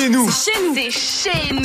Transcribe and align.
chez 0.00 0.08
nous. 0.08 0.30
C'est 0.30 0.52
chez 0.52 0.60
nous. 0.62 0.74
C'est 0.74 0.90
chez 0.90 1.54
nous. 1.54 1.60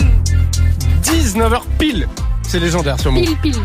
19h 1.04 1.62
pile. 1.80 2.08
C'est 2.44 2.60
légendaire 2.60 3.00
sur 3.00 3.12
Move. 3.12 3.24
Pile, 3.24 3.38
pile. 3.38 3.62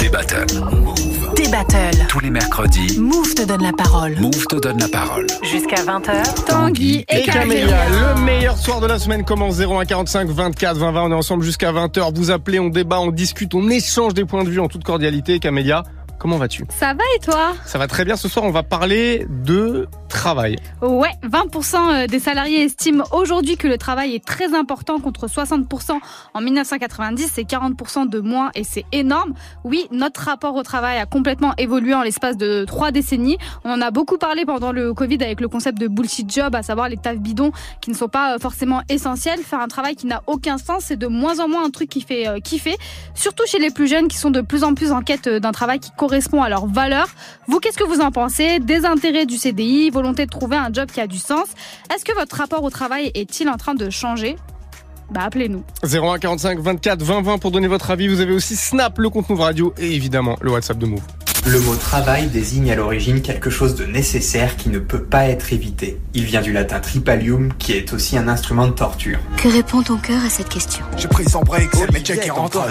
Des 0.00 0.08
battles. 0.08 0.58
Move. 0.58 1.34
Des 1.34 1.48
battles. 1.48 2.06
Tous 2.08 2.20
les 2.20 2.30
mercredis, 2.30 2.98
Move 2.98 3.34
te 3.34 3.42
donne 3.42 3.62
la 3.62 3.72
parole. 3.72 4.16
Move 4.18 4.46
te 4.46 4.56
donne 4.56 4.78
la 4.78 4.88
parole. 4.88 5.26
Jusqu'à 5.42 5.82
20h. 5.82 6.44
Tanguy 6.46 7.04
et 7.08 7.20
Et 7.20 7.22
Camélia, 7.22 7.66
Camélia. 7.68 8.14
le 8.14 8.20
meilleur 8.22 8.56
soir 8.58 8.80
de 8.80 8.86
la 8.86 8.98
semaine 8.98 9.24
commence 9.24 9.58
01 9.60 9.84
45 9.84 10.28
24 10.28 10.76
20 10.76 10.92
20. 10.92 11.02
On 11.04 11.10
est 11.10 11.14
ensemble 11.14 11.42
jusqu'à 11.44 11.72
20h. 11.72 12.14
Vous 12.14 12.30
appelez, 12.30 12.58
on 12.60 12.68
débat, 12.68 13.00
on 13.00 13.10
discute, 13.10 13.54
on 13.54 13.68
échange 13.70 14.14
des 14.14 14.24
points 14.24 14.44
de 14.44 14.50
vue 14.50 14.60
en 14.60 14.68
toute 14.68 14.84
cordialité. 14.84 15.38
Camélia, 15.38 15.84
comment 16.18 16.38
vas-tu? 16.38 16.64
Ça 16.78 16.94
va 16.94 17.04
et 17.16 17.20
toi? 17.20 17.52
Ça 17.66 17.76
va 17.78 17.86
très 17.86 18.04
bien. 18.06 18.16
Ce 18.16 18.26
soir, 18.28 18.44
on 18.46 18.50
va 18.52 18.62
parler 18.62 19.26
de 19.28 19.86
travail. 20.10 20.56
Ouais, 20.82 21.12
20% 21.24 22.06
des 22.06 22.18
salariés 22.18 22.64
estiment 22.64 23.04
aujourd'hui 23.12 23.56
que 23.56 23.66
le 23.66 23.78
travail 23.78 24.14
est 24.14 24.24
très 24.24 24.54
important 24.54 24.98
contre 25.00 25.26
60% 25.26 25.98
en 26.34 26.40
1990, 26.40 27.30
c'est 27.34 27.42
40% 27.42 28.08
de 28.08 28.20
moins 28.20 28.50
et 28.54 28.64
c'est 28.64 28.84
énorme. 28.92 29.34
Oui, 29.64 29.86
notre 29.90 30.22
rapport 30.22 30.54
au 30.54 30.62
travail 30.62 30.98
a 30.98 31.06
complètement 31.06 31.54
évolué 31.58 31.94
en 31.94 32.02
l'espace 32.02 32.36
de 32.36 32.64
trois 32.64 32.90
décennies. 32.90 33.38
On 33.64 33.70
en 33.70 33.80
a 33.80 33.90
beaucoup 33.90 34.18
parlé 34.18 34.44
pendant 34.44 34.72
le 34.72 34.94
Covid 34.94 35.22
avec 35.22 35.40
le 35.40 35.48
concept 35.48 35.78
de 35.78 35.88
bullshit 35.88 36.30
job, 36.32 36.54
à 36.54 36.62
savoir 36.62 36.88
les 36.88 36.96
tafs 36.96 37.18
bidons 37.18 37.52
qui 37.80 37.90
ne 37.90 37.96
sont 37.96 38.08
pas 38.08 38.34
euh, 38.34 38.38
forcément 38.38 38.82
essentiels. 38.88 39.40
Faire 39.40 39.60
un 39.60 39.68
travail 39.68 39.96
qui 39.96 40.06
n'a 40.06 40.22
aucun 40.26 40.58
sens, 40.58 40.84
c'est 40.86 40.96
de 40.96 41.06
moins 41.06 41.40
en 41.40 41.48
moins 41.48 41.64
un 41.64 41.70
truc 41.70 41.88
qui 41.88 42.00
fait 42.00 42.28
euh, 42.28 42.38
kiffer, 42.38 42.76
surtout 43.14 43.44
chez 43.46 43.58
les 43.58 43.70
plus 43.70 43.88
jeunes 43.88 44.08
qui 44.08 44.16
sont 44.16 44.30
de 44.30 44.40
plus 44.40 44.64
en 44.64 44.74
plus 44.74 44.92
en 44.92 45.02
quête 45.02 45.26
euh, 45.26 45.40
d'un 45.40 45.52
travail 45.52 45.80
qui 45.80 45.90
correspond 45.96 46.42
à 46.42 46.48
leurs 46.48 46.66
valeurs. 46.66 47.08
Vous, 47.46 47.58
qu'est-ce 47.60 47.78
que 47.78 47.84
vous 47.84 48.00
en 48.00 48.10
pensez? 48.10 48.58
Désintérêt 48.58 49.26
du 49.26 49.36
CDI, 49.36 49.90
volonté 50.00 50.24
de 50.24 50.30
trouver 50.30 50.56
un 50.56 50.72
job 50.72 50.88
qui 50.90 51.00
a 51.00 51.06
du 51.06 51.18
sens. 51.18 51.48
Est-ce 51.94 52.04
que 52.04 52.14
votre 52.14 52.36
rapport 52.36 52.62
au 52.62 52.70
travail 52.70 53.10
est-il 53.14 53.48
en 53.48 53.56
train 53.56 53.74
de 53.74 53.90
changer? 53.90 54.36
Bah 55.10 55.22
appelez-nous. 55.24 55.62
01 55.82 56.18
45 56.18 56.58
24 56.60 57.02
20 57.02 57.22
20 57.22 57.38
pour 57.38 57.50
donner 57.50 57.66
votre 57.68 57.90
avis. 57.90 58.08
Vous 58.08 58.20
avez 58.20 58.32
aussi 58.32 58.56
Snap, 58.56 58.98
le 58.98 59.10
compte 59.10 59.28
Move 59.28 59.40
Radio 59.40 59.74
et 59.76 59.94
évidemment 59.94 60.36
le 60.40 60.52
WhatsApp 60.52 60.78
de 60.78 60.86
Move. 60.86 61.02
Le 61.46 61.58
mot 61.60 61.74
travail 61.74 62.28
désigne 62.28 62.70
à 62.70 62.76
l'origine 62.76 63.22
quelque 63.22 63.50
chose 63.50 63.74
de 63.74 63.84
nécessaire 63.86 64.56
qui 64.56 64.68
ne 64.68 64.78
peut 64.78 65.02
pas 65.02 65.24
être 65.26 65.52
évité. 65.52 65.98
Il 66.14 66.24
vient 66.24 66.42
du 66.42 66.52
latin 66.52 66.80
tripalium, 66.80 67.52
qui 67.58 67.72
est 67.72 67.92
aussi 67.94 68.18
un 68.18 68.28
instrument 68.28 68.66
de 68.66 68.72
torture. 68.72 69.18
Que 69.38 69.48
répond 69.48 69.82
ton 69.82 69.96
cœur 69.96 70.22
à 70.24 70.28
cette 70.28 70.50
question? 70.50 70.84
J'ai 70.98 71.08
pris 71.08 71.24
son 71.28 71.40
break, 71.40 71.70
c'est 71.72 71.86
le 71.86 71.92
métier 71.92 72.18
qui 72.18 72.28
est 72.28 72.30
rentre. 72.30 72.58
encore. 72.58 72.68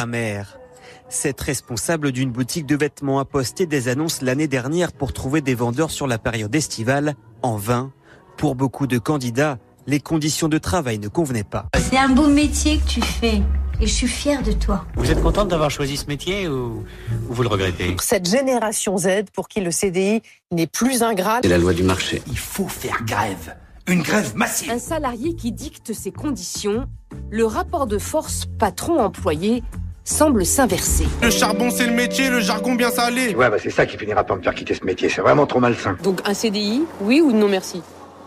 Cette 1.11 1.41
responsable 1.41 2.11
d'une 2.11 2.31
boutique 2.31 2.67
de 2.67 2.75
vêtements 2.75 3.17
a 3.19 3.25
posté 3.25 3.65
des 3.65 3.87
annonces 3.87 4.21
l'année 4.21 4.47
dernière 4.47 4.91
pour 4.91 5.11
trouver 5.11 5.41
des 5.41 5.55
vendeurs 5.55 5.89
sur 5.89 6.05
la 6.05 6.19
période 6.19 6.53
estivale. 6.53 7.15
En 7.41 7.57
vain. 7.57 7.91
Pour 8.37 8.53
beaucoup 8.53 8.85
de 8.85 8.99
candidats, 8.99 9.57
les 9.87 9.99
conditions 9.99 10.47
de 10.47 10.59
travail 10.59 10.99
ne 10.99 11.07
convenaient 11.07 11.43
pas. 11.43 11.65
C'est 11.79 11.97
un 11.97 12.09
beau 12.09 12.27
métier 12.27 12.77
que 12.77 12.87
tu 12.87 13.01
fais 13.01 13.41
et 13.81 13.87
je 13.87 13.91
suis 13.91 14.07
fière 14.07 14.43
de 14.43 14.51
toi. 14.51 14.85
Vous 14.97 15.09
êtes 15.09 15.21
contente 15.23 15.47
d'avoir 15.47 15.71
choisi 15.71 15.97
ce 15.97 16.05
métier 16.05 16.47
ou, 16.47 16.85
ou 17.27 17.33
vous 17.33 17.41
le 17.41 17.49
regrettez? 17.49 17.95
Cette 17.99 18.29
génération 18.29 18.95
Z 18.97 19.31
pour 19.33 19.47
qui 19.47 19.61
le 19.61 19.71
CDI 19.71 20.21
n'est 20.51 20.67
plus 20.67 21.01
ingrat. 21.01 21.39
C'est 21.41 21.49
la 21.49 21.57
loi 21.57 21.73
du 21.73 21.83
marché. 21.83 22.21
Il 22.27 22.37
faut 22.37 22.67
faire 22.67 23.03
grève. 23.03 23.55
Une 23.87 24.03
grève 24.03 24.35
massive. 24.35 24.69
Un 24.69 24.77
salarié 24.77 25.35
qui 25.35 25.51
dicte 25.51 25.91
ses 25.93 26.11
conditions, 26.11 26.87
le 27.31 27.45
rapport 27.45 27.87
de 27.87 27.97
force 27.97 28.45
patron-employé 28.59 29.63
semble 30.09 30.45
s'inverser. 30.45 31.07
Le 31.21 31.29
charbon, 31.29 31.69
c'est 31.69 31.85
le 31.85 31.93
métier, 31.93 32.29
le 32.29 32.39
jargon 32.39 32.73
bien 32.75 32.89
salé. 32.89 33.35
Ouais, 33.35 33.49
bah 33.49 33.57
c'est 33.61 33.69
ça 33.69 33.85
qui 33.85 33.97
finira 33.97 34.23
par 34.23 34.37
me 34.37 34.41
faire 34.41 34.55
quitter 34.55 34.73
ce 34.73 34.83
métier. 34.83 35.07
C'est 35.07 35.21
vraiment 35.21 35.45
trop 35.45 35.59
malsain. 35.59 35.97
Donc 36.03 36.21
un 36.25 36.33
CDI, 36.33 36.83
oui 37.01 37.21
ou 37.21 37.31
non 37.31 37.47
merci 37.47 37.81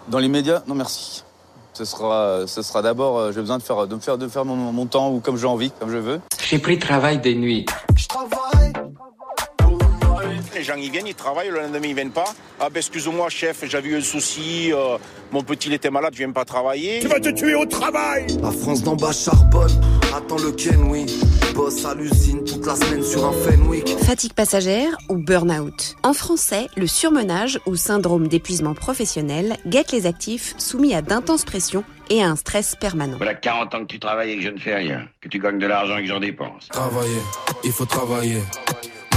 Dans 0.09 0.19
l'immédiat, 0.19 0.63
non 0.69 0.75
merci. 0.75 1.25
Ce 1.75 1.85
sera, 1.85 2.47
ce 2.47 2.63
sera 2.63 2.83
d'abord, 2.83 3.19
euh, 3.19 3.33
j'ai 3.33 3.41
besoin 3.41 3.59
de 3.59 3.63
faire, 3.63 3.87
de 3.87 3.95
me 3.95 4.01
faire, 4.01 4.19
de 4.19 4.29
faire 4.29 4.45
mon, 4.45 4.55
mon 4.55 4.87
temps 4.87 5.11
ou 5.11 5.21
comme 5.21 5.37
j'ai 5.39 5.47
envie, 5.47 5.73
comme 5.81 5.91
je 5.91 5.97
veux. 5.97 6.21
J'ai 6.49 6.59
pris 6.59 6.79
travail 6.79 7.19
des 7.19 7.35
nuits. 7.35 7.67
Les 10.55 10.63
gens, 10.63 10.75
ils 10.77 10.91
viennent, 10.91 11.07
ils 11.07 11.15
travaillent, 11.15 11.49
le 11.49 11.61
lendemain, 11.63 11.81
ils 11.89 11.95
viennent 11.95 12.11
pas. 12.11 12.27
Ah 12.61 12.69
ben, 12.69 12.77
excuse-moi, 12.79 13.29
chef, 13.31 13.65
j'avais 13.67 13.89
eu 13.89 13.97
un 13.97 14.03
souci, 14.03 14.71
euh, 14.73 14.99
mon 15.33 15.43
petit, 15.43 15.69
il 15.69 15.75
était 15.75 15.91
malade, 15.91 16.13
je 16.13 16.19
viens 16.19 16.31
pas 16.31 16.45
travailler. 16.45 17.01
Tu 17.01 17.09
vas 17.09 17.19
te 17.19 17.31
tuer 17.31 17.55
au 17.55 17.65
travail. 17.65 18.27
La 18.43 18.53
France 18.53 18.83
d'en 18.83 18.95
bas 18.95 19.13
charbonne, 19.13 19.81
attends 20.15 20.37
le 20.37 20.53
Ken, 20.53 20.85
oui. 20.91 21.07
Bosse 21.55 21.85
à 21.85 21.95
l'usine 21.95 22.45
toute 22.45 22.65
la 22.65 22.75
semaine 22.75 23.03
sur 23.03 23.27
un 23.27 23.33
Fenwick. 23.33 23.89
Fatigue 23.99 24.33
passagère 24.33 24.97
ou 25.09 25.17
burn-out? 25.17 25.97
En 26.03 26.15
français, 26.15 26.69
le 26.77 26.87
surmenage 26.87 27.61
ou 27.67 27.77
syndrome 27.77 28.29
d'épuisement 28.29 28.75
professionnel 28.75 29.57
guette 29.67 29.93
les 29.93 30.07
actifs 30.07 30.55
soumis 30.59 30.95
à 30.95 31.03
d'intenses 31.03 31.45
pressions 31.45 31.85
et 32.11 32.23
à 32.23 32.29
un 32.29 32.37
stress 32.37 32.75
permanent. 32.75 33.17
Voilà 33.19 33.35
40 33.35 33.75
ans 33.75 33.81
que 33.81 33.87
tu 33.87 34.01
travailles 34.01 34.33
et 34.33 34.37
que 34.37 34.43
je 34.43 34.49
ne 34.49 34.59
fais 34.59 34.75
rien. 34.75 35.09
Que 35.21 35.29
tu 35.29 35.39
gagnes 35.39 35.59
de 35.59 35.67
l'argent 35.67 35.99
et 35.99 36.03
que 36.03 36.09
j'en 36.09 36.21
dépense. 36.21 36.69
Travailler, 36.69 37.21
il 37.65 37.73
faut 37.73 37.87
travailler. 37.87 38.39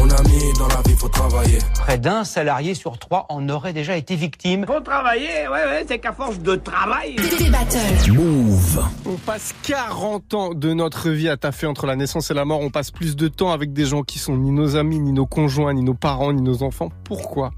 Mon 0.06 0.12
ami, 0.12 0.54
dans 0.60 0.68
la 0.68 0.84
vie, 0.86 0.96
faut 0.96 1.08
travailler. 1.08 1.58
Près 1.80 1.98
d'un 1.98 2.24
salarié 2.24 2.76
sur 2.76 3.00
trois 3.00 3.26
en 3.30 3.50
aurait 3.50 3.74
déjà 3.74 3.98
été 3.98 4.16
victime. 4.16 4.64
Faut 4.68 4.80
travailler, 4.80 5.48
ouais, 5.48 5.66
ouais, 5.66 5.86
c'est 5.88 5.98
qu'à 5.98 6.14
force 6.14 6.38
de 6.38 6.56
travail. 6.56 7.16
Des 7.16 7.50
battles. 7.50 8.12
Move. 8.14 8.86
On 9.08 9.16
passe 9.16 9.56
40 9.64 10.34
ans 10.36 10.54
de 10.54 10.74
notre 10.74 11.10
vie 11.10 11.28
à 11.28 11.38
taffer 11.38 11.66
entre 11.66 11.88
la 11.88 11.96
naissance 11.96 12.30
et 12.30 12.36
la 12.36 12.46
mort. 12.46 12.60
On 12.60 12.70
passe 12.70 12.92
plus 12.92 13.16
de 13.16 13.28
temps 13.28 13.52
avec 13.52 13.74
des 13.74 13.86
gens 13.86 14.04
qui 14.04 14.20
sont 14.20 14.38
ni 14.38 14.52
nos 14.52 14.76
amis, 14.76 15.00
ni 15.00 15.12
nos 15.12 15.26
conjoints, 15.26 15.74
ni 15.74 15.82
nos 15.82 15.96
parents, 15.96 16.34
ni 16.34 16.44
nos 16.44 16.62
enfants. 16.62 16.90
Pourquoi? 17.04 17.50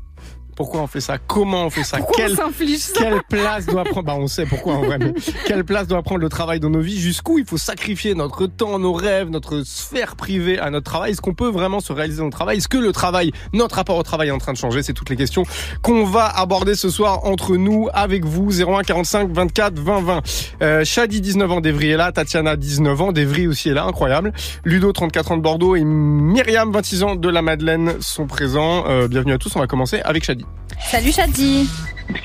Pourquoi 0.58 0.82
on 0.82 0.88
fait 0.88 1.02
ça? 1.02 1.20
Comment 1.20 1.66
on 1.68 1.70
fait 1.70 1.84
ça? 1.84 1.98
Pourquoi 1.98 2.16
Quelle 2.18 2.34
on 2.34 2.36
ça? 2.36 2.50
quelle 2.98 3.22
place 3.30 3.68
doit 3.68 3.84
prendre? 3.84 4.08
Bah 4.08 4.16
on 4.18 4.26
sait 4.26 4.48
pourquoi 4.48 4.74
en 4.74 4.82
vrai. 4.82 4.98
Mais 4.98 5.14
quelle 5.46 5.64
place 5.64 5.86
doit 5.86 6.02
prendre 6.02 6.20
le 6.20 6.30
travail 6.30 6.60
dans 6.60 6.72
nos 6.72 6.82
vies? 6.82 7.00
Jusqu'où 7.00 7.38
il 7.38 7.46
faut 7.46 7.58
sacrifier 7.60 8.16
notre 8.16 8.48
temps, 8.48 8.80
nos 8.80 8.92
rêves, 8.92 9.30
notre 9.30 9.62
sphère 9.62 10.16
privée 10.16 10.58
à 10.58 10.72
notre 10.72 10.86
travail? 10.90 11.12
Est-ce 11.12 11.22
qu'on 11.22 11.36
peut 11.36 11.50
vraiment 11.52 11.80
se 11.80 11.94
réaliser 11.94 12.18
dans 12.18 12.26
le 12.26 12.32
travail? 12.32 12.58
Est-ce 12.58 12.68
que 12.68 12.80
le 12.80 12.92
travail, 12.92 13.34
notre 13.54 13.76
rapport 13.76 13.98
au 13.98 14.02
travail 14.04 14.30
est 14.30 14.32
en 14.32 14.40
train 14.40 14.52
de 14.52 14.58
changer? 14.58 14.82
C'est 14.82 14.94
toutes 14.94 15.12
les 15.12 15.16
questions 15.16 15.44
qu'on 15.84 16.06
va 16.06 16.26
aborder 16.26 16.74
ce 16.74 16.90
soir 16.90 17.26
entre 17.26 17.56
nous, 17.56 17.88
avec 17.94 18.26
vous. 18.26 18.50
01 18.52 18.82
45 18.82 19.30
24 19.32 19.78
20 19.78 20.02
20. 20.02 20.22
Euh, 20.64 20.84
Shadi 20.84 21.22
19 21.22 21.52
ans 21.52 21.62
d'Evry 21.62 21.92
est 21.92 21.98
là, 21.98 22.12
Tatiana 22.12 22.56
19 22.56 23.00
ans 23.00 23.12
d'Evry 23.12 23.46
aussi 23.46 23.70
est 23.70 23.76
là, 23.76 23.84
incroyable. 23.86 24.34
Ludo 24.66 24.92
34 24.92 25.34
ans 25.34 25.38
de 25.38 25.44
Bordeaux 25.44 25.76
et 25.76 25.84
Myriam 25.84 26.72
26 26.72 27.04
ans 27.04 27.16
de 27.16 27.30
la 27.30 27.44
Madeleine 27.44 27.94
sont 28.00 28.26
présents. 28.26 28.86
Euh, 28.88 29.08
bienvenue 29.08 29.34
à 29.34 29.38
tous. 29.38 29.56
On 29.56 29.60
va 29.60 29.68
commencer 29.68 30.02
avec 30.04 30.24
Shadi. 30.24 30.47
Salut 30.80 31.12
Shadi. 31.12 31.70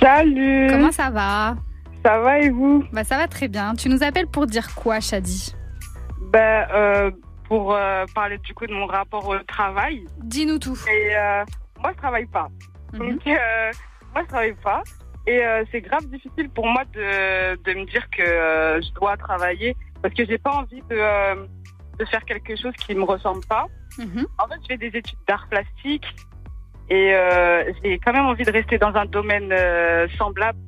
Salut 0.00 0.69
Comment 0.71 0.93
ça 0.93 1.10
va? 1.10 1.56
Ça 2.05 2.19
va 2.19 2.38
et 2.41 2.50
vous? 2.50 2.84
Bah 2.93 3.05
ça 3.05 3.16
va 3.16 3.28
très 3.28 3.49
bien. 3.49 3.75
Tu 3.75 3.88
nous 3.88 4.03
appelles 4.03 4.27
pour 4.27 4.47
dire 4.47 4.75
quoi 4.75 5.00
Shadi? 5.00 5.55
Euh, 6.34 7.11
pour 7.49 7.75
euh, 7.75 8.05
parler 8.15 8.38
du 8.38 8.55
coup 8.55 8.66
de 8.66 8.72
mon 8.72 8.87
rapport 8.87 9.28
au 9.28 9.38
travail. 9.41 10.06
Dis-nous 10.22 10.59
tout. 10.59 10.78
Et 10.91 11.16
euh, 11.16 11.44
moi, 11.81 11.93
je 11.93 11.99
travaille 11.99 12.27
pas. 12.27 12.49
Mhm. 12.93 12.99
Donc, 12.99 13.27
moi, 13.27 14.22
je 14.22 14.28
travaille 14.28 14.55
pas. 14.62 14.82
Et 15.27 15.41
c'est 15.71 15.81
grave 15.82 16.05
difficile 16.06 16.50
pour 16.50 16.66
moi 16.66 16.82
de, 16.93 17.55
de 17.62 17.78
me 17.78 17.84
dire 17.87 18.09
que 18.11 18.25
je 18.82 18.93
dois 18.94 19.16
travailler 19.16 19.77
parce 20.03 20.12
que 20.15 20.25
j'ai 20.27 20.38
pas 20.38 20.50
envie 20.50 20.82
de, 20.91 21.47
de 21.99 22.05
faire 22.06 22.25
quelque 22.25 22.56
chose 22.56 22.72
qui 22.84 22.94
me 22.94 23.05
ressemble 23.05 23.44
pas. 23.47 23.66
Mhm. 23.99 24.27
En 24.38 24.49
fait, 24.49 24.56
je 24.62 24.66
fais 24.69 24.78
des 24.78 24.99
études 24.99 25.19
d'art 25.28 25.47
plastique 25.49 26.06
et 26.88 27.15
euh, 27.15 27.65
j'ai 27.82 27.98
quand 27.98 28.12
même 28.12 28.26
envie 28.26 28.44
de 28.44 28.50
rester 28.53 28.78
dans 28.78 28.94
un 28.94 29.06
domaine 29.06 29.50
euh, 29.53 30.06
semblable 30.19 30.59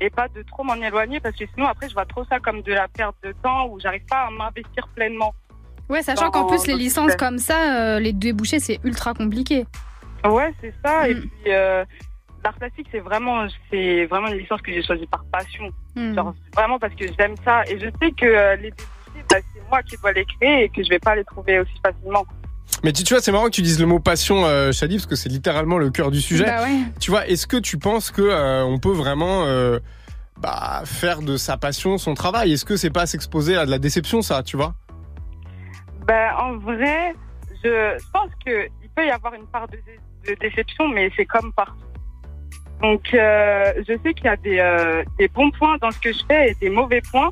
et 0.00 0.10
pas 0.10 0.28
de 0.28 0.42
trop 0.42 0.62
m'en 0.64 0.74
éloigner 0.74 1.20
parce 1.20 1.36
que 1.36 1.44
sinon 1.54 1.66
après 1.66 1.88
je 1.88 1.94
vois 1.94 2.06
trop 2.06 2.24
ça 2.24 2.38
comme 2.40 2.62
de 2.62 2.72
la 2.72 2.88
perte 2.88 3.16
de 3.22 3.32
temps 3.42 3.66
où 3.68 3.78
j'arrive 3.80 4.04
pas 4.08 4.26
à 4.26 4.30
m'investir 4.30 4.86
pleinement. 4.94 5.32
Ouais, 5.88 6.02
sachant 6.02 6.30
qu'en 6.30 6.46
plus 6.46 6.66
les 6.66 6.74
licences 6.74 7.16
comme 7.16 7.38
ça, 7.38 7.94
euh, 7.96 7.98
les 8.00 8.12
débouchés 8.12 8.60
c'est 8.60 8.78
ultra 8.84 9.14
compliqué. 9.14 9.66
Ouais, 10.24 10.52
c'est 10.60 10.74
ça. 10.84 11.08
Et 11.08 11.14
Mm. 11.14 11.20
puis 11.20 11.50
l'art 12.44 12.54
plastique 12.58 12.86
c'est 12.92 13.00
vraiment 13.00 13.46
c'est 13.70 14.06
vraiment 14.06 14.28
une 14.28 14.38
licence 14.38 14.62
que 14.62 14.72
j'ai 14.72 14.82
choisie 14.82 15.06
par 15.06 15.24
passion. 15.32 15.70
Hmm. 15.96 16.14
Genre 16.14 16.34
vraiment 16.54 16.78
parce 16.78 16.94
que 16.94 17.04
j'aime 17.18 17.34
ça 17.44 17.62
et 17.68 17.78
je 17.78 17.86
sais 18.00 18.10
que 18.12 18.56
les 18.56 18.70
débouchés 18.70 19.24
bah, 19.30 19.36
c'est 19.54 19.68
moi 19.68 19.82
qui 19.82 19.96
dois 19.96 20.12
les 20.12 20.24
créer 20.24 20.64
et 20.64 20.68
que 20.68 20.82
je 20.84 20.88
vais 20.88 20.98
pas 21.00 21.14
les 21.16 21.24
trouver 21.24 21.58
aussi 21.60 21.72
facilement. 21.84 22.24
Mais 22.84 22.92
tu, 22.92 23.02
tu 23.02 23.14
vois, 23.14 23.22
c'est 23.22 23.32
marrant 23.32 23.46
que 23.46 23.50
tu 23.50 23.62
dises 23.62 23.80
le 23.80 23.86
mot 23.86 23.98
passion, 23.98 24.44
euh, 24.44 24.72
Shadi, 24.72 24.96
parce 24.96 25.06
que 25.06 25.16
c'est 25.16 25.28
littéralement 25.28 25.78
le 25.78 25.90
cœur 25.90 26.10
du 26.10 26.20
sujet. 26.20 26.44
Bah 26.44 26.62
ouais. 26.62 26.80
Tu 27.00 27.10
vois, 27.10 27.26
est-ce 27.26 27.46
que 27.46 27.56
tu 27.56 27.78
penses 27.78 28.10
que 28.10 28.22
euh, 28.22 28.64
on 28.64 28.78
peut 28.78 28.92
vraiment 28.92 29.44
euh, 29.44 29.78
bah, 30.40 30.82
faire 30.84 31.22
de 31.22 31.36
sa 31.36 31.56
passion 31.56 31.98
son 31.98 32.14
travail? 32.14 32.52
Est-ce 32.52 32.64
que 32.64 32.76
c'est 32.76 32.90
pas 32.90 33.06
s'exposer 33.06 33.56
à 33.56 33.66
de 33.66 33.70
la 33.70 33.78
déception, 33.78 34.22
ça, 34.22 34.42
tu 34.42 34.56
vois? 34.56 34.74
Ben, 36.06 36.30
en 36.40 36.56
vrai, 36.58 37.14
je, 37.64 37.98
pense 38.12 38.30
qu'il 38.44 38.90
peut 38.94 39.06
y 39.06 39.10
avoir 39.10 39.34
une 39.34 39.46
part 39.46 39.66
de, 39.68 39.78
de 40.30 40.34
déception, 40.38 40.88
mais 40.88 41.10
c'est 41.16 41.26
comme 41.26 41.52
partout. 41.52 41.88
Donc, 42.80 43.12
euh, 43.12 43.72
je 43.88 43.98
sais 44.02 44.14
qu'il 44.14 44.26
y 44.26 44.28
a 44.28 44.36
des, 44.36 44.58
euh, 44.60 45.02
des 45.18 45.28
bons 45.28 45.50
points 45.50 45.78
dans 45.78 45.90
ce 45.90 45.98
que 45.98 46.12
je 46.12 46.20
fais 46.28 46.50
et 46.50 46.54
des 46.60 46.70
mauvais 46.70 47.02
points, 47.10 47.30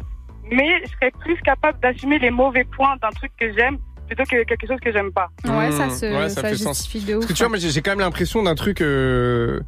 mais 0.51 0.81
je 0.85 0.91
serais 0.91 1.13
plus 1.21 1.37
capable 1.43 1.79
d'assumer 1.81 2.19
les 2.19 2.31
mauvais 2.31 2.65
points 2.65 2.97
d'un 2.97 3.11
truc 3.11 3.33
que 3.39 3.53
j'aime 3.53 3.79
plutôt 4.07 4.23
que 4.25 4.45
quelque 4.45 4.67
chose 4.67 4.79
que 4.83 4.93
j'aime 4.93 5.13
pas. 5.13 5.29
Ouais, 5.45 5.73
ça 5.73 5.87
Mmh, 5.87 5.91
se 5.91 6.07
ouais, 6.07 6.29
ça 6.29 6.43
ça 6.43 6.49
fait 6.49 6.57
sens. 6.57 6.79
justifie 6.79 7.05
de 7.05 7.15
ouf. 7.15 7.21
Parce 7.21 7.33
que 7.33 7.37
tu 7.37 7.43
vois, 7.43 7.49
moi, 7.51 7.59
j'ai 7.59 7.83
quand 7.83 7.91
même 7.93 8.01
l'impression 8.01 8.43
d'un 8.43 8.55
truc. 8.55 8.81
euh, 8.81 9.61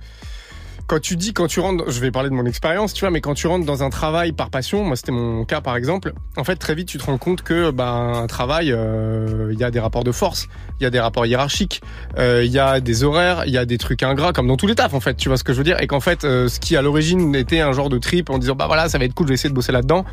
quand 0.87 1.01
tu 1.01 1.17
dis, 1.17 1.35
quand 1.35 1.49
tu 1.49 1.61
rentres, 1.61 1.91
je 1.91 2.01
vais 2.01 2.11
parler 2.11 2.31
de 2.31 2.35
mon 2.35 2.47
expérience, 2.47 2.95
tu 2.95 3.01
vois, 3.01 3.11
mais 3.11 3.21
quand 3.21 3.35
tu 3.35 3.47
rentres 3.47 3.67
dans 3.67 3.83
un 3.83 3.91
travail 3.91 4.33
par 4.33 4.49
passion, 4.49 4.85
moi 4.85 4.97
c'était 4.97 5.13
mon 5.13 5.45
cas 5.45 5.61
par 5.61 5.77
exemple, 5.77 6.15
en 6.39 6.45
fait 6.45 6.57
très 6.57 6.75
vite 6.75 6.89
tu 6.89 6.97
te 6.97 7.05
rends 7.05 7.19
compte 7.19 7.43
que 7.43 7.71
ben 7.71 7.85
un 8.15 8.27
travail, 8.27 8.73
euh, 8.73 9.51
il 9.53 9.59
y 9.59 9.65
a 9.65 9.71
des 9.71 9.81
rapports 9.81 10.03
de 10.03 10.13
force, 10.13 10.49
il 10.81 10.85
y 10.85 10.87
a 10.87 10.91
des 10.91 10.99
rapports 10.99 11.27
hiérarchiques, 11.27 11.83
euh, 12.17 12.43
il 12.43 12.51
y 12.51 12.59
a 12.59 12.81
des 12.81 13.05
horaires, 13.05 13.43
il 13.45 13.53
y 13.53 13.59
a 13.59 13.67
des 13.67 13.77
trucs 13.77 14.03
ingrats 14.03 14.33
comme 14.33 14.47
dans 14.47 14.57
tous 14.57 14.67
les 14.67 14.75
tafs 14.77 14.95
en 14.95 15.01
fait, 15.01 15.13
tu 15.15 15.29
vois 15.29 15.37
ce 15.37 15.45
que 15.45 15.53
je 15.53 15.59
veux 15.59 15.65
dire, 15.65 15.79
et 15.83 15.87
qu'en 15.89 16.01
fait 16.01 16.25
euh, 16.25 16.49
ce 16.49 16.59
qui 16.59 16.75
à 16.75 16.81
l'origine 16.81 17.35
était 17.35 17.61
un 17.61 17.73
genre 17.73 17.91
de 17.91 17.99
trip 17.99 18.31
en 18.31 18.39
disant 18.39 18.55
bah 18.55 18.67
voilà 18.67 18.89
ça 18.89 18.97
va 18.97 19.05
être 19.05 19.13
cool, 19.13 19.27
je 19.27 19.33
vais 19.33 19.35
essayer 19.35 19.51
de 19.51 19.55
bosser 19.55 19.73
là-dedans, 19.73 20.07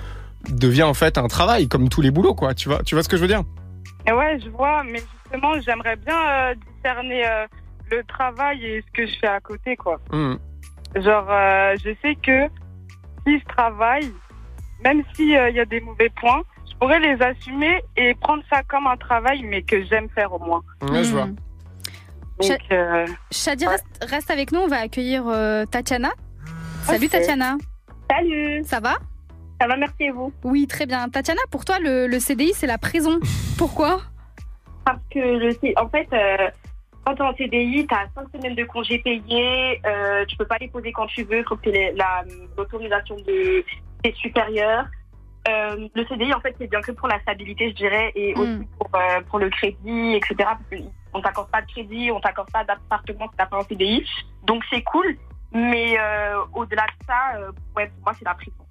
devient 0.50 0.84
en 0.84 0.94
fait 0.94 1.18
un 1.18 1.30
travail 1.30 1.70
comme 1.70 1.88
tous 1.88 2.02
les 2.02 2.12
boulots 2.12 2.36
quoi, 2.36 2.54
tu 2.54 2.68
vois, 2.68 2.84
tu 2.84 2.96
vois 2.96 3.04
ce 3.06 3.08
que 3.08 3.16
je 3.16 3.22
veux 3.22 3.30
dire? 3.30 3.44
Ouais, 4.14 4.40
je 4.40 4.50
vois, 4.50 4.84
mais 4.84 5.00
justement, 5.00 5.60
j'aimerais 5.60 5.96
bien 5.96 6.18
euh, 6.18 6.56
discerner 6.56 7.28
euh, 7.28 7.48
le 7.92 8.04
travail 8.04 8.64
et 8.66 8.82
ce 8.82 8.92
que 8.92 9.08
je 9.08 9.20
fais 9.20 9.28
à 9.28 9.40
côté, 9.40 9.76
quoi. 9.76 10.00
Hmm. 10.12 10.36
Genre, 10.96 11.28
euh, 11.30 11.76
je 11.84 11.90
sais 12.02 12.16
que 12.16 12.48
si 13.26 13.40
je 13.40 13.46
travaille, 13.46 14.12
même 14.84 15.04
s'il 15.14 15.30
y 15.30 15.60
a 15.60 15.66
des 15.66 15.82
mauvais 15.82 16.10
points, 16.10 16.42
je 16.70 16.76
pourrais 16.78 17.00
les 17.00 17.22
assumer 17.22 17.82
et 17.98 18.14
prendre 18.16 18.44
ça 18.50 18.62
comme 18.64 18.88
un 18.88 18.98
travail, 18.98 19.44
mais 19.44 19.62
que 19.62 19.84
j'aime 19.86 20.10
faire 20.10 20.32
au 20.34 20.40
moins. 20.40 20.62
Ouais, 20.82 21.04
je 21.04 21.12
vois. 21.12 21.28
Donc, 22.40 22.60
euh, 22.72 23.08
Shadi, 23.32 23.66
reste, 23.66 23.86
reste 24.02 24.30
avec 24.30 24.52
nous, 24.52 24.60
on 24.60 24.68
va 24.68 24.82
accueillir 24.82 25.24
euh, 25.28 25.66
Tatiana. 25.66 26.12
Salut. 26.84 27.08
Tatiana. 27.08 27.58
Salut. 28.12 28.62
Ça 28.66 28.80
va? 28.80 28.96
Ça 29.66 29.70
va, 29.70 29.78
merci 29.78 29.96
et 30.04 30.12
vous 30.12 30.32
Oui, 30.44 30.68
très 30.68 30.86
bien. 30.86 31.10
Tatiana, 31.10 31.42
pour 31.50 31.66
toi, 31.66 31.80
le, 31.80 32.06
le 32.06 32.20
CDI, 32.20 32.54
c'est 32.54 32.68
la 32.68 32.78
prison. 32.78 33.20
Pourquoi 33.58 34.00
Parce 34.86 35.00
que 35.10 35.18
le, 35.18 35.50
en 35.82 35.90
fait, 35.90 36.08
euh, 36.14 36.52
quand 37.04 37.16
tu 37.16 37.24
es 37.24 37.26
en 37.26 37.36
CDI, 37.36 37.88
tu 37.88 37.96
as 37.96 38.08
5 38.14 38.28
semaines 38.32 38.54
de 38.54 38.64
congés 38.66 39.00
payés, 39.00 39.82
euh, 39.88 40.24
tu 40.28 40.38
peux 40.38 40.46
pas 40.46 40.60
les 40.62 40.68
poser 40.68 40.92
quand 40.92 41.08
tu 41.08 41.24
veux, 41.24 41.40
il 41.40 41.44
faut 41.46 41.56
que 41.56 41.68
tu 41.68 41.76
aies 41.76 41.96
l'autorisation 42.56 43.16
de 43.16 43.66
tes 44.04 44.14
supérieurs. 44.14 44.86
Euh, 45.50 45.88
le 45.96 46.06
CDI, 46.06 46.32
en 46.36 46.42
fait, 46.42 46.56
c'est 46.60 46.70
bien 46.70 46.82
que 46.82 46.92
pour 46.92 47.08
la 47.08 47.20
stabilité, 47.22 47.72
je 47.72 47.76
dirais, 47.76 48.12
et 48.14 48.36
aussi 48.36 48.68
pour, 48.78 48.92
euh, 48.94 49.22
pour 49.28 49.40
le 49.40 49.50
crédit, 49.50 50.14
etc. 50.14 50.36
Parce 50.38 50.84
qu'on 51.12 51.22
t'accorde 51.22 51.50
pas 51.50 51.64
de 51.64 51.72
crédit, 51.72 52.12
on 52.12 52.20
t'accorde 52.20 52.52
pas 52.52 52.64
d'appartement 52.66 53.28
si 53.32 53.36
t'as 53.36 53.48
pas 53.48 53.58
un 53.58 53.64
CDI. 53.64 54.06
Donc 54.44 54.62
c'est 54.70 54.84
cool, 54.84 55.18
mais 55.52 55.98
euh, 56.00 56.38
au-delà 56.54 56.84
de 56.84 57.06
ça, 57.08 57.40
euh, 57.40 57.52
ouais, 57.76 57.88
pour 57.88 58.04
moi, 58.04 58.14
c'est 58.20 58.26
la 58.26 58.36
prison. 58.36 58.65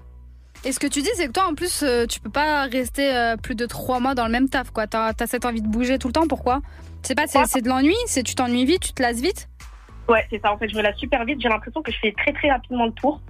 Et 0.66 0.72
ce 0.72 0.80
que 0.80 0.86
tu 0.86 1.02
dis, 1.02 1.10
c'est 1.14 1.26
que 1.26 1.32
toi, 1.32 1.46
en 1.46 1.54
plus, 1.54 1.82
euh, 1.82 2.06
tu 2.06 2.20
peux 2.20 2.30
pas 2.30 2.62
rester 2.64 3.14
euh, 3.14 3.36
plus 3.36 3.54
de 3.54 3.66
trois 3.66 4.00
mois 4.00 4.14
dans 4.14 4.24
le 4.24 4.32
même 4.32 4.48
taf, 4.48 4.70
quoi. 4.70 4.86
T'as 4.86 5.12
as 5.18 5.26
cette 5.26 5.44
envie 5.44 5.60
de 5.60 5.68
bouger 5.68 5.98
tout 5.98 6.08
le 6.08 6.14
temps, 6.14 6.26
pourquoi? 6.26 6.60
C'est 7.02 7.14
pas, 7.14 7.26
c'est 7.26 7.60
de 7.60 7.68
l'ennui 7.68 7.94
C'est 8.06 8.22
tu 8.22 8.34
t'ennuies 8.34 8.64
vite, 8.64 8.80
tu 8.80 8.92
te 8.94 9.02
lasses 9.02 9.20
vite? 9.20 9.48
Ouais, 10.08 10.26
c'est 10.30 10.40
ça. 10.40 10.52
En 10.52 10.58
fait, 10.58 10.68
je 10.68 10.76
me 10.76 10.82
lasse 10.82 10.96
super 10.96 11.22
vite. 11.26 11.38
J'ai 11.40 11.50
l'impression 11.50 11.82
que 11.82 11.92
je 11.92 11.98
fais 11.98 12.12
très 12.12 12.32
très 12.32 12.50
rapidement 12.50 12.86
le 12.86 12.92
tour. 12.92 13.20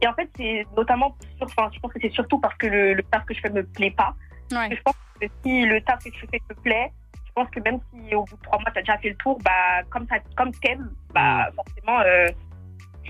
Et 0.00 0.06
en 0.06 0.14
fait, 0.14 0.28
c'est 0.36 0.64
notamment, 0.76 1.16
enfin, 1.40 1.70
je 1.74 1.80
pense 1.80 1.92
que 1.92 1.98
c'est 2.00 2.12
surtout 2.12 2.38
parce 2.38 2.54
que 2.56 2.66
le, 2.66 2.94
le 2.94 3.02
taf 3.02 3.24
que 3.24 3.34
je 3.34 3.40
fais 3.40 3.50
me 3.50 3.64
plaît 3.64 3.90
pas. 3.96 4.14
Ouais. 4.52 4.68
Je 4.70 4.82
pense 4.82 4.94
que 5.20 5.26
si 5.44 5.62
le 5.64 5.80
taf 5.80 6.04
que 6.04 6.10
je 6.12 6.26
fais 6.30 6.40
te 6.48 6.60
plaît, 6.60 6.92
je 7.26 7.32
pense 7.34 7.50
que 7.50 7.60
même 7.60 7.80
si 7.90 8.14
au 8.14 8.24
bout 8.24 8.36
de 8.36 8.42
trois 8.42 8.58
mois 8.58 8.70
t'as 8.72 8.80
déjà 8.80 8.96
fait 8.98 9.08
le 9.08 9.16
tour, 9.16 9.38
bah 9.44 9.82
comme 9.90 10.06
ça, 10.08 10.16
comme 10.36 10.52
t'aimes, 10.52 10.90
bah 11.12 11.48
forcément, 11.54 12.00
euh, 12.00 12.28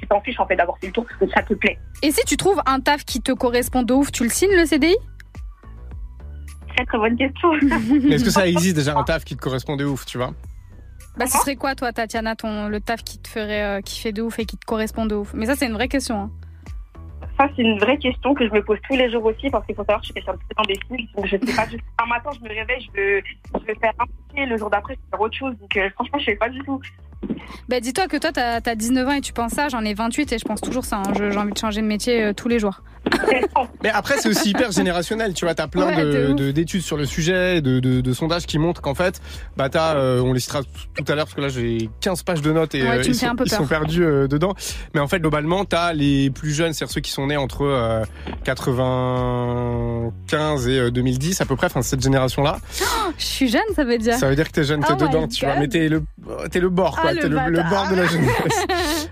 tu 0.06 0.08
t'en 0.14 0.20
fiches 0.20 0.38
en 0.38 0.46
fait 0.46 0.56
d'avoir 0.56 0.78
fait 0.78 0.86
le 0.86 0.92
tour 0.92 1.04
parce 1.06 1.18
que 1.18 1.28
ça 1.34 1.42
te 1.42 1.54
plaît. 1.54 1.78
Et 2.02 2.10
si 2.12 2.20
tu 2.26 2.36
trouves 2.36 2.60
un 2.66 2.80
taf 2.80 3.04
qui 3.04 3.20
te 3.20 3.32
correspond 3.32 3.82
de 3.82 3.92
ouf, 3.92 4.12
tu 4.12 4.22
le 4.22 4.30
signes, 4.30 4.54
le 4.56 4.64
CDI 4.64 4.94
Très 6.76 6.84
très 6.84 6.98
bonne 6.98 7.16
question. 7.16 7.48
Mais 8.02 8.14
est-ce 8.16 8.24
que 8.24 8.30
ça 8.30 8.46
existe 8.46 8.76
déjà 8.76 8.96
un 8.96 9.02
taf 9.02 9.24
qui 9.24 9.34
te 9.36 9.40
correspond 9.40 9.76
de 9.76 9.84
ouf, 9.84 10.04
tu 10.06 10.18
vois? 10.18 10.32
Bah, 11.16 11.26
ce 11.26 11.38
serait 11.38 11.56
quoi, 11.56 11.74
toi, 11.74 11.92
Tatiana, 11.92 12.36
ton, 12.36 12.68
le 12.68 12.80
taf 12.80 13.02
qui 13.02 13.18
te 13.18 13.28
ferait, 13.28 13.62
euh, 13.62 13.80
qui 13.80 14.00
fait 14.00 14.12
de 14.12 14.20
ouf 14.22 14.38
et 14.38 14.44
qui 14.44 14.58
te 14.58 14.66
correspond 14.66 15.06
de 15.06 15.14
ouf? 15.14 15.32
Mais 15.34 15.46
ça, 15.46 15.56
c'est 15.56 15.66
une 15.66 15.72
vraie 15.72 15.88
question. 15.88 16.20
hein. 16.20 16.30
Ça, 17.38 17.48
c'est 17.56 17.62
une 17.62 17.78
vraie 17.78 17.96
question 17.98 18.34
que 18.34 18.46
je 18.46 18.52
me 18.52 18.62
pose 18.62 18.78
tous 18.88 18.96
les 18.96 19.10
jours 19.10 19.24
aussi 19.24 19.48
parce 19.50 19.64
qu'il 19.66 19.74
faut 19.74 19.82
savoir 19.82 20.00
que 20.00 20.06
je 20.06 20.12
suis 20.12 20.14
quelqu'un 20.14 20.34
de 20.34 20.38
très 20.38 20.62
indécis. 20.62 21.08
Donc, 21.16 21.26
je 21.26 21.30
sais 21.30 21.56
pas 21.56 21.66
tout. 21.66 21.76
Un 22.02 22.06
matin, 22.06 22.30
je 22.34 22.40
me 22.44 22.48
réveille, 22.48 22.80
je 22.94 23.00
veux, 23.00 23.22
je 23.54 23.66
veux 23.66 23.74
faire 23.80 23.92
un 23.98 24.04
métier. 24.28 24.46
Le 24.46 24.56
jour 24.58 24.68
d'après, 24.70 24.94
je 24.94 25.00
veux 25.00 25.10
faire 25.10 25.20
autre 25.20 25.36
chose. 25.36 25.54
Donc, 25.58 25.76
euh, 25.76 25.88
franchement, 25.94 26.18
je 26.18 26.24
sais 26.26 26.36
pas 26.36 26.48
du 26.50 26.60
tout. 26.60 26.80
Bah, 27.68 27.80
dis-toi 27.80 28.06
que 28.06 28.16
toi, 28.16 28.30
t'as 28.32 28.60
as 28.64 28.74
19 28.74 29.08
ans 29.08 29.12
et 29.12 29.20
tu 29.20 29.32
penses 29.32 29.52
ça, 29.52 29.68
j'en 29.68 29.84
ai 29.84 29.94
28 29.94 30.32
et 30.32 30.38
je 30.38 30.44
pense 30.44 30.60
toujours 30.60 30.84
ça. 30.84 30.96
hein. 30.98 31.12
J'ai 31.16 31.36
envie 31.36 31.52
de 31.52 31.58
changer 31.58 31.80
de 31.82 31.86
métier 31.86 32.22
euh, 32.22 32.32
tous 32.32 32.48
les 32.48 32.58
jours. 32.58 32.82
Mais 33.84 33.90
après, 33.90 34.16
c'est 34.18 34.28
aussi 34.28 34.50
hyper 34.50 34.72
générationnel. 34.72 35.32
Tu 35.32 35.44
vois, 35.44 35.54
t'as 35.54 35.68
plein 35.68 35.86
Ouais, 35.86 35.96
de 36.04 36.12
de- 36.12 36.28
ouf. 36.32 36.36
de- 36.36 36.50
d'études 36.50 36.82
sur 36.82 36.96
le 36.96 37.04
sujet, 37.04 37.60
de, 37.60 37.78
de, 37.78 38.00
de 38.00 38.12
sondages 38.12 38.46
qui 38.46 38.58
montrent 38.58 38.80
qu'en 38.82 38.94
fait, 38.94 39.20
bah 39.56 39.68
t'as, 39.68 39.94
euh, 39.94 40.20
on 40.20 40.32
les 40.32 40.40
citera 40.40 40.62
tout 40.62 41.04
à 41.06 41.14
l'heure 41.14 41.26
parce 41.26 41.34
que 41.34 41.40
là 41.40 41.48
j'ai 41.48 41.88
15 42.00 42.24
pages 42.24 42.42
de 42.42 42.52
notes 42.52 42.74
et 42.74 42.82
Ouais, 42.82 42.98
euh, 42.98 43.02
ils, 43.04 43.14
sont, 43.14 43.28
un 43.28 43.36
peu 43.36 43.44
ils 43.46 43.50
sont 43.52 43.66
perdus 43.66 44.04
euh, 44.04 44.26
dedans. 44.26 44.54
Mais 44.94 45.00
en 45.00 45.06
fait, 45.06 45.20
globalement, 45.20 45.64
t'as 45.64 45.92
les 45.92 46.30
plus 46.30 46.52
jeunes, 46.52 46.72
c'est-à-dire 46.72 46.92
ceux 46.94 47.00
qui 47.00 47.12
sont 47.12 47.28
nés 47.28 47.36
entre 47.36 47.62
euh, 47.62 48.02
95 48.44 50.68
et 50.68 50.78
euh, 50.78 50.90
2010 50.90 51.40
à 51.40 51.44
peu 51.46 51.56
près, 51.56 51.66
enfin 51.66 51.82
cette 51.82 52.02
génération-là. 52.02 52.58
Oh, 52.82 53.10
je 53.18 53.24
suis 53.24 53.48
jeune, 53.48 53.60
ça 53.74 53.84
veut 53.84 53.98
dire. 53.98 54.14
Ça 54.14 54.28
veut 54.28 54.36
dire 54.36 54.46
que 54.48 54.52
t'es 54.52 54.64
jeune, 54.64 54.80
t'es 54.80 54.92
Oh 54.92 54.96
dedans, 55.06 55.28
tu 55.28 55.44
vois. 55.44 55.56
Mais 55.58 55.68
t'es 55.68 55.88
le, 55.88 56.02
t'es 56.50 56.60
le 56.60 56.68
bord, 56.70 56.96
quoi. 57.00 57.10
Ah, 57.12 57.14
le 57.22 57.28
le, 57.50 57.70
bord 57.70 57.88
de 57.90 57.96
la 57.96 58.06
jeunesse. 58.08 58.66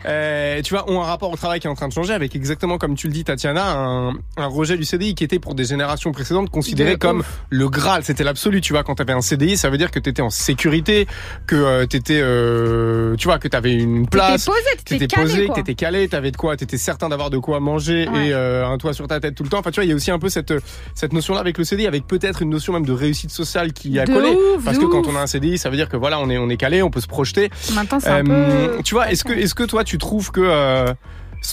Euh, 0.07 0.61
tu 0.63 0.75
vois, 0.75 0.91
ont 0.91 1.01
un 1.03 1.05
rapport 1.07 1.31
au 1.31 1.37
travail 1.37 1.61
qui 1.61 1.67
est 1.67 1.71
en 1.71 1.75
train 1.75 1.89
de 1.89 1.93
changer 1.93 2.13
avec 2.13 2.35
exactement 2.37 2.79
comme 2.79 2.95
tu 2.95 3.07
le 3.07 3.13
dis, 3.13 3.25
Tatiana, 3.25 3.73
un, 3.77 4.11
un 4.37 4.47
rejet 4.47 4.77
du 4.77 4.85
CDI 4.85 5.15
qui 5.15 5.25
était 5.25 5.39
pour 5.39 5.55
des 5.55 5.65
générations 5.65 6.13
précédentes 6.13 6.51
considéré 6.51 6.93
De 6.93 6.97
comme 6.99 7.21
ouf. 7.21 7.41
le 7.51 7.69
Graal. 7.69 8.05
C'était 8.05 8.25
l'absolu, 8.25 8.61
tu 8.61 8.73
vois. 8.73 8.83
Quand 8.83 8.97
t'avais 8.97 9.13
un 9.13 9.21
CDI, 9.21 9.57
ça 9.57 9.71
veut 9.71 9.79
dire 9.79 9.91
que 9.91 9.99
t'étais 9.99 10.23
en 10.23 10.31
sécurité, 10.31 11.07
que 11.47 11.57
euh, 11.57 11.87
t'étais, 11.87 12.21
euh, 12.23 13.17
tu 13.17 13.29
vois, 13.29 13.39
que 13.39 13.49
t'avais 13.49 13.73
une 13.75 14.07
place. 14.09 14.49
t'étais 14.85 15.07
posé, 15.07 15.49
que 15.49 15.55
t'étais 15.55 15.75
calé, 15.75 16.09
t'avais 16.09 16.31
de 16.31 16.37
quoi, 16.37 16.57
t'étais 16.57 16.79
certain 16.79 17.09
d'avoir 17.09 17.31
de 17.31 17.39
quoi 17.39 17.61
manger 17.61 18.09
Ouais. 18.13 18.29
et 18.29 18.33
euh, 18.35 18.67
un 18.67 18.77
toit 18.79 18.93
sur 18.93 19.07
ta 19.07 19.21
tête 19.21 19.35
tout 19.35 19.43
le 19.45 19.49
temps. 19.49 19.59
Enfin, 19.59 19.71
tu 19.71 19.77
vois, 19.77 19.85
il 19.85 19.89
y 19.89 19.93
a 19.93 19.97
aussi 19.97 20.11
un 20.11 20.19
peu 20.19 20.29
cette 20.29 20.53
cette 20.95 21.13
notion-là 21.13 21.41
avec 21.41 21.59
le 21.59 21.65
CDI, 21.65 21.87
avec 21.87 22.07
peut-être 22.07 22.43
une 22.43 22.51
notion 22.51 22.73
même 22.73 22.85
de 22.85 22.93
réussite 22.93 23.31
sociale 23.31 23.73
qui 23.73 23.99
a 23.99 24.05
De 24.05 24.13
collé. 24.13 24.31
ouf, 24.31 24.65
parce 24.65 24.79
que 24.79 24.85
quand 24.85 25.07
on 25.07 25.17
a 25.17 25.21
un 25.21 25.27
CDI, 25.27 25.57
ça 25.59 25.71
veut 25.71 25.77
dire 25.77 25.89
que 25.89 25.97
voilà, 25.97 26.19
on 26.21 26.29
est 26.31 26.39
on 26.39 26.49
est 26.51 26.57
calé, 26.57 26.83
on 26.83 26.91
peut 26.91 27.01
se 27.01 27.07
projeter. 27.07 27.51
Maintenant, 27.85 28.01
c'est 28.01 28.09
un 28.11 28.25
Euh, 28.25 28.69
peu. 28.77 28.83
Tu 28.83 28.95
vois, 28.95 29.11
est-ce 29.11 29.25
que 29.25 29.33
est-ce 29.33 29.55
que 29.55 29.65
toi 29.65 29.85
tu 29.85 29.99
trouves 29.99 30.31
que 30.31 30.41
euh, 30.43 30.93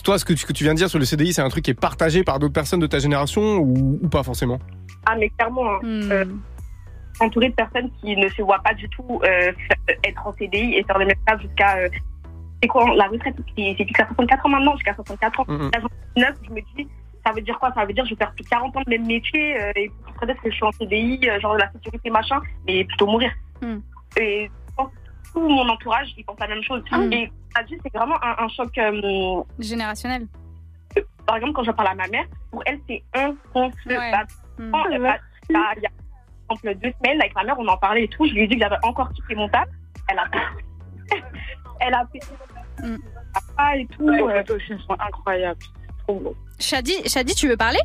toi 0.03 0.17
ce 0.17 0.25
que 0.25 0.33
tu, 0.33 0.45
que 0.45 0.53
tu 0.53 0.63
viens 0.63 0.73
de 0.73 0.77
dire 0.77 0.89
sur 0.89 0.99
le 0.99 1.05
CDI, 1.05 1.33
c'est 1.33 1.41
un 1.41 1.49
truc 1.49 1.65
qui 1.65 1.71
est 1.71 1.79
partagé 1.79 2.23
par 2.23 2.39
d'autres 2.39 2.53
personnes 2.53 2.79
de 2.79 2.87
ta 2.87 2.99
génération 2.99 3.57
ou, 3.57 3.99
ou 4.01 4.07
pas 4.09 4.23
forcément? 4.23 4.59
Ah, 5.05 5.15
mais 5.19 5.29
clairement, 5.29 5.69
hein, 5.75 5.79
Hmm. 5.83 6.11
euh, 6.11 6.25
entouré 7.19 7.49
de 7.49 7.55
personnes 7.55 7.89
qui 8.01 8.15
ne 8.15 8.27
se 8.29 8.41
voient 8.41 8.61
pas 8.63 8.73
du 8.73 8.87
tout 8.89 9.19
euh, 9.23 9.51
être 10.03 10.25
en 10.27 10.33
CDI 10.33 10.75
et 10.75 10.83
faire 10.83 10.97
le 10.97 11.05
même 11.05 11.15
taf 11.25 11.41
jusqu'à. 11.41 11.77
euh, 11.77 11.89
c'est 12.61 12.67
quoi 12.67 12.85
la 12.95 13.07
retraite 13.07 13.35
C'est 13.57 13.75
jusqu'à 13.77 14.05
64 14.07 14.45
ans 14.45 14.49
maintenant, 14.49 14.73
jusqu'à 14.75 14.93
64 14.95 15.39
ans. 15.39 15.45
Mhm. 15.47 15.71
À 15.75 15.79
69, 15.79 16.35
je 16.47 16.49
me 16.51 16.61
dis, 16.77 16.87
ça 17.25 17.31
veut 17.33 17.41
dire 17.41 17.57
quoi? 17.59 17.71
Ça 17.75 17.85
veut 17.85 17.93
dire 17.93 18.03
que 18.03 18.09
je 18.09 18.13
vais 18.15 18.19
faire 18.19 18.33
plus 18.33 18.43
de 18.43 18.49
40 18.49 18.77
ans 18.77 18.81
de 18.85 18.89
même 18.91 19.05
métier 19.07 19.59
euh, 19.59 19.71
et 19.75 19.91
peut-être 20.19 20.39
que 20.41 20.49
je 20.51 20.55
suis 20.55 20.63
en 20.65 20.71
CDI, 20.71 21.19
euh, 21.27 21.39
genre 21.39 21.57
la 21.57 21.71
sécurité 21.71 22.09
machin, 22.11 22.39
mais 22.67 22.83
plutôt 22.85 23.07
mourir. 23.07 23.31
Et 24.19 24.47
que 24.47 24.51
tout 25.33 25.41
mon 25.41 25.67
entourage, 25.69 26.13
ils 26.17 26.25
pensent 26.25 26.39
la 26.39 26.47
même 26.47 26.63
chose. 26.63 26.83
Mhm. 26.91 27.13
Et 27.13 27.31
dit, 27.67 27.77
c'est 27.83 27.93
vraiment 27.93 28.17
un, 28.23 28.43
un 28.45 28.47
choc. 28.49 28.77
euh, 28.77 29.43
Générationnel. 29.59 30.27
par 31.25 31.35
exemple, 31.37 31.53
quand 31.53 31.63
je 31.63 31.71
parle 31.71 31.89
à 31.89 31.95
ma 31.95 32.07
mère, 32.07 32.25
pour 32.51 32.63
elle, 32.65 32.79
c'est 32.87 33.03
inconcevable. 33.13 34.27
Bah, 34.59 34.83
bah, 34.83 34.83
Il 35.49 35.83
y 35.83 35.85
a, 35.85 35.89
par 36.47 36.57
exemple, 36.57 36.75
deux 36.81 36.93
semaines, 37.03 37.21
avec 37.21 37.35
ma 37.35 37.43
mère, 37.43 37.55
on 37.59 37.67
en 37.67 37.77
parlait 37.77 38.03
et 38.03 38.07
tout. 38.07 38.25
Je 38.25 38.33
lui 38.33 38.43
ai 38.43 38.47
dit 38.47 38.55
que 38.55 38.61
j'avais 38.61 38.77
encore 38.83 39.11
kiffé 39.13 39.35
mon 39.35 39.49
taf. 39.49 39.67
Elle 40.09 40.19
a 40.19 40.25
Elle 41.79 41.93
a 41.93 42.05
fait 42.11 42.19
ah, 43.57 43.77
et 43.77 43.85
tout. 43.87 44.09
Les 44.09 44.21
euh. 44.21 44.43
C'est 44.47 45.97
trop 46.05 46.19
beau. 46.19 46.35
Shadi, 46.59 46.93
Shadi, 47.07 47.33
tu 47.35 47.47
veux 47.47 47.57
parler? 47.57 47.79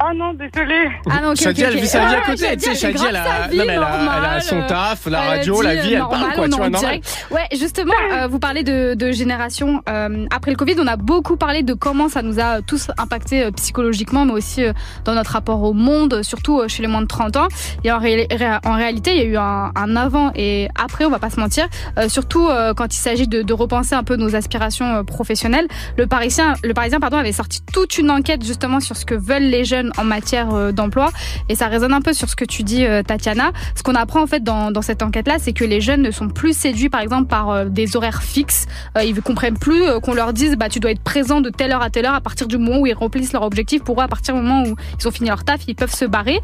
Ah 0.00 0.12
non, 0.14 0.32
désolé. 0.34 0.88
Ah 1.10 1.20
non, 1.22 1.30
ok, 1.30 1.36
Shadi, 1.36 1.62
ok, 1.62 1.68
elle 1.68 1.74
ok. 1.76 1.80
vit 1.82 1.88
sa 1.88 1.98
vie 2.00 2.04
à 2.06 2.18
Ouais, 2.18 2.22
côté. 2.26 2.36
Tu 2.36 2.38
sais, 2.40 2.48
elle 2.52 2.58
vit 2.58 2.78
Shadi, 2.98 3.04
elle 3.08 3.12
grave 3.14 3.26
sa 3.26 3.44
a, 3.44 3.48
vie 3.48 3.58
non, 3.58 3.64
mais 3.66 3.72
elle 3.74 3.82
a, 3.82 3.88
elle 3.88 4.00
a 4.00 4.04
normale, 4.04 4.42
son 4.42 4.56
euh, 4.60 4.66
taf, 4.66 5.06
la 5.06 5.20
radio, 5.20 5.62
la 5.62 5.74
vie, 5.76 5.94
euh, 5.94 5.98
elle 5.98 6.08
parle 6.08 6.32
quoi, 6.34 6.44
tu 6.44 6.50
vois, 6.56 6.66
en 6.66 6.70
normal. 6.70 6.80
direct. 6.80 7.26
Ouais, 7.30 7.46
justement, 7.56 7.92
euh, 8.12 8.26
vous 8.26 8.38
parlez 8.38 8.62
de, 8.62 8.94
de 8.94 9.12
génération. 9.12 9.82
Euh, 9.88 10.26
après 10.34 10.50
le 10.50 10.56
Covid, 10.56 10.74
on 10.78 10.86
a 10.86 10.96
beaucoup 10.96 11.36
parlé 11.36 11.62
de 11.62 11.74
comment 11.74 12.08
ça 12.08 12.22
nous 12.22 12.40
a 12.40 12.60
tous 12.62 12.90
impacté 12.98 13.44
euh, 13.44 13.50
psychologiquement, 13.52 14.24
mais 14.24 14.32
aussi 14.32 14.64
euh, 14.64 14.72
dans 15.04 15.14
notre 15.14 15.30
rapport 15.32 15.62
au 15.62 15.72
monde, 15.72 16.22
surtout 16.22 16.60
euh, 16.60 16.68
chez 16.68 16.82
les 16.82 16.88
moins 16.88 17.02
de 17.02 17.06
30 17.06 17.36
ans. 17.36 17.48
Et 17.84 17.92
en, 17.92 17.98
ré- 17.98 18.26
ré- 18.30 18.58
en 18.64 18.74
réalité, 18.74 19.12
il 19.12 19.18
y 19.18 19.20
a 19.22 19.24
eu 19.24 19.36
un, 19.36 19.70
un 19.74 19.96
avant 19.96 20.32
et 20.34 20.68
après, 20.82 21.04
on 21.04 21.10
va 21.10 21.18
pas 21.18 21.30
se 21.30 21.38
mentir. 21.40 21.66
Euh, 21.98 22.08
surtout 22.08 22.48
euh, 22.48 22.74
quand 22.74 22.92
il 22.94 22.98
s'agit 22.98 23.28
de, 23.28 23.42
de 23.42 23.52
repenser 23.52 23.94
un 23.94 24.02
peu 24.04 24.16
nos 24.16 24.34
aspirations 24.34 24.86
euh, 24.96 25.02
professionnelles. 25.02 25.66
Le 25.96 26.06
Parisien, 26.06 26.54
le 26.62 26.74
Parisien 26.74 27.00
pardon, 27.00 27.16
avait 27.16 27.32
sorti 27.32 27.60
toute 27.72 27.98
une 27.98 28.10
enquête 28.10 28.44
justement 28.44 28.80
sur 28.80 28.96
ce 28.96 29.04
que 29.04 29.14
veulent 29.14 29.42
les 29.42 29.64
jeunes 29.64 29.83
en 29.96 30.04
matière 30.04 30.54
euh, 30.54 30.72
d'emploi. 30.72 31.10
Et 31.48 31.54
ça 31.54 31.68
résonne 31.68 31.92
un 31.92 32.00
peu 32.00 32.12
sur 32.12 32.28
ce 32.28 32.36
que 32.36 32.44
tu 32.44 32.62
dis, 32.62 32.84
euh, 32.84 33.02
Tatiana. 33.02 33.52
Ce 33.74 33.82
qu'on 33.82 33.94
apprend 33.94 34.22
en 34.22 34.26
fait 34.26 34.42
dans, 34.42 34.70
cette 34.82 35.02
enquête-là, 35.02 35.36
c'est 35.38 35.52
que 35.52 35.64
les 35.64 35.80
jeunes 35.80 36.02
ne 36.02 36.10
sont 36.10 36.28
plus 36.28 36.56
séduits, 36.56 36.88
par 36.88 37.00
exemple, 37.00 37.28
par 37.28 37.50
euh, 37.50 37.64
des 37.66 37.96
horaires 37.96 38.22
fixes. 38.22 38.66
Ils 39.02 39.14
ne 39.14 39.20
comprennent 39.20 39.58
plus 39.58 39.82
qu'on 40.02 40.14
leur 40.14 40.32
dise, 40.32 40.56
bah, 40.56 40.68
tu 40.68 40.80
dois 40.80 40.90
être 40.90 41.02
présent 41.02 41.40
de 41.40 41.50
telle 41.50 41.72
heure 41.72 41.82
à 41.82 41.90
telle 41.90 42.06
heure 42.06 42.14
à 42.14 42.20
partir 42.20 42.46
du 42.46 42.58
moment 42.58 42.80
où 42.80 42.86
ils 42.86 42.94
remplissent 42.94 43.32
leur 43.32 43.42
objectif. 43.42 43.82
Pour 43.82 44.00
eux, 44.00 44.04
à 44.04 44.08
partir 44.08 44.34
du 44.34 44.40
moment 44.40 44.64
où 44.64 44.76
ils 45.00 45.08
ont 45.08 45.10
fini 45.10 45.28
leur 45.28 45.44
taf, 45.44 45.60
ils 45.66 45.74
peuvent 45.74 45.94
se 45.94 46.04
barrer. 46.04 46.40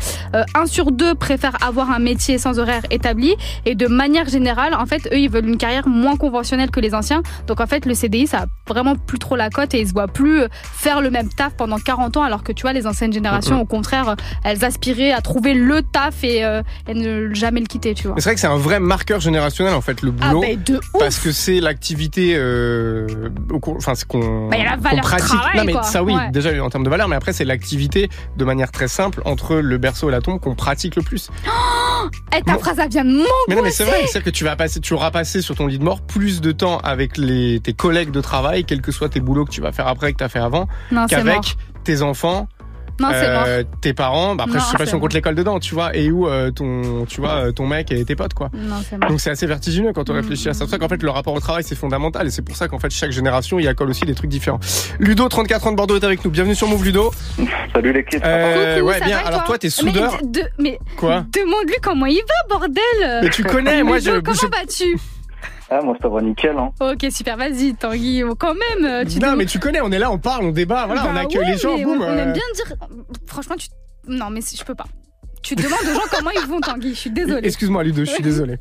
Un 0.55 0.67
sur 0.67 0.91
deux 0.93 1.15
préfèrent 1.15 1.63
avoir 1.65 1.91
un 1.91 1.99
métier 1.99 2.39
sans 2.39 2.59
horaire 2.59 2.83
établi. 2.91 3.35
Et 3.67 3.75
de 3.75 3.87
manière 3.87 4.29
générale, 4.29 4.75
en 4.75 4.87
fait, 4.87 5.07
eux, 5.13 5.19
ils 5.19 5.31
veulent 5.31 5.49
une 5.49 5.59
carrière 5.59 5.89
moins 5.89 6.17
conventionnelle 6.17 6.71
que 6.71 6.81
les 6.81 6.95
anciens. 6.95 7.23
Donc, 7.47 7.61
en 7.61 7.67
fait, 7.67 7.87
le 7.87 7.95
CDI, 7.95 8.27
ça 8.27 8.43
a 8.43 8.47
vraiment 8.69 8.97
plus 8.97 9.19
trop 9.19 9.37
la 9.37 9.51
cote 9.51 9.75
et 9.75 9.81
ils 9.81 9.89
se 9.89 9.93
voient 9.93 10.09
plus 10.09 10.43
faire 10.63 11.01
le 11.01 11.11
même 11.11 11.29
taf 11.29 11.55
pendant 11.55 11.79
40 11.79 12.17
ans, 12.17 12.23
alors 12.23 12.43
que 12.43 12.53
tu 12.53 12.63
vois, 12.63 12.73
les 12.73 12.87
anciennes 12.87 13.13
générations, 13.13 13.30
Au 13.61 13.65
contraire, 13.65 14.17
elles 14.45 14.65
aspiraient 14.65 15.13
à 15.13 15.21
trouver 15.21 15.55
le 15.55 15.83
taf 15.83 16.25
et, 16.25 16.45
euh, 16.45 16.63
et 16.89 16.95
ne 16.95 17.33
jamais 17.35 17.61
le 17.61 17.67
quitter, 17.67 17.95
tu 17.95 18.07
vois. 18.09 18.17
C'est 18.19 18.25
vrai 18.25 18.35
que 18.35 18.41
c'est 18.41 18.47
un 18.47 18.57
vrai 18.57 18.81
marqueur 18.81 19.21
générationnel 19.21 19.75
en 19.75 19.81
fait 19.81 20.03
le 20.03 20.13
Ah, 20.21 20.29
boulot 20.29 20.41
bah, 20.43 20.47
de 20.57 20.77
ouf. 20.77 20.83
parce 20.99 21.19
que 21.19 21.33
c'est 21.33 21.61
l'activité 21.61 22.35
euh, 22.37 23.07
enfin 23.77 23.95
c'est 23.95 24.07
qu'on 24.07 24.49
Bah, 24.49 24.57
a 24.73 24.97
pratique 24.97 25.29
travail, 25.29 25.57
non 25.57 25.65
mais 25.65 25.73
quoi. 25.73 25.83
ça 25.83 26.03
oui 26.03 26.15
Ouais. 26.15 26.31
déjà 26.31 26.51
en 26.63 26.71
termes 26.71 26.85
de 26.85 26.91
valeur 26.91 27.09
mais 27.09 27.17
après 27.17 27.33
c'est 27.33 27.45
l'activité 27.45 28.09
de 28.37 28.45
manière 28.45 28.71
très 28.73 28.89
simple 28.89 29.23
entre 29.25 29.57
le 29.57 29.79
berceau 29.79 30.09
et 30.09 30.13
la 30.13 30.21
tombe 30.21 30.41
qu'on 30.41 30.55
pratique 30.55 30.97
le 30.97 31.03
plus 31.03 31.31
Eh, 32.37 32.43
ta 32.43 32.55
Bon. 32.55 32.59
phrase, 32.59 32.79
elle 32.79 32.89
vient 32.91 33.05
de 33.05 33.11
mon 33.11 33.25
mais 33.49 33.55
non 33.55 33.63
mais 33.63 33.71
c'est 33.71 33.85
vrai 33.85 34.07
c'est 34.07 34.23
que 34.23 34.31
tu 34.31 34.45
vas 34.45 34.57
passer 34.57 34.81
tu 34.81 34.95
auras 34.95 35.11
passé 35.11 35.43
sur 35.43 35.55
ton 35.57 35.67
lit 35.67 35.79
de 35.79 35.85
mort 35.85 36.01
plus 36.01 36.41
de 36.41 36.53
temps 36.53 36.79
avec 36.79 37.17
les 37.17 37.61
tes 37.61 37.73
collègues 37.73 38.11
de 38.11 38.21
travail 38.21 38.65
quels 38.65 38.81
que 38.83 38.93
soient 38.93 39.09
tes 39.09 39.21
boulots 39.21 39.45
que 39.45 39.51
tu 39.51 39.61
vas 39.61 39.73
faire 39.73 39.87
après 39.89 40.13
que 40.13 40.19
tu 40.19 40.25
as 40.25 40.29
fait 40.29 40.39
avant 40.41 40.67
qu'avec 41.09 41.57
tes 41.85 42.03
enfants 42.03 42.49
Non, 43.01 43.09
c'est 43.11 43.27
euh, 43.27 43.63
tes 43.81 43.93
parents 43.95 44.35
bah 44.37 44.45
après 44.47 44.59
Non, 44.59 44.65
je 44.65 44.71
sais 44.71 44.77
pas 44.77 44.87
si 44.87 44.95
on 44.95 45.01
compte 45.01 45.15
l'école 45.15 45.35
dedans 45.35 45.59
tu 45.59 45.75
vois 45.75 45.97
et 45.97 46.11
où 46.11 46.29
euh, 46.29 46.51
ton 46.51 47.07
tu 47.09 47.21
vois 47.21 47.53
ton 47.53 47.67
mec 47.67 47.91
et 47.93 48.05
tes 48.05 48.15
potes 48.15 48.35
quoi 48.35 48.51
Non, 48.55 48.77
c'est 48.89 48.99
mort. 48.99 49.09
donc 49.11 49.21
c'est 49.21 49.31
assez 49.31 49.47
vertigineux 49.47 49.93
quand 49.93 50.09
on 50.11 50.15
réfléchit 50.15 50.49
à 50.49 50.53
ça. 50.53 50.59
C'est 50.61 50.65
pour 50.65 50.71
ça 50.71 50.79
qu'en 50.79 50.89
fait 50.89 51.03
le 51.03 51.11
rapport 51.11 51.35
au 51.35 51.41
travail 51.41 51.65
c'est 51.65 51.75
fondamental 51.75 52.27
et 52.27 52.31
c'est 52.31 52.43
pour 52.43 52.57
ça 52.57 52.69
qu'en 52.69 52.79
fait 52.79 52.91
chaque 52.91 53.11
génération 53.11 53.59
y 53.59 53.67
accole 53.69 53.91
aussi 53.91 54.05
des 54.05 54.15
trucs 54.15 54.31
différents. 54.31 54.61
Ludo, 54.99 55.29
34 55.29 55.67
ans 55.67 55.71
de 55.73 55.77
Bordeaux 55.77 55.97
est 55.97 56.05
avec 56.05 56.25
nous. 56.25 56.31
Bienvenue 56.31 56.55
sur 56.55 56.69
Move 56.69 56.85
Ludo. 56.85 57.11
Salut 57.75 57.93
l'équipe. 57.93 58.21
Euh, 58.25 58.77
Coucou, 58.77 58.89
ouais 58.89 58.99
ça 58.99 59.05
bien. 59.07 59.17
va, 59.23 59.27
Alors 59.29 59.45
toi 59.45 59.59
t'es 59.59 59.71
soudeur. 59.71 60.19
Mais, 60.23 60.29
de- 60.29 60.49
mais 60.59 60.79
Quoi 60.97 61.25
Demande-lui 61.35 61.77
comment 61.83 62.07
il 62.07 62.19
va, 62.21 62.49
bordel 62.59 62.83
Mais 63.23 63.31
tu 63.31 63.43
connais, 63.45 63.83
moi, 63.83 63.99
Ludo, 63.99 64.15
je- 64.17 64.21
Comment 64.21 64.37
je- 64.43 64.47
vas-tu 64.47 64.97
Ah, 65.71 65.81
moi 65.83 65.97
ça 66.03 66.09
va 66.09 66.21
nickel. 66.21 66.57
Hein. 66.59 66.71
Ok, 66.81 67.07
super, 67.11 67.37
vas-y, 67.37 67.75
Tanguy, 67.75 68.23
quand 68.39 68.55
même. 68.55 68.85
euh, 68.85 69.05
Tu 69.05 69.21
Non 69.21 69.37
mais 69.37 69.47
tu 69.47 69.59
connais, 69.61 69.81
on 69.81 69.93
est 69.93 69.99
là, 70.01 70.11
on 70.11 70.19
parle, 70.19 70.45
on 70.45 70.51
débat, 70.51 70.87
voilà, 70.87 71.07
on 71.09 71.13
Bah 71.15 71.21
accueille 71.21 71.39
ouais, 71.45 71.53
les 71.53 71.59
gens, 71.59 71.79
boum. 71.79 72.01
On, 72.01 72.05
on 72.05 72.09
euh, 72.09 72.19
aime 72.25 72.33
bien 72.33 72.43
dire. 72.55 72.75
Franchement, 73.27 73.55
tu. 73.57 73.69
Non, 74.09 74.31
mais 74.31 74.41
je 74.41 74.65
peux 74.65 74.75
pas. 74.75 74.87
Tu 75.43 75.55
demandes 75.55 75.79
aux 75.91 75.95
gens 75.95 76.07
comment 76.11 76.31
ils 76.31 76.47
vont, 76.49 76.61
Tanguy. 76.61 76.91
Je 76.91 76.99
suis 76.99 77.11
désolée. 77.11 77.47
Excuse-moi 77.47 77.85
Ludo, 77.85 78.05
je 78.05 78.11
suis 78.11 78.23
désolé. 78.23 78.57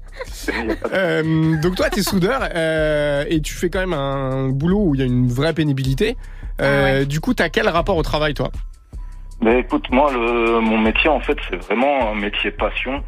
Euh, 0.94 1.56
donc 1.62 1.76
toi 1.76 1.90
t'es 1.90 2.02
soudeur 2.04 2.48
euh, 2.54 3.26
et 3.28 3.42
tu 3.42 3.54
fais 3.54 3.70
quand 3.70 3.80
même 3.80 3.94
un 3.94 4.50
boulot 4.50 4.80
où 4.86 4.96
il 4.96 5.00
y 5.00 5.04
a 5.04 5.08
une 5.08 5.28
vraie 5.30 5.54
pénibilité. 5.54 6.16
Ah 6.60 7.04
Du 7.06 7.20
coup 7.20 7.34
t'as 7.34 7.50
quel 7.50 7.68
rapport 7.70 7.98
au 7.98 8.04
travail 8.04 8.34
toi? 8.34 8.50
Ben 9.42 9.58
écoute, 9.58 9.86
moi 9.92 10.12
le, 10.12 10.60
mon 10.60 10.78
métier 10.78 11.10
en 11.10 11.20
fait 11.22 11.38
c'est 11.50 11.56
vraiment 11.58 12.12
un 12.12 12.16
métier 12.16 12.52
passion. 12.52 13.04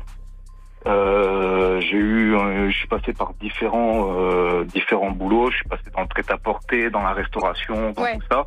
Euh, 0.87 1.79
j'ai 1.81 1.97
eu, 1.97 2.35
euh, 2.35 2.69
je 2.69 2.75
suis 2.77 2.87
passé 2.87 3.13
par 3.13 3.33
différents 3.35 4.15
euh, 4.17 4.63
différents 4.65 5.11
boulots. 5.11 5.51
Je 5.51 5.57
suis 5.57 5.69
passé 5.69 5.83
dans 5.95 6.01
le 6.01 6.07
prêt-à-porter, 6.07 6.89
dans 6.89 7.03
la 7.03 7.13
restauration, 7.13 7.91
dans 7.91 8.01
Ouais. 8.01 8.17
tout 8.17 8.25
ça. 8.31 8.45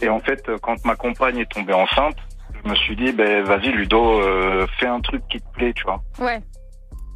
Et 0.00 0.08
en 0.08 0.18
fait, 0.20 0.50
quand 0.62 0.82
ma 0.84 0.96
compagne 0.96 1.38
est 1.38 1.50
tombée 1.52 1.74
enceinte, 1.74 2.16
je 2.64 2.70
me 2.70 2.74
suis 2.74 2.96
dit, 2.96 3.12
ben 3.12 3.42
vas-y 3.44 3.70
Ludo, 3.70 4.20
euh, 4.20 4.66
fais 4.78 4.86
un 4.86 5.00
truc 5.00 5.22
qui 5.28 5.40
te 5.40 5.48
plaît, 5.52 5.72
tu 5.74 5.84
vois. 5.84 6.00
Ouais. 6.18 6.40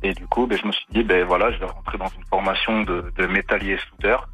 Et 0.02 0.12
du 0.12 0.26
coup, 0.26 0.46
ben, 0.46 0.58
je 0.58 0.66
me 0.66 0.72
suis 0.72 0.86
dit, 0.90 1.02
ben 1.02 1.24
voilà, 1.24 1.50
je 1.52 1.58
vais 1.58 1.66
rentrer 1.66 1.96
dans 1.98 2.08
une 2.08 2.24
formation 2.26 2.82
de, 2.82 3.10
de 3.16 3.26
métallier 3.26 3.78
soudeur. 3.90 4.28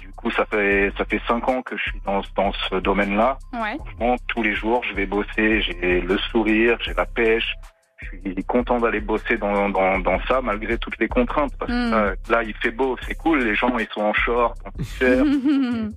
Du 0.00 0.12
coup, 0.12 0.30
ça 0.30 0.44
fait 0.46 0.92
ça 0.98 1.04
fait 1.06 1.20
cinq 1.26 1.48
ans 1.48 1.62
que 1.62 1.76
je 1.76 1.82
suis 1.84 2.00
dans, 2.04 2.20
dans 2.36 2.52
ce 2.68 2.76
domaine-là. 2.76 3.38
Ouais. 3.54 3.76
Franchement, 3.78 4.16
tous 4.28 4.42
les 4.42 4.54
jours, 4.54 4.82
je 4.84 4.94
vais 4.94 5.06
bosser. 5.06 5.62
J'ai 5.62 6.00
le 6.02 6.18
sourire, 6.18 6.76
j'ai 6.82 6.92
la 6.94 7.06
pêche. 7.06 7.54
Je 7.98 8.30
suis 8.30 8.44
content 8.44 8.78
d'aller 8.78 9.00
bosser 9.00 9.36
dans, 9.38 9.68
dans, 9.70 9.98
dans 9.98 10.20
ça, 10.26 10.40
malgré 10.42 10.76
toutes 10.78 10.98
les 10.98 11.08
contraintes. 11.08 11.52
Parce 11.58 11.70
que 11.70 11.88
Mm. 11.88 11.90
là, 11.90 12.14
là, 12.28 12.42
il 12.42 12.54
fait 12.54 12.70
beau, 12.70 12.96
c'est 13.06 13.14
cool. 13.14 13.40
Les 13.42 13.54
gens, 13.54 13.76
ils 13.78 13.88
sont 13.88 14.02
en 14.02 14.12
short, 14.12 14.56
en 14.66 14.70
t-shirt. 14.72 15.26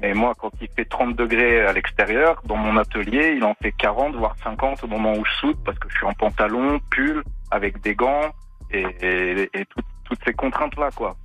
Mais 0.00 0.12
moi, 0.12 0.32
quand 0.38 0.50
il 0.60 0.68
fait 0.76 0.84
30 0.84 1.16
degrés 1.16 1.60
à 1.62 1.72
l'extérieur, 1.72 2.42
dans 2.44 2.56
mon 2.56 2.76
atelier, 2.76 3.34
il 3.36 3.44
en 3.44 3.54
fait 3.54 3.72
40, 3.72 4.16
voire 4.16 4.34
50 4.42 4.82
au 4.84 4.86
moment 4.88 5.14
où 5.14 5.24
je 5.24 5.32
soude, 5.40 5.56
parce 5.64 5.78
que 5.78 5.88
je 5.88 5.96
suis 5.96 6.06
en 6.06 6.12
pantalon, 6.12 6.80
pull, 6.90 7.22
avec 7.50 7.80
des 7.80 7.94
gants, 7.94 8.30
et, 8.70 8.84
et, 9.00 9.42
et 9.54 9.64
tout- 9.66 9.80
toutes 10.04 10.18
ces 10.26 10.34
contraintes-là, 10.34 10.90
quoi. 10.94 11.16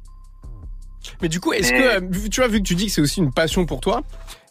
Mais 1.22 1.30
du 1.30 1.40
coup, 1.40 1.54
est-ce 1.54 1.72
Mais- 1.72 1.80
que, 1.80 1.84
euh, 1.98 2.00
vu- 2.10 2.30
tu 2.30 2.42
vois, 2.42 2.50
vu 2.50 2.60
que 2.60 2.68
tu 2.68 2.76
dis 2.76 2.88
que 2.88 2.92
c'est 2.92 3.02
aussi 3.02 3.20
une 3.20 3.32
passion 3.34 3.66
pour 3.66 3.80
toi, 3.82 4.02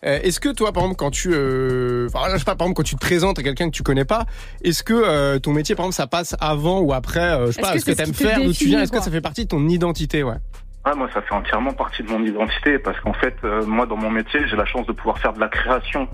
euh, 0.04 0.18
est-ce 0.22 0.40
que 0.40 0.48
toi, 0.48 0.72
par 0.72 0.82
exemple, 0.84 0.98
quand 0.98 1.10
tu, 1.10 1.30
euh, 1.32 2.08
enfin, 2.12 2.30
je 2.32 2.38
sais 2.38 2.44
pas, 2.44 2.54
par 2.56 2.66
exemple, 2.66 2.76
quand 2.78 2.82
tu 2.84 2.94
te 2.96 3.00
présentes 3.00 3.38
à 3.38 3.42
quelqu'un 3.42 3.66
que 3.70 3.74
tu 3.76 3.82
connais 3.82 4.04
pas, 4.04 4.24
est-ce 4.64 4.82
que 4.82 4.94
euh, 4.94 5.38
ton 5.38 5.52
métier, 5.52 5.74
par 5.74 5.84
exemple, 5.84 5.96
ça 5.96 6.06
passe 6.06 6.36
avant 6.40 6.80
ou 6.80 6.92
après, 6.92 7.20
euh, 7.20 7.46
je 7.46 7.52
sais 7.52 7.60
Est-ce 7.60 7.68
pas, 7.68 7.72
que 7.74 7.80
ce 7.80 7.84
que 7.84 7.92
ce 7.92 7.96
t'aimes 7.96 8.14
faire, 8.14 8.40
d'où 8.42 8.52
tu 8.52 8.64
viens, 8.66 8.82
est-ce 8.82 8.92
que 8.92 9.00
ça 9.02 9.10
fait 9.10 9.20
partie 9.20 9.44
de 9.44 9.48
ton 9.48 9.66
identité, 9.68 10.22
ouais? 10.22 10.36
Ah, 10.84 10.94
moi, 10.94 11.08
ça 11.12 11.20
fait 11.20 11.34
entièrement 11.34 11.72
partie 11.74 12.02
de 12.02 12.08
mon 12.08 12.24
identité, 12.24 12.78
parce 12.78 12.98
qu'en 13.00 13.12
fait, 13.12 13.34
euh, 13.44 13.66
moi, 13.66 13.84
dans 13.84 13.96
mon 13.96 14.10
métier, 14.10 14.40
j'ai 14.48 14.56
la 14.56 14.64
chance 14.64 14.86
de 14.86 14.92
pouvoir 14.92 15.18
faire 15.18 15.34
de 15.34 15.40
la 15.40 15.48
création. 15.48 16.08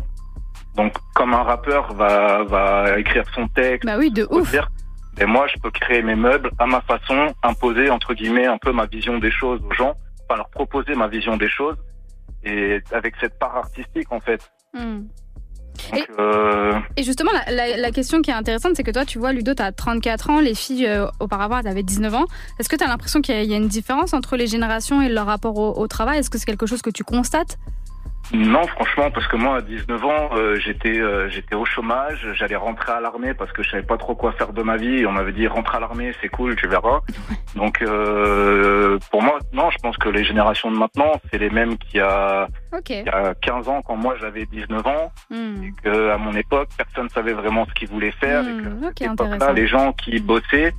Donc, 0.76 0.94
comme 1.14 1.32
un 1.34 1.44
rappeur 1.44 1.94
va, 1.94 2.42
va 2.42 2.98
écrire 2.98 3.22
son 3.34 3.46
texte, 3.48 3.86
Bah 3.86 3.96
oui, 3.98 4.10
de 4.10 4.26
ouf. 4.30 4.50
dire, 4.50 4.68
et 5.20 5.26
moi, 5.26 5.46
je 5.46 5.60
peux 5.62 5.70
créer 5.70 6.02
mes 6.02 6.16
meubles 6.16 6.50
à 6.58 6.66
ma 6.66 6.80
façon, 6.80 7.32
imposer, 7.44 7.88
entre 7.90 8.14
guillemets, 8.14 8.46
un 8.46 8.58
peu 8.58 8.72
ma 8.72 8.86
vision 8.86 9.18
des 9.18 9.30
choses 9.30 9.60
aux 9.70 9.74
gens, 9.74 9.94
enfin, 10.28 10.36
leur 10.38 10.48
proposer 10.50 10.94
ma 10.94 11.08
vision 11.08 11.36
des 11.36 11.48
choses, 11.48 11.76
et 12.44 12.80
avec 12.92 13.14
cette 13.20 13.38
part 13.38 13.56
artistique, 13.56 14.10
en 14.12 14.20
fait. 14.20 14.40
Hmm. 14.74 15.02
Donc, 15.92 16.08
euh, 16.20 16.78
Et 16.96 17.02
justement, 17.02 17.32
la, 17.32 17.52
la- 17.52 17.76
la 17.76 17.90
question 17.90 18.22
qui 18.22 18.30
est 18.30 18.34
intéressante, 18.34 18.72
c'est 18.76 18.84
que 18.84 18.90
toi, 18.92 19.04
tu 19.04 19.18
vois, 19.18 19.32
Ludo, 19.32 19.54
tu 19.54 19.62
as 19.62 19.72
34 19.72 20.30
ans, 20.30 20.40
les 20.40 20.54
filles, 20.54 20.86
euh, 20.86 21.06
auparavant, 21.20 21.58
elles 21.58 21.66
avaient 21.66 21.82
19 21.82 22.14
ans. 22.14 22.26
Est-ce 22.60 22.68
que 22.68 22.76
tu 22.76 22.84
as 22.84 22.86
l'impression 22.86 23.20
qu'il 23.20 23.34
y, 23.34 23.38
a- 23.38 23.42
il 23.42 23.50
y 23.50 23.54
a 23.54 23.56
une 23.56 23.66
différence 23.68 24.14
entre 24.14 24.36
les 24.36 24.46
générations 24.46 25.02
et 25.02 25.08
leur 25.08 25.26
rapport 25.26 25.58
au, 25.58 25.72
au 25.76 25.86
travail? 25.88 26.18
Est-ce 26.18 26.30
que 26.30 26.38
c'est 26.38 26.46
quelque 26.46 26.66
chose 26.66 26.80
que 26.80 26.90
tu 26.90 27.02
constates? 27.02 27.58
Non, 28.32 28.66
franchement, 28.66 29.10
parce 29.10 29.26
que 29.28 29.36
moi, 29.36 29.58
à 29.58 29.60
19 29.60 30.04
ans, 30.04 30.30
euh, 30.34 30.56
j'étais 30.58 30.98
euh, 30.98 31.28
j'étais 31.28 31.54
au 31.54 31.64
chômage, 31.64 32.26
j'allais 32.34 32.56
rentrer 32.56 32.92
à 32.92 33.00
l'armée 33.00 33.34
parce 33.34 33.52
que 33.52 33.62
je 33.62 33.70
savais 33.70 33.82
pas 33.82 33.96
trop 33.98 34.14
quoi 34.14 34.32
faire 34.32 34.52
de 34.52 34.62
ma 34.62 34.76
vie. 34.76 35.00
Et 35.00 35.06
on 35.06 35.12
m'avait 35.12 35.32
dit 35.32 35.46
rentre 35.46 35.74
à 35.74 35.80
l'armée, 35.80 36.12
c'est 36.20 36.28
cool, 36.28 36.56
tu 36.56 36.66
verras. 36.66 37.00
Donc, 37.54 37.82
euh, 37.82 38.98
pour 39.10 39.22
moi, 39.22 39.38
non, 39.52 39.70
je 39.70 39.78
pense 39.78 39.96
que 39.98 40.08
les 40.08 40.24
générations 40.24 40.70
de 40.70 40.76
maintenant, 40.76 41.12
c'est 41.30 41.38
les 41.38 41.50
mêmes 41.50 41.76
qu'il 41.76 41.98
y 41.98 42.02
a 42.02 42.48
Ok. 42.72 42.90
il 42.90 43.04
y 43.04 43.08
a 43.08 43.34
15 43.34 43.68
ans 43.68 43.82
quand 43.82 43.96
moi 43.96 44.14
j'avais 44.20 44.46
19 44.46 44.86
ans. 44.86 45.12
Hmm. 45.30 45.68
Que 45.82 46.10
à 46.10 46.16
mon 46.16 46.32
époque, 46.32 46.68
personne 46.76 47.08
savait 47.10 47.34
vraiment 47.34 47.66
ce 47.66 47.74
qu'il 47.74 47.88
voulait 47.88 48.12
faire. 48.12 48.40
et 48.42 48.62
que 48.62 48.68
Hmm, 48.68 48.84
ok, 48.84 49.02
à 49.02 49.04
cette 49.04 49.12
époque-là, 49.12 49.52
les 49.52 49.66
gens 49.66 49.92
qui 49.92 50.18
bossaient, 50.20 50.72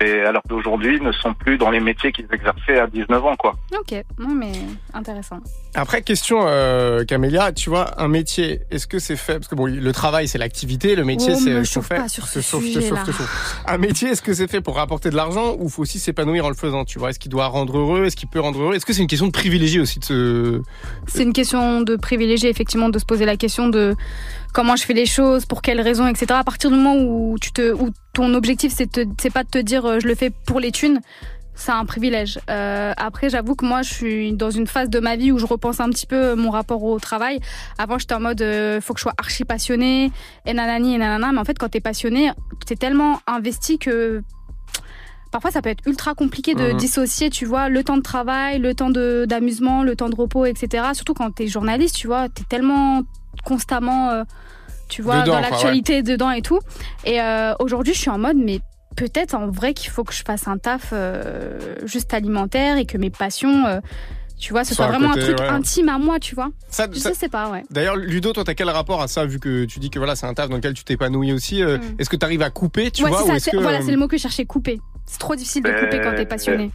et 0.00 0.20
alors 0.20 0.42
d'aujourd'hui, 0.48 1.00
ne 1.00 1.12
sont 1.12 1.34
plus 1.34 1.58
dans 1.58 1.70
les 1.70 1.80
métiers 1.80 2.12
qu'ils 2.12 2.28
exerçaient 2.32 2.78
à 2.78 2.86
19 2.86 3.24
ans, 3.24 3.36
quoi. 3.36 3.56
Ok, 3.78 3.94
non 4.18 4.34
mais 4.34 4.52
intéressant. 4.94 5.38
Après, 5.74 6.02
question, 6.02 6.40
euh, 6.46 7.04
Camélia, 7.04 7.52
tu 7.52 7.68
vois, 7.70 8.00
un 8.00 8.08
métier, 8.08 8.60
est-ce 8.70 8.86
que 8.86 8.98
c'est 8.98 9.16
fait? 9.16 9.34
Parce 9.34 9.48
que 9.48 9.54
bon, 9.54 9.66
le 9.66 9.92
travail, 9.92 10.28
c'est 10.28 10.38
l'activité, 10.38 10.94
le 10.94 11.04
métier, 11.04 11.32
Oh, 11.36 11.38
c'est 11.38 11.50
ce 11.50 11.58
qu'on 11.58 11.64
chauffe 11.64 11.86
fait. 11.88 11.96
pas 11.96 12.08
sur 12.08 12.24
Je 12.26 12.40
ce 12.40 12.56
te 12.56 13.10
chauffe. 13.12 13.56
Un 13.66 13.78
métier, 13.78 14.08
est-ce 14.10 14.22
que 14.22 14.32
c'est 14.34 14.48
fait 14.48 14.60
pour 14.60 14.76
rapporter 14.76 15.10
de 15.10 15.16
l'argent 15.16 15.56
ou 15.58 15.68
faut 15.68 15.82
aussi 15.82 15.98
s'épanouir 15.98 16.44
en 16.44 16.48
le 16.48 16.54
faisant? 16.54 16.84
Tu 16.84 16.98
vois, 16.98 17.10
est-ce 17.10 17.18
qu'il 17.18 17.30
doit 17.30 17.46
rendre 17.46 17.76
heureux? 17.78 18.04
Est-ce 18.04 18.16
qu'il 18.16 18.28
peut 18.28 18.40
rendre 18.40 18.60
heureux? 18.62 18.74
Est-ce 18.74 18.86
que 18.86 18.92
c'est 18.92 19.02
une 19.02 19.08
question 19.08 19.26
de 19.26 19.32
privilégié 19.32 19.80
aussi 19.80 19.98
de 19.98 20.04
se... 20.04 20.62
C'est 21.06 21.22
une 21.22 21.32
question 21.32 21.80
de 21.82 21.96
privilégier, 21.96 22.48
effectivement, 22.50 22.88
de 22.88 22.98
se 22.98 23.04
poser 23.04 23.24
la 23.24 23.36
question 23.36 23.68
de 23.68 23.94
comment 24.54 24.76
je 24.76 24.84
fais 24.84 24.94
les 24.94 25.06
choses, 25.06 25.44
pour 25.46 25.60
quelles 25.62 25.80
raisons, 25.80 26.06
etc. 26.06 26.26
À 26.30 26.44
partir 26.44 26.70
du 26.70 26.76
moment 26.76 26.96
où, 26.96 27.36
tu 27.40 27.52
te, 27.52 27.72
où 27.72 27.90
ton 28.18 28.34
objectif, 28.34 28.72
c'est 28.74 29.30
pas 29.32 29.44
de 29.44 29.48
te 29.48 29.58
dire 29.58 29.84
euh, 29.86 30.00
je 30.00 30.08
le 30.08 30.16
fais 30.16 30.30
pour 30.30 30.58
les 30.58 30.72
thunes, 30.72 31.00
c'est 31.54 31.70
un 31.70 31.84
privilège. 31.84 32.40
Euh, 32.50 32.92
après, 32.96 33.30
j'avoue 33.30 33.54
que 33.54 33.64
moi, 33.64 33.82
je 33.82 33.94
suis 33.94 34.32
dans 34.32 34.50
une 34.50 34.66
phase 34.66 34.90
de 34.90 34.98
ma 34.98 35.14
vie 35.14 35.30
où 35.30 35.38
je 35.38 35.46
repense 35.46 35.78
un 35.78 35.88
petit 35.90 36.06
peu 36.06 36.34
mon 36.34 36.50
rapport 36.50 36.82
au 36.82 36.98
travail. 36.98 37.38
Avant, 37.78 37.96
j'étais 37.96 38.14
en 38.14 38.20
mode 38.20 38.42
euh, 38.42 38.80
faut 38.80 38.92
que 38.92 38.98
je 38.98 39.02
sois 39.02 39.14
archi 39.18 39.44
passionnée, 39.44 40.10
et 40.46 40.52
nanani, 40.52 40.96
et 40.96 40.98
nanana. 40.98 41.30
Mais 41.32 41.38
en 41.38 41.44
fait, 41.44 41.58
quand 41.58 41.68
t'es 41.68 41.80
passionné, 41.80 42.32
t'es 42.66 42.74
tellement 42.74 43.20
investi 43.28 43.78
que 43.78 44.22
parfois 45.30 45.52
ça 45.52 45.62
peut 45.62 45.70
être 45.70 45.86
ultra 45.86 46.14
compliqué 46.14 46.56
de 46.56 46.72
Mhm. 46.72 46.76
dissocier, 46.76 47.30
tu 47.30 47.44
vois, 47.44 47.68
le 47.68 47.84
temps 47.84 47.98
de 47.98 48.02
travail, 48.02 48.58
le 48.58 48.74
temps 48.74 48.90
d'amusement, 48.90 49.84
le 49.84 49.94
temps 49.94 50.08
de 50.08 50.16
repos, 50.16 50.44
etc. 50.44 50.86
Surtout 50.92 51.14
quand 51.14 51.30
t'es 51.30 51.46
journaliste, 51.46 51.94
tu 51.94 52.08
vois, 52.08 52.28
t'es 52.28 52.42
tellement 52.48 53.02
constamment, 53.44 54.10
euh, 54.10 54.24
tu 54.88 55.02
vois, 55.02 55.20
Dedans, 55.22 55.34
dans 55.34 55.40
l'actualité, 55.40 56.02
dedans 56.02 56.30
et 56.30 56.42
tout. 56.42 56.60
Et 57.04 57.20
euh, 57.20 57.54
aujourd'hui, 57.60 57.94
je 57.94 57.98
suis 58.00 58.10
en 58.10 58.18
mode, 58.18 58.36
mais 58.36 58.60
peut-être 58.96 59.34
en 59.34 59.48
vrai 59.48 59.74
qu'il 59.74 59.90
faut 59.90 60.04
que 60.04 60.12
je 60.14 60.22
fasse 60.24 60.48
un 60.48 60.58
taf 60.58 60.90
euh, 60.92 61.58
juste 61.84 62.12
alimentaire 62.14 62.78
et 62.78 62.84
que 62.86 62.98
mes 62.98 63.10
passions, 63.10 63.66
euh, 63.66 63.80
Tu 64.40 64.52
vois, 64.52 64.62
ce 64.64 64.72
Soit 64.72 64.86
vraiment 64.86 65.08
côté, 65.10 65.22
un 65.22 65.24
truc 65.26 65.38
ouais. 65.40 65.48
intime 65.48 65.88
à 65.88 65.98
moi, 65.98 66.20
tu 66.20 66.36
vois. 66.36 66.50
Ça- 66.70 66.86
je 66.92 66.96
ça- 67.00 67.12
sais 67.12 67.28
pas, 67.28 67.50
ouais. 67.50 67.64
D'ailleurs, 67.70 67.96
Ludo, 67.96 68.32
toi, 68.32 68.44
t'as 68.44 68.54
quel 68.54 68.70
rapport 68.70 69.02
à 69.02 69.08
ça, 69.08 69.26
vu 69.26 69.40
que 69.40 69.64
tu 69.64 69.80
dis 69.80 69.90
que 69.90 69.98
voilà, 69.98 70.14
c'est 70.14 70.26
un 70.26 70.34
taf 70.34 70.48
dans 70.48 70.54
lequel 70.54 70.74
tu 70.74 70.84
t'épanouis 70.84 71.32
aussi 71.32 71.60
euh, 71.60 71.78
Mm. 71.78 71.96
Est-ce 71.98 72.08
que 72.08 72.14
tu 72.14 72.24
arrives 72.24 72.42
à 72.42 72.50
couper, 72.50 72.92
tu 72.92 73.02
ouais, 73.02 73.10
vois, 73.10 73.24
ou 73.24 73.36
ça, 73.38 73.50
que 73.50 73.56
voilà, 73.56 73.78
euh, 73.78 73.82
c'est 73.84 73.90
le 73.90 73.96
mot 73.96 74.06
que 74.06 74.16
je 74.16 74.22
cherchais, 74.22 74.44
couper. 74.44 74.78
C'est 75.06 75.18
trop 75.18 75.34
difficile 75.34 75.64
de 75.64 75.72
couper 75.72 76.00
quand 76.00 76.14
t'es 76.14 76.24
passionné. 76.24 76.70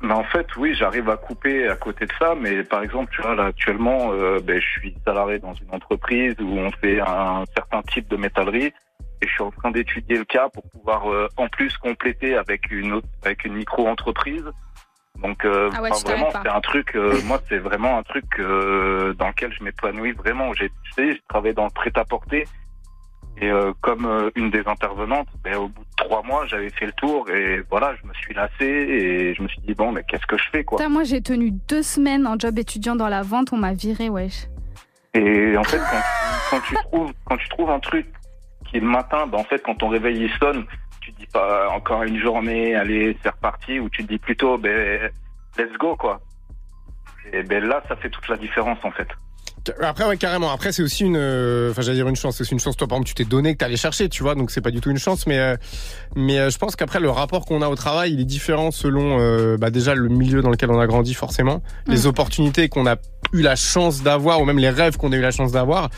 Mais 0.00 0.14
en 0.14 0.24
fait, 0.24 0.46
oui, 0.56 0.74
j'arrive 0.74 1.10
à 1.10 1.16
couper 1.16 1.68
à 1.68 1.74
côté 1.74 2.06
de 2.06 2.12
ça, 2.18 2.34
mais 2.40 2.62
par 2.62 2.82
exemple, 2.82 3.12
tu 3.12 3.20
vois, 3.20 3.34
là, 3.34 3.46
actuellement, 3.46 4.12
euh, 4.12 4.38
ben, 4.40 4.60
je 4.60 4.66
suis 4.80 4.94
salarié 5.04 5.38
dans 5.40 5.54
une 5.54 5.74
entreprise 5.74 6.36
où 6.40 6.56
on 6.56 6.70
fait 6.70 7.00
un 7.00 7.44
certain 7.56 7.82
type 7.82 8.08
de 8.08 8.16
métallerie 8.16 8.72
et 9.20 9.26
je 9.26 9.32
suis 9.32 9.42
en 9.42 9.50
train 9.50 9.70
d'étudier 9.70 10.18
le 10.18 10.24
cas 10.24 10.48
pour 10.48 10.62
pouvoir 10.70 11.10
euh, 11.10 11.28
en 11.36 11.48
plus 11.48 11.76
compléter 11.78 12.36
avec 12.36 12.70
une 12.70 12.92
autre, 12.92 13.08
avec 13.24 13.44
une 13.44 13.54
micro-entreprise. 13.54 14.44
Donc, 15.20 15.44
euh, 15.44 15.70
Ah 15.74 15.82
ouais, 15.82 15.90
enfin, 15.90 16.12
vraiment, 16.12 16.30
c'est 16.30 16.48
un 16.48 16.60
truc, 16.60 16.94
euh, 16.94 17.20
moi, 17.24 17.40
c'est 17.48 17.58
vraiment 17.58 17.98
un 17.98 18.02
truc 18.02 18.24
euh, 18.38 19.14
dans 19.14 19.28
lequel 19.28 19.52
je 19.52 19.64
m'épanouis 19.64 20.12
vraiment. 20.12 20.52
J'ai, 20.54 20.68
tu 20.68 20.92
sais, 20.92 21.14
je 21.14 21.20
travaille 21.28 21.54
dans 21.54 21.64
le 21.64 21.70
prêt-à-porter. 21.70 22.46
Et 23.40 23.50
euh, 23.50 23.72
comme 23.82 24.04
euh, 24.06 24.30
une 24.34 24.50
des 24.50 24.66
intervenantes, 24.66 25.28
ben, 25.44 25.56
au 25.56 25.68
bout 25.68 25.82
de 25.82 25.96
trois 25.96 26.22
mois, 26.22 26.44
j'avais 26.46 26.70
fait 26.70 26.86
le 26.86 26.92
tour 26.92 27.30
et 27.30 27.62
voilà, 27.70 27.94
je 28.02 28.08
me 28.08 28.12
suis 28.14 28.34
lassé 28.34 28.64
et 28.64 29.34
je 29.34 29.42
me 29.42 29.48
suis 29.48 29.60
dit 29.60 29.74
bon, 29.74 29.92
mais 29.92 30.02
qu'est-ce 30.08 30.26
que 30.26 30.36
je 30.36 30.44
fais 30.50 30.64
quoi? 30.64 30.78
Putain, 30.78 30.90
moi, 30.90 31.04
j'ai 31.04 31.22
tenu 31.22 31.52
deux 31.52 31.82
semaines 31.82 32.26
en 32.26 32.36
job 32.38 32.58
étudiant 32.58 32.96
dans 32.96 33.08
la 33.08 33.22
vente, 33.22 33.52
on 33.52 33.56
m'a 33.56 33.74
viré, 33.74 34.08
wesh. 34.08 34.48
Et 35.14 35.56
en 35.56 35.62
fait, 35.62 35.78
quand, 35.78 36.02
quand 36.50 36.60
tu 36.62 36.74
trouves 36.74 37.12
quand 37.24 37.36
tu 37.36 37.48
trouves 37.48 37.70
un 37.70 37.80
truc 37.80 38.06
qui 38.66 38.78
est 38.78 38.80
le 38.80 38.86
matin, 38.86 39.26
ben 39.26 39.38
en 39.38 39.44
fait, 39.44 39.62
quand 39.62 39.76
ton 39.76 39.88
réveil 39.88 40.24
il 40.24 40.30
sonne, 40.38 40.64
tu 41.00 41.12
te 41.12 41.20
dis 41.20 41.26
pas 41.26 41.70
encore 41.70 42.02
une 42.02 42.18
journée, 42.18 42.74
allez, 42.74 43.16
c'est 43.22 43.30
reparti, 43.30 43.78
ou 43.78 43.88
tu 43.88 44.04
te 44.04 44.08
dis 44.08 44.18
plutôt 44.18 44.58
ben 44.58 45.10
let's 45.56 45.72
go 45.78 45.94
quoi. 45.96 46.20
Et 47.32 47.42
ben 47.42 47.64
là, 47.64 47.82
ça 47.88 47.96
fait 47.96 48.10
toute 48.10 48.28
la 48.28 48.36
différence 48.36 48.78
en 48.82 48.90
fait. 48.90 49.08
Après, 49.82 50.04
ouais, 50.06 50.16
carrément. 50.16 50.50
Après, 50.50 50.72
c'est 50.72 50.82
aussi 50.82 51.04
une, 51.04 51.16
euh, 51.16 51.70
enfin, 51.70 51.82
j'allais 51.82 51.96
dire 51.98 52.08
une 52.08 52.16
chance. 52.16 52.36
C'est 52.36 52.42
aussi 52.42 52.52
une 52.52 52.60
chance. 52.60 52.76
Toi, 52.76 52.86
par 52.88 52.96
exemple, 52.96 53.08
tu 53.08 53.14
t'es 53.14 53.24
donné 53.24 53.52
que 53.52 53.58
t'allais 53.58 53.76
chercher, 53.76 54.08
tu 54.08 54.22
vois. 54.22 54.34
Donc, 54.34 54.50
c'est 54.50 54.60
pas 54.60 54.70
du 54.70 54.80
tout 54.80 54.90
une 54.90 54.98
chance. 54.98 55.26
Mais, 55.26 55.38
euh, 55.38 55.56
mais 56.16 56.38
euh, 56.38 56.50
je 56.50 56.58
pense 56.58 56.76
qu'après, 56.76 57.00
le 57.00 57.10
rapport 57.10 57.44
qu'on 57.44 57.62
a 57.62 57.68
au 57.68 57.74
travail, 57.76 58.12
il 58.14 58.20
est 58.20 58.24
différent 58.24 58.70
selon, 58.70 59.18
euh, 59.20 59.56
bah, 59.56 59.70
déjà 59.70 59.94
le 59.94 60.08
milieu 60.08 60.42
dans 60.42 60.50
lequel 60.50 60.70
on 60.70 60.80
a 60.80 60.86
grandi, 60.86 61.14
forcément, 61.14 61.62
les 61.86 62.02
Mm. 62.04 62.06
opportunités 62.06 62.68
qu'on 62.68 62.86
a 62.86 62.96
eu 63.32 63.42
la 63.42 63.56
chance 63.56 64.02
d'avoir, 64.02 64.40
ou 64.40 64.44
même 64.44 64.58
les 64.58 64.70
rêves 64.70 64.96
qu'on 64.96 65.12
a 65.12 65.16
eu 65.16 65.20
la 65.20 65.30
chance 65.30 65.52
d'avoir. 65.52 65.90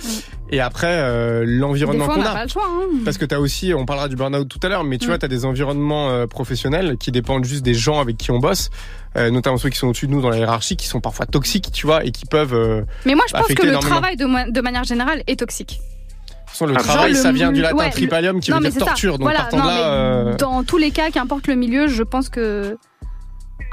Et 0.53 0.61
après, 0.61 0.89
euh, 0.99 1.45
l'environnement 1.47 2.07
qu'on 2.09 2.21
a. 2.23 2.33
pas 2.33 2.43
le 2.45 2.49
choix. 2.49 2.67
Hein. 2.69 2.87
Parce 3.05 3.19
que 3.19 3.25
tu 3.25 3.35
as 3.35 3.41
aussi, 3.41 3.73
on 3.73 3.87
parlera 3.87 4.09
du 4.09 4.17
burn-out 4.17 4.49
tout 4.49 4.59
à 4.65 4.69
l'heure, 4.69 4.83
mais 4.83 4.99
tu 4.99 5.07
Mm. 5.07 5.09
vois, 5.11 5.19
tu 5.19 5.25
as 5.25 5.29
des 5.29 5.45
environnements 5.45 6.11
euh, 6.11 6.27
professionnels 6.27 6.97
qui 6.99 7.13
dépendent 7.13 7.45
juste 7.45 7.63
des 7.63 7.75
gens 7.75 8.01
avec 8.01 8.17
qui 8.17 8.33
on 8.33 8.39
bosse, 8.41 8.71
euh, 9.17 9.31
notamment 9.31 9.59
ceux 9.59 9.69
qui 9.69 9.79
sont 9.79 9.87
au-dessus 9.89 10.09
de 10.09 10.13
nous 10.13 10.21
dans 10.23 10.31
la 10.31 10.39
hiérarchie, 10.39 10.77
qui 10.77 10.89
sont 10.89 11.01
parfois 11.01 11.27
toxiques, 11.27 11.71
tu 11.73 11.87
vois, 11.87 12.05
et 12.05 12.11
qui 12.11 12.27
peuvent. 12.27 12.55
euh, 12.55 12.83
Mais 13.07 13.15
moi, 13.15 13.25
je 13.29 13.35
pense 13.35 13.47
que 13.47 13.63
le 13.63 13.69
énormément. 13.69 13.91
travail, 13.93 14.17
de, 14.17 14.61
manière 14.61 14.85
générale, 14.85 15.23
est 15.29 15.39
toxique. 15.39 15.81
De 15.81 16.35
toute 16.35 16.49
façon, 16.49 16.67
le 16.67 16.75
Genre 16.75 16.83
travail, 16.83 17.13
le 17.13 17.17
ça 17.17 17.31
vient 17.31 17.53
du 17.53 17.61
latin 17.61 17.77
ouais, 17.77 17.91
tripalium 17.91 18.41
qui 18.41 18.51
non, 18.51 18.57
veut 18.59 18.71
dire 18.71 18.73
ça. 18.81 18.87
torture. 18.87 19.13
Donc, 19.19 19.23
voilà, 19.23 19.41
partant 19.43 19.59
non, 19.59 19.65
de 19.65 19.69
là. 19.69 19.93
euh, 19.93 20.37
Dans 20.37 20.65
tous 20.65 20.79
les 20.79 20.91
cas, 20.91 21.11
qu'importe 21.13 21.47
le 21.47 21.55
milieu, 21.55 21.87
je 21.87 22.03
pense 22.03 22.29
que 22.29 22.77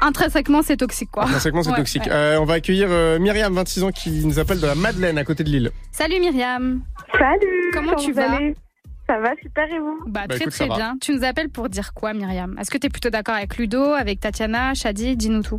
intrinsèquement, 0.00 0.62
c'est 0.62 0.76
toxique, 0.76 1.10
quoi. 1.10 1.24
Intrinsèquement, 1.24 1.62
c'est 1.62 1.70
Ouais, 1.70 1.76
toxique. 1.76 2.04
ouais. 2.06 2.12
Euh, 2.12 2.40
on 2.40 2.44
va 2.44 2.54
accueillir 2.54 2.88
euh, 2.90 3.18
Myriam, 3.18 3.52
26 3.54 3.82
ans, 3.84 3.90
qui 3.90 4.24
nous 4.24 4.38
appelle 4.38 4.60
de 4.60 4.66
la 4.66 4.74
Madeleine, 4.74 5.18
à 5.18 5.24
côté 5.24 5.44
de 5.44 5.48
Lille. 5.50 5.70
Salut 5.92 6.20
Myriam. 6.20 6.82
Salut. 7.18 7.70
Comment 7.72 7.94
tu 7.96 8.12
vas 8.12 8.32
allez? 8.32 8.54
Ça 9.06 9.18
va 9.20 9.30
super 9.42 9.64
et 9.72 9.78
vous? 9.78 10.00
Bah, 10.06 10.22
Bah, 10.28 10.34
très 10.34 10.38
écoute, 10.42 10.52
très 10.52 10.68
va. 10.68 10.74
bien. 10.76 10.96
Tu 11.00 11.14
nous 11.14 11.24
appelles 11.24 11.48
pour 11.48 11.68
dire 11.68 11.94
quoi, 11.94 12.12
Myriam? 12.12 12.56
Est-ce 12.58 12.70
que 12.70 12.76
tu 12.78 12.86
es 12.88 12.90
plutôt 12.90 13.08
d'accord 13.10 13.34
avec 13.36 13.56
Ludo, 13.56 13.82
avec 13.94 14.20
Tatiana, 14.20 14.74
Shadi? 14.74 15.16
Dis-nous 15.16 15.42
tout. 15.42 15.58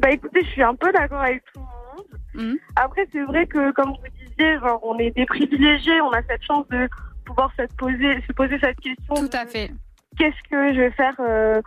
Bah 0.00 0.10
écoutez, 0.10 0.42
je 0.44 0.48
suis 0.50 0.62
un 0.62 0.74
peu 0.74 0.90
d'accord 0.92 1.20
avec 1.20 1.42
tout 1.52 1.60
le 1.60 2.40
monde. 2.40 2.48
Mhm. 2.52 2.58
Après, 2.76 3.06
c'est 3.12 3.22
vrai 3.24 3.46
que, 3.46 3.70
comme 3.72 3.90
vous 3.90 4.08
disiez, 4.18 4.58
genre, 4.60 4.80
on 4.82 4.98
est 4.98 5.10
des 5.10 5.26
privilégiés, 5.26 6.00
on 6.00 6.10
a 6.12 6.22
cette 6.22 6.42
chance 6.42 6.66
de 6.70 6.88
pouvoir 7.26 7.50
se 7.58 7.62
poser, 7.76 8.20
se 8.26 8.32
poser 8.32 8.58
cette 8.60 8.80
question. 8.80 9.14
Tout 9.14 9.30
à 9.36 9.46
fait. 9.46 9.70
Qu'est-ce 10.18 10.48
que 10.50 10.72
je 10.74 10.80
vais 10.80 10.90
faire 10.92 11.14
euh, 11.20 11.60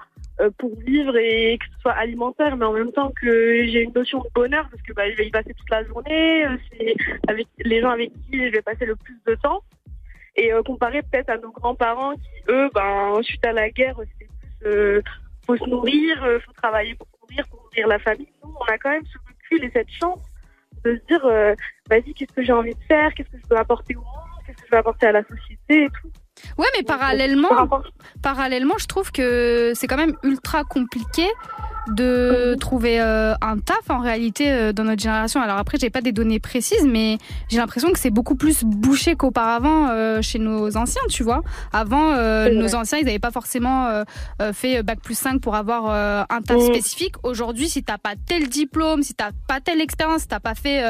pour 0.57 0.77
vivre 0.79 1.17
et 1.17 1.57
que 1.57 1.65
ce 1.75 1.81
soit 1.81 1.93
alimentaire, 1.93 2.55
mais 2.57 2.65
en 2.65 2.73
même 2.73 2.91
temps 2.91 3.11
que 3.19 3.65
j'ai 3.65 3.81
une 3.81 3.93
notion 3.93 4.19
de 4.19 4.29
bonheur 4.35 4.67
parce 4.69 4.81
que 4.83 4.93
bah, 4.93 5.09
je 5.09 5.17
vais 5.17 5.27
y 5.27 5.31
passer 5.31 5.53
toute 5.53 5.69
la 5.69 5.83
journée, 5.83 6.45
euh, 6.45 6.57
c'est 6.71 6.95
avec 7.27 7.47
les 7.59 7.81
gens 7.81 7.89
avec 7.89 8.11
qui 8.11 8.45
je 8.45 8.51
vais 8.51 8.61
passer 8.61 8.85
le 8.85 8.95
plus 8.95 9.19
de 9.25 9.35
temps. 9.35 9.61
Et 10.35 10.53
euh, 10.53 10.61
comparé 10.61 11.01
peut-être 11.01 11.29
à 11.29 11.37
nos 11.37 11.51
grands-parents 11.51 12.13
qui, 12.13 12.29
eux, 12.49 12.69
ben, 12.73 13.19
suite 13.23 13.45
à 13.45 13.51
la 13.51 13.69
guerre, 13.71 13.95
c'était 13.97 14.27
plus 14.61 14.69
euh, 14.69 15.01
faut 15.47 15.57
se 15.57 15.69
nourrir, 15.69 16.23
euh, 16.23 16.39
faut 16.45 16.51
travailler 16.53 16.93
pour 16.95 17.07
nourrir, 17.21 17.47
pour 17.47 17.63
nourrir 17.63 17.87
la 17.87 17.99
famille. 17.99 18.27
Nous, 18.43 18.53
on 18.59 18.65
a 18.65 18.77
quand 18.77 18.91
même 18.91 19.05
ce 19.05 19.17
recul 19.17 19.65
et 19.65 19.71
cette 19.71 19.89
chance 19.89 20.21
de 20.83 20.95
se 20.95 21.05
dire, 21.07 21.25
euh, 21.25 21.55
vas-y, 21.89 22.13
qu'est-ce 22.13 22.33
que 22.33 22.43
j'ai 22.43 22.53
envie 22.53 22.75
de 22.75 22.83
faire, 22.87 23.13
qu'est-ce 23.13 23.29
que 23.29 23.37
je 23.37 23.47
veux 23.49 23.57
apporter 23.57 23.95
au 23.95 24.01
monde, 24.01 24.43
qu'est-ce 24.45 24.57
que 24.57 24.67
je 24.67 24.71
veux 24.71 24.77
apporter 24.77 25.07
à 25.07 25.13
la 25.13 25.23
société 25.23 25.85
et 25.85 25.89
tout. 25.89 26.11
Ouais, 26.57 26.67
mais 26.75 26.83
parallèlement, 26.83 27.49
parallèlement, 28.21 28.77
je 28.77 28.87
trouve 28.87 29.11
que 29.11 29.73
c'est 29.75 29.87
quand 29.87 29.97
même 29.97 30.15
ultra 30.23 30.63
compliqué 30.63 31.27
de 31.93 32.55
trouver 32.59 32.99
euh, 33.01 33.33
un 33.41 33.57
taf 33.57 33.89
en 33.89 33.99
réalité 33.99 34.51
euh, 34.51 34.73
dans 34.73 34.83
notre 34.83 35.01
génération. 35.01 35.41
Alors 35.41 35.57
après, 35.57 35.77
j'ai 35.79 35.89
pas 35.89 36.01
des 36.01 36.11
données 36.11 36.39
précises, 36.39 36.85
mais 36.85 37.17
j'ai 37.49 37.57
l'impression 37.57 37.91
que 37.91 37.99
c'est 37.99 38.09
beaucoup 38.09 38.35
plus 38.35 38.63
bouché 38.63 39.15
qu'auparavant 39.15 39.87
euh, 39.89 40.21
chez 40.21 40.39
nos 40.39 40.75
anciens, 40.77 41.01
tu 41.09 41.23
vois. 41.23 41.41
Avant, 41.73 42.15
nos 42.51 42.75
anciens, 42.75 42.97
ils 42.99 43.05
n'avaient 43.05 43.19
pas 43.19 43.31
forcément 43.31 44.03
fait 44.53 44.83
bac 44.83 44.99
plus 45.01 45.17
5 45.17 45.41
pour 45.41 45.55
avoir 45.55 45.89
un 46.29 46.41
taf 46.41 46.57
Mm. 46.57 46.61
spécifique. 46.61 47.15
Aujourd'hui, 47.23 47.69
si 47.69 47.83
t'as 47.83 47.97
pas 47.97 48.13
tel 48.27 48.47
diplôme, 48.49 49.03
si 49.03 49.13
t'as 49.13 49.31
pas 49.47 49.59
telle 49.61 49.79
expérience, 49.81 50.21
si 50.21 50.27
t'as 50.27 50.39
pas 50.39 50.55
fait 50.55 50.83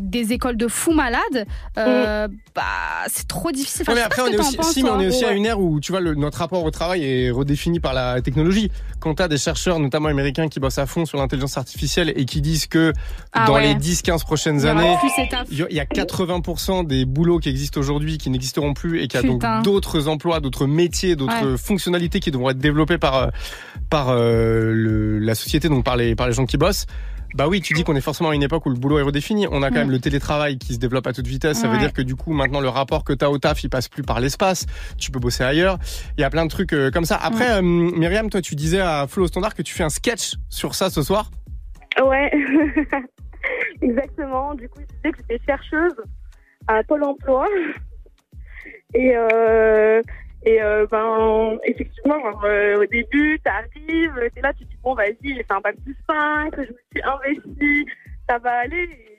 des 0.00 0.32
écoles 0.32 0.56
de 0.56 0.68
fous 0.68 0.92
malades, 0.92 1.46
euh, 1.78 2.28
bah 2.54 2.62
c'est 3.08 3.26
trop 3.28 3.50
difficile. 3.52 3.82
Enfin, 3.82 3.92
Ouais, 3.92 3.98
mais 3.98 4.04
après, 4.04 4.22
on 4.22 4.26
est 4.26 4.38
aussi, 4.38 4.56
penses, 4.56 4.72
si, 4.72 4.82
mais 4.82 4.90
on 4.90 5.00
est 5.00 5.08
aussi 5.08 5.24
à 5.24 5.32
une 5.32 5.46
ère 5.46 5.60
où, 5.60 5.80
tu 5.80 5.92
vois, 5.92 6.00
le- 6.00 6.14
notre 6.14 6.38
rapport 6.38 6.64
au 6.64 6.70
travail 6.70 7.04
est 7.04 7.30
redéfini 7.30 7.80
par 7.80 7.94
la 7.94 8.20
technologie. 8.22 8.70
Quand 9.00 9.14
t'as 9.14 9.28
des 9.28 9.36
chercheurs, 9.38 9.78
notamment 9.78 9.93
américains, 9.94 10.48
qui 10.48 10.60
bossent 10.60 10.78
à 10.78 10.86
fond 10.86 11.06
sur 11.06 11.18
l'intelligence 11.18 11.56
artificielle 11.56 12.12
et 12.16 12.24
qui 12.24 12.40
disent 12.40 12.66
que 12.66 12.92
Ah 13.32 13.46
dans 13.46 13.54
ouais. 13.54 13.68
les 13.68 13.74
10-15 13.74 14.24
prochaines 14.24 14.60
Il 14.60 14.66
années, 14.66 14.96
il 15.50 15.58
y 15.58 15.62
a- 15.62 15.66
il 15.70 15.76
y 15.76 15.80
a 15.80 15.84
80% 15.86 16.82
des 16.84 17.04
boulots 17.04 17.38
qui 17.38 17.48
existent 17.48 17.78
aujourd'hui 17.80 18.18
qui 18.18 18.30
n'existeront 18.30 18.74
plus 18.74 19.02
et 19.02 19.08
qu'il 19.08 19.20
y 19.20 19.24
a 19.24 19.28
Putain. 19.32 19.56
donc 19.56 19.64
d'autres 19.64 20.08
emplois, 20.08 20.40
d'autres 20.40 20.66
métiers, 20.66 21.16
d'autres 21.16 21.52
Ouais. 21.52 21.58
fonctionnalités 21.58 22.20
qui 22.20 22.30
devront 22.30 22.50
être 22.50 22.58
développées 22.58 22.98
par, 22.98 23.14
euh, 23.16 23.26
par 23.90 24.08
euh, 24.10 24.72
le- 24.72 25.18
la 25.18 25.34
société, 25.34 25.68
donc 25.68 25.84
par 25.84 25.96
les, 25.96 26.14
par 26.14 26.26
les 26.26 26.32
gens 26.32 26.46
qui 26.46 26.56
bossent. 26.56 26.86
Bah 27.34 27.48
oui, 27.48 27.60
tu 27.60 27.74
dis 27.74 27.82
qu'on 27.82 27.96
est 27.96 28.00
forcément 28.00 28.30
à 28.30 28.34
une 28.36 28.44
époque 28.44 28.64
où 28.66 28.70
le 28.70 28.76
boulot 28.76 28.98
est 28.98 29.02
redéfini. 29.02 29.48
On 29.50 29.62
a 29.64 29.68
quand 29.70 29.74
Mm. 29.74 29.78
même 29.78 29.90
le 29.90 29.98
télétravail 29.98 30.56
qui 30.56 30.72
se 30.74 30.78
développe 30.78 31.06
à 31.08 31.12
toute 31.12 31.26
vitesse. 31.26 31.58
Ça 31.60 31.66
veut 31.68 31.78
dire 31.78 31.92
que 31.92 32.00
du 32.02 32.14
coup, 32.14 32.32
maintenant, 32.32 32.60
le 32.60 32.68
rapport 32.68 33.02
que 33.02 33.12
tu 33.12 33.24
as 33.24 33.30
au 33.30 33.38
taf, 33.38 33.64
il 33.64 33.68
passe 33.70 33.88
plus 33.88 34.04
par 34.04 34.20
l'espace. 34.20 34.66
Tu 34.98 35.10
peux 35.10 35.18
bosser 35.18 35.42
ailleurs. 35.42 35.78
Il 36.16 36.20
y 36.20 36.24
a 36.24 36.30
plein 36.30 36.44
de 36.44 36.50
trucs 36.50 36.72
euh, 36.72 36.90
comme 36.92 37.04
ça. 37.04 37.16
Après, 37.16 37.50
euh, 37.58 37.62
Myriam, 37.62 38.30
toi, 38.30 38.40
tu 38.40 38.54
disais 38.54 38.80
à 38.80 39.06
Flo 39.08 39.26
Standard 39.26 39.54
que 39.54 39.62
tu 39.62 39.74
fais 39.74 39.82
un 39.82 39.88
sketch 39.88 40.34
sur 40.48 40.76
ça 40.76 40.90
ce 40.90 41.02
soir. 41.02 41.30
Ouais, 42.04 42.30
exactement. 43.82 44.54
Du 44.54 44.68
coup, 44.68 44.80
je 44.80 44.86
disais 44.96 45.10
que 45.12 45.18
j'étais 45.28 45.44
chercheuse 45.44 45.94
à 46.68 46.82
Pôle 46.84 47.04
emploi. 47.04 47.46
Et, 48.94 49.12
euh, 49.16 50.00
et 50.44 50.62
euh, 50.62 50.86
ben, 50.90 51.58
effectivement, 51.64 52.20
genre, 52.20 52.44
euh, 52.44 52.82
au 52.82 52.86
début, 52.86 53.40
t'arrives, 53.40 54.30
t'es 54.34 54.40
là, 54.42 54.52
tu 54.52 54.64
te 54.64 54.70
dis, 54.70 54.78
bon, 54.82 54.94
vas-y, 54.94 55.16
j'ai 55.22 55.42
fait 55.42 55.52
un 55.52 55.60
bac 55.60 55.76
plus 55.82 55.96
5, 56.06 56.54
je 56.56 56.60
me 56.60 56.78
suis 56.92 57.02
investi, 57.02 57.86
ça 58.28 58.38
va 58.38 58.58
aller. 58.60 58.82
Et 58.82 59.18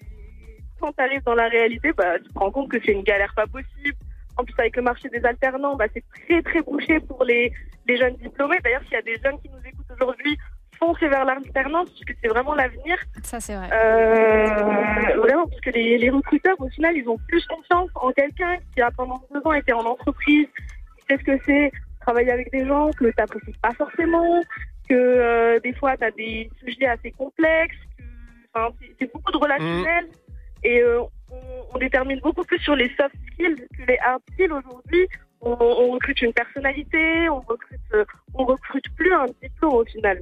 quand 0.80 0.92
t'arrives 0.92 1.24
dans 1.24 1.34
la 1.34 1.48
réalité, 1.48 1.92
bah, 1.94 2.20
tu 2.20 2.32
te 2.32 2.40
rends 2.40 2.52
compte 2.52 2.70
que 2.70 2.78
c'est 2.86 2.92
une 2.92 3.04
galère 3.04 3.34
pas 3.36 3.48
possible. 3.48 3.98
En 4.38 4.44
plus, 4.44 4.54
avec 4.60 4.76
le 4.76 4.84
marché 4.84 5.10
des 5.10 5.26
alternants, 5.26 5.76
bah, 5.76 5.86
c'est 5.94 6.04
très, 6.28 6.44
très 6.44 6.62
bouché 6.62 7.00
pour 7.00 7.24
les, 7.24 7.52
les 7.88 7.98
jeunes 7.98 8.18
diplômés. 8.18 8.60
D'ailleurs, 8.64 8.84
s'il 8.84 8.94
y 8.94 8.98
a 8.98 9.02
des 9.02 9.18
jeunes 9.24 9.40
qui 9.42 9.50
nous 9.50 9.68
écoutent 9.68 9.92
aujourd'hui, 10.00 10.38
foncez 10.78 11.08
vers 11.08 11.26
l'alternance, 11.26 11.90
puisque 11.90 12.20
c'est 12.22 12.28
vraiment 12.28 12.54
l'avenir. 12.54 12.98
Ça, 13.24 13.40
c'est 13.40 13.56
vrai. 13.56 13.70
Euh, 13.74 15.16
vraiment, 15.18 15.48
parce 15.48 15.62
que 15.62 15.72
les, 15.72 15.98
les 15.98 16.10
recruteurs, 16.10 16.60
au 16.60 16.70
final, 16.70 16.96
ils 16.96 17.08
ont 17.08 17.18
plus 17.28 17.46
confiance 17.48 17.90
en 17.96 18.12
quelqu'un 18.12 18.58
qui 18.74 18.82
a 18.82 18.92
pendant 18.92 19.22
deux 19.34 19.42
ans 19.46 19.54
été 19.54 19.74
en 19.74 19.86
entreprise, 19.86 20.48
qui 21.08 21.14
sait 21.14 21.20
ce 21.20 21.24
que 21.24 21.44
c'est 21.46 21.72
travailler 22.02 22.32
avec 22.32 22.52
des 22.52 22.66
gens 22.66 22.92
que 22.92 23.06
tu 23.06 23.14
n'apprécies 23.18 23.58
pas 23.62 23.72
forcément, 23.72 24.42
que 24.88 24.94
euh, 24.94 25.60
des 25.62 25.74
fois, 25.74 25.98
tu 25.98 26.04
as 26.04 26.12
des 26.12 26.50
sujets 26.64 26.86
assez 26.86 27.12
complexes, 27.12 27.76
que, 27.98 28.04
enfin, 28.54 28.74
c'est- 29.00 29.12
beaucoup 29.12 29.32
de 29.32 29.38
relationnel. 29.38 30.06
Et 30.64 30.82
euh, 30.82 31.02
on, 31.32 31.36
on 31.74 31.78
détermine 31.80 32.20
beaucoup 32.20 32.44
plus 32.44 32.60
sur 32.60 32.76
les 32.76 32.90
soft 32.96 33.16
skills 33.34 33.56
que 33.78 33.84
les 33.88 33.98
hard 34.00 34.22
skills 34.34 34.52
aujourd'hui. 34.52 35.08
On, 35.42 35.52
on 35.60 35.92
recrute 35.92 36.22
une 36.22 36.34
personnalité, 36.34 37.30
on 37.30 37.40
recrute, 37.42 37.80
euh, 37.94 38.06
on 38.34 38.46
recrute 38.46 38.86
plus 38.96 39.14
un 39.14 39.26
diplôme 39.42 39.74
au 39.74 39.86
final. 39.86 40.22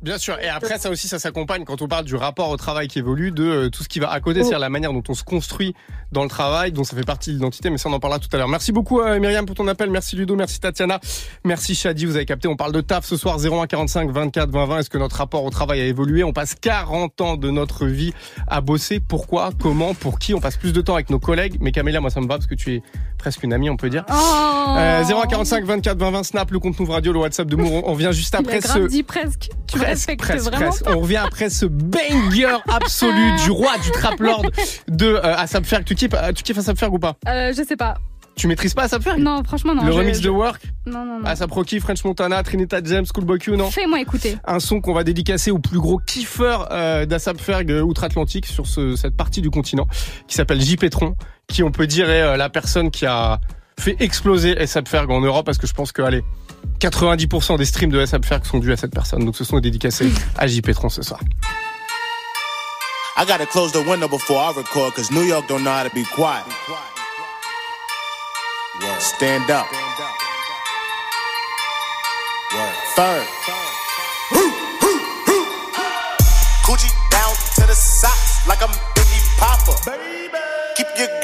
Bien 0.00 0.16
sûr. 0.16 0.38
Et 0.40 0.48
après, 0.48 0.78
ça 0.78 0.90
aussi, 0.90 1.08
ça 1.08 1.18
s'accompagne 1.18 1.64
quand 1.64 1.82
on 1.82 1.88
parle 1.88 2.04
du 2.04 2.14
rapport 2.14 2.50
au 2.50 2.56
travail 2.56 2.86
qui 2.86 3.00
évolue, 3.00 3.32
de 3.32 3.42
euh, 3.42 3.68
tout 3.68 3.82
ce 3.82 3.88
qui 3.88 3.98
va 3.98 4.10
à 4.12 4.20
côté, 4.20 4.40
c'est-à-dire 4.40 4.60
la 4.60 4.68
manière 4.68 4.92
dont 4.92 5.02
on 5.08 5.14
se 5.14 5.24
construit 5.24 5.74
dans 6.12 6.22
le 6.22 6.28
travail, 6.28 6.70
dont 6.70 6.84
ça 6.84 6.96
fait 6.96 7.02
partie 7.04 7.30
de 7.30 7.34
l'identité. 7.34 7.68
Mais 7.68 7.78
ça, 7.78 7.88
on 7.88 7.92
en 7.92 7.98
parlera 7.98 8.20
tout 8.20 8.28
à 8.32 8.36
l'heure. 8.36 8.46
Merci 8.48 8.70
beaucoup, 8.70 9.00
euh, 9.00 9.18
Myriam, 9.18 9.44
pour 9.44 9.56
ton 9.56 9.66
appel. 9.66 9.90
Merci 9.90 10.14
Ludo, 10.14 10.36
merci 10.36 10.60
Tatiana, 10.60 11.00
merci 11.44 11.74
Shadi. 11.74 12.04
Vous 12.06 12.14
avez 12.14 12.26
capté. 12.26 12.46
On 12.46 12.54
parle 12.54 12.72
de 12.72 12.80
taf 12.80 13.04
ce 13.04 13.16
soir 13.16 13.38
01 13.44 13.66
45 13.66 14.10
24 14.10 14.50
20 14.50 14.66
20. 14.66 14.78
Est-ce 14.78 14.90
que 14.90 14.98
notre 14.98 15.16
rapport 15.16 15.42
au 15.44 15.50
travail 15.50 15.80
a 15.80 15.84
évolué? 15.84 16.22
On 16.22 16.32
passe 16.32 16.54
40 16.54 17.20
ans 17.20 17.36
de 17.36 17.50
notre 17.50 17.86
vie 17.86 18.12
à 18.46 18.60
bosser. 18.60 19.00
Pourquoi? 19.00 19.50
Comment? 19.60 19.94
Pour 19.94 20.20
qui? 20.20 20.32
On 20.32 20.40
passe 20.40 20.56
plus 20.56 20.72
de 20.72 20.80
temps 20.80 20.94
avec 20.94 21.10
nos 21.10 21.18
collègues. 21.18 21.56
Mais 21.60 21.72
Camélia, 21.72 22.00
moi, 22.00 22.10
ça 22.10 22.20
me 22.20 22.28
va 22.28 22.36
parce 22.36 22.46
que 22.46 22.54
tu 22.54 22.76
es 22.76 22.82
presque 23.18 23.42
une 23.42 23.52
amie, 23.52 23.68
on 23.68 23.76
peut 23.76 23.90
dire. 23.90 24.04
Oh 24.10 24.74
Euh, 24.78 25.02
01 25.04 25.26
45 25.26 25.64
24 25.64 25.98
20 25.98 26.10
20 26.12 26.22
Snap, 26.22 26.50
le 26.52 26.60
compte 26.60 26.78
Move 26.78 26.90
Radio, 26.90 27.12
le 27.12 27.18
WhatsApp 27.18 27.48
de 27.48 27.56
Mour. 27.56 27.82
On 27.86 27.92
revient 27.94 28.10
juste 28.12 28.34
après 28.36 28.60
ce 28.60 28.86
dit 28.86 29.02
presque. 29.02 29.50
Tu 29.66 29.78
presque, 30.18 30.50
presque. 30.50 30.84
On 30.86 31.00
revient 31.00 31.16
après 31.16 31.50
ce 31.50 31.66
banger 31.66 32.56
absolu 32.68 33.32
du 33.44 33.50
roi 33.50 33.76
du 33.82 33.90
trap 33.90 34.18
lord 34.20 34.42
de 34.88 35.06
euh, 35.06 35.36
Asap 35.36 35.64
Ferg. 35.64 35.84
Tu 35.84 35.94
kiffes, 35.94 36.10
euh, 36.14 36.32
tu 36.32 36.42
kiffes 36.42 36.58
Ferg 36.78 36.92
ou 36.92 36.98
pas? 36.98 37.16
Euh, 37.26 37.52
je 37.56 37.62
sais 37.62 37.76
pas. 37.76 37.96
Tu 38.36 38.46
maîtrises 38.46 38.72
pas 38.74 38.84
Asap 38.84 39.02
Ferg? 39.02 39.18
Non, 39.18 39.42
franchement, 39.42 39.74
non. 39.74 39.84
Le 39.84 39.90
je- 39.92 39.98
remix 39.98 40.18
je- 40.18 40.22
de 40.22 40.28
Work? 40.28 40.62
Non, 40.86 41.04
non, 41.04 41.18
non. 41.18 41.24
Asap 41.26 41.50
Rocky, 41.50 41.80
French 41.80 42.04
Montana, 42.04 42.40
Trinidad 42.44 42.86
James, 42.86 43.04
Schoolboy 43.04 43.38
Q, 43.40 43.56
non? 43.56 43.70
Fais-moi 43.70 44.00
écouter. 44.00 44.36
un 44.46 44.60
son 44.60 44.80
qu'on 44.80 44.94
va 44.94 45.02
dédicacer 45.02 45.50
au 45.50 45.58
plus 45.58 45.78
gros 45.80 45.98
kiffeur 45.98 46.68
euh, 46.70 47.04
Ferg 47.38 47.70
euh, 47.72 47.80
outre-Atlantique 47.82 48.46
sur 48.46 48.66
ce- 48.66 48.94
cette 48.94 49.16
partie 49.16 49.40
du 49.40 49.50
continent 49.50 49.86
qui 50.28 50.36
s'appelle 50.36 50.60
J. 50.60 50.76
Petron, 50.76 51.16
qui 51.48 51.62
on 51.64 51.72
peut 51.72 51.86
dire 51.88 52.08
est 52.10 52.36
la 52.36 52.48
personne 52.48 52.90
qui 52.92 53.06
a 53.06 53.40
fait 53.78 53.96
exploser 54.00 54.58
ASAP 54.58 54.88
Ferg 54.88 55.10
en 55.10 55.20
Europe 55.20 55.46
parce 55.46 55.58
que 55.58 55.66
je 55.66 55.74
pense 55.74 55.92
que 55.92 56.02
allez 56.02 56.22
90% 56.80 57.58
des 57.58 57.64
streams 57.64 57.90
de 57.90 58.00
ASAP 58.00 58.24
Ferg 58.24 58.44
sont 58.44 58.58
dus 58.58 58.72
à 58.72 58.76
cette 58.76 58.92
personne. 58.92 59.24
Donc 59.24 59.36
ce 59.36 59.44
son 59.44 59.58
est 59.58 59.62
dédicacé 59.62 60.10
à 60.36 60.46
J. 60.46 60.62
Petron 60.62 60.88
ce 60.88 61.02
soir. 61.02 61.20
I 63.16 63.24
gotta 63.26 63.46
close 63.46 63.72
the 63.72 63.84
window 63.84 64.06
before 64.06 64.38
I 64.38 64.52
record, 64.56 64.94
cause 64.94 65.10
New 65.10 65.24
York 65.24 65.48
don't 65.48 65.64
know 65.64 65.72
how 65.72 65.82
to 65.82 65.90
be 65.92 66.04
quiet. 66.14 66.44
Stand 69.00 69.50
up. 69.50 69.66
Third. 72.94 73.57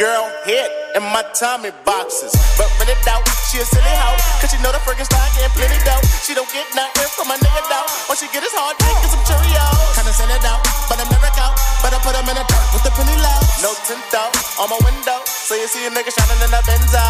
Girl 0.05 0.29
head 0.45 0.69
in 1.01 1.05
my 1.17 1.25
Tommy 1.33 1.73
boxes. 1.89 2.37
But 2.61 2.69
when 2.77 2.93
it 2.93 3.01
out, 3.09 3.25
she 3.49 3.57
a 3.57 3.65
silly 3.65 3.95
hoe. 4.05 4.21
Cause 4.45 4.53
she 4.53 4.61
know 4.61 4.69
the 4.69 4.83
Frankenstein 4.85 5.25
getting 5.33 5.49
plenty 5.57 5.81
dough. 5.81 6.05
She 6.21 6.37
don't 6.37 6.49
get 6.53 6.69
nothing 6.77 7.09
from 7.17 7.33
my 7.33 7.41
nigga 7.41 7.63
though. 7.73 7.89
When 8.13 8.17
she 8.21 8.29
get 8.29 8.45
is 8.45 8.53
hard 8.53 8.77
dick 8.77 8.93
and 8.93 9.09
some 9.09 9.25
Cheerios. 9.25 9.97
Kinda 9.97 10.13
send 10.13 10.29
it 10.29 10.45
out, 10.45 10.61
but 10.93 11.01
I'm 11.01 11.09
never 11.09 11.33
out. 11.41 11.57
Better 11.81 11.97
put 12.05 12.13
them 12.13 12.29
in 12.29 12.37
the 12.37 12.45
dirt 12.45 12.67
with 12.77 12.85
the 12.85 12.93
penny 12.93 13.17
low. 13.17 13.41
No 13.65 13.73
tint 13.89 14.05
though, 14.13 14.29
on 14.61 14.69
my 14.69 14.81
window. 14.85 15.25
So 15.25 15.57
you 15.57 15.65
see 15.73 15.89
a 15.89 15.91
nigga 15.91 16.13
shining 16.13 16.41
in 16.45 16.53
the 16.53 16.61
Benzo. 16.69 17.05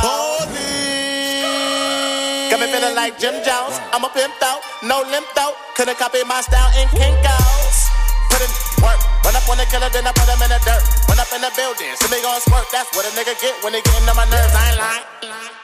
Got 2.55 2.59
me 2.63 2.67
feeling 2.71 2.95
like 2.95 3.19
Jim 3.19 3.43
Jones. 3.43 3.75
I'm 3.91 4.07
a 4.07 4.11
pimp 4.15 4.39
though, 4.39 4.63
no 4.87 5.03
limp 5.03 5.27
though. 5.35 5.59
Couldn't 5.75 5.99
copy 5.99 6.23
my 6.31 6.39
style 6.47 6.71
in 6.79 6.87
Kinkos. 6.95 7.91
Put 8.31 8.39
in 8.39 8.51
work. 8.87 9.14
Run 9.25 9.33
up 9.33 9.49
on 9.49 9.57
the 9.57 9.65
killer, 9.73 9.89
then 9.89 10.05
I 10.05 10.13
put 10.13 10.29
him 10.29 10.37
in 10.45 10.53
the 10.53 10.61
dirt. 10.69 10.85
Run 11.09 11.17
up 11.17 11.33
in 11.33 11.41
the 11.41 11.49
building, 11.57 11.89
see 11.97 12.13
me 12.13 12.21
gon' 12.21 12.37
squirt. 12.45 12.69
That's 12.69 12.93
what 12.93 13.09
a 13.09 13.13
nigga 13.17 13.33
get 13.41 13.57
when 13.65 13.73
they 13.73 13.81
getting 13.81 14.05
on 14.05 14.21
my 14.21 14.29
nerves. 14.29 14.53
I 14.53 14.63
ain't 14.69 14.77
lying. 14.77 15.05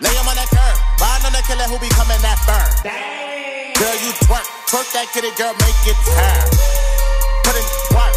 Lay 0.00 0.16
him 0.16 0.24
on 0.24 0.32
the 0.32 0.48
curb. 0.48 0.76
Ride 0.96 1.28
on 1.28 1.32
the 1.36 1.44
killer 1.44 1.68
who 1.68 1.76
be 1.76 1.92
coming 1.92 2.16
that 2.24 2.40
firm. 2.48 2.64
Girl, 3.76 3.96
you 4.00 4.16
twerk. 4.24 4.48
Twerk 4.64 4.88
that 4.96 5.12
kitty, 5.12 5.28
girl, 5.36 5.52
make 5.60 5.76
it 5.84 5.98
turn. 6.08 6.44
Put 7.44 7.60
in 7.60 7.66
work. 7.92 8.16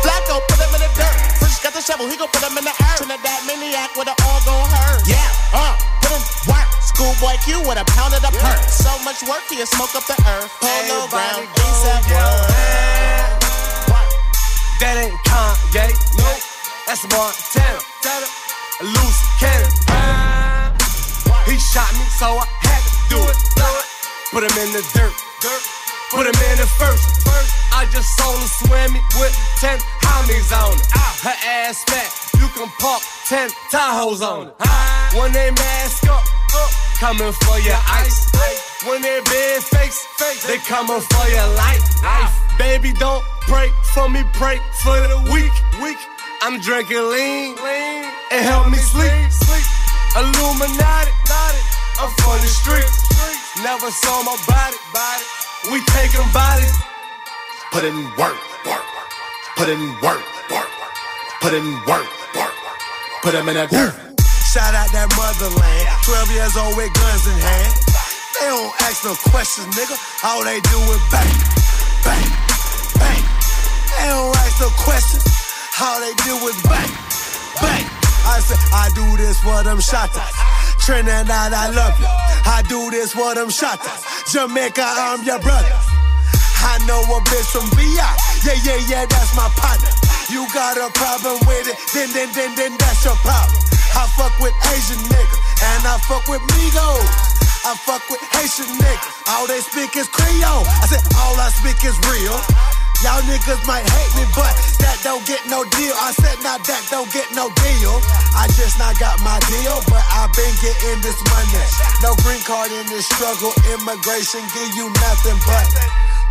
Flacco, 0.00 0.40
put 0.48 0.56
him 0.56 0.72
in 0.72 0.80
the 0.80 0.90
dirt. 0.96 1.16
Fresh 1.36 1.60
got 1.60 1.76
the 1.76 1.84
shovel, 1.84 2.08
he 2.08 2.16
gon' 2.16 2.32
put 2.32 2.40
him 2.40 2.56
in 2.56 2.64
the 2.64 2.72
earth. 2.72 3.04
Trinidad 3.04 3.40
maniac 3.44 3.92
with 4.00 4.08
the 4.08 4.16
all 4.24 4.40
gon' 4.48 4.64
hurt. 4.64 5.04
Yeah, 5.04 5.28
uh, 5.52 5.76
put 6.00 6.16
in 6.16 6.24
work. 6.48 6.68
Schoolboy 6.80 7.36
Q 7.44 7.60
with 7.68 7.76
a 7.76 7.84
pound 7.92 8.16
of 8.16 8.24
the 8.24 8.32
perk. 8.32 8.60
So 8.64 8.88
much 9.04 9.20
work, 9.28 9.44
he'll 9.52 9.68
smoke 9.68 9.92
up 9.92 10.08
the 10.08 10.16
earth. 10.24 10.48
Polo 10.56 11.04
ground, 11.12 11.44
ASAP 11.52 12.08
work. 12.16 13.29
That 14.80 14.96
ain't 14.96 15.12
Kanye, 15.28 15.92
no, 16.16 16.32
that's 16.88 17.04
Montana. 17.12 17.84
A 18.80 18.84
loose 18.88 19.22
cannon. 19.36 19.68
He 21.44 21.60
shot 21.60 21.92
me, 21.92 22.04
so 22.16 22.40
I 22.40 22.48
had 22.64 22.80
to 22.80 22.96
do 23.12 23.20
it. 23.28 23.36
Put 24.32 24.48
him 24.48 24.56
in 24.56 24.72
the 24.72 24.80
dirt, 24.96 25.12
put 26.08 26.24
him 26.24 26.32
in 26.32 26.56
the 26.56 26.66
first. 26.80 27.28
I 27.76 27.84
just 27.92 28.16
saw 28.16 28.32
him 28.32 28.48
swimming 28.64 29.04
with 29.20 29.36
10 29.60 29.78
homies 30.00 30.48
on 30.48 30.72
it. 30.72 30.88
Her 31.28 31.36
ass 31.44 31.84
fat, 31.84 32.29
can 32.50 32.68
park 32.78 33.02
10 33.26 33.50
Tahoes 33.70 34.20
on 34.22 34.48
it. 34.48 34.54
When 35.18 35.32
they 35.32 35.50
mask 35.50 36.08
up, 36.08 36.24
coming 36.98 37.32
for 37.32 37.58
your 37.60 37.80
ice. 37.88 38.30
When 38.86 39.02
they 39.02 39.20
big 39.24 39.62
face, 39.62 39.98
they 40.46 40.58
coming 40.58 41.00
for 41.00 41.26
your 41.28 41.48
life. 41.54 41.82
Baby, 42.58 42.92
don't 42.92 43.24
pray 43.48 43.70
for 43.94 44.08
me, 44.08 44.22
pray 44.34 44.58
for 44.82 44.96
the 44.96 45.18
weak. 45.32 45.52
Weak. 45.82 45.98
I'm 46.42 46.58
drinking 46.60 46.96
lean, 46.96 47.56
lean. 47.56 48.04
It 48.32 48.42
help 48.42 48.70
me 48.70 48.78
sleep. 48.78 49.30
sleep. 49.30 49.66
Illuminati, 50.16 51.12
I'm 52.00 52.10
from 52.24 52.40
the 52.40 52.48
streets. 52.48 53.04
Never 53.62 53.90
saw 53.90 54.22
my 54.22 54.36
body, 54.48 54.76
body. 54.92 55.24
We 55.70 55.84
taking 55.92 56.24
bodies. 56.32 56.72
Put 57.72 57.84
in 57.84 58.04
work, 58.16 58.40
work, 58.66 58.86
put 59.56 59.68
in 59.68 59.80
work, 60.00 60.24
work, 60.50 60.70
put 61.40 61.52
in 61.52 61.66
work, 61.86 62.08
work, 62.34 62.54
put 63.22 63.32
them 63.32 63.48
in 63.48 63.54
that 63.54 63.70
dirt. 63.70 63.94
Shout 64.50 64.74
out 64.74 64.90
that 64.90 65.06
motherland. 65.14 65.86
12 66.02 66.34
years 66.34 66.54
old 66.58 66.74
with 66.74 66.90
guns 66.90 67.24
in 67.30 67.38
hand. 67.38 67.72
They 68.34 68.50
don't 68.50 68.74
ask 68.82 69.04
no 69.06 69.14
questions, 69.30 69.70
nigga. 69.78 69.94
All 70.26 70.42
they 70.42 70.58
do 70.58 70.78
is 70.90 71.02
bang, 71.12 71.36
bang, 72.02 72.28
bang. 72.98 73.22
They 73.94 74.06
don't 74.10 74.34
ask 74.42 74.58
no 74.58 74.70
questions. 74.74 75.22
All 75.78 76.02
they 76.02 76.14
do 76.26 76.34
is 76.50 76.58
bang, 76.66 76.92
bang. 77.62 77.86
I 78.26 78.42
said, 78.42 78.58
I 78.74 78.90
do 78.94 79.06
this 79.16 79.38
for 79.40 79.62
them 79.62 79.78
shotters. 79.78 80.34
Trinidad, 80.82 81.52
I 81.52 81.70
love 81.70 81.94
you. 82.00 82.08
I 82.08 82.62
do 82.68 82.90
this 82.90 83.12
for 83.12 83.34
them 83.34 83.50
shotters. 83.50 84.02
Jamaica, 84.32 84.82
I'm 84.82 85.22
your 85.22 85.38
brother. 85.38 85.78
I 86.62 86.78
know 86.86 87.00
a 87.00 87.18
bitch 87.22 87.48
from 87.52 87.68
VI. 87.76 87.86
Yeah, 88.44 88.58
yeah, 88.64 88.80
yeah, 88.88 89.06
that's 89.06 89.36
my 89.36 89.48
partner. 89.56 89.99
You 90.30 90.46
got 90.54 90.78
a 90.78 90.86
problem 90.94 91.42
with 91.46 91.66
it, 91.66 91.76
then, 91.90 92.06
then, 92.14 92.30
then, 92.32 92.54
then 92.54 92.72
that's 92.78 93.04
your 93.04 93.18
problem. 93.26 93.58
I 93.98 94.06
fuck 94.14 94.30
with 94.38 94.54
Asian 94.70 95.02
niggas, 95.10 95.40
and 95.74 95.82
I 95.82 95.98
fuck 96.06 96.22
with 96.30 96.40
Migos. 96.54 97.30
I 97.66 97.76
fuck 97.84 98.00
with 98.08 98.22
Haitian 98.32 98.72
niggas. 98.80 99.10
All 99.28 99.44
they 99.50 99.60
speak 99.60 99.92
is 99.98 100.08
Creole. 100.08 100.64
I 100.64 100.86
said, 100.88 101.04
all 101.18 101.36
I 101.36 101.52
speak 101.52 101.82
is 101.84 101.98
real. 102.08 102.38
Y'all 103.04 103.20
niggas 103.26 103.60
might 103.66 103.84
hate 103.84 104.12
me, 104.16 104.24
but 104.32 104.54
that 104.80 104.96
don't 105.04 105.24
get 105.26 105.44
no 105.50 105.66
deal. 105.76 105.92
I 105.98 106.14
said, 106.16 106.38
now 106.46 106.56
that 106.56 106.82
don't 106.88 107.10
get 107.12 107.28
no 107.36 107.52
deal. 107.66 107.94
I 108.32 108.48
just 108.56 108.78
not 108.78 108.96
got 109.02 109.20
my 109.20 109.36
deal, 109.50 109.82
but 109.92 110.00
i 110.14 110.30
been 110.32 110.54
getting 110.62 111.00
this 111.04 111.18
money. 111.26 111.64
No 112.06 112.14
green 112.24 112.40
card 112.46 112.72
in 112.72 112.86
this 112.88 113.04
struggle. 113.10 113.52
Immigration 113.66 114.46
give 114.54 114.72
you 114.78 114.88
nothing 115.02 115.36
but 115.42 115.66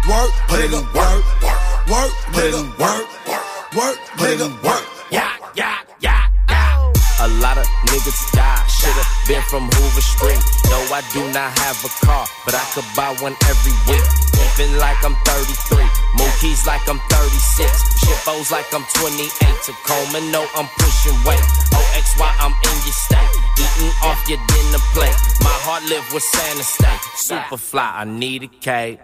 work, 0.07 0.31
Put 0.47 0.63
it 0.65 0.73
in 0.73 0.85
work, 0.95 1.21
work, 1.43 1.61
work, 1.89 2.11
put 2.33 2.47
in 2.47 2.73
nigga, 2.79 3.05
work, 3.27 3.48
work, 3.75 3.97
nigga, 4.17 4.49
work. 4.63 4.85
Yeah, 5.11 5.29
yeah, 5.55 5.77
yeah, 5.99 6.29
yeah. 6.49 6.91
A 7.21 7.27
lot 7.43 7.57
of 7.57 7.65
niggas 7.89 8.31
die. 8.31 8.65
Should've 8.67 9.07
been 9.27 9.41
from 9.49 9.69
Hoover 9.69 10.01
Street. 10.01 10.39
No, 10.69 10.79
I 10.93 11.01
do 11.13 11.21
not 11.33 11.51
have 11.59 11.77
a 11.83 11.91
car, 12.05 12.25
but 12.45 12.55
I 12.55 12.63
could 12.73 12.87
buy 12.95 13.13
one 13.21 13.35
every 13.49 13.75
week. 13.89 14.05
Living 14.39 14.77
like 14.77 14.97
I'm 15.03 15.15
33. 15.25 15.83
Mookie's 16.15 16.65
like 16.65 16.87
I'm 16.87 16.99
36. 17.09 17.67
Shitbos 18.01 18.51
like 18.51 18.71
I'm 18.73 18.85
28. 18.95 19.29
Tacoma, 19.65 20.21
no, 20.31 20.47
I'm 20.55 20.67
pushing 20.79 21.17
weight. 21.27 21.43
OXY, 21.75 22.29
I'm 22.39 22.53
in 22.53 22.77
your 22.87 22.95
state. 22.95 23.33
Eating 23.59 23.93
off 24.03 24.21
your 24.29 24.39
dinner 24.47 24.83
plate. 24.95 25.15
My 25.41 25.55
heart 25.67 25.83
live 25.89 26.05
with 26.13 26.23
Santa 26.23 26.63
State. 26.63 27.01
Super 27.15 27.57
fly, 27.57 27.91
I 27.95 28.05
need 28.05 28.43
a 28.43 28.47
cake. 28.47 28.99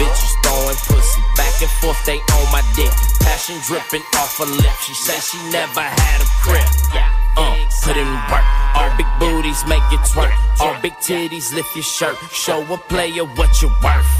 Bitches 0.00 0.32
throwing 0.40 0.80
pussy 0.88 1.20
back 1.36 1.60
and 1.60 1.70
forth, 1.84 2.00
they 2.06 2.16
on 2.16 2.46
my 2.50 2.64
dick. 2.74 2.88
Passion 3.20 3.60
dripping 3.66 4.00
off 4.16 4.38
her 4.38 4.46
lip. 4.46 4.72
She 4.80 4.94
said 4.94 5.20
she 5.20 5.36
never 5.52 5.82
had 5.82 6.22
a 6.22 6.28
crib. 6.40 6.64
Uh, 7.36 7.56
put 7.84 7.96
in 7.98 8.08
work. 8.32 8.46
All 8.74 8.90
big 8.96 9.06
booties 9.20 9.62
make 9.66 9.84
it 9.92 10.00
twerk. 10.08 10.32
All 10.58 10.74
big 10.80 10.94
titties 11.04 11.52
lift 11.52 11.76
your 11.76 11.84
shirt. 11.84 12.16
Show 12.32 12.62
a 12.72 12.78
player 12.78 13.24
what 13.24 13.60
you're 13.60 13.76
worth. 13.84 14.10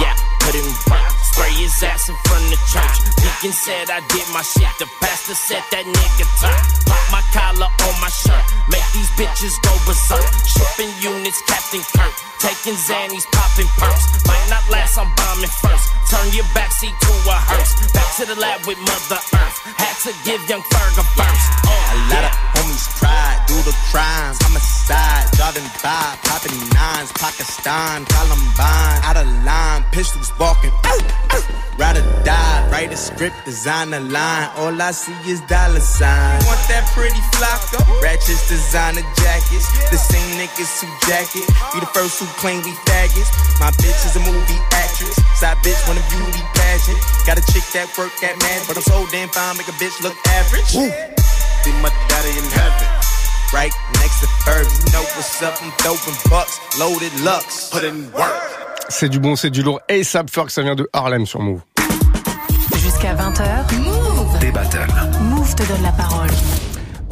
Yeah, 0.00 0.16
put 0.40 0.54
in 0.54 0.64
work. 0.88 1.09
Spray 1.40 1.56
his 1.56 1.82
ass 1.82 2.08
in 2.10 2.16
front 2.28 2.52
of 2.52 2.60
church. 2.68 2.96
Deacon 3.16 3.56
said 3.56 3.88
I 3.88 4.04
did 4.12 4.28
my 4.28 4.44
shit. 4.44 4.68
The 4.76 4.84
pastor 5.00 5.32
said 5.32 5.64
that 5.72 5.88
nigga 5.88 6.26
turn. 6.36 6.60
Pop 6.84 7.00
my 7.08 7.24
collar 7.32 7.64
on 7.64 7.94
my 7.96 8.12
shirt. 8.12 8.44
Make 8.68 8.84
these 8.92 9.08
bitches 9.16 9.56
go 9.64 9.72
berserk. 9.88 10.20
Shipping 10.44 10.92
units, 11.00 11.40
Captain 11.48 11.80
Kirk. 11.96 12.12
Taking 12.44 12.76
Xannies, 12.76 13.24
popping 13.32 13.72
perks. 13.80 14.20
Might 14.28 14.46
not 14.52 14.68
last, 14.68 15.00
I'm 15.00 15.08
bombing 15.16 15.48
first. 15.64 15.88
Turn 16.12 16.28
your 16.36 16.44
backseat 16.52 16.92
to 16.92 17.12
a 17.24 17.36
hearse. 17.48 17.72
Back 17.96 18.08
to 18.20 18.28
the 18.28 18.36
lab 18.36 18.66
with 18.68 18.76
Mother 18.76 19.16
Earth. 19.32 19.56
Had 19.80 19.96
to 20.04 20.12
give 20.28 20.44
young 20.44 20.60
Ferg 20.60 21.00
a 21.00 21.04
burst. 21.16 21.69
A 21.90 21.98
lot 22.06 22.22
of 22.22 22.30
homies 22.54 22.86
tried, 23.02 23.42
do 23.50 23.58
the 23.66 23.74
crimes. 23.90 24.38
Homicide, 24.46 25.26
Jordan 25.34 25.66
Bob, 25.82 26.22
popping 26.22 26.54
nines, 26.70 27.10
Pakistan, 27.18 28.06
Columbine, 28.06 28.98
out 29.02 29.18
of 29.18 29.26
line, 29.42 29.82
pistols 29.90 30.30
walking. 30.38 30.70
Rather 31.74 32.04
die, 32.22 32.68
write 32.70 32.92
a 32.92 32.96
script, 32.96 33.34
design 33.44 33.92
a 33.94 33.98
line. 33.98 34.50
All 34.54 34.70
I 34.70 34.92
see 34.92 35.16
is 35.26 35.40
dollar 35.50 35.80
signs. 35.80 36.46
Want 36.46 36.62
that 36.70 36.86
pretty 36.94 37.18
flocka? 37.34 37.82
Ratchets, 37.98 38.46
designer 38.46 39.02
jackets. 39.18 39.66
The 39.90 39.98
same 39.98 40.30
niggas 40.38 40.70
who 40.78 40.86
jacket. 41.10 41.42
We 41.74 41.80
the 41.80 41.90
first 41.90 42.20
who 42.20 42.26
claim 42.38 42.62
we 42.62 42.70
faggots. 42.86 43.34
My 43.58 43.74
bitch 43.82 43.98
is 44.06 44.14
a 44.14 44.22
movie 44.22 44.60
actress. 44.78 45.18
Side 45.40 45.58
bitch 45.66 45.80
want 45.88 45.98
a 45.98 46.04
beauty 46.06 46.44
pageant. 46.54 47.00
Got 47.26 47.42
a 47.42 47.44
chick 47.50 47.66
that 47.74 47.90
work 47.98 48.14
at 48.22 48.38
mad, 48.38 48.62
but 48.68 48.76
I'm 48.76 48.86
so 48.86 49.10
damn 49.10 49.28
fine, 49.30 49.56
make 49.56 49.66
a 49.66 49.74
bitch 49.80 49.98
look 50.04 50.14
average. 50.38 50.70
See 51.62 51.72
my 51.82 51.90
daddy 52.08 52.38
in 52.38 52.44
heaven. 52.56 52.88
Right 53.52 53.72
next 54.00 54.20
to 54.20 54.26
Fergie. 54.44 54.86
You 54.86 54.92
know 54.92 55.02
what's 55.14 55.42
up, 55.42 55.54
I'm 55.62 55.70
throwing 55.78 56.16
bucks. 56.30 56.58
Loaded 56.78 57.12
Lux. 57.22 57.68
Put 57.70 57.84
in 57.84 58.10
work. 58.16 58.32
C'est 58.88 59.10
du 59.10 59.18
bon, 59.20 59.36
c'est 59.36 59.50
du 59.50 59.62
lourd. 59.62 59.80
Et 59.88 60.02
ça 60.02 60.22
Ferg, 60.30 60.48
ça 60.48 60.62
vient 60.62 60.74
de 60.74 60.88
Harlem 60.94 61.26
sur 61.26 61.40
Move. 61.40 61.60
Jusqu'à 62.76 63.14
20h. 63.14 63.74
Move. 63.78 64.38
Des 64.40 64.50
battles. 64.50 64.86
Move 65.20 65.54
te 65.54 65.62
donne 65.64 65.82
la 65.82 65.92
parole. 65.92 66.30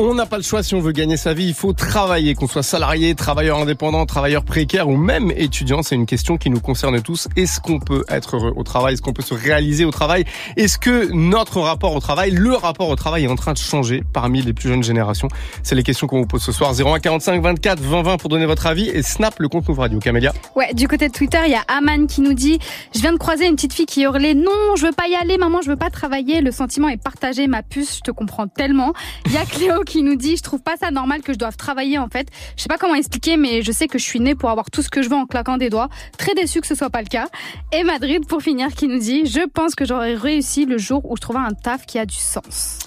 On 0.01 0.15
n'a 0.15 0.27
pas 0.27 0.37
le 0.37 0.45
choix 0.45 0.63
si 0.63 0.77
on 0.77 0.81
veut 0.81 0.93
gagner 0.93 1.17
sa 1.17 1.35
vie, 1.35 1.49
il 1.49 1.55
faut 1.55 1.73
travailler, 1.73 2.37
qu'on 2.37 2.47
soit 2.47 2.63
salarié, 2.63 3.17
travailleur 3.17 3.59
indépendant, 3.59 4.07
travailleur 4.07 4.45
précaire 4.45 4.89
ou 4.89 4.97
même 4.97 5.33
étudiant. 5.35 5.83
C'est 5.83 5.97
une 5.97 6.07
question 6.07 6.37
qui 6.37 6.51
nous 6.51 6.61
concerne 6.61 7.03
tous. 7.03 7.27
Est-ce 7.35 7.61
qu'on 7.61 7.81
peut 7.81 8.05
être 8.09 8.37
heureux 8.37 8.53
au 8.55 8.63
travail? 8.63 8.95
Est-ce 8.95 9.03
qu'on 9.03 9.13
peut 9.13 9.25
se 9.25 9.35
réaliser 9.35 9.85
au 9.85 9.91
travail? 9.91 10.25
Est-ce 10.57 10.79
que 10.79 11.11
notre 11.13 11.59
rapport 11.59 11.97
au 11.97 11.99
travail, 11.99 12.31
le 12.31 12.55
rapport 12.55 12.89
au 12.89 12.95
travail 12.95 13.25
est 13.25 13.29
en 13.29 13.35
train 13.35 13.55
de 13.55 13.59
changer 13.59 14.05
parmi 14.13 14.41
les 14.41 14.53
plus 14.53 14.69
jeunes 14.69 14.85
générations? 14.85 15.27
C'est 15.65 15.75
les 15.75 15.83
questions 15.83 16.07
qu'on 16.07 16.21
vous 16.21 16.29
pose 16.29 16.45
ce 16.45 16.53
soir. 16.53 16.73
01 16.79 17.01
45 17.01 17.43
24 17.43 17.81
20 17.81 18.03
20 18.03 18.17
pour 18.19 18.29
donner 18.29 18.47
votre 18.47 18.69
avis 18.69 18.89
et 18.89 19.03
Snap 19.03 19.35
le 19.41 19.49
compte 19.49 19.69
Move 19.69 19.81
Radio. 19.81 19.99
Camélia? 19.99 20.33
Ouais, 20.55 20.73
du 20.75 20.87
côté 20.87 21.09
de 21.09 21.13
Twitter, 21.13 21.41
il 21.45 21.51
y 21.51 21.57
a 21.57 21.65
Aman 21.67 22.07
qui 22.07 22.21
nous 22.21 22.35
dit 22.35 22.61
Je 22.95 23.01
viens 23.01 23.13
de 23.13 23.19
croiser 23.19 23.49
une 23.49 23.57
petite 23.57 23.73
fille 23.73 23.87
qui 23.87 24.03
hurlait 24.03 24.35
Non, 24.35 24.77
je 24.77 24.87
veux 24.87 24.93
pas 24.93 25.09
y 25.09 25.17
aller, 25.17 25.39
maman, 25.39 25.61
je 25.61 25.71
veux 25.71 25.77
pas 25.77 25.91
travailler. 25.91 26.41
Le 26.41 26.53
sentiment 26.53 26.87
est 26.87 27.03
partagé, 27.03 27.49
ma 27.49 27.65
puce, 27.65 27.97
je 27.97 28.01
te 28.03 28.13
comprends 28.13 28.47
tellement. 28.47 28.93
Il 29.27 29.33
y 29.33 29.39
a 29.39 29.45
Cléo 29.45 29.83
qui 29.89 30.03
nous 30.03 30.17
dit 30.17 30.37
Je 30.37 30.43
trouve 30.43 30.63
pas 30.63 30.77
ça 30.77 30.91
normal 30.91 31.23
que 31.23 31.33
je 31.33 31.39
doive 31.39 31.57
travailler 31.57 31.99
en 31.99 32.09
fait. 32.09 32.29
Je 32.57 32.63
sais 32.63 32.69
pas 32.69 32.79
comment 32.79 32.95
expliquer, 32.95 33.37
mais 33.37 33.63
je 33.63 33.73
sais 33.73 33.89
que 33.89 33.99
je 33.99 34.05
suis 34.05 34.21
née 34.21 34.35
pour 34.35 34.51
avoir 34.51 34.71
tout 34.71 34.83
ce 34.83 34.89
que 34.89 35.03
je 35.03 35.09
veux 35.09 35.17
en 35.17 35.27
claquant 35.27 35.57
des 35.57 35.71
doigts. 35.71 35.89
Très 36.19 36.35
déçu 36.35 36.61
que 36.61 36.67
ce 36.67 36.75
soit 36.75 36.91
pas 36.91 37.01
le 37.03 37.09
cas. 37.09 37.27
Et 37.73 37.83
Madrid, 37.83 38.27
pour 38.27 38.43
finir, 38.43 38.69
qui 38.75 38.87
nous 38.87 38.99
dit 38.99 39.27
Je 39.27 39.49
pense 39.49 39.75
que 39.75 39.85
j'aurais 39.85 40.15
réussi 40.15 40.65
le 40.67 40.79
jour 40.79 41.11
où 41.11 41.17
je 41.17 41.21
trouvais 41.21 41.41
un 41.41 41.53
taf 41.53 41.87
qui 41.87 41.99
a 41.99 42.07
du 42.07 42.15
sens. 42.17 42.79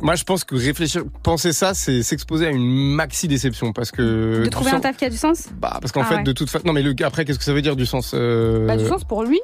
Moi, 0.00 0.14
je 0.14 0.22
pense 0.22 0.44
que 0.44 0.54
réfléchir, 0.54 1.02
penser 1.24 1.52
ça, 1.52 1.74
c'est 1.74 2.02
s'exposer 2.04 2.46
à 2.46 2.50
une 2.50 2.94
maxi 2.94 3.26
déception 3.26 3.72
parce 3.72 3.90
que 3.90 4.42
De 4.44 4.48
trouver 4.48 4.70
un 4.70 4.78
taf 4.80 4.96
qui 4.96 5.04
a 5.04 5.10
du 5.10 5.16
sens? 5.16 5.48
Bah, 5.60 5.78
parce 5.80 5.90
qu'en 5.90 6.02
Ah 6.02 6.04
fait, 6.04 6.14
ouais. 6.16 6.22
de 6.22 6.32
toute 6.32 6.48
façon, 6.50 6.64
non 6.68 6.72
mais 6.72 6.82
le, 6.82 6.94
après, 7.02 7.24
qu'est-ce 7.24 7.38
que 7.38 7.44
ça 7.44 7.52
veut 7.52 7.62
dire 7.62 7.74
du 7.74 7.84
sens 7.86 8.12
euh, 8.14 8.64
Bah, 8.66 8.76
du 8.76 8.86
sens 8.86 9.02
pour 9.02 9.24
lui. 9.24 9.40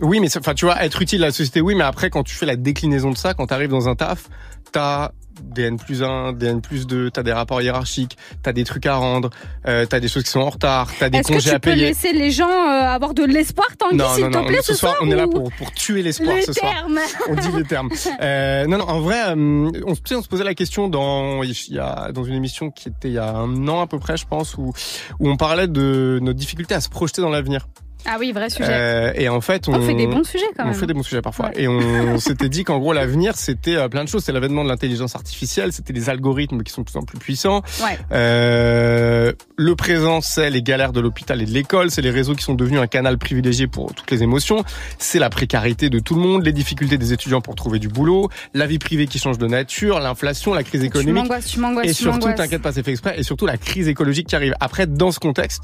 Oui, 0.00 0.18
mais 0.20 0.36
enfin, 0.36 0.54
tu 0.54 0.64
vois, 0.64 0.82
être 0.84 1.00
utile 1.02 1.22
à 1.22 1.26
la 1.26 1.32
société, 1.32 1.60
oui, 1.60 1.74
mais 1.76 1.84
après, 1.84 2.10
quand 2.10 2.22
tu 2.24 2.34
fais 2.34 2.46
la 2.46 2.56
déclinaison 2.56 3.10
de 3.10 3.16
ça, 3.16 3.34
quand 3.34 3.46
tu 3.48 3.54
arrives 3.54 3.70
dans 3.70 3.88
un 3.88 3.94
taf, 3.94 4.28
t'as 4.72 5.10
des 5.42 5.62
N 5.64 5.76
plus 5.78 6.02
1, 6.02 6.32
des 6.32 6.46
N 6.46 6.60
plus 6.60 6.86
2, 6.86 7.10
t'as 7.10 7.22
des 7.22 7.32
rapports 7.32 7.60
hiérarchiques, 7.62 8.16
t'as 8.42 8.52
des 8.52 8.64
trucs 8.64 8.86
à 8.86 8.96
rendre, 8.96 9.30
euh, 9.66 9.86
t'as 9.86 10.00
des 10.00 10.08
choses 10.08 10.22
qui 10.24 10.30
sont 10.30 10.40
en 10.40 10.50
retard, 10.50 10.90
t'as 10.98 11.08
des 11.08 11.18
Est-ce 11.18 11.28
que 11.28 11.32
congés 11.34 11.50
tu 11.50 11.56
à 11.56 11.60
peux 11.60 11.70
payer. 11.70 11.86
laisser 11.86 12.12
les 12.12 12.30
gens 12.30 12.48
euh, 12.48 12.88
avoir 12.88 13.14
de 13.14 13.24
l'espoir, 13.24 13.68
Tanguy, 13.78 13.98
s'il 14.14 14.30
te 14.30 14.46
plaît, 14.46 14.58
ce 14.62 14.74
soir, 14.74 14.94
on 15.02 15.10
est 15.10 15.14
là 15.16 15.26
ou- 15.26 15.30
pour, 15.30 15.52
pour 15.52 15.72
tuer 15.72 16.02
l'espoir 16.02 16.36
Les 16.36 16.42
ce 16.42 16.52
soir. 16.52 16.86
On 17.28 17.34
dit 17.34 17.48
les 17.56 17.64
termes. 17.64 17.88
Euh, 18.20 18.66
non, 18.66 18.78
non, 18.78 18.88
en 18.88 19.00
vrai, 19.00 19.30
euh, 19.30 19.70
on, 19.86 19.94
se- 19.94 20.00
tu 20.00 20.08
sais, 20.08 20.14
on 20.16 20.22
se 20.22 20.28
posait 20.28 20.44
la 20.44 20.54
question 20.54 20.88
dans, 20.88 21.42
il 21.42 21.54
y 21.68 21.78
a, 21.78 22.10
dans 22.12 22.24
une 22.24 22.34
émission 22.34 22.70
qui 22.70 22.88
était 22.88 23.08
il 23.08 23.14
y 23.14 23.18
a 23.18 23.30
un 23.36 23.68
an 23.68 23.80
à 23.82 23.86
peu 23.86 23.98
près, 23.98 24.16
je 24.16 24.26
pense, 24.26 24.56
où, 24.56 24.72
où 25.20 25.28
on 25.30 25.36
parlait 25.36 25.68
de 25.68 26.18
notre 26.22 26.38
difficulté 26.38 26.74
à 26.74 26.80
se 26.80 26.88
projeter 26.88 27.22
dans 27.22 27.28
l'avenir. 27.30 27.68
Ah 28.10 28.16
oui, 28.18 28.32
vrai 28.32 28.48
sujet. 28.48 28.68
Euh, 28.70 29.12
et 29.14 29.28
en 29.28 29.40
fait, 29.40 29.68
on, 29.68 29.74
On 29.74 29.82
fait 29.82 29.94
des 29.94 30.06
bons 30.06 30.24
sujets, 30.24 30.46
quand 30.56 30.64
On 30.64 30.68
même. 30.68 30.74
fait 30.74 30.86
des 30.86 30.94
bons 30.94 31.02
sujets 31.02 31.20
parfois. 31.20 31.50
Et 31.56 31.68
on 31.68 32.18
s'était 32.18 32.48
dit 32.48 32.64
qu'en 32.64 32.78
gros, 32.78 32.92
l'avenir, 32.92 33.36
c'était 33.36 33.76
euh, 33.76 33.88
plein 33.88 34.02
de 34.04 34.08
choses. 34.08 34.24
C'est 34.24 34.32
l'avènement 34.32 34.64
de 34.64 34.68
l'intelligence 34.68 35.14
artificielle, 35.14 35.72
c'était 35.72 35.92
les 35.92 36.08
algorithmes 36.08 36.62
qui 36.62 36.72
sont 36.72 36.80
de 36.82 36.86
plus 36.90 36.98
en 36.98 37.02
plus 37.02 37.18
puissants. 37.18 37.62
Ouais. 37.82 37.98
Euh, 38.12 39.32
le 39.56 39.76
présent, 39.76 40.20
c'est 40.20 40.48
les 40.50 40.62
galères 40.62 40.92
de 40.92 41.00
l'hôpital 41.00 41.42
et 41.42 41.44
de 41.44 41.50
l'école. 41.50 41.90
C'est 41.90 42.02
les 42.02 42.10
réseaux 42.10 42.34
qui 42.34 42.44
sont 42.44 42.54
devenus 42.54 42.80
un 42.80 42.86
canal 42.86 43.18
privilégié 43.18 43.66
pour 43.66 43.92
toutes 43.94 44.10
les 44.10 44.22
émotions. 44.22 44.64
C'est 44.98 45.18
la 45.18 45.28
précarité 45.30 45.90
de 45.90 45.98
tout 45.98 46.14
le 46.14 46.20
monde, 46.22 46.44
les 46.44 46.52
difficultés 46.52 46.98
des 46.98 47.12
étudiants 47.12 47.40
pour 47.40 47.54
trouver 47.56 47.78
du 47.78 47.88
boulot, 47.88 48.30
la 48.54 48.66
vie 48.66 48.78
privée 48.78 49.06
qui 49.06 49.18
change 49.18 49.38
de 49.38 49.46
nature, 49.46 50.00
l'inflation, 50.00 50.54
la 50.54 50.62
crise 50.62 50.80
Tu 50.80 50.86
économique. 50.86 51.24
tu 51.46 51.60
m'angoisses, 51.60 51.86
Et 51.86 51.94
tu 51.94 52.02
surtout, 52.04 52.32
t'inquiète 52.34 52.62
pas, 52.62 52.72
c'est 52.72 52.82
fait 52.82 52.92
exprès. 52.92 53.18
Et 53.18 53.22
surtout, 53.22 53.46
la 53.46 53.56
crise 53.58 53.88
écologique 53.88 54.28
qui 54.28 54.36
arrive. 54.36 54.54
Après, 54.60 54.86
dans 54.86 55.10
ce 55.12 55.18
contexte, 55.18 55.62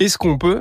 est-ce 0.00 0.18
qu'on 0.18 0.38
peut 0.38 0.60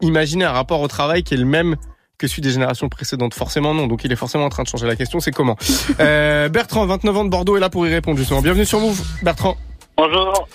imaginer 0.00 0.44
un 0.44 0.52
rapport 0.52 0.80
au 0.80 0.88
travail 0.88 1.22
qui 1.22 1.34
est 1.34 1.38
le 1.38 1.44
même 1.44 1.76
que 2.18 2.26
celui 2.28 2.42
des 2.42 2.50
générations 2.50 2.88
précédentes 2.88 3.34
Forcément 3.34 3.74
non, 3.74 3.86
donc 3.86 4.04
il 4.04 4.12
est 4.12 4.16
forcément 4.16 4.44
en 4.46 4.48
train 4.48 4.62
de 4.62 4.68
changer. 4.68 4.86
La 4.86 4.96
question 4.96 5.20
c'est 5.20 5.32
comment? 5.32 5.56
Euh, 6.00 6.48
Bertrand, 6.48 6.84
29 6.86 7.16
ans 7.16 7.24
de 7.24 7.30
Bordeaux, 7.30 7.56
est 7.56 7.60
là 7.60 7.68
pour 7.70 7.86
y 7.86 7.90
répondre 7.90 8.18
justement. 8.18 8.40
Bienvenue 8.42 8.64
sur 8.66 8.80
Move, 8.80 9.00
Bertrand. 9.22 9.56
Bonjour. 9.96 10.48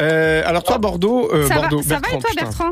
Euh, 0.00 0.42
alors 0.46 0.62
toi, 0.64 0.78
Bordeaux, 0.78 1.28
euh, 1.32 1.46
ça 1.46 1.54
Bordeaux, 1.56 1.80
va, 1.80 1.82
ça 1.96 2.00
va 2.00 2.08
et 2.08 2.18
toi, 2.20 2.30
putain. 2.30 2.44
Bertrand? 2.44 2.70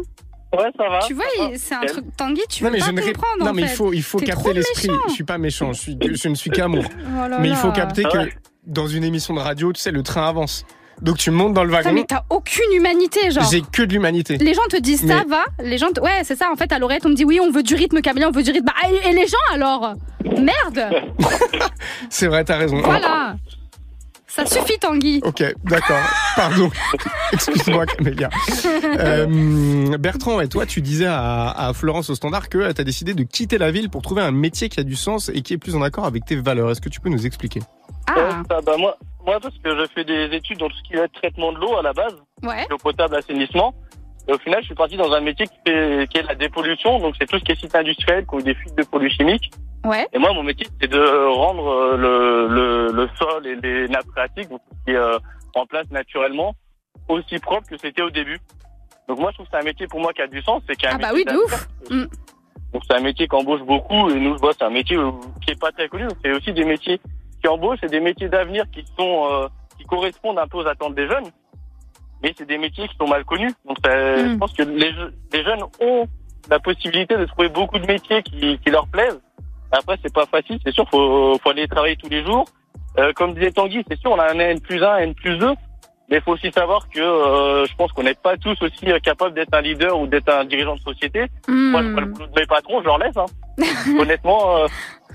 Ouais, 0.56 0.70
ça 0.78 0.88
va. 0.88 0.98
Tu 1.00 1.14
vois, 1.14 1.24
c'est 1.56 1.74
un 1.74 1.84
truc 1.86 2.04
Tanguy, 2.16 2.40
tu 2.48 2.62
Non 2.64 2.70
veux 2.70 2.74
mais 2.74 2.78
pas 2.80 2.86
je 2.86 2.90
ne 2.92 3.00
comprendre. 3.00 3.44
non 3.44 3.50
en 3.50 3.52
mais 3.54 3.62
il 3.62 3.68
faut 3.68 3.92
il 3.92 4.02
faut 4.02 4.18
capter 4.18 4.52
l'esprit. 4.52 4.88
méchant. 4.88 5.00
Je 5.08 5.12
suis 5.12 5.24
pas 5.24 5.38
méchant, 5.38 5.72
je 5.72 5.80
suis 5.80 5.98
je 6.00 6.28
ne 6.28 6.34
suis 6.34 6.50
qu'amour. 6.56 6.84
Oh 6.88 7.34
mais 7.40 7.48
il 7.48 7.56
faut 7.56 7.72
capter 7.72 8.04
Ah 8.06 8.10
que 8.26 8.30
dans 8.66 8.86
une 8.86 9.04
émission 9.04 9.34
de 9.34 9.40
radio, 9.40 9.72
tu 9.72 9.80
sais, 9.80 9.90
le 9.90 10.02
train 10.02 10.28
avance. 10.28 10.64
Donc 11.02 11.18
tu 11.18 11.30
montes 11.30 11.52
dans 11.52 11.62
le 11.64 11.68
Putain, 11.70 11.82
wagon. 11.82 11.94
mais 11.94 12.04
t'as 12.08 12.22
aucune 12.30 12.72
humanité, 12.72 13.30
genre. 13.30 13.44
J'ai 13.50 13.60
que 13.62 13.82
de 13.82 13.92
l'humanité. 13.92 14.38
Les 14.38 14.54
gens 14.54 14.62
te 14.70 14.76
disent 14.80 15.06
ça 15.06 15.22
Mais- 15.24 15.30
va, 15.30 15.44
les 15.62 15.76
gens 15.78 15.90
te... 15.90 16.00
ouais 16.00 16.22
c'est 16.24 16.36
ça 16.36 16.50
en 16.50 16.56
fait 16.56 16.72
à 16.72 16.78
l'oreille 16.78 16.98
on 17.04 17.10
me 17.10 17.14
dit 17.14 17.24
oui 17.24 17.38
on 17.42 17.50
veut 17.50 17.62
du 17.62 17.74
rythme 17.74 18.00
Camélia 18.00 18.28
on 18.28 18.32
veut 18.32 18.42
du 18.42 18.50
rythme 18.50 18.66
bah 18.66 18.88
et, 19.04 19.12
les 19.12 19.26
gens 19.26 19.36
alors? 19.52 19.92
Merde 20.24 20.90
C'est 22.10 22.26
vrai, 22.28 22.44
t'as 22.44 22.56
raison. 22.56 22.80
voilà 22.82 23.36
ça 24.28 24.44
suffit 24.44 24.78
Tanguy 24.78 25.22
Ok, 25.24 25.42
d'accord. 25.64 25.96
Pardon. 26.36 26.70
Excuse-moi, 27.32 27.86
Camélia. 27.86 28.28
Euh, 28.98 29.96
Bertrand, 29.96 30.42
et 30.42 30.48
toi, 30.48 30.66
tu 30.66 30.82
disais 30.82 31.06
à, 31.06 31.48
à 31.50 31.72
Florence 31.72 32.10
au 32.10 32.14
standard 32.14 32.50
que 32.50 32.70
tu 32.72 32.80
as 32.80 32.84
décidé 32.84 33.14
de 33.14 33.22
quitter 33.22 33.56
la 33.56 33.70
ville 33.70 33.88
pour 33.88 34.02
trouver 34.02 34.20
un 34.20 34.32
métier 34.32 34.68
qui 34.68 34.78
a 34.78 34.82
du 34.82 34.94
sens 34.94 35.30
et 35.32 35.40
qui 35.40 35.54
est 35.54 35.58
plus 35.58 35.74
en 35.74 35.80
accord 35.80 36.04
avec 36.04 36.26
tes 36.26 36.36
valeurs. 36.36 36.70
Est-ce 36.70 36.82
que 36.82 36.90
tu 36.90 37.00
peux 37.00 37.08
nous 37.08 37.24
expliquer? 37.24 37.60
Ouais, 38.14 38.22
ça, 38.50 38.60
bah, 38.60 38.76
moi, 38.78 38.98
moi, 39.26 39.40
parce 39.40 39.56
que 39.58 39.76
je 39.76 39.86
fais 39.94 40.04
des 40.04 40.34
études 40.36 40.58
dans 40.58 40.68
tout 40.68 40.76
ce 40.76 40.82
qui 40.84 40.94
être 40.94 41.12
traitement 41.12 41.52
de 41.52 41.58
l'eau 41.58 41.76
à 41.76 41.82
la 41.82 41.92
base, 41.92 42.16
ouais 42.42 42.64
l'eau 42.70 42.78
potable, 42.78 43.16
assainissement. 43.16 43.74
Et 44.28 44.32
au 44.32 44.38
final, 44.38 44.60
je 44.60 44.66
suis 44.66 44.74
parti 44.74 44.96
dans 44.96 45.12
un 45.12 45.20
métier 45.20 45.46
qui, 45.46 45.56
fait, 45.66 46.08
qui 46.10 46.18
est 46.18 46.22
la 46.22 46.34
dépollution. 46.34 46.98
Donc, 46.98 47.14
c'est 47.18 47.26
tout 47.26 47.38
ce 47.38 47.44
qui 47.44 47.52
est 47.52 47.60
site 47.60 47.74
industriel, 47.74 48.26
qui 48.26 48.34
ont 48.34 48.38
des 48.38 48.54
fuites 48.54 48.74
de 48.76 48.82
produits 48.82 49.10
chimiques. 49.10 49.52
ouais 49.84 50.06
Et 50.12 50.18
moi, 50.18 50.32
mon 50.32 50.42
métier, 50.42 50.66
c'est 50.80 50.88
de 50.90 51.26
rendre 51.28 51.68
euh, 51.68 51.96
le, 51.96 52.48
le, 52.48 52.92
le 52.92 53.08
sol 53.16 53.46
et 53.46 53.54
les 53.56 53.88
nappes 53.88 54.06
phréatiques, 54.10 54.48
qui 54.84 54.92
est 54.92 54.96
euh, 54.96 55.18
en 55.54 55.64
place 55.66 55.88
naturellement, 55.92 56.54
aussi 57.08 57.38
propre 57.38 57.68
que 57.68 57.76
c'était 57.78 58.02
au 58.02 58.10
début. 58.10 58.38
Donc, 59.08 59.20
moi, 59.20 59.30
je 59.30 59.36
trouve 59.36 59.46
que 59.46 59.52
c'est 59.52 59.60
un 59.60 59.64
métier 59.64 59.86
pour 59.86 60.00
moi 60.00 60.12
qui 60.12 60.22
a 60.22 60.26
du 60.26 60.42
sens. 60.42 60.60
C'est 60.68 60.76
ah 60.86 60.98
bah 60.98 61.10
oui 61.14 61.24
de 61.24 61.32
ouf 61.32 61.68
Mm. 61.88 62.06
Donc 62.72 62.82
c'est 62.86 62.96
un 62.96 63.00
métier 63.00 63.28
qui 63.28 63.34
embauche 63.34 63.62
beaucoup 63.62 64.10
et 64.10 64.18
nous 64.18 64.36
je 64.36 64.52
c'est 64.52 64.64
un 64.64 64.70
métier 64.70 64.98
qui 65.40 65.52
est 65.52 65.60
pas 65.60 65.72
très 65.72 65.88
connu. 65.88 66.08
C'est 66.22 66.32
aussi 66.32 66.52
des 66.52 66.64
métiers 66.64 67.00
qui 67.46 67.52
embauchent, 67.52 67.78
c'est 67.80 67.90
des 67.90 68.00
métiers 68.00 68.28
d'avenir 68.28 68.64
qui 68.72 68.84
sont 68.98 69.28
euh, 69.30 69.46
qui 69.78 69.84
correspondent 69.84 70.38
un 70.38 70.46
peu 70.48 70.58
aux 70.58 70.66
attentes 70.66 70.94
des 70.94 71.06
jeunes. 71.06 71.30
Mais 72.22 72.34
c'est 72.36 72.46
des 72.46 72.58
métiers 72.58 72.88
qui 72.88 72.96
sont 72.96 73.06
mal 73.06 73.24
connus. 73.24 73.52
Donc 73.66 73.76
ça- 73.84 73.94
Mm. 74.16 74.32
je 74.32 74.36
pense 74.36 74.52
que 74.52 74.62
les, 74.62 74.90
je- 74.92 75.12
les 75.36 75.44
jeunes 75.44 75.62
ont 75.80 76.06
la 76.50 76.58
possibilité 76.58 77.16
de 77.16 77.24
trouver 77.26 77.48
beaucoup 77.48 77.78
de 77.78 77.86
métiers 77.86 78.22
qui, 78.22 78.58
qui 78.58 78.70
leur 78.70 78.86
plaisent. 78.88 79.20
Après 79.70 79.96
c'est 80.02 80.12
pas 80.12 80.26
facile, 80.26 80.58
c'est 80.64 80.72
sûr, 80.72 80.88
faut 80.90 81.38
faut 81.42 81.50
aller 81.50 81.68
travailler 81.68 81.96
tous 81.96 82.08
les 82.08 82.24
jours. 82.24 82.46
Euh, 82.98 83.12
comme 83.14 83.34
disait 83.34 83.52
Tanguy, 83.52 83.84
c'est 83.88 83.98
sûr 84.00 84.10
on 84.12 84.18
a 84.18 84.32
un 84.32 84.38
N 84.38 84.60
plus 84.60 84.82
1, 84.82 84.96
N 84.98 85.14
plus 85.14 85.36
2. 85.38 85.52
Mais 86.08 86.18
il 86.18 86.22
faut 86.22 86.32
aussi 86.32 86.50
savoir 86.52 86.88
que 86.88 87.00
euh, 87.00 87.66
je 87.66 87.74
pense 87.74 87.90
qu'on 87.92 88.04
n'est 88.04 88.14
pas 88.14 88.36
tous 88.36 88.56
aussi 88.62 88.86
capables 89.02 89.34
d'être 89.34 89.52
un 89.52 89.60
leader 89.60 89.98
ou 89.98 90.06
d'être 90.06 90.28
un 90.32 90.44
dirigeant 90.44 90.76
de 90.76 90.80
société. 90.80 91.22
Mm. 91.48 91.70
Moi, 91.72 91.82
je 91.82 91.88
vois 91.88 92.00
le 92.02 92.06
boulot 92.06 92.26
de 92.28 92.40
mes 92.40 92.46
patrons, 92.46 92.80
je 92.80 92.86
leur 92.86 92.98
laisse. 92.98 93.16
Hein. 93.16 93.26
Honnêtement, 94.00 94.56
euh, 94.58 94.66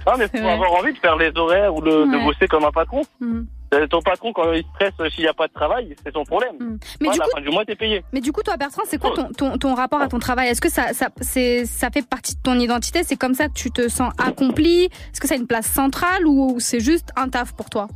non, 0.07 0.13
mais 0.17 0.27
faut 0.27 0.37
vrai. 0.37 0.51
avoir 0.51 0.71
envie 0.73 0.93
de 0.93 0.97
faire 0.99 1.15
les 1.15 1.31
horaires 1.35 1.73
ou 1.75 1.81
de, 1.81 2.23
bosser 2.25 2.47
comme 2.47 2.65
un 2.65 2.71
patron. 2.71 3.01
Mm. 3.19 3.41
Euh, 3.73 3.87
Ton 3.87 4.01
patron, 4.01 4.33
quand 4.33 4.51
il 4.51 4.65
stresse 4.75 4.93
euh, 4.99 5.09
s'il 5.09 5.23
n'y 5.23 5.29
a 5.29 5.33
pas 5.33 5.47
de 5.47 5.53
travail, 5.53 5.95
c'est 6.03 6.11
son 6.13 6.25
problème. 6.25 6.77
Mais 6.99 7.07
Ouais, 7.07 7.13
du 7.13 7.21
à 7.21 7.23
la 7.23 7.25
coup- 7.29 7.31
fin 7.37 7.41
du 7.41 7.49
mois, 7.51 7.63
t'es 7.63 7.75
payé. 7.75 8.03
mais 8.11 8.19
du 8.19 8.33
coup 8.33 8.41
toi 8.43 8.57
Bertrand 8.57 8.81
c'est 8.85 8.97
quoi 8.99 9.11
ton, 9.11 9.29
ton, 9.31 9.57
ton 9.57 9.73
rapport 9.75 10.01
à 10.01 10.09
ton 10.09 10.19
travail? 10.19 10.49
Est-ce 10.49 10.59
que 10.59 10.69
ça, 10.69 10.91
ça, 10.93 11.07
c'est, 11.21 11.65
ça 11.65 11.89
fait 11.89 12.05
partie 12.05 12.35
de 12.35 12.41
ton 12.41 12.59
identité? 12.59 13.03
C'est 13.03 13.15
comme 13.15 13.33
ça 13.33 13.47
que 13.47 13.53
tu 13.53 13.71
te 13.71 13.87
sens 13.87 14.11
accompli? 14.17 14.85
Est-ce 14.85 15.21
que 15.21 15.27
ça 15.27 15.35
a 15.35 15.37
une 15.37 15.47
place 15.47 15.67
centrale 15.67 16.25
ou, 16.27 16.55
ou 16.55 16.59
c'est 16.59 16.81
juste 16.81 17.11
un 17.15 17.29
taf 17.29 17.53
pour 17.53 17.69
toi? 17.69 17.87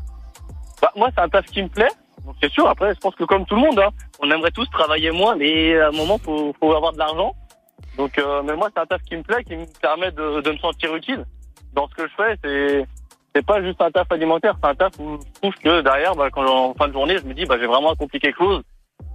Bah, 0.82 0.91
moi, 0.96 1.10
c'est 1.13 1.22
un 1.22 1.28
taf 1.28 1.46
qui 1.48 1.62
me 1.62 1.68
plaît. 1.68 1.91
Donc, 2.26 2.36
c'est 2.41 2.52
sûr. 2.52 2.68
Après, 2.70 2.94
je 2.96 3.00
pense 3.02 3.15
que 3.15 3.26
comme 3.26 3.46
tout 3.46 3.56
le 3.56 3.62
monde, 3.62 3.78
hein, 3.80 3.89
on 4.22 4.32
aimerait 4.32 4.52
tous 4.52 4.70
travailler 4.70 5.12
moins, 5.12 5.36
mais 5.36 5.78
à 5.78 5.89
un 5.89 5.91
moment, 5.91 6.18
faut, 6.18 6.56
faut 6.60 6.74
avoir 6.74 6.94
de 6.94 6.98
l'argent. 7.00 7.34
Donc, 7.98 8.18
euh, 8.18 8.41
mais 8.44 8.56
moi, 8.56 8.70
c'est 8.74 8.82
un 8.82 8.86
taf 8.86 9.02
qui 9.04 9.15
me 9.18 9.24
plaît, 9.24 9.44
qui 9.44 9.56
me 9.58 9.65
permet 9.82 10.12
de, 10.12 10.39
de 10.41 10.52
me 10.52 10.58
sentir 10.58 10.96
utile. 10.96 11.26
Dans 11.75 11.88
ce 11.89 11.93
que 11.95 12.07
je 12.07 12.13
fais, 12.15 12.38
c'est 12.43 12.85
c'est 13.35 13.45
pas 13.45 13.61
juste 13.61 13.81
un 13.81 13.91
taf 13.91 14.09
alimentaire, 14.11 14.55
c'est 14.63 14.69
un 14.69 14.75
taf 14.75 14.93
où 14.97 15.17
je 15.19 15.39
trouve 15.41 15.53
que 15.55 15.81
derrière, 15.81 16.15
bah, 16.15 16.29
quand 16.31 16.45
en 16.47 16.73
fin 16.73 16.88
de 16.88 16.93
journée, 16.93 17.17
je 17.17 17.25
me 17.25 17.33
dis, 17.33 17.45
bah, 17.45 17.57
j'ai 17.59 17.67
vraiment 17.67 17.91
accompli 17.91 18.17
quelque 18.19 18.38
chose. 18.38 18.61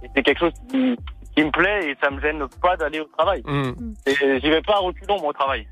Et 0.03 0.07
c'est 0.15 0.21
quelque 0.21 0.39
chose 0.39 0.53
qui, 0.69 0.95
qui 1.35 1.43
me 1.43 1.49
plaît 1.49 1.89
et 1.89 1.97
ça 2.03 2.11
me 2.11 2.21
gêne 2.21 2.45
pas 2.61 2.77
d'aller 2.77 2.99
au 2.99 3.05
travail. 3.17 3.41
Mm. 3.45 3.71
Et 4.05 4.39
j'y 4.39 4.49
vais 4.49 4.61
pas 4.61 4.73
à 4.75 4.77
reculons, 4.79 5.19
moi, 5.19 5.29
au 5.29 5.33
travail. 5.33 5.65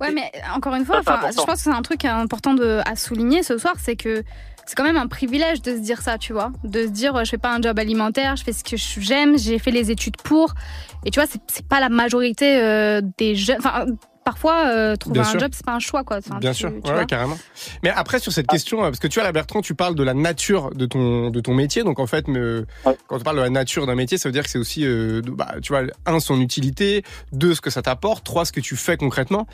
Ouais, 0.00 0.12
mais 0.12 0.32
encore 0.56 0.74
une 0.76 0.84
fois, 0.86 1.02
Ça, 1.02 1.20
je 1.30 1.36
pense 1.36 1.44
que 1.46 1.56
c'est 1.58 1.70
un 1.70 1.82
truc 1.82 2.04
important 2.06 2.54
de, 2.54 2.80
à 2.86 2.96
souligner 2.96 3.42
ce 3.42 3.58
soir, 3.58 3.74
c'est 3.78 3.96
que 3.96 4.22
c'est 4.66 4.74
quand 4.76 4.84
même 4.84 4.96
un 4.96 5.06
privilège 5.06 5.60
de 5.62 5.72
se 5.72 5.80
dire 5.80 6.00
ça, 6.00 6.16
tu 6.16 6.32
vois, 6.32 6.52
de 6.64 6.82
se 6.84 6.90
dire 6.90 7.14
euh, 7.16 7.24
je 7.24 7.30
fais 7.30 7.38
pas 7.38 7.52
un 7.54 7.60
job 7.60 7.78
alimentaire, 7.78 8.36
je 8.36 8.44
fais 8.44 8.52
ce 8.52 8.62
que 8.64 8.76
je- 8.76 9.00
j'aime, 9.00 9.36
j'ai 9.36 9.58
fait 9.58 9.70
les 9.72 9.90
études 9.90 10.16
pour, 10.22 10.54
et 11.04 11.10
tu 11.10 11.20
vois, 11.20 11.28
c'est- 11.28 11.40
c'est 11.48 11.66
pas 11.68 11.80
la 11.80 11.88
majorité 11.88 12.60
euh, 12.62 13.00
des 13.18 13.34
jeunes. 13.34 13.58
Enfin, 13.58 13.86
parfois 14.30 14.68
euh, 14.68 14.94
trouver 14.94 15.14
Bien 15.14 15.22
un 15.22 15.30
sûr. 15.32 15.40
job, 15.40 15.50
c'est 15.52 15.66
pas 15.66 15.74
un 15.74 15.80
choix, 15.80 16.04
quoi. 16.04 16.18
Enfin, 16.18 16.38
Bien 16.38 16.52
tu- 16.52 16.58
sûr, 16.58 16.72
tu 16.84 16.92
ouais, 16.92 17.04
carrément. 17.06 17.36
Mais 17.82 17.90
après 17.90 18.20
sur 18.20 18.30
cette 18.32 18.46
question, 18.46 18.78
euh, 18.80 18.84
parce 18.90 19.00
que 19.00 19.08
tu 19.08 19.18
vois, 19.18 19.24
là, 19.24 19.32
Bertrand, 19.32 19.60
tu 19.60 19.74
parles 19.74 19.96
de 19.96 20.04
la 20.04 20.14
nature 20.14 20.70
de 20.72 20.86
ton 20.86 21.30
de 21.30 21.40
ton 21.40 21.52
métier. 21.52 21.82
Donc 21.82 21.98
en 21.98 22.06
fait, 22.06 22.28
me, 22.28 22.64
quand 22.84 23.16
on 23.16 23.18
parle 23.18 23.38
de 23.38 23.42
la 23.42 23.50
nature 23.50 23.86
d'un 23.86 23.96
métier, 23.96 24.18
ça 24.18 24.28
veut 24.28 24.32
dire 24.32 24.44
que 24.44 24.50
c'est 24.50 24.58
aussi, 24.58 24.84
euh, 24.86 25.20
bah, 25.26 25.54
tu 25.62 25.72
vois, 25.72 25.82
un 26.06 26.20
son 26.20 26.40
utilité, 26.40 27.02
deux 27.32 27.54
ce 27.54 27.60
que 27.60 27.70
ça 27.70 27.82
t'apporte, 27.82 28.24
trois 28.24 28.44
ce 28.44 28.52
que 28.52 28.60
tu 28.60 28.76
fais 28.76 28.96
concrètement. 28.96 29.48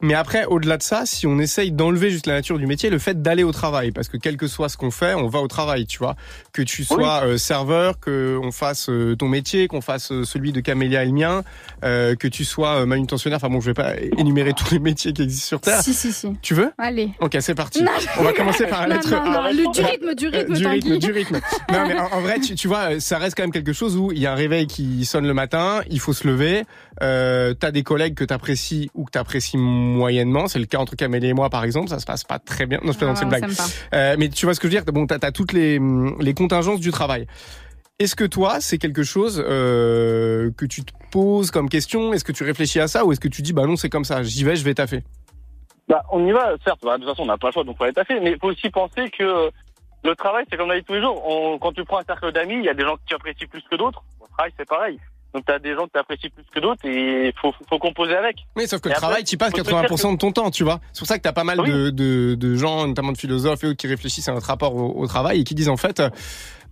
Mais 0.00 0.14
après, 0.14 0.44
au-delà 0.46 0.76
de 0.78 0.82
ça, 0.82 1.04
si 1.06 1.26
on 1.26 1.38
essaye 1.40 1.72
d'enlever 1.72 2.10
juste 2.10 2.26
la 2.26 2.34
nature 2.34 2.56
du 2.58 2.66
métier, 2.66 2.88
le 2.88 2.98
fait 2.98 3.20
d'aller 3.20 3.42
au 3.42 3.52
travail, 3.52 3.90
parce 3.90 4.08
que 4.08 4.16
quel 4.16 4.36
que 4.36 4.46
soit 4.46 4.68
ce 4.68 4.76
qu'on 4.76 4.90
fait, 4.92 5.14
on 5.14 5.26
va 5.28 5.40
au 5.40 5.48
travail, 5.48 5.86
tu 5.86 5.98
vois. 5.98 6.14
Que 6.52 6.62
tu 6.62 6.84
sois 6.84 7.24
euh, 7.24 7.36
serveur, 7.36 7.98
que 8.00 8.38
on 8.42 8.52
fasse 8.52 8.88
euh, 8.88 9.14
ton 9.16 9.28
métier, 9.28 9.66
qu'on 9.68 9.80
fasse 9.82 10.12
euh, 10.12 10.24
celui 10.24 10.52
de 10.52 10.60
Camélia 10.60 11.02
et 11.02 11.06
le 11.06 11.12
mien, 11.12 11.42
euh, 11.84 12.14
que 12.14 12.28
tu 12.28 12.44
sois 12.46 12.76
euh, 12.82 12.86
manutentionnaire. 12.86 13.36
Enfin 13.36 13.50
bon, 13.50 13.60
je 13.60 13.66
vais 13.66 13.74
pas 13.74 13.94
énumérer 14.24 14.52
tous 14.52 14.70
les 14.72 14.78
métiers 14.78 15.12
qui 15.12 15.22
existent 15.22 15.46
sur 15.48 15.60
Terre. 15.60 15.80
Si, 15.82 15.94
si, 15.94 16.12
si. 16.12 16.28
Tu 16.42 16.54
veux? 16.54 16.70
Allez. 16.78 17.10
Ok, 17.20 17.36
c'est 17.40 17.54
parti. 17.54 17.82
Non, 17.82 17.90
On 18.18 18.22
va 18.22 18.32
commencer 18.32 18.66
par 18.66 18.82
la 18.82 18.88
non, 18.88 18.94
lettre 18.96 19.10
non, 19.10 19.30
non, 19.32 19.40
A. 19.40 19.52
le- 19.52 19.72
du 19.72 19.80
rythme, 19.80 20.14
du 20.14 20.28
rythme, 20.28 20.54
du 20.54 20.66
rythme, 20.66 20.98
du 20.98 21.12
rythme. 21.12 21.40
Non, 21.72 21.86
mais 21.88 21.98
en, 21.98 22.06
en 22.12 22.20
vrai, 22.20 22.38
tu, 22.40 22.54
tu 22.54 22.68
vois, 22.68 23.00
ça 23.00 23.18
reste 23.18 23.36
quand 23.36 23.42
même 23.42 23.52
quelque 23.52 23.72
chose 23.72 23.96
où 23.96 24.12
il 24.12 24.18
y 24.18 24.26
a 24.26 24.32
un 24.32 24.36
réveil 24.36 24.66
qui 24.66 25.04
sonne 25.04 25.26
le 25.26 25.34
matin, 25.34 25.80
il 25.90 26.00
faut 26.00 26.12
se 26.12 26.26
lever. 26.26 26.64
Euh, 27.02 27.54
T'as 27.54 27.70
des 27.70 27.82
collègues 27.82 28.14
que 28.14 28.24
t'apprécies 28.24 28.90
ou 28.94 29.04
que 29.04 29.10
t'apprécies 29.10 29.56
moyennement. 29.56 30.48
C'est 30.48 30.58
le 30.58 30.66
cas 30.66 30.78
entre 30.78 30.96
Camélie 30.96 31.28
et 31.28 31.34
moi, 31.34 31.48
par 31.50 31.64
exemple. 31.64 31.88
Ça 31.88 31.98
se 31.98 32.04
passe 32.06 32.24
pas 32.24 32.38
très 32.38 32.66
bien. 32.66 32.78
Non, 32.84 32.92
je 32.92 32.98
plaisante, 32.98 33.16
Ah, 33.16 33.18
c'est 33.20 33.24
une 33.24 33.28
blague. 33.30 33.50
Euh, 33.94 34.16
mais 34.18 34.28
tu 34.28 34.44
vois 34.46 34.54
ce 34.54 34.60
que 34.60 34.68
je 34.68 34.74
veux 34.76 34.82
dire? 34.82 34.92
Bon, 34.92 35.06
t'as 35.06 35.18
as 35.22 35.32
toutes 35.32 35.52
les, 35.52 35.80
les 36.20 36.34
contingences 36.34 36.80
du 36.80 36.90
travail. 36.90 37.26
Est-ce 38.00 38.16
que 38.16 38.24
toi, 38.24 38.60
c'est 38.60 38.78
quelque 38.78 39.02
chose 39.02 39.44
euh, 39.46 40.50
que 40.56 40.64
tu 40.64 40.82
te 40.82 40.92
poses 41.12 41.50
comme 41.50 41.68
question? 41.68 42.14
Est-ce 42.14 42.24
que 42.24 42.32
tu 42.32 42.44
réfléchis 42.44 42.80
à 42.80 42.88
ça? 42.88 43.04
Ou 43.04 43.12
est-ce 43.12 43.20
que 43.20 43.28
tu 43.28 43.42
dis 43.42 43.52
bah 43.52 43.66
non, 43.66 43.76
c'est 43.76 43.90
comme 43.90 44.04
ça, 44.04 44.22
j'y 44.22 44.42
vais, 44.42 44.56
je 44.56 44.64
vais 44.64 44.72
taffer? 44.72 45.04
Bah, 45.86 46.02
on 46.10 46.26
y 46.26 46.32
va, 46.32 46.54
certes. 46.64 46.80
Bah, 46.82 46.96
de 46.96 47.04
toute 47.04 47.10
façon, 47.10 47.24
on 47.24 47.26
n'a 47.26 47.36
pas 47.36 47.48
le 47.48 47.52
choix, 47.52 47.62
donc 47.62 47.76
on 47.78 47.84
va 47.84 48.04
fait. 48.04 48.18
Mais 48.20 48.30
il 48.32 48.38
faut 48.38 48.48
aussi 48.48 48.70
penser 48.70 49.10
que 49.10 49.50
le 50.02 50.16
travail, 50.16 50.46
c'est 50.48 50.56
comme 50.56 50.70
la 50.70 50.76
vie 50.76 50.84
tous 50.84 50.94
les 50.94 51.02
jours. 51.02 51.58
Quand 51.60 51.72
tu 51.72 51.84
prends 51.84 51.98
un 51.98 52.04
cercle 52.04 52.32
d'amis, 52.32 52.54
il 52.54 52.64
y 52.64 52.70
a 52.70 52.74
des 52.74 52.84
gens 52.84 52.96
qui 53.06 53.12
apprécient 53.12 53.46
plus 53.48 53.62
que 53.70 53.76
d'autres. 53.76 54.02
Au 54.18 54.26
travail, 54.28 54.50
c'est 54.58 54.66
pareil. 54.66 54.98
Donc, 55.34 55.44
tu 55.46 55.52
as 55.52 55.58
des 55.58 55.74
gens 55.74 55.84
qui 55.84 55.90
t'apprécient 55.92 56.30
plus 56.34 56.44
que 56.52 56.60
d'autres 56.60 56.84
et 56.86 57.28
il 57.28 57.32
faut, 57.40 57.52
faut 57.68 57.78
composer 57.78 58.16
avec. 58.16 58.36
Oui, 58.56 58.66
sauf 58.66 58.80
que 58.80 58.88
Et 58.88 58.90
le 58.90 58.96
après, 58.96 59.06
travail, 59.06 59.24
tu 59.24 59.36
passes 59.36 59.50
faut 59.52 59.58
se 59.58 59.62
dire 59.62 59.82
80% 59.82 60.12
de 60.14 60.18
ton 60.18 60.32
temps, 60.32 60.50
tu 60.50 60.64
vois. 60.64 60.80
C'est 60.92 60.98
pour 61.00 61.06
ça 61.08 61.16
que 61.18 61.22
t'as 61.22 61.32
pas 61.32 61.44
mal 61.44 61.58
de, 61.58 61.90
de, 61.90 62.34
de 62.34 62.54
gens, 62.56 62.86
notamment 62.86 63.12
de 63.12 63.18
philosophes 63.18 63.62
et 63.62 63.68
autres, 63.68 63.76
qui 63.76 63.86
réfléchissent 63.86 64.28
à 64.28 64.32
notre 64.32 64.46
rapport 64.48 64.74
au, 64.74 65.00
au 65.00 65.06
travail 65.06 65.40
et 65.40 65.44
qui 65.44 65.54
disent 65.54 65.68
en 65.68 65.76
fait, 65.76 66.00
euh, 66.00 66.10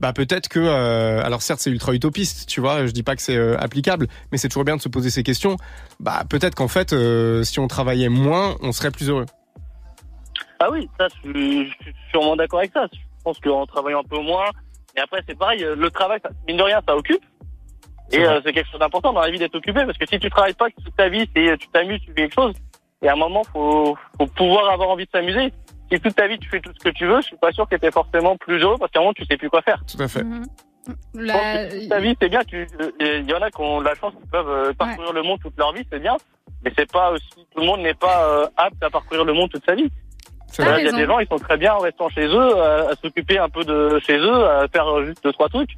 bah 0.01 0.12
peut-être 0.12 0.49
que, 0.49 0.59
euh, 0.61 1.23
alors 1.25 1.42
certes 1.42 1.61
c'est 1.61 1.71
ultra 1.71 1.92
utopiste, 1.92 2.49
tu 2.49 2.61
vois, 2.61 2.87
je 2.87 2.92
dis 2.92 3.03
pas 3.03 3.14
que 3.16 3.23
c'est 3.23 3.37
euh, 3.37 3.57
applicable, 3.59 4.07
mais 4.33 4.38
c'est 4.38 4.49
toujours 4.49 4.64
bien 4.64 4.77
de 4.77 4.81
se 4.83 4.88
poser 4.88 5.11
ces 5.11 5.23
questions. 5.23 5.57
Bah 6.01 6.23
peut-être 6.29 6.55
qu'en 6.55 6.68
fait, 6.68 6.92
euh, 6.92 7.42
si 7.44 7.59
on 7.61 7.68
travaillait 7.68 8.09
moins, 8.09 8.57
on 8.62 8.73
serait 8.73 8.90
plus 8.90 9.09
heureux. 9.09 9.27
Ah 10.61 10.68
oui, 10.71 10.88
ça, 10.99 11.07
je 11.09 11.31
suis, 11.31 11.66
je 11.68 11.75
suis 11.85 11.94
sûrement 12.11 12.35
d'accord 12.37 12.59
avec 12.61 12.73
ça. 12.73 12.87
Je 12.92 12.99
pense 13.25 13.38
qu'en 13.40 13.66
travaillant 13.66 14.01
un 14.01 14.09
peu 14.09 14.21
moins, 14.21 14.47
et 14.97 15.01
après, 15.01 15.23
c'est 15.29 15.38
pareil, 15.38 15.62
euh, 15.64 15.77
le 15.77 15.90
travail, 15.90 16.18
ça- 16.23 16.31
mine 16.47 16.57
de 16.57 16.62
rien, 16.62 16.81
ça 16.87 16.97
occupe. 16.97 17.23
Et 18.12 18.25
euh, 18.25 18.40
c'est 18.44 18.53
quelque 18.53 18.71
chose 18.71 18.81
d'important 18.81 19.12
dans 19.12 19.21
la 19.21 19.31
vie 19.31 19.38
d'être 19.38 19.55
occupé, 19.55 19.85
parce 19.85 19.99
que 19.99 20.07
si 20.07 20.18
tu 20.18 20.31
travailles 20.31 20.55
pas 20.55 20.66
toute 20.83 20.97
ta 20.97 21.09
vie, 21.09 21.29
c'est 21.37 21.57
tu 21.59 21.68
t'amuses, 21.68 22.01
tu 22.01 22.09
fais 22.09 22.14
quelque 22.23 22.35
chose. 22.35 22.55
Et 23.03 23.09
à 23.09 23.12
un 23.12 23.16
moment, 23.16 23.42
faut, 23.53 23.97
faut 24.16 24.27
pouvoir 24.29 24.71
avoir 24.71 24.88
envie 24.90 25.05
de 25.05 25.11
s'amuser. 25.11 25.53
Si 25.92 26.01
toute 26.01 26.14
ta 26.16 26.27
vie 26.27 26.38
tu 26.38 26.49
fais 26.49 26.61
tout 26.61 26.73
ce 26.79 26.83
que 26.83 26.88
tu 26.90 27.07
veux, 27.07 27.21
je 27.21 27.27
suis 27.29 27.37
pas 27.37 27.53
sûr 27.53 27.68
que 27.68 27.77
t'es 27.77 27.90
forcément 27.90 28.37
plus 28.37 28.62
heureux, 28.62 28.77
parce 28.79 28.90
qu'à 28.90 28.99
un 29.01 29.03
moment, 29.03 29.12
tu 29.14 29.25
sais 29.25 29.37
plus 29.37 29.51
quoi 29.51 29.62
faire. 29.62 29.83
Tout 29.90 30.03
à 30.03 30.09
fait. 30.09 30.25
Que 31.68 31.81
toute 31.81 31.88
ta 31.90 32.01
vie, 32.01 32.16
c'est 32.21 32.29
bien. 32.29 32.40
Tu- 32.44 32.66
euh, 32.81 32.90
Il 33.21 33.29
y 33.31 33.35
en 33.35 33.42
a 33.42 33.51
qui 33.51 33.61
ont 33.61 33.81
de 33.81 33.85
la 33.85 33.94
chance, 33.94 34.14
qui 34.14 34.27
peuvent 34.31 34.49
euh, 34.49 34.73
parcourir 34.73 35.12
le 35.12 35.23
monde 35.23 35.38
toute 35.40 35.57
leur 35.59 35.73
vie, 35.75 35.85
c'est 35.92 36.01
bien. 36.01 36.16
Mais 36.64 36.73
c'est 36.77 36.90
pas 36.90 37.12
aussi, 37.12 37.29
tout 37.55 37.61
le 37.61 37.66
monde 37.66 37.81
n'est 37.81 37.94
pas 37.94 38.25
euh, 38.27 38.47
apte 38.57 38.83
à 38.83 38.88
parcourir 38.90 39.25
le 39.25 39.33
monde 39.35 39.51
toute 39.51 39.64
sa 39.66 39.75
vie. 39.75 39.88
C'est 40.47 40.62
Voilà, 40.62 40.79
vrai. 40.79 40.83
Il 40.83 40.87
y 40.87 40.94
a 40.94 40.97
des 40.97 41.07
gens, 41.07 41.18
ils 41.18 41.29
sont 41.29 41.38
très 41.38 41.59
bien 41.59 41.75
en 41.75 41.79
restant 41.79 42.09
chez 42.09 42.27
eux, 42.27 42.59
à, 42.59 42.88
à 42.90 42.94
s'occuper 42.97 43.38
un 43.38 43.51
peu 43.51 43.64
de 43.64 44.01
chez 44.07 44.16
eux, 44.16 44.44
à 44.47 44.66
faire 44.68 44.87
euh, 44.88 45.05
juste 45.05 45.23
deux, 45.23 45.33
trois 45.33 45.49
trucs. 45.51 45.71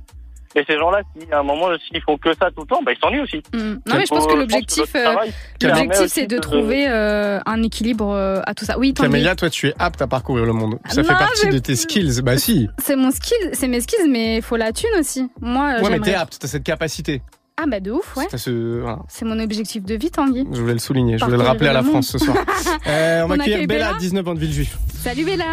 Et 0.57 0.65
ces 0.67 0.77
gens-là, 0.79 1.03
si 1.17 1.33
à 1.33 1.39
un 1.39 1.43
moment, 1.45 1.69
s'ils 1.89 2.03
font 2.03 2.17
que 2.19 2.31
ça 2.35 2.49
tout 2.51 2.63
le 2.63 2.67
temps, 2.67 2.83
bah, 2.85 2.91
ils 2.93 2.99
s'ennuient 3.01 3.21
aussi. 3.21 3.37
Mm. 3.55 3.59
Non, 3.87 3.97
mais 3.97 4.05
je 4.05 4.09
pense 4.09 4.27
que 4.27 4.35
l'objectif, 4.35 4.85
euh, 4.97 5.15
l'objectif, 5.63 6.07
c'est 6.09 6.27
de 6.27 6.37
de- 6.37 6.41
trouver 6.41 6.89
euh, 6.89 7.39
un 7.47 7.63
équilibre 7.63 8.11
euh, 8.13 8.41
à 8.47 8.55
tout 8.55 8.65
ça. 8.65 8.77
Oui. 8.77 8.93
Camélia, 8.93 9.37
toi 9.37 9.49
tu 9.49 9.69
es 9.69 9.75
apte 9.79 10.03
à 10.03 10.09
parcourir 10.09 10.45
le 10.47 10.53
monde. 10.53 10.79
Ça 10.89 11.03
fait 11.05 11.09
partie 11.09 11.47
mais- 11.47 11.53
de 11.53 11.59
tes 11.59 11.77
skills. 11.77 12.21
Bah 12.23 12.37
si. 12.37 12.69
C'est 12.79 12.97
mon 12.97 13.13
skill, 13.13 13.51
c'est 13.53 13.69
mes 13.69 13.81
skills, 13.81 14.09
mais 14.11 14.37
il 14.39 14.43
faut 14.43 14.57
la 14.57 14.73
thune 14.73 14.91
aussi. 14.99 15.31
Moi, 15.41 15.75
Ouais, 15.83 15.91
mais 15.91 16.01
t'es 16.01 16.15
apte, 16.15 16.39
t'as 16.41 16.49
cette 16.49 16.65
capacité. 16.65 17.23
Ah 17.63 17.67
bah 17.69 17.79
de 17.79 17.91
ouf, 17.93 18.17
ouais. 18.17 18.27
T'as 18.31 18.39
ce, 18.39 18.81
voilà. 18.81 19.01
C'est 19.09 19.27
mon 19.27 19.39
objectif 19.39 19.85
de 19.85 19.95
vie, 19.95 20.11
Tanguy. 20.11 20.47
Je 20.51 20.61
voulais 20.63 20.73
le 20.73 20.79
souligner, 20.79 21.19
je 21.19 21.25
voulais 21.27 21.37
le 21.37 21.43
rappeler 21.43 21.69
à 21.69 21.75
la 21.75 21.83
monde. 21.83 21.93
France 21.93 22.09
ce 22.09 22.19
soir. 22.19 22.37
Euh, 22.87 23.23
on 23.25 23.29
va 23.29 23.35
accueillir 23.35 23.67
Bella 23.69 23.93
19 23.99 24.27
ans 24.27 24.35
de 24.35 24.41
Villejuif. 24.41 24.79
Salut 24.95 25.25
Bella. 25.25 25.45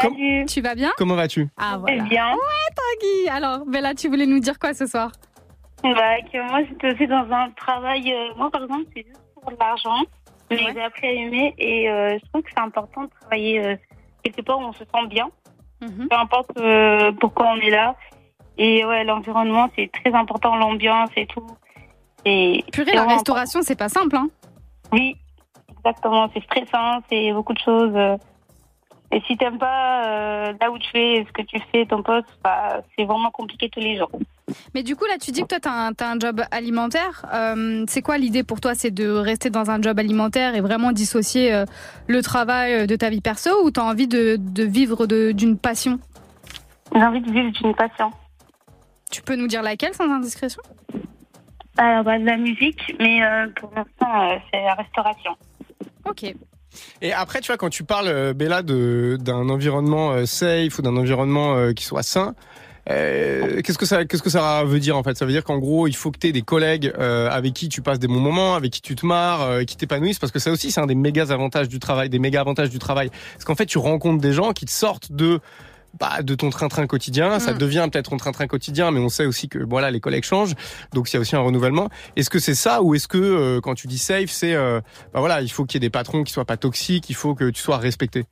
Salut. 0.00 0.46
Tu 0.46 0.60
vas 0.60 0.74
bien? 0.74 0.90
Comment 0.96 1.14
vas-tu? 1.16 1.48
Ah 1.56 1.78
voilà. 1.78 2.02
bien. 2.04 2.32
Ouais, 2.32 2.74
Tanguy. 2.76 3.28
Alors, 3.28 3.66
Bella, 3.66 3.94
tu 3.94 4.08
voulais 4.08 4.26
nous 4.26 4.40
dire 4.40 4.58
quoi 4.58 4.74
ce 4.74 4.86
soir? 4.86 5.10
Bah, 5.82 6.20
que 6.32 6.48
moi, 6.50 6.60
j'étais 6.68 6.92
aussi 6.92 7.06
dans 7.06 7.26
un 7.30 7.50
travail. 7.52 8.12
euh, 8.12 8.34
moi, 8.36 8.50
par 8.50 8.62
exemple, 8.62 8.84
c'est 8.94 9.04
juste 9.06 9.20
pour 9.34 9.50
de 9.50 9.56
l'argent. 9.58 10.00
Mais 10.50 10.58
j'ai 10.58 10.82
appris 10.82 11.06
à 11.06 11.12
aimer 11.12 11.54
et 11.58 11.88
euh, 11.88 12.18
je 12.18 12.28
trouve 12.28 12.42
que 12.42 12.50
c'est 12.52 12.60
important 12.60 13.04
de 13.04 13.10
travailler 13.20 13.64
euh, 13.64 13.76
quelque 14.24 14.42
part 14.42 14.58
où 14.58 14.62
on 14.62 14.72
se 14.72 14.80
sent 14.80 15.06
bien. 15.08 15.30
Mhm. 15.80 16.08
Peu 16.10 16.16
importe 16.16 16.50
euh, 16.58 17.12
pourquoi 17.12 17.52
on 17.52 17.56
est 17.60 17.70
là. 17.70 17.94
Et 18.58 18.84
ouais, 18.84 19.04
l'environnement, 19.04 19.70
c'est 19.76 19.90
très 19.92 20.12
important, 20.12 20.56
l'ambiance 20.56 21.10
et 21.16 21.26
tout. 21.26 21.46
Et 22.24 22.64
Purée, 22.72 22.92
la 22.92 23.06
restauration, 23.06 23.60
c'est 23.62 23.78
pas 23.78 23.88
simple, 23.88 24.16
hein 24.16 24.28
Oui, 24.92 25.16
exactement. 25.78 26.28
C'est 26.34 26.42
stressant, 26.42 26.98
c'est 27.08 27.32
beaucoup 27.32 27.54
de 27.54 27.60
choses. 27.60 28.18
Et 29.12 29.20
si 29.26 29.36
t'aimes 29.36 29.58
pas 29.58 30.04
euh, 30.06 30.52
là 30.60 30.70
où 30.70 30.78
tu 30.78 30.88
fais, 30.90 31.26
ce 31.26 31.32
que 31.32 31.42
tu 31.42 31.58
fais, 31.72 31.84
ton 31.84 32.02
poste, 32.02 32.28
bah, 32.44 32.80
c'est 32.96 33.04
vraiment 33.04 33.30
compliqué 33.32 33.68
tous 33.68 33.80
les 33.80 33.96
jours. 33.96 34.10
Mais 34.72 34.84
du 34.84 34.94
coup, 34.94 35.04
là, 35.06 35.14
tu 35.20 35.32
dis 35.32 35.42
que 35.42 35.48
toi, 35.48 35.58
t'as 35.60 35.72
un, 35.72 35.92
t'as 35.92 36.12
un 36.12 36.18
job 36.18 36.42
alimentaire. 36.52 37.26
Euh, 37.34 37.84
c'est 37.88 38.02
quoi 38.02 38.18
l'idée 38.18 38.44
pour 38.44 38.60
toi? 38.60 38.74
C'est 38.74 38.92
de 38.92 39.08
rester 39.08 39.50
dans 39.50 39.70
un 39.70 39.82
job 39.82 39.98
alimentaire 39.98 40.54
et 40.54 40.60
vraiment 40.60 40.92
dissocier 40.92 41.52
euh, 41.52 41.64
le 42.06 42.22
travail 42.22 42.72
euh, 42.74 42.86
de 42.86 42.94
ta 42.94 43.10
vie 43.10 43.20
perso 43.20 43.50
ou 43.64 43.72
t'as 43.72 43.82
envie 43.82 44.06
de, 44.06 44.36
de 44.38 44.62
vivre 44.62 45.06
d'une 45.06 45.58
passion? 45.58 45.98
J'ai 46.94 47.02
envie 47.02 47.20
de 47.20 47.32
vivre 47.32 47.50
d'une 47.50 47.74
passion. 47.74 48.10
Tu 49.10 49.22
peux 49.22 49.34
nous 49.34 49.48
dire 49.48 49.62
laquelle 49.62 49.94
sans 49.94 50.08
indiscrétion? 50.08 50.62
Bah, 51.76 52.02
de 52.02 52.26
la 52.26 52.36
musique, 52.36 52.94
mais 53.00 53.20
pour 53.56 53.72
l'instant, 53.74 54.40
c'est 54.52 54.62
la 54.62 54.74
restauration. 54.74 55.32
Ok. 56.04 56.34
Et 57.02 57.12
après, 57.12 57.40
tu 57.40 57.48
vois, 57.48 57.56
quand 57.56 57.70
tu 57.70 57.84
parles, 57.84 58.08
euh, 58.08 58.32
Bella, 58.34 58.62
d'un 58.62 59.48
environnement 59.48 60.12
euh, 60.12 60.26
safe 60.26 60.78
ou 60.78 60.82
d'un 60.82 60.96
environnement 60.96 61.56
euh, 61.56 61.72
qui 61.72 61.84
soit 61.84 62.02
sain, 62.02 62.34
qu'est-ce 62.86 63.78
que 63.78 63.86
ça, 63.86 64.04
que 64.04 64.30
ça 64.30 64.64
veut 64.64 64.80
dire 64.80 64.96
en 64.96 65.04
fait? 65.04 65.16
Ça 65.16 65.24
veut 65.24 65.30
dire 65.30 65.44
qu'en 65.44 65.58
gros, 65.58 65.86
il 65.86 65.94
faut 65.94 66.10
que 66.10 66.18
tu 66.18 66.26
aies 66.26 66.32
des 66.32 66.42
collègues 66.42 66.92
avec 66.98 67.52
qui 67.52 67.68
tu 67.68 67.82
passes 67.82 68.00
des 68.00 68.08
bons 68.08 68.18
moments, 68.18 68.56
avec 68.56 68.72
qui 68.72 68.82
tu 68.82 68.96
te 68.96 69.06
marres, 69.06 69.64
qui 69.64 69.76
t'épanouissent, 69.76 70.18
parce 70.18 70.32
que 70.32 70.40
ça 70.40 70.50
aussi, 70.50 70.72
c'est 70.72 70.80
un 70.80 70.86
des 70.86 70.96
méga 70.96 71.30
avantages 71.30 71.68
du 71.68 71.78
travail, 71.78 72.08
des 72.08 72.18
méga 72.18 72.40
avantages 72.40 72.70
du 72.70 72.80
travail. 72.80 73.10
Parce 73.34 73.44
qu'en 73.44 73.54
fait, 73.54 73.66
tu 73.66 73.78
rencontres 73.78 74.20
des 74.20 74.32
gens 74.32 74.52
qui 74.52 74.64
te 74.64 74.72
sortent 74.72 75.12
de 75.12 75.38
bah, 76.00 76.22
de 76.22 76.34
ton 76.34 76.48
train-train 76.50 76.86
quotidien, 76.86 77.38
ça 77.38 77.52
Mm. 77.52 77.58
devient 77.58 77.88
peut-être 77.92 78.10
ton 78.10 78.16
train-train 78.16 78.46
quotidien, 78.46 78.90
mais 78.90 79.00
on 79.00 79.10
sait 79.10 79.26
aussi 79.26 79.48
que 79.48 79.58
voilà 79.58 79.90
les 79.90 80.00
collègues 80.00 80.24
changent, 80.24 80.54
donc 80.94 81.10
il 81.10 81.14
y 81.14 81.16
a 81.18 81.20
aussi 81.20 81.36
un 81.36 81.40
renouvellement. 81.40 81.88
Est-ce 82.16 82.30
que 82.30 82.38
c'est 82.38 82.54
ça 82.54 82.82
ou 82.82 82.94
est-ce 82.94 83.06
que 83.06 83.18
euh, 83.18 83.60
quand 83.60 83.74
tu 83.74 83.86
dis 83.86 83.98
safe, 83.98 84.30
c'est 84.30 84.54
euh, 84.54 84.80
bah 85.12 85.20
voilà, 85.20 85.42
il 85.42 85.50
faut 85.50 85.64
qu'il 85.66 85.76
y 85.76 85.84
ait 85.84 85.88
des 85.88 85.90
patrons 85.90 86.24
qui 86.24 86.32
soient 86.32 86.44
pas 86.46 86.56
toxiques, 86.56 87.10
il 87.10 87.14
faut 87.14 87.34
que 87.34 87.50
tu 87.50 87.60
sois 87.60 87.76
respecté? 87.76 88.24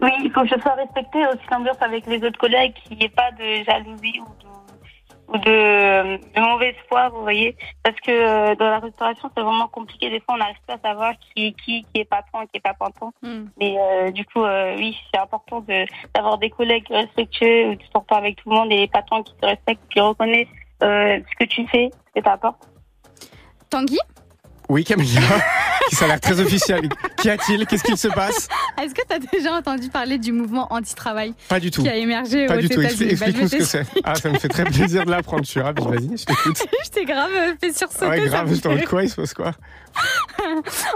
Oui, 0.00 0.10
il 0.24 0.32
faut 0.32 0.42
que 0.42 0.48
je 0.48 0.60
sois 0.60 0.74
respectée 0.74 1.24
aussi 1.26 1.42
l'ambiance 1.50 1.76
avec 1.80 2.06
les 2.06 2.16
autres 2.26 2.38
collègues, 2.38 2.74
qu'il 2.88 2.96
n'y 2.98 3.04
ait 3.04 3.08
pas 3.08 3.30
de 3.38 3.62
jalousie 3.64 4.18
ou 4.20 4.26
de, 4.42 4.51
ou 5.32 5.38
de, 5.38 6.16
de 6.18 6.40
mauvaise 6.40 6.74
foi, 6.88 7.08
vous 7.08 7.22
voyez. 7.22 7.56
Parce 7.82 7.98
que 8.00 8.10
euh, 8.10 8.54
dans 8.54 8.70
la 8.70 8.78
restauration, 8.78 9.30
c'est 9.34 9.42
vraiment 9.42 9.68
compliqué. 9.68 10.10
Des 10.10 10.20
fois, 10.20 10.34
on 10.34 10.38
n'arrive 10.38 10.56
pas 10.66 10.74
à 10.74 10.78
savoir 10.78 11.14
qui 11.18 11.46
est 11.46 11.52
qui, 11.52 11.86
qui 11.92 12.00
est 12.00 12.04
patron, 12.04 12.46
qui 12.46 12.58
est 12.58 12.60
pas 12.60 12.74
patron. 12.74 13.12
Mais 13.58 13.76
euh, 13.78 14.10
du 14.10 14.24
coup, 14.26 14.44
euh, 14.44 14.76
oui, 14.76 14.96
c'est 15.12 15.20
important 15.20 15.60
de 15.60 15.86
d'avoir 16.14 16.38
des 16.38 16.50
collègues 16.50 16.86
respectueux, 16.90 17.70
où 17.70 17.76
tu 17.76 17.86
pas 18.06 18.16
avec 18.16 18.36
tout 18.36 18.50
le 18.50 18.56
monde 18.56 18.72
et 18.72 18.76
des 18.76 18.88
patrons 18.88 19.22
qui 19.22 19.34
te 19.36 19.46
respectent, 19.46 19.88
qui 19.90 20.00
reconnaissent 20.00 20.48
ce 20.80 21.36
que 21.38 21.44
tu 21.44 21.66
fais, 21.68 21.90
ce 21.92 22.20
que 22.20 22.24
tu 22.24 22.30
apportes. 22.30 22.68
Tanguy? 23.70 23.98
Oui, 24.72 24.84
Camélia. 24.84 25.20
ça 25.92 26.06
a 26.06 26.08
l'air 26.08 26.20
très 26.20 26.40
officiel. 26.40 26.88
Qu'y 27.18 27.28
a-t-il? 27.28 27.66
Qu'est-ce 27.66 27.84
qu'il 27.84 27.98
se 27.98 28.08
passe? 28.08 28.48
Est-ce 28.82 28.94
que 28.94 29.02
tu 29.06 29.14
as 29.14 29.18
déjà 29.18 29.52
entendu 29.52 29.90
parler 29.90 30.16
du 30.16 30.32
mouvement 30.32 30.66
anti-travail 30.72 31.34
Pas 31.50 31.60
du 31.60 31.70
tout. 31.70 31.82
Qui 31.82 31.90
a 31.90 31.96
émergé 31.96 32.46
Pas 32.46 32.56
aux 32.56 32.60
du 32.60 32.70
tout. 32.70 32.80
Bah, 32.80 32.88
Explique-nous 32.88 33.48
ce 33.48 33.56
que 33.56 33.64
c'est. 33.64 33.84
Ah, 34.04 34.14
ça 34.14 34.30
me 34.30 34.38
fait 34.38 34.48
très 34.48 34.64
plaisir 34.64 35.04
de 35.04 35.10
l'apprendre. 35.10 35.44
Je 35.44 35.50
suis 35.50 35.60
ravi. 35.60 35.82
Vas-y, 35.82 36.16
je 36.16 36.24
t'écoute. 36.24 36.56
je 36.84 36.88
t'ai 36.88 37.04
grave 37.04 37.30
euh, 37.34 37.52
fait 37.60 37.76
sursauter. 37.76 38.06
Ouais, 38.06 38.24
grave. 38.24 38.54
Je 38.54 38.60
t'en 38.62 38.74
fait 38.74 38.86
quoi? 38.86 39.02
Il 39.02 39.10
se 39.10 39.16
passe 39.16 39.34
quoi? 39.34 39.52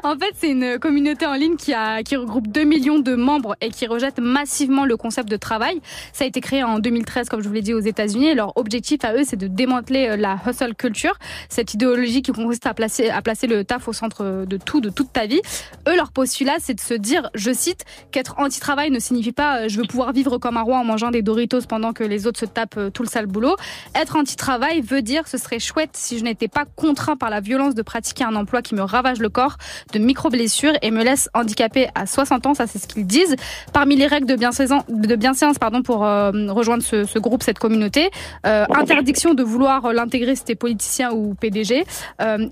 En 0.03 0.17
fait, 0.19 0.33
c'est 0.37 0.51
une 0.51 0.79
communauté 0.79 1.27
en 1.27 1.35
ligne 1.35 1.57
qui, 1.57 1.75
a, 1.75 2.03
qui 2.03 2.17
regroupe 2.17 2.49
2 2.49 2.65
millions 2.65 2.99
de 2.99 3.15
membres 3.15 3.55
et 3.61 3.69
qui 3.69 3.87
rejette 3.87 4.19
massivement 4.19 4.85
le 4.85 4.97
concept 4.97 5.29
de 5.29 5.37
travail. 5.37 5.81
Ça 6.13 6.25
a 6.25 6.27
été 6.27 6.41
créé 6.41 6.63
en 6.65 6.79
2013, 6.79 7.29
comme 7.29 7.43
je 7.43 7.49
vous 7.49 7.55
l'ai 7.55 7.63
dit, 7.63 7.75
aux 7.75 7.81
États-Unis. 7.81 8.35
Leur 8.35 8.57
objectif 8.57 9.05
à 9.05 9.15
eux, 9.15 9.23
c'est 9.25 9.37
de 9.37 9.47
démanteler 9.47 10.09
euh, 10.09 10.17
la 10.17 10.39
hustle 10.47 10.75
culture, 10.75 11.15
cette 11.49 11.75
idéologie 11.75 12.23
qui 12.23 12.33
consiste 12.33 12.67
à 12.67 12.75
placer, 12.75 13.11
à 13.11 13.21
placer 13.21 13.47
le 13.47 13.65
taf 13.67 13.89
au 13.89 13.93
centre 13.93 14.45
de 14.47 14.57
tout, 14.57 14.81
de 14.81 14.91
toute 14.91 15.13
ta 15.13 15.27
vie. 15.27 15.41
Eux, 15.89 15.97
leur 15.97 16.13
postulat, 16.13 16.57
c'est 16.61 16.75
de 16.75 16.81
se 16.81 16.95
dire, 16.95 17.31
je 17.35 17.53
cite, 17.53 17.85
qu'être 18.11 18.37
anti-travail 18.39 18.91
ne 18.91 18.99
signifie 18.99 19.33
pas 19.33 19.57
euh, 19.57 19.69
je 19.69 19.79
veux 19.79 19.87
pouvoir 19.87 20.13
vivre 20.13 20.39
comme 20.39 20.57
un 20.57 20.63
roi 20.63 20.79
en 20.79 20.85
mangeant 20.85 21.11
des 21.11 21.23
Doritos 21.23 21.63
pendant 21.69 21.93
que 21.93 22.05
les 22.05 22.27
autres 22.27 22.39
se 22.39 22.47
tapent 22.47 22.77
euh, 22.79 22.91
tout 22.91 23.03
le 23.03 23.09
sale 23.09 23.27
boulot. 23.27 23.57
Être 23.95 24.17
anti-travail 24.17 24.81
veut 24.81 25.03
dire 25.03 25.29
ce 25.29 25.39
serait 25.39 25.59
chouette 25.59 25.91
si 25.95 26.19
je 26.19 26.25
n'étais 26.25 26.49
pas 26.49 26.65
contraint 26.65 27.17
par 27.17 27.31
la 27.31 27.41
violence 27.41 27.75
de 27.75 27.83
pratiquer 27.83 28.25
un 28.25 28.35
emploi 28.37 28.63
qui 28.63 28.75
me 28.75 28.83
ravage 28.83 29.19
le 29.19 29.29
corps, 29.29 29.57
de 29.93 29.99
micro-blessures 29.99 30.75
et 30.83 30.91
me 30.91 31.03
laisse 31.03 31.29
handicapé 31.35 31.89
à 31.95 32.07
60 32.07 32.47
ans, 32.47 32.55
ça 32.55 32.67
c'est 32.67 32.79
ce 32.79 32.87
qu'ils 32.87 33.07
disent. 33.07 33.37
Parmi 33.73 33.97
les 33.97 34.07
règles 34.07 34.27
de 34.27 34.37
bienséance, 34.37 34.85
de 34.89 35.59
pardon, 35.59 35.83
pour 35.83 36.05
euh, 36.05 36.31
rejoindre 36.49 36.83
ce, 36.83 37.19
groupe, 37.19 37.43
cette 37.43 37.59
communauté, 37.59 38.11
interdiction 38.45 39.35
de 39.35 39.43
vouloir 39.43 39.93
l'intégrer 39.93 40.37
si 40.37 40.45
t'es 40.45 40.55
politicien 40.55 41.13
ou 41.13 41.35
PDG. 41.35 41.85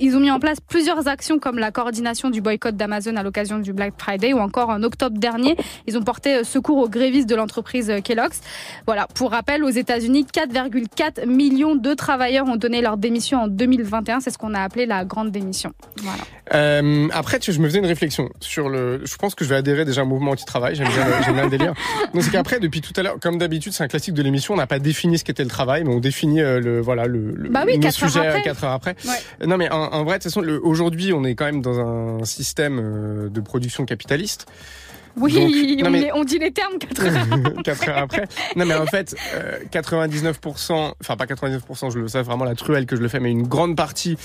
Ils 0.01 0.17
ont 0.17 0.21
mis 0.21 0.31
en 0.31 0.41
place 0.41 0.59
plusieurs 0.61 1.04
actions 1.09 1.39
comme 1.39 1.59
la 1.59 1.71
coordination 1.71 2.31
du 2.31 2.41
boycott 2.41 2.77
d'Amazon 2.77 3.17
à 3.17 3.23
l'occasion 3.23 3.59
du 3.59 3.73
Black 3.73 3.95
Friday 3.99 4.33
ou 4.33 4.39
encore 4.39 4.71
en 4.71 4.83
octobre 4.83 5.19
dernier, 5.19 5.57
ils 5.87 5.97
ont 5.99 6.03
porté 6.03 6.45
secours 6.45 6.79
aux 6.79 6.89
grévistes 6.89 7.29
de 7.29 7.35
l'entreprise 7.35 7.93
Kellogg's. 8.05 8.41
Voilà, 8.87 9.07
pour 9.15 9.31
rappel, 9.31 9.65
aux 9.65 9.69
États-Unis, 9.71 10.27
4,4 10.35 11.27
millions 11.27 11.75
de 11.75 11.95
travailleurs 11.95 12.47
ont 12.47 12.57
donné 12.57 12.81
leur 12.81 12.97
démission 12.97 13.43
en 13.43 13.49
2021, 13.49 14.21
c'est 14.21 14.31
ce 14.31 14.39
qu'on 14.39 14.55
a 14.55 14.61
appelé 14.61 14.87
la 14.87 15.05
grande 15.05 15.31
démission. 15.31 15.73
Voilà. 16.03 16.23
Euh, 16.55 17.09
après, 17.13 17.39
tu, 17.39 17.53
je 17.53 17.61
me 17.61 17.67
faisais 17.69 17.79
une 17.79 17.87
réflexion 17.87 18.29
sur 18.41 18.69
le. 18.69 19.01
Je 19.05 19.17
pense 19.17 19.35
que 19.35 19.45
je 19.45 19.51
vais 19.51 19.57
adhérer 19.57 19.85
déjà 19.87 20.03
au 20.03 20.07
mouvement 20.07 20.33
anti-travail. 20.33 20.75
J'aime 20.75 20.89
bien, 20.89 21.05
le- 21.07 21.25
j'aime 21.25 21.35
bien 21.35 21.45
le 21.45 21.51
délire. 21.51 21.73
Donc 22.13 22.23
c'est 22.23 22.31
qu'après, 22.31 22.61
depuis 22.61 22.83
tout 22.83 22.93
à 22.97 23.03
l'heure, 23.03 23.17
comme 23.19 23.39
d'habitude, 23.39 23.73
c'est 23.73 23.83
un 23.83 23.89
classique 23.89 24.13
de 24.15 24.23
l'émission. 24.23 24.53
On 24.53 24.59
n'a 24.59 24.67
pas 24.67 24.79
défini 24.79 25.17
ce 25.19 25.25
qu'était 25.25 25.43
le 25.43 25.49
travail, 25.49 25.85
mais 25.85 25.95
on 25.95 26.01
définit 26.01 26.43
euh, 26.43 26.61
le 26.61 26.81
voilà 26.83 27.07
le, 27.07 27.35
Bah 27.49 27.63
oui, 27.67 27.77
nos 27.77 27.81
quatre 27.81 28.03
heures 28.05 28.11
sujets 28.11 28.27
après. 28.27 28.43
4 28.43 28.65
heures 28.65 28.73
après. 28.73 28.95
Ouais. 29.07 29.47
Non, 29.47 29.57
mais 29.57 29.71
en, 29.71 29.85
en 29.85 30.05
vrai, 30.05 30.19
de 30.19 30.23
toute 30.23 30.31
façon, 30.31 30.43
le- 30.43 30.63
aujourd'hui, 30.63 30.84
on 31.13 31.25
est 31.25 31.35
quand 31.35 31.45
même 31.47 31.63
dans 31.63 31.79
un 31.81 32.25
système 32.25 32.79
euh, 32.79 33.29
de 33.29 33.41
production 33.41 33.85
capitaliste. 33.85 34.47
Oui, 35.17 35.33
Donc, 35.33 35.87
on, 35.87 35.91
mais- 35.91 36.11
on 36.13 36.25
dit 36.25 36.39
les 36.41 36.51
termes 36.51 36.77
4 36.79 37.05
heures. 37.07 37.63
4 37.65 37.89
heures 37.89 37.99
après. 37.99 38.27
Non, 38.57 38.65
mais 38.67 38.75
en 38.75 38.87
fait, 38.87 39.15
euh, 39.37 39.59
99%, 39.71 40.93
enfin 41.01 41.17
pas 41.17 41.27
99%, 41.27 41.93
je 41.93 41.99
le 42.01 42.09
sais 42.09 42.21
vraiment 42.23 42.45
la 42.45 42.55
truelle 42.57 42.87
que 42.87 42.97
je 42.97 43.01
le 43.01 43.07
fais, 43.09 43.21
mais 43.21 43.31
une 43.31 43.47
grande 43.47 43.77
partie 43.77 44.17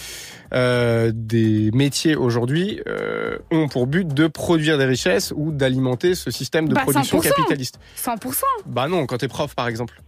euh, 0.54 1.12
des 1.14 1.70
métiers 1.76 2.16
aujourd'hui 2.16 2.82
euh, 2.88 3.38
ont 3.52 3.68
pour 3.68 3.86
but 3.86 4.08
de 4.08 4.26
produire 4.26 4.80
des 4.80 4.86
richesses 4.86 5.32
ou 5.36 5.52
d'alimenter 5.52 6.16
ce 6.16 6.32
système 6.32 6.68
de 6.68 6.74
Bah, 6.74 6.82
production 6.82 7.20
100%. 7.20 7.22
capitaliste. 7.36 7.80
100%. 8.04 8.42
Bah 8.66 8.88
non, 8.88 9.06
quand 9.06 9.18
t'es 9.20 9.28
prof 9.28 9.54
par 9.56 9.68
exemple. 9.68 10.02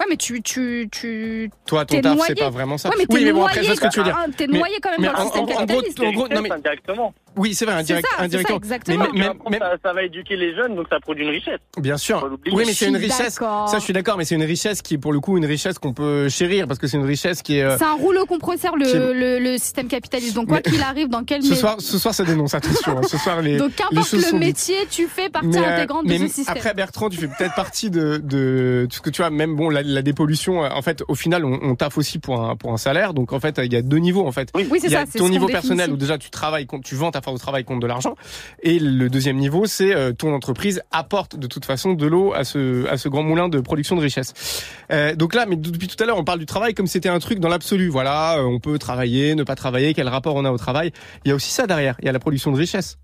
Ouais, 0.00 0.06
mais 0.08 0.16
tu, 0.16 0.40
tu, 0.40 0.88
tu, 0.90 1.50
Toi, 1.66 1.84
ton 1.84 2.00
taf, 2.00 2.18
c'est 2.26 2.34
pas 2.38 2.48
vraiment 2.48 2.78
ça. 2.78 2.88
Ouais, 2.88 2.94
mais 2.98 3.04
oui, 3.10 3.22
mais 3.24 3.32
bon, 3.32 3.40
noyé, 3.40 3.58
après, 3.58 3.66
vois 3.66 3.76
ce 3.76 3.80
que 3.82 3.88
tu 3.88 3.98
veux 3.98 4.04
dire. 4.04 4.16
ah, 4.18 4.26
T'es 4.34 4.46
noyé 4.46 4.76
quand 4.80 4.90
même 4.92 5.00
mais 5.02 5.06
dans 5.08 5.12
le 5.12 5.18
en- 5.18 5.22
système 5.24 5.40
en- 5.42 5.44
en 5.44 5.46
gros, 5.52 5.58
capitaliste. 5.66 6.00
en 6.00 6.12
gros, 6.12 6.28
non, 6.28 6.40
mais- 6.40 6.52
indirectement. 6.52 7.14
Oui, 7.36 7.54
c'est 7.54 7.64
vrai, 7.64 7.84
ça, 7.84 7.94
ça, 7.96 8.22
indirectement. 8.24 8.58
exactement. 8.58 9.06
Mais, 9.14 9.30
mais- 9.50 9.58
ça, 9.58 9.72
ça 9.82 9.92
va 9.92 10.02
éduquer 10.02 10.36
les 10.36 10.54
jeunes, 10.54 10.74
donc 10.74 10.86
ça 10.90 10.98
produit 11.00 11.24
une 11.24 11.30
richesse. 11.30 11.60
Bien 11.78 11.96
sûr. 11.96 12.28
Oui, 12.52 12.64
mais 12.66 12.72
c'est 12.72 12.88
une 12.88 12.96
richesse. 12.96 13.34
Ça, 13.38 13.66
je 13.74 13.80
suis 13.80 13.92
d'accord, 13.92 14.16
mais 14.18 14.24
c'est 14.24 14.34
une 14.34 14.42
richesse 14.44 14.82
qui 14.82 14.94
est 14.94 14.98
pour 14.98 15.12
le 15.12 15.20
coup 15.20 15.36
une 15.38 15.46
richesse 15.46 15.78
qu'on 15.78 15.92
peut 15.92 16.28
chérir 16.28 16.66
parce 16.66 16.78
que 16.78 16.86
c'est 16.86 16.96
une 16.96 17.04
richesse 17.06 17.42
qui 17.42 17.58
est. 17.58 17.62
euh, 17.62 17.78
C'est 17.78 17.84
un 17.84 17.94
rouleau 17.94 18.26
compresseur 18.26 18.76
le, 18.76 19.12
le, 19.12 19.38
le 19.38 19.58
système 19.58 19.86
capitaliste. 19.88 20.34
Donc 20.34 20.48
quoi 20.48 20.60
qu'il 20.60 20.82
arrive, 20.82 21.08
dans 21.08 21.24
quel 21.24 21.42
Ce 21.42 21.54
soir, 21.54 21.76
ce 21.78 21.98
soir, 21.98 22.14
ça 22.14 22.24
dénonce. 22.24 22.54
Attention, 22.54 22.98
hein. 22.98 23.02
ce 23.08 23.16
soir, 23.16 23.40
les, 23.40 23.56
donc 23.56 23.74
qu'importe 23.74 24.12
le 24.12 24.18
dites. 24.18 24.32
métier, 24.34 24.76
tu 24.90 25.06
fais 25.06 25.28
partie 25.28 25.48
Mais, 25.48 25.58
euh, 25.58 25.74
intégrante 25.76 26.04
mais 26.06 26.18
de 26.18 26.26
ce 26.26 26.34
système. 26.34 26.56
Après 26.56 26.74
Bertrand, 26.74 27.08
tu 27.10 27.16
fais 27.18 27.28
peut-être 27.28 27.54
partie 27.54 27.90
de, 27.90 28.20
de 28.22 28.86
tout 28.90 28.96
ce 28.96 29.00
que 29.00 29.10
tu 29.10 29.22
vois. 29.22 29.30
Même 29.30 29.54
bon, 29.56 29.68
la, 29.70 29.82
la 29.82 30.02
dépollution. 30.02 30.64
euh, 30.64 30.68
En 30.70 30.82
fait, 30.82 31.02
au 31.08 31.14
final, 31.14 31.44
on, 31.44 31.58
on 31.62 31.74
taffe 31.76 31.96
aussi 31.98 32.18
pour 32.18 32.40
un 32.42 32.56
pour 32.56 32.72
un 32.72 32.76
salaire. 32.76 33.14
Donc 33.14 33.32
en 33.32 33.40
fait, 33.40 33.60
il 33.64 33.72
y 33.72 33.76
a 33.76 33.82
deux 33.82 33.98
niveaux. 33.98 34.26
En 34.26 34.32
fait, 34.32 34.48
Oui, 34.54 34.66
c'est 34.80 34.88
il 34.88 34.92
y 34.92 34.96
a 34.96 35.00
ça, 35.00 35.06
c'est 35.12 35.18
ton 35.18 35.28
niveau 35.28 35.46
personnel 35.46 35.92
où 35.92 35.96
déjà 35.96 36.18
tu 36.18 36.30
travailles, 36.30 36.66
tu 36.84 36.94
vends 36.96 37.10
ta 37.10 37.19
force 37.22 37.38
de 37.38 37.40
travail 37.40 37.64
contre 37.64 37.80
de 37.80 37.86
l'argent. 37.86 38.14
Et 38.62 38.78
le 38.78 39.08
deuxième 39.08 39.36
niveau, 39.36 39.66
c'est 39.66 39.94
euh, 39.94 40.12
ton 40.12 40.34
entreprise 40.34 40.82
apporte 40.90 41.36
de 41.36 41.46
toute 41.46 41.64
façon 41.64 41.94
de 41.94 42.06
l'eau 42.06 42.32
à 42.32 42.44
ce 42.44 42.86
à 42.88 42.96
ce 42.96 43.08
grand 43.08 43.22
moulin 43.22 43.48
de 43.48 43.60
production 43.60 43.96
de 43.96 44.00
richesse. 44.00 44.64
Euh, 44.92 45.14
donc 45.14 45.34
là, 45.34 45.46
mais 45.46 45.56
depuis 45.56 45.88
tout 45.88 46.02
à 46.02 46.06
l'heure, 46.06 46.18
on 46.18 46.24
parle 46.24 46.38
du 46.38 46.46
travail 46.46 46.74
comme 46.74 46.86
c'était 46.86 47.08
un 47.08 47.18
truc 47.18 47.38
dans 47.38 47.48
l'absolu. 47.48 47.88
Voilà, 47.88 48.38
euh, 48.38 48.42
on 48.42 48.60
peut 48.60 48.78
travailler, 48.78 49.34
ne 49.34 49.42
pas 49.42 49.56
travailler, 49.56 49.94
quel 49.94 50.08
rapport 50.08 50.34
on 50.34 50.44
a 50.44 50.50
au 50.50 50.58
travail. 50.58 50.92
Il 51.24 51.28
y 51.28 51.32
a 51.32 51.34
aussi 51.34 51.50
ça 51.50 51.66
derrière. 51.66 51.96
Il 52.00 52.06
y 52.06 52.08
a 52.08 52.12
la 52.12 52.18
production 52.18 52.52
de 52.52 52.56
richesse. 52.56 52.98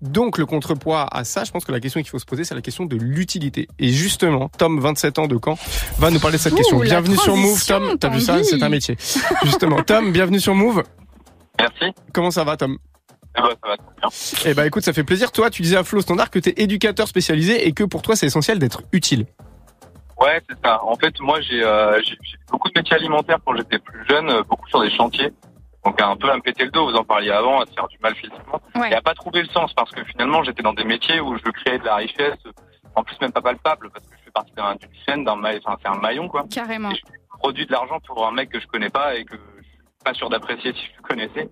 Donc 0.00 0.38
le 0.38 0.46
contrepoids 0.46 1.08
à 1.10 1.24
ça, 1.24 1.42
je 1.44 1.50
pense 1.50 1.64
que 1.64 1.72
la 1.72 1.80
question 1.80 2.00
qu'il 2.00 2.08
faut 2.08 2.20
se 2.20 2.24
poser, 2.24 2.44
c'est 2.44 2.54
la 2.54 2.62
question 2.62 2.84
de 2.84 2.96
l'utilité. 2.96 3.66
Et 3.78 3.88
justement, 3.88 4.48
Tom, 4.56 4.78
27 4.78 5.18
ans 5.18 5.26
de 5.26 5.38
Caen, 5.44 5.58
va 5.98 6.10
nous 6.10 6.20
parler 6.20 6.36
de 6.36 6.42
cette 6.42 6.52
Ouh, 6.52 6.56
question. 6.56 6.78
Bienvenue 6.78 7.16
sur 7.16 7.36
Move, 7.36 7.64
Tom. 7.66 7.98
T'as 7.98 8.08
vu 8.08 8.20
ça? 8.20 8.42
C'est 8.44 8.62
un 8.62 8.68
métier. 8.68 8.96
Justement, 9.42 9.82
Tom, 9.82 10.12
bienvenue 10.12 10.40
sur 10.40 10.54
Move. 10.54 10.84
Merci. 11.58 11.92
Comment 12.12 12.30
ça 12.30 12.44
va, 12.44 12.56
Tom? 12.56 12.78
Eh 13.38 13.42
ben, 13.42 13.48
ça 13.62 13.68
va 13.68 13.76
très 13.76 13.86
bien. 14.00 14.08
Eh 14.46 14.54
ben, 14.54 14.64
écoute, 14.64 14.82
ça 14.82 14.92
fait 14.92 15.04
plaisir. 15.04 15.30
Toi, 15.32 15.50
tu 15.50 15.62
disais 15.62 15.76
à 15.76 15.84
Flo 15.84 16.00
Standard 16.00 16.30
que 16.30 16.38
t'es 16.38 16.54
éducateur 16.56 17.06
spécialisé 17.08 17.66
et 17.66 17.72
que 17.72 17.84
pour 17.84 18.02
toi, 18.02 18.16
c'est 18.16 18.26
essentiel 18.26 18.58
d'être 18.58 18.82
utile. 18.92 19.26
Ouais, 20.20 20.40
c'est 20.48 20.56
ça. 20.64 20.82
En 20.84 20.96
fait, 20.96 21.18
moi, 21.20 21.40
j'ai 21.40 21.62
euh, 21.62 22.00
j'ai 22.02 22.16
j'ai 22.22 22.36
fait 22.38 22.50
beaucoup 22.50 22.68
de 22.68 22.74
métiers 22.76 22.96
alimentaires 22.96 23.38
quand 23.44 23.54
j'étais 23.56 23.78
plus 23.78 24.04
jeune, 24.08 24.28
euh, 24.30 24.42
beaucoup 24.42 24.68
sur 24.68 24.80
des 24.82 24.90
chantiers. 24.90 25.32
Donc 25.84 26.00
un 26.02 26.16
peu 26.16 26.28
à 26.30 26.34
me 26.36 26.40
péter 26.42 26.64
le 26.64 26.70
dos, 26.72 26.90
vous 26.90 26.96
en 26.96 27.04
parliez 27.04 27.30
avant, 27.30 27.60
à 27.60 27.66
se 27.66 27.72
faire 27.72 27.86
du 27.86 27.96
mal 28.02 28.14
physiquement. 28.16 28.60
Ouais. 28.74 28.90
Et 28.90 28.94
à 28.94 29.00
pas 29.00 29.14
trouver 29.14 29.42
le 29.42 29.48
sens 29.48 29.72
parce 29.74 29.92
que 29.92 30.02
finalement, 30.04 30.42
j'étais 30.42 30.62
dans 30.62 30.72
des 30.72 30.82
métiers 30.84 31.20
où 31.20 31.36
je 31.38 31.50
créais 31.50 31.78
de 31.78 31.84
la 31.84 31.94
richesse, 31.96 32.36
en 32.96 33.04
plus 33.04 33.16
même 33.20 33.30
pas 33.32 33.40
palpable 33.40 33.90
parce 33.94 34.04
que 34.06 34.12
je 34.18 34.24
fais 34.24 34.30
partie 34.32 34.52
d'un- 34.54 34.74
d'une 34.74 34.90
chaîne, 35.06 35.24
d'un 35.24 35.36
maillon, 35.36 35.60
enfin, 35.64 35.76
c'est 35.80 35.88
un 35.88 36.00
maillon 36.00 36.28
quoi. 36.28 36.44
Carrément. 36.52 36.90
produit 37.38 37.64
de 37.66 37.70
l'argent 37.72 38.00
pour 38.04 38.26
un 38.26 38.32
mec 38.32 38.50
que 38.50 38.58
je 38.58 38.66
connais 38.66 38.90
pas 38.90 39.14
et 39.14 39.24
que 39.24 39.36
je 39.36 39.62
suis 39.62 39.78
pas 40.04 40.12
sûr 40.14 40.28
d'apprécier 40.28 40.72
si 40.72 40.80
je 40.80 40.96
le 41.00 41.02
connaissais. 41.08 41.48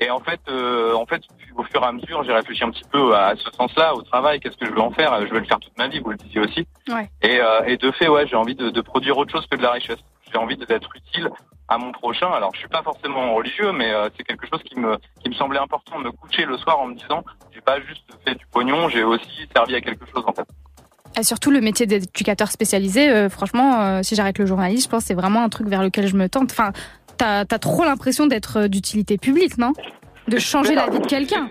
Et 0.00 0.10
en 0.10 0.20
fait, 0.20 0.40
euh, 0.48 0.94
en 0.94 1.04
fait, 1.04 1.22
au 1.56 1.62
fur 1.64 1.82
et 1.82 1.86
à 1.86 1.92
mesure, 1.92 2.24
j'ai 2.24 2.32
réfléchi 2.32 2.64
un 2.64 2.70
petit 2.70 2.84
peu 2.90 3.14
à 3.14 3.34
ce 3.36 3.50
sens-là, 3.50 3.94
au 3.94 4.02
travail, 4.02 4.40
qu'est-ce 4.40 4.56
que 4.56 4.64
je 4.64 4.72
veux 4.72 4.80
en 4.80 4.90
faire 4.90 5.26
Je 5.26 5.32
veux 5.32 5.40
le 5.40 5.44
faire 5.44 5.60
toute 5.60 5.76
ma 5.76 5.88
vie, 5.88 6.00
vous 6.00 6.10
le 6.10 6.16
disiez 6.16 6.40
aussi. 6.40 6.66
Ouais. 6.88 7.10
Et, 7.22 7.38
euh, 7.38 7.64
et 7.66 7.76
de 7.76 7.90
fait, 7.92 8.08
ouais, 8.08 8.26
j'ai 8.26 8.36
envie 8.36 8.54
de, 8.54 8.70
de 8.70 8.80
produire 8.80 9.18
autre 9.18 9.30
chose 9.30 9.46
que 9.50 9.56
de 9.56 9.62
la 9.62 9.72
richesse. 9.72 9.98
J'ai 10.32 10.38
envie 10.38 10.56
d'être 10.56 10.88
utile 10.96 11.28
à 11.68 11.76
mon 11.76 11.92
prochain. 11.92 12.30
Alors, 12.30 12.50
je 12.54 12.60
suis 12.60 12.68
pas 12.68 12.82
forcément 12.82 13.34
religieux, 13.34 13.72
mais 13.72 13.92
euh, 13.92 14.08
c'est 14.16 14.24
quelque 14.24 14.46
chose 14.46 14.62
qui 14.62 14.78
me 14.78 14.96
qui 15.22 15.28
me 15.28 15.34
semblait 15.34 15.58
important 15.58 15.98
de 15.98 16.04
me 16.04 16.12
coucher 16.12 16.44
le 16.44 16.56
soir 16.56 16.80
en 16.80 16.86
me 16.86 16.94
disant, 16.94 17.24
j'ai 17.52 17.60
pas 17.60 17.80
juste 17.80 18.04
fait 18.24 18.34
du 18.34 18.46
pognon, 18.46 18.88
j'ai 18.88 19.04
aussi 19.04 19.48
servi 19.54 19.74
à 19.74 19.80
quelque 19.80 20.06
chose 20.06 20.24
en 20.26 20.32
fait. 20.32 20.46
Et 21.18 21.24
surtout 21.24 21.50
le 21.50 21.60
métier 21.60 21.86
d'éducateur 21.86 22.50
spécialisé, 22.50 23.10
euh, 23.10 23.28
franchement, 23.28 23.80
euh, 23.80 24.02
si 24.02 24.14
j'arrête 24.14 24.38
le 24.38 24.46
journalisme, 24.46 24.84
je 24.84 24.88
pense 24.88 25.02
que 25.02 25.08
c'est 25.08 25.14
vraiment 25.14 25.42
un 25.42 25.48
truc 25.48 25.66
vers 25.66 25.82
lequel 25.82 26.06
je 26.06 26.16
me 26.16 26.28
tente. 26.28 26.52
Enfin, 26.52 26.72
t'as 27.20 27.40
as 27.40 27.58
trop 27.58 27.84
l'impression 27.84 28.26
d'être 28.26 28.60
euh, 28.60 28.68
d'utilité 28.68 29.18
publique, 29.18 29.58
non? 29.58 29.72
De 30.28 30.38
changer 30.38 30.74
la 30.74 30.88
vie 30.88 31.00
de 31.00 31.06
quelqu'un. 31.06 31.50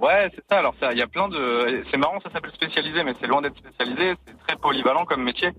Ouais, 0.00 0.30
c'est 0.34 0.44
ça. 0.50 0.58
Alors 0.58 0.74
il 0.92 0.98
y 0.98 1.02
a 1.02 1.06
plein 1.06 1.28
de. 1.28 1.84
C'est 1.90 1.96
marrant, 1.96 2.20
ça 2.20 2.30
s'appelle 2.30 2.52
spécialisé, 2.52 3.02
mais 3.04 3.14
c'est 3.20 3.26
loin 3.26 3.40
d'être 3.40 3.56
spécialisé. 3.56 4.14
C'est 4.26 4.38
très 4.46 4.56
polyvalent 4.56 5.04
comme 5.04 5.22
métier. 5.22 5.50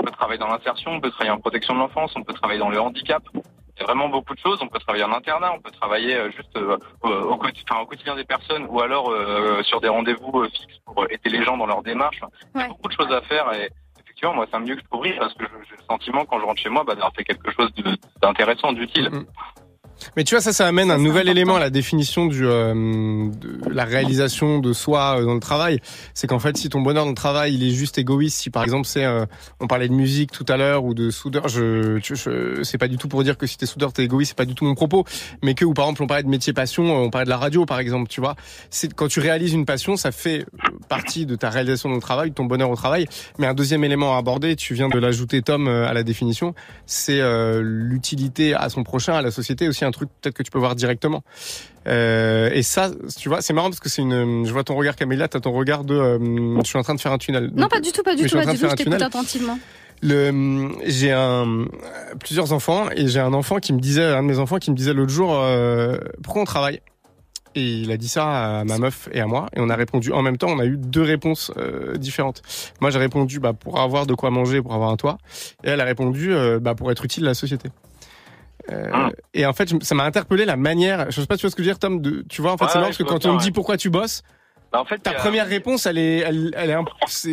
On 0.00 0.04
peut 0.04 0.10
travailler 0.10 0.38
dans 0.38 0.48
l'insertion, 0.48 0.92
on 0.92 1.00
peut 1.00 1.10
travailler 1.10 1.32
en 1.32 1.38
protection 1.38 1.74
de 1.74 1.80
l'enfance, 1.80 2.12
on 2.16 2.22
peut 2.22 2.32
travailler 2.32 2.60
dans 2.60 2.70
le 2.70 2.80
handicap. 2.80 3.22
Il 3.34 3.80
y 3.80 3.82
a 3.82 3.84
vraiment 3.84 4.08
beaucoup 4.08 4.34
de 4.34 4.40
choses. 4.40 4.58
On 4.62 4.68
peut 4.68 4.78
travailler 4.78 5.04
en 5.04 5.12
internat, 5.12 5.52
on 5.54 5.60
peut 5.60 5.70
travailler 5.70 6.14
euh, 6.14 6.30
juste 6.30 6.56
euh, 6.56 6.78
au, 7.02 7.36
quotidien, 7.36 8.16
des 8.16 8.24
personnes, 8.24 8.66
ou 8.68 8.80
alors 8.80 9.12
sur 9.64 9.80
des 9.80 9.88
rendez-vous 9.88 10.44
fixes 10.44 10.78
pour 10.84 11.04
aider 11.04 11.30
les 11.30 11.44
gens 11.44 11.56
dans 11.56 11.66
leur 11.66 11.82
démarche. 11.82 12.20
Il 12.54 12.60
y 12.60 12.64
a 12.64 12.68
beaucoup 12.68 12.88
de 12.88 12.94
choses 12.94 13.12
à 13.12 13.20
faire 13.22 13.52
et 13.52 13.70
moi, 14.22 14.46
c'est 14.50 14.56
un 14.56 14.60
milieu 14.60 14.74
que 14.74 14.82
je 14.82 14.86
trouve 14.86 15.06
parce 15.18 15.34
que 15.34 15.44
j'ai 15.68 15.76
le 15.76 15.82
sentiment 15.88 16.24
quand 16.24 16.40
je 16.40 16.44
rentre 16.44 16.60
chez 16.60 16.68
moi 16.68 16.84
bah, 16.84 16.94
d'avoir 16.94 17.12
fait 17.14 17.24
quelque 17.24 17.50
chose 17.52 17.70
d'intéressant, 18.20 18.72
d'utile. 18.72 19.10
Mais 20.16 20.24
tu 20.24 20.34
vois, 20.34 20.40
ça, 20.42 20.52
ça 20.52 20.66
amène 20.66 20.90
un 20.90 20.98
nouvel 20.98 21.28
élément 21.28 21.56
à 21.56 21.60
la 21.60 21.70
définition 21.70 22.26
du, 22.26 22.46
euh, 22.46 23.28
de 23.30 23.58
la 23.70 23.84
réalisation 23.84 24.58
de 24.58 24.72
soi 24.72 25.18
euh, 25.20 25.24
dans 25.24 25.34
le 25.34 25.40
travail. 25.40 25.80
C'est 26.14 26.26
qu'en 26.26 26.38
fait, 26.38 26.56
si 26.56 26.68
ton 26.68 26.80
bonheur 26.80 27.04
dans 27.04 27.10
le 27.10 27.14
travail, 27.16 27.54
il 27.54 27.62
est 27.64 27.70
juste 27.70 27.98
égoïste, 27.98 28.38
si 28.38 28.50
par 28.50 28.62
exemple 28.64 28.86
c'est, 28.86 29.04
euh, 29.04 29.24
on 29.60 29.66
parlait 29.66 29.88
de 29.88 29.94
musique 29.94 30.30
tout 30.30 30.44
à 30.48 30.56
l'heure 30.56 30.84
ou 30.84 30.94
de 30.94 31.10
soudeur, 31.10 31.48
je, 31.48 31.98
je, 32.02 32.14
je- 32.14 32.62
c'est 32.62 32.78
pas 32.78 32.88
du 32.88 32.96
tout 32.96 33.08
pour 33.08 33.22
dire 33.24 33.36
que 33.36 33.46
si 33.46 33.56
t'es 33.58 33.66
soudeur 33.66 33.92
t'es 33.92 34.04
égoïste, 34.04 34.30
c'est 34.30 34.36
pas 34.36 34.44
du 34.44 34.54
tout 34.54 34.64
mon 34.64 34.74
propos, 34.74 35.04
mais 35.42 35.54
que 35.54 35.64
ou 35.64 35.74
par 35.74 35.86
exemple 35.86 36.02
on 36.02 36.06
parlait 36.06 36.22
de 36.22 36.28
métier 36.28 36.52
passion, 36.52 36.84
euh, 36.84 37.04
on 37.06 37.10
parlait 37.10 37.24
de 37.24 37.30
la 37.30 37.36
radio 37.36 37.66
par 37.66 37.78
exemple, 37.80 38.08
tu 38.08 38.20
vois. 38.20 38.36
C'est 38.70 38.92
quand 38.94 39.08
tu 39.08 39.20
réalises 39.20 39.52
une 39.52 39.66
passion, 39.66 39.96
ça 39.96 40.12
fait 40.12 40.40
euh, 40.64 40.68
partie 40.88 41.26
de 41.26 41.34
ta 41.36 41.50
réalisation 41.50 41.88
dans 41.88 41.94
le 41.96 42.00
travail, 42.00 42.30
de 42.30 42.34
ton 42.34 42.44
bonheur 42.44 42.70
au 42.70 42.76
travail. 42.76 43.06
Mais 43.38 43.46
un 43.46 43.54
deuxième 43.54 43.84
élément 43.84 44.14
à 44.14 44.18
aborder, 44.18 44.56
tu 44.56 44.74
viens 44.74 44.88
de 44.88 44.98
l'ajouter 44.98 45.42
Tom 45.42 45.68
à 45.68 45.92
la 45.92 46.02
définition, 46.02 46.54
c'est 46.86 47.20
euh, 47.20 47.60
l'utilité 47.62 48.54
à 48.54 48.68
son 48.68 48.82
prochain, 48.84 49.14
à 49.14 49.22
la 49.22 49.30
société, 49.30 49.68
aussi 49.68 49.84
un 49.88 49.90
truc 49.90 50.08
peut-être 50.20 50.34
que 50.34 50.42
tu 50.42 50.50
peux 50.50 50.58
voir 50.58 50.74
directement. 50.74 51.22
Euh, 51.86 52.50
et 52.52 52.62
ça, 52.62 52.90
tu 53.16 53.28
vois, 53.28 53.40
c'est 53.40 53.52
marrant 53.52 53.70
parce 53.70 53.80
que 53.80 53.88
c'est 53.88 54.02
une. 54.02 54.44
Je 54.46 54.52
vois 54.52 54.64
ton 54.64 54.76
regard, 54.76 54.94
Camélia, 54.94 55.26
t'as 55.28 55.40
ton 55.40 55.52
regard 55.52 55.84
de. 55.84 55.94
euh, 55.94 56.58
je 56.62 56.68
suis 56.68 56.78
en 56.78 56.82
train 56.82 56.94
de 56.94 57.00
faire 57.00 57.12
un 57.12 57.18
tunnel. 57.18 57.50
Non, 57.54 57.68
pas 57.68 57.80
du 57.80 57.92
tout, 57.92 58.02
pas 58.02 58.14
du 58.14 58.26
tout, 58.26 58.36
pas 58.36 58.44
du 58.46 58.58
tout. 58.58 58.68
Je 58.68 58.74
t'écoute 58.74 59.02
attentivement. 59.02 59.58
Le, 60.00 60.70
j'ai 60.86 61.10
un 61.10 61.64
plusieurs 62.20 62.52
enfants 62.52 62.88
et 62.94 63.08
j'ai 63.08 63.18
un 63.18 63.32
enfant 63.32 63.58
qui 63.58 63.72
me 63.72 63.80
disait, 63.80 64.04
un 64.04 64.22
de 64.22 64.28
mes 64.28 64.38
enfants 64.38 64.58
qui 64.58 64.70
me 64.70 64.76
disait 64.76 64.92
l'autre 64.92 65.10
jour, 65.10 65.34
euh, 65.34 65.98
pourquoi 66.22 66.42
on 66.42 66.44
travaille? 66.44 66.80
Et 67.56 67.62
il 67.62 67.90
a 67.90 67.96
dit 67.96 68.06
ça 68.08 68.60
à 68.60 68.64
ma 68.64 68.78
meuf 68.78 69.08
et 69.10 69.20
à 69.20 69.26
moi 69.26 69.48
et 69.56 69.60
on 69.60 69.68
a 69.68 69.74
répondu 69.74 70.12
en 70.12 70.22
même 70.22 70.36
temps. 70.36 70.48
On 70.50 70.60
a 70.60 70.66
eu 70.66 70.76
deux 70.76 71.02
réponses 71.02 71.50
euh, 71.56 71.96
différentes. 71.96 72.42
Moi 72.80 72.90
j'ai 72.90 73.00
répondu 73.00 73.40
bah 73.40 73.54
pour 73.54 73.80
avoir 73.80 74.06
de 74.06 74.14
quoi 74.14 74.30
manger, 74.30 74.62
pour 74.62 74.74
avoir 74.74 74.90
un 74.90 74.96
toit, 74.96 75.18
et 75.64 75.70
elle 75.70 75.80
a 75.80 75.84
répondu 75.84 76.32
euh, 76.32 76.60
bah 76.60 76.76
pour 76.76 76.92
être 76.92 77.04
utile 77.04 77.24
à 77.24 77.28
la 77.28 77.34
société. 77.34 77.70
Euh, 78.70 79.08
Et 79.34 79.46
en 79.46 79.52
fait, 79.52 79.68
ça 79.82 79.94
m'a 79.94 80.04
interpellé 80.04 80.44
la 80.44 80.56
manière. 80.56 81.10
Je 81.10 81.20
sais 81.20 81.26
pas, 81.26 81.36
tu 81.36 81.42
vois 81.42 81.50
ce 81.50 81.56
que 81.56 81.62
je 81.62 81.68
veux 81.68 81.72
dire, 81.74 81.78
Tom. 81.78 82.00
De, 82.02 82.22
tu 82.28 82.42
vois, 82.42 82.52
en 82.52 82.56
fait, 82.58 82.64
Ouais, 82.64 82.70
c'est 82.70 82.78
marrant 82.78 82.88
parce 82.88 82.98
que 82.98 83.02
quand 83.04 83.24
on 83.26 83.34
me 83.34 83.38
dit 83.40 83.50
pourquoi 83.52 83.76
tu 83.76 83.88
bosses, 83.90 84.22
Bah, 84.72 84.80
en 84.80 84.84
fait, 84.84 84.98
ta 84.98 85.12
première 85.12 85.46
réponse, 85.46 85.86
elle 85.86 85.96
est, 85.98 86.18
elle, 86.18 86.52
elle 86.56 86.70
est. 86.70 86.76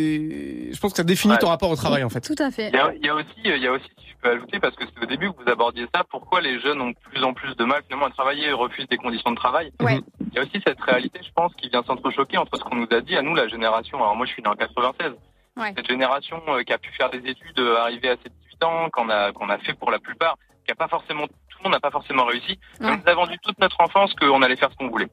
Je 0.00 0.80
pense 0.80 0.92
que 0.92 0.96
ça 0.98 1.04
définit 1.04 1.34
Ouais. 1.34 1.38
ton 1.38 1.48
rapport 1.48 1.70
au 1.70 1.76
travail, 1.76 2.02
en 2.04 2.08
fait. 2.08 2.20
Tout 2.20 2.40
à 2.42 2.50
fait. 2.50 2.68
Il 2.68 2.74
y, 2.76 2.78
a, 2.78 2.92
il 2.94 3.04
y 3.04 3.08
a 3.08 3.14
aussi, 3.14 3.26
il 3.44 3.56
y 3.62 3.66
a 3.66 3.72
aussi, 3.72 3.84
si 3.98 4.06
je 4.10 4.14
peux 4.22 4.30
ajouter, 4.30 4.58
parce 4.60 4.74
que 4.76 4.84
c'est 4.86 5.02
au 5.02 5.06
début 5.06 5.30
que 5.30 5.36
vous 5.44 5.50
abordiez 5.50 5.86
ça, 5.94 6.02
pourquoi 6.10 6.40
les 6.40 6.58
jeunes 6.60 6.80
ont 6.80 6.90
de 6.90 6.96
plus 7.10 7.22
en 7.22 7.34
plus 7.34 7.54
de 7.54 7.64
mal 7.64 7.82
finalement 7.86 8.06
à 8.06 8.10
travailler 8.10 8.46
et 8.48 8.52
refusent 8.52 8.88
des 8.88 8.96
conditions 8.96 9.30
de 9.30 9.36
travail. 9.36 9.70
Ouais. 9.82 10.00
Il 10.20 10.34
y 10.34 10.38
a 10.38 10.42
aussi 10.42 10.60
cette 10.66 10.80
réalité, 10.80 11.20
je 11.22 11.30
pense, 11.34 11.52
qui 11.56 11.68
vient 11.68 11.82
s'entrechoquer 11.82 12.38
entre 12.38 12.56
ce 12.56 12.62
qu'on 12.64 12.76
nous 12.76 12.88
a 12.90 13.00
dit 13.02 13.16
à 13.16 13.22
nous, 13.22 13.34
la 13.34 13.48
génération. 13.48 13.98
Alors 13.98 14.16
moi, 14.16 14.26
je 14.26 14.32
suis 14.32 14.42
né 14.42 14.48
en 14.48 14.54
96. 14.54 15.12
Ouais. 15.58 15.72
Cette 15.76 15.88
génération 15.88 16.40
euh, 16.48 16.62
qui 16.62 16.72
a 16.72 16.78
pu 16.78 16.90
faire 16.92 17.10
des 17.10 17.18
études, 17.18 17.58
euh, 17.58 17.78
arriver 17.78 18.10
à 18.10 18.16
ses 18.22 18.30
18 18.50 18.64
ans, 18.64 18.88
qu'on 18.90 19.08
a, 19.08 19.32
qu'on 19.32 19.48
a 19.48 19.56
fait 19.58 19.72
pour 19.74 19.90
la 19.90 19.98
plupart, 19.98 20.36
qui 20.66 20.72
a 20.72 20.74
pas 20.74 20.88
forcément, 20.88 21.26
tout 21.26 21.58
le 21.60 21.64
monde 21.64 21.72
n'a 21.72 21.80
pas 21.80 21.90
forcément 21.90 22.24
réussi. 22.24 22.58
Ouais. 22.80 22.88
On 22.90 22.96
nous 22.96 23.02
a 23.06 23.14
vendu 23.14 23.38
toute 23.42 23.58
notre 23.60 23.80
enfance 23.80 24.12
qu'on 24.14 24.42
allait 24.42 24.56
faire 24.56 24.70
ce 24.70 24.76
qu'on 24.76 24.88
voulait, 24.88 25.08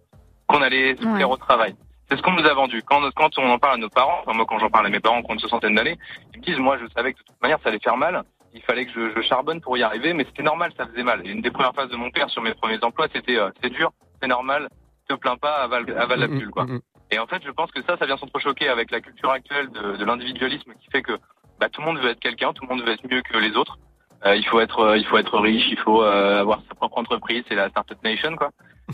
qu'on 0.48 0.62
allait 0.62 0.96
se 0.96 1.06
Ouais. 1.06 1.18
faire 1.20 1.30
au 1.30 1.38
travail. 1.38 1.76
C'est 2.10 2.18
ce 2.18 2.22
qu'on 2.22 2.34
nous 2.34 2.46
a 2.46 2.54
vendu. 2.54 2.82
Quand, 2.84 3.02
quand 3.16 3.38
on 3.38 3.50
en 3.50 3.60
parle 3.60 3.76
à 3.76 3.78
nos 3.78 3.90
parents, 3.90 4.20
enfin 4.22 4.34
moi 4.34 4.46
quand 4.48 4.60
j'en 4.60 4.70
parle 4.70 4.88
à 4.88 4.90
mes 4.90 5.00
parents 5.00 5.22
qui 5.22 5.32
ont 5.32 5.34
une 5.36 5.40
soixantaine 5.40 5.76
d'années, 5.76 5.98
ils 6.34 6.40
me 6.40 6.44
disent, 6.46 6.58
moi 6.60 6.78
je 6.78 6.86
savais 6.96 7.14
que 7.14 7.20
de 7.20 7.24
toute 7.24 7.42
manière 7.42 7.60
ça 7.64 7.70
allait 7.70 7.80
faire 7.80 7.98
mal, 7.98 8.24
il 8.54 8.62
fallait 8.62 8.86
que 8.86 8.92
je, 8.92 9.16
je 9.16 9.22
charbonne 9.28 9.62
pour 9.62 9.78
y 9.78 9.84
arriver, 9.84 10.14
mais 10.14 10.26
c'était 10.26 10.44
normal, 10.44 10.72
ça 10.78 10.86
faisait 10.88 11.04
mal. 11.04 11.26
Et 11.26 11.30
une 11.32 11.42
des 11.42 11.50
premières 11.52 11.74
phases 11.74 11.90
de 11.90 11.96
mon 11.96 12.12
père 12.12 12.30
sur 12.30 12.42
mes 12.42 12.54
premiers 12.54 12.84
emplois, 12.84 13.08
c'était 13.14 13.38
euh, 13.38 13.50
c'est 13.64 13.70
dur, 13.70 13.92
c'est 14.22 14.28
normal, 14.28 14.70
te 15.08 15.14
plains 15.16 15.38
pas, 15.38 15.56
avale, 15.64 15.86
avale 15.98 16.20
la 16.20 16.28
pilule. 16.28 16.50
Quoi. 16.52 16.66
Et 17.12 17.20
en 17.20 17.28
fait, 17.28 17.42
je 17.46 17.52
pense 17.52 17.72
que 17.72 17.82
ça, 17.84 17.96
ça 17.98 18.06
vient 18.06 18.18
s'entrechoquer 18.18 18.70
avec 18.70 18.90
la 18.92 19.00
culture 19.02 19.30
actuelle 19.32 19.70
de, 19.72 19.98
de 19.98 20.06
l'individualisme 20.06 20.74
qui 20.82 20.90
fait 20.92 21.02
que 21.04 21.14
bah, 21.60 21.70
tout 21.70 21.82
le 21.82 21.88
monde 21.88 22.00
veut 22.00 22.10
être 22.10 22.20
quelqu'un, 22.20 22.54
tout 22.54 22.64
le 22.64 22.70
monde 22.76 22.84
veut 22.86 22.92
être 22.94 23.08
mieux 23.10 23.22
que 23.22 23.38
les 23.38 23.56
autres. 23.56 23.78
Euh, 24.26 24.36
il 24.36 24.46
faut 24.46 24.60
être, 24.60 24.80
euh, 24.80 24.98
il 24.98 25.06
faut 25.06 25.18
être 25.18 25.38
riche, 25.40 25.68
il 25.70 25.78
faut 25.80 26.02
euh, 26.02 26.40
avoir 26.40 26.62
sa 26.68 26.76
propre 26.76 26.98
entreprise, 26.98 27.44
c'est 27.48 27.56
la 27.56 27.70
startup 27.70 28.02
nation, 28.04 28.36
quoi. 28.36 28.52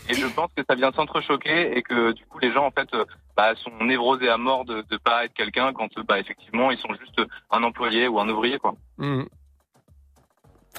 Et 0.09 0.13
je 0.13 0.27
pense 0.27 0.51
que 0.55 0.63
ça 0.67 0.75
vient 0.75 0.91
s'entrechoquer 0.91 1.77
et 1.77 1.81
que 1.81 2.11
du 2.11 2.23
coup 2.25 2.37
les 2.39 2.51
gens 2.51 2.65
en 2.65 2.71
fait 2.71 2.87
euh, 2.93 3.05
bah, 3.35 3.55
sont 3.55 3.71
névrosés 3.81 4.29
à 4.29 4.37
mort 4.37 4.63
de 4.63 4.83
ne 4.89 4.97
pas 4.97 5.25
être 5.25 5.33
quelqu'un 5.33 5.73
quand 5.73 5.89
bah, 6.07 6.19
effectivement 6.19 6.69
ils 6.69 6.77
sont 6.77 6.93
juste 6.93 7.21
un 7.49 7.63
employé 7.63 8.07
ou 8.07 8.19
un 8.19 8.29
ouvrier, 8.29 8.59
quoi. 8.59 8.75
Mhm. 8.97 9.27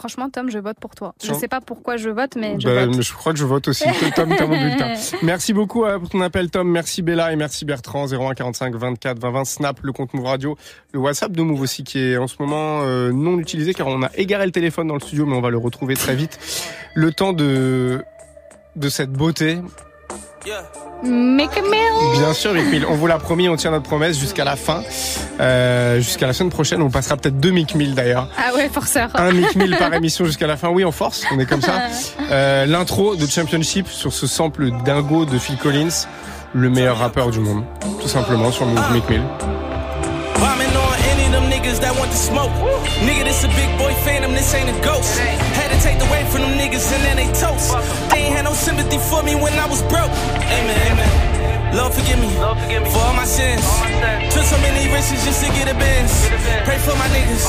Franchement, 0.01 0.30
Tom, 0.30 0.51
je 0.51 0.59
vote 0.59 0.78
pour 0.80 0.94
toi. 0.94 1.14
Je 1.20 1.26
Tiens. 1.26 1.34
sais 1.34 1.46
pas 1.46 1.61
pourquoi 1.61 1.98
je 1.98 2.09
vote, 2.09 2.34
mais 2.34 2.59
je 2.59 2.66
Bah, 2.66 2.86
vote. 2.86 3.03
je 3.03 3.12
crois 3.12 3.34
que 3.34 3.38
je 3.38 3.44
vote 3.44 3.68
aussi. 3.68 3.84
Tom, 4.16 4.34
t'as 4.34 4.46
mon 4.46 4.59
bulletin. 4.59 4.94
Merci 5.22 5.53
beaucoup 5.53 5.84
euh, 5.84 5.98
pour 5.98 6.09
ton 6.09 6.22
appel, 6.22 6.48
Tom. 6.48 6.70
Merci 6.70 7.03
Bella 7.03 7.34
et 7.34 7.36
merci 7.36 7.66
Bertrand. 7.66 8.07
01 8.11 8.32
45 8.32 8.74
24 8.76 9.18
20 9.18 9.30
20 9.30 9.44
Snap, 9.44 9.80
le 9.82 9.92
compte 9.92 10.14
Move 10.14 10.24
Radio, 10.24 10.57
le 10.94 11.01
WhatsApp 11.01 11.32
de 11.32 11.42
Move 11.42 11.61
aussi 11.61 11.84
qui 11.84 11.98
est 11.98 12.16
en 12.16 12.26
ce 12.28 12.36
moment 12.40 12.80
euh, 12.84 13.12
non 13.12 13.38
utilisé 13.38 13.74
car 13.74 13.88
on 13.88 14.03
a 14.03 14.11
égaré 14.16 14.46
le 14.46 14.53
téléphone 14.53 14.88
dans 14.88 14.94
le 14.94 15.01
studio, 15.01 15.26
mais 15.26 15.36
on 15.36 15.42
va 15.42 15.51
le 15.51 15.59
retrouver 15.59 15.96
très 15.96 16.14
vite. 16.16 16.38
Le 16.94 17.12
temps 17.12 17.34
de 17.34 18.03
de 18.76 18.88
cette 18.88 19.12
beauté. 19.12 19.59
Make 21.03 21.57
a 21.59 21.62
meal. 21.62 22.18
Bien 22.18 22.32
sûr, 22.32 22.55
Mick 22.55 22.66
Mill. 22.70 22.86
On 22.88 22.95
vous 22.95 23.07
l'a 23.07 23.18
promis, 23.18 23.49
on 23.49 23.57
tient 23.57 23.70
notre 23.70 23.84
promesse 23.84 24.18
jusqu'à 24.18 24.45
la 24.45 24.57
fin, 24.57 24.82
euh, 25.38 26.01
jusqu'à 26.01 26.26
la 26.26 26.32
semaine 26.32 26.51
prochaine. 26.51 26.80
On 26.82 26.91
passera 26.91 27.16
peut-être 27.16 27.38
deux 27.38 27.51
Mick 27.51 27.74
Mill 27.74 27.95
d'ailleurs. 27.95 28.28
Ah 28.38 28.55
ouais, 28.55 28.68
forceur. 28.68 29.11
Un 29.14 29.32
Mick 29.32 29.55
Mill 29.55 29.76
par 29.76 29.93
émission 29.93 30.24
jusqu'à 30.24 30.47
la 30.47 30.57
fin. 30.57 30.68
Oui, 30.68 30.84
on 30.84 30.93
force, 30.93 31.24
on 31.32 31.38
est 31.38 31.47
comme 31.47 31.62
ça. 31.62 31.74
Euh, 32.32 32.64
L'intro 32.64 33.16
de 33.16 33.26
Championship 33.26 33.88
sur 33.88 34.12
ce 34.12 34.28
sample 34.28 34.70
dingo 34.84 35.24
de 35.24 35.36
Phil 35.36 35.57
Collins, 35.57 36.07
le 36.55 36.70
meilleur 36.70 36.99
rappeur 36.99 37.30
du 37.30 37.41
monde. 37.41 37.64
Tout 38.01 38.07
simplement 38.07 38.53
sur 38.53 38.66
Move 38.66 38.93
Mick 38.93 39.09
Mill. 39.11 39.22
Nigga, 43.05 43.24
this 43.24 43.45
a 43.45 43.49
big 43.49 43.78
boy 43.78 43.95
phantom, 44.05 44.32
this 44.34 44.55
ain't 44.55 44.68
a 44.68 44.80
ghost. 44.84 45.18
Take 45.83 45.99
the 45.99 46.09
weight 46.12 46.26
from 46.28 46.43
them 46.43 46.55
niggas 46.59 46.93
and 46.93 47.03
then 47.05 47.16
they 47.16 47.28
toast. 47.33 47.72
They 48.11 48.28
ain't 48.28 48.37
had 48.37 48.45
no 48.45 48.53
sympathy 48.53 48.99
for 48.99 49.22
me 49.22 49.35
when 49.35 49.53
I 49.55 49.66
was 49.66 49.83
broke. 49.83 50.12
Amen, 50.12 50.76
amen. 50.93 51.41
Lord 51.74 51.95
forgive 51.95 52.18
me, 52.18 52.28
for 52.91 52.99
all 52.99 53.14
my 53.14 53.24
sins. 53.24 53.62
Took 54.35 54.43
so 54.43 54.59
many 54.59 54.93
risks 54.93 55.24
just 55.24 55.45
to 55.45 55.49
get 55.53 55.70
a 55.70 55.74
Benz. 55.74 56.26
Pray 56.66 56.78
for 56.78 56.97
my 56.99 57.07
niggas, 57.14 57.47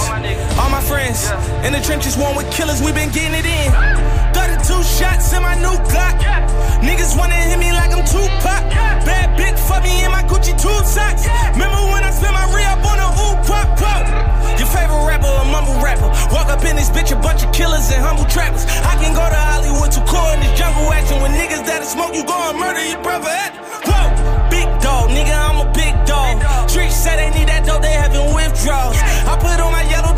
all 0.62 0.70
my 0.70 0.82
friends. 0.82 1.32
In 1.66 1.74
the 1.74 1.82
trenches, 1.82 2.16
one 2.16 2.36
with 2.36 2.50
killers, 2.54 2.82
we 2.82 2.92
been 2.92 3.10
getting 3.10 3.34
it 3.34 3.46
in. 3.46 4.31
32 4.42 4.82
shots 4.82 5.34
in 5.34 5.42
my 5.44 5.54
new 5.62 5.78
Glock. 5.94 6.18
Niggas 6.82 7.14
wanna 7.14 7.38
hit 7.38 7.60
me 7.60 7.70
like 7.72 7.94
I'm 7.94 8.02
Tupac. 8.02 8.64
Bad 9.06 9.38
bitch 9.38 9.60
fuck 9.70 9.84
me 9.84 10.04
in 10.04 10.12
my 10.12 10.24
Gucci 10.24 10.58
two 10.58 10.78
socks. 10.82 11.30
Remember 11.54 11.82
when 11.94 12.02
I 12.04 12.10
spent 12.10 12.34
my 12.34 12.46
re-up 12.50 12.82
on 12.82 12.98
a 12.98 13.10
ooh 13.22 13.38
pop 13.46 13.68
pop? 13.78 14.04
Your 14.58 14.66
favorite 14.66 15.06
rapper, 15.06 15.30
a 15.30 15.46
mumble 15.46 15.78
rapper. 15.86 16.10
Walk 16.34 16.50
up 16.50 16.66
in 16.66 16.76
this 16.76 16.89
bitch, 16.89 17.14
a 17.14 17.20
bunch 17.22 17.44
of 17.46 17.54
killers 17.54 17.92
and 17.94 18.02
humble 18.02 18.26
trappers. 18.26 18.66
I 18.66 18.98
can 18.98 19.14
go 19.14 19.22
to 19.22 19.42
Hollywood 19.52 19.92
to 19.94 20.02
core 20.10 20.34
in 20.34 20.39
this 20.42 20.58
jungle 20.58 20.89
action. 20.89 21.22
With 21.22 21.34
niggas 21.38 21.64
that'll 21.66 21.86
smoke, 21.86 22.16
you 22.18 22.26
go 22.26 22.38
and 22.50 22.58
murder 22.58 22.82
your 22.82 23.02
brother. 23.06 23.30
At. 23.30 23.54
Whoa, 23.86 24.50
big 24.50 24.70
dog, 24.82 25.14
nigga, 25.14 25.38
I'm 25.38 25.62
a 25.62 25.68
big 25.72 25.94
dog. 26.10 26.42
Streets 26.70 26.98
say 26.98 27.14
they 27.14 27.30
need 27.38 27.48
that 27.48 27.66
dope, 27.66 27.82
they 27.82 27.94
having 27.94 28.34
withdrawals. 28.34 28.98
I 29.30 29.38
put 29.38 29.62
on 29.62 29.72
my 29.72 29.86
yellow 29.86 30.11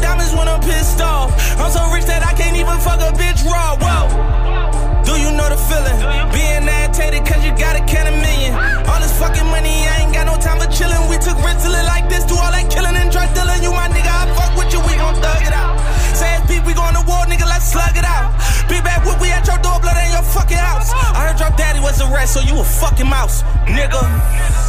fucking 20.34 20.58
house. 20.58 20.90
I 21.14 21.30
heard 21.30 21.40
your 21.40 21.54
daddy 21.54 21.80
was 21.80 22.02
a 22.02 22.10
rat, 22.10 22.28
so 22.28 22.42
you 22.42 22.58
a 22.58 22.66
fucking 22.66 23.08
mouse, 23.08 23.44
nigga. 23.70 24.02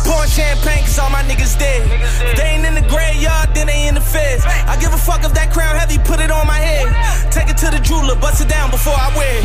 Pouring 0.05 0.29
champagne 0.29 0.85
cause 0.85 0.99
all 1.01 1.09
my 1.09 1.25
niggas 1.25 1.57
dead. 1.59 1.89
They 2.37 2.61
ain't 2.61 2.69
in 2.69 2.77
the 2.77 2.85
graveyard, 2.93 3.57
then 3.57 3.67
they 3.73 3.89
in 3.89 3.95
the 3.97 4.05
feds. 4.05 4.45
I 4.45 4.77
give 4.77 4.93
a 4.93 5.01
fuck 5.01 5.25
if 5.25 5.33
that 5.33 5.49
crown 5.49 5.75
heavy, 5.77 5.97
put 5.97 6.21
it 6.21 6.31
on 6.31 6.47
my 6.47 6.61
head. 6.61 6.93
Take 7.33 7.49
it 7.49 7.57
to 7.65 7.73
the 7.73 7.81
jeweler, 7.81 8.15
bust 8.15 8.45
it 8.45 8.49
down 8.49 8.71
before 8.71 8.93
I 8.93 9.09
wear 9.17 9.41
it. 9.41 9.45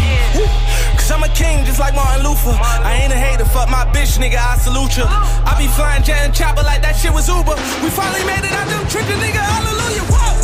Cause 1.00 1.10
I'm 1.10 1.24
a 1.24 1.32
king 1.32 1.64
just 1.64 1.80
like 1.80 1.96
Martin 1.96 2.28
Luther. 2.28 2.52
I 2.60 3.00
ain't 3.00 3.14
a 3.14 3.18
hater, 3.18 3.46
fuck 3.46 3.72
my 3.72 3.88
bitch, 3.96 4.20
nigga, 4.20 4.38
I 4.38 4.60
salute 4.60 5.00
ya. 5.00 5.08
I 5.48 5.56
be 5.56 5.72
flying 5.72 6.04
jet 6.04 6.28
and 6.28 6.36
chopper 6.36 6.64
like 6.64 6.84
that 6.84 7.00
shit 7.00 7.14
was 7.16 7.32
Uber. 7.32 7.56
We 7.80 7.90
finally 7.90 8.28
made 8.28 8.44
it 8.44 8.52
out 8.52 8.68
them 8.68 8.84
trenches, 8.92 9.16
nigga, 9.24 9.40
hallelujah. 9.40 10.04
Whoa. 10.12 10.39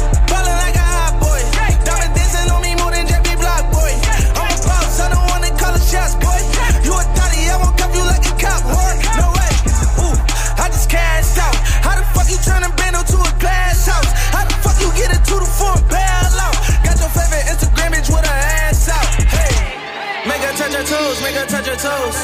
How 11.85 11.93
the 11.93 12.05
fuck 12.17 12.27
you 12.33 12.39
turn 12.41 12.65
a 12.65 12.69
bando 12.73 13.05
to 13.05 13.17
a 13.21 13.31
glass 13.37 13.85
house? 13.85 14.09
How 14.33 14.43
the 14.49 14.57
fuck 14.65 14.77
you 14.81 14.89
get 14.97 15.13
it 15.13 15.21
to 15.29 15.37
four 15.45 15.77
bail 15.87 16.33
out? 16.41 16.57
Got 16.81 16.97
your 16.97 17.11
favorite 17.13 17.45
Instagram 17.45 17.93
bitch 17.93 18.09
with 18.09 18.25
her 18.25 18.39
ass 18.65 18.89
out. 18.89 19.05
Hey. 19.29 19.85
Make 20.25 20.41
her 20.41 20.57
touch 20.57 20.73
her 20.73 20.81
toes, 20.81 21.21
make 21.21 21.37
her 21.37 21.45
touch 21.45 21.69
her 21.69 21.77
toes. 21.77 22.17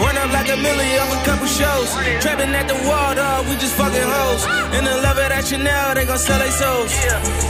Run 0.00 0.16
up 0.16 0.32
like 0.32 0.48
a 0.48 0.56
million 0.56 0.96
off 1.04 1.12
a 1.12 1.20
couple 1.28 1.46
shows. 1.46 1.92
Trapping 2.24 2.56
at 2.56 2.64
the 2.64 2.78
wall, 2.88 3.12
dog, 3.14 3.44
we 3.44 3.60
just 3.60 3.76
fucking 3.76 4.08
hoes. 4.16 4.42
In 4.72 4.88
the 4.88 4.96
love 5.04 5.20
of 5.20 5.28
that 5.28 5.44
Chanel, 5.44 5.92
they 5.92 6.08
gon' 6.08 6.16
sell 6.16 6.40
their 6.40 6.48
souls. 6.48 6.88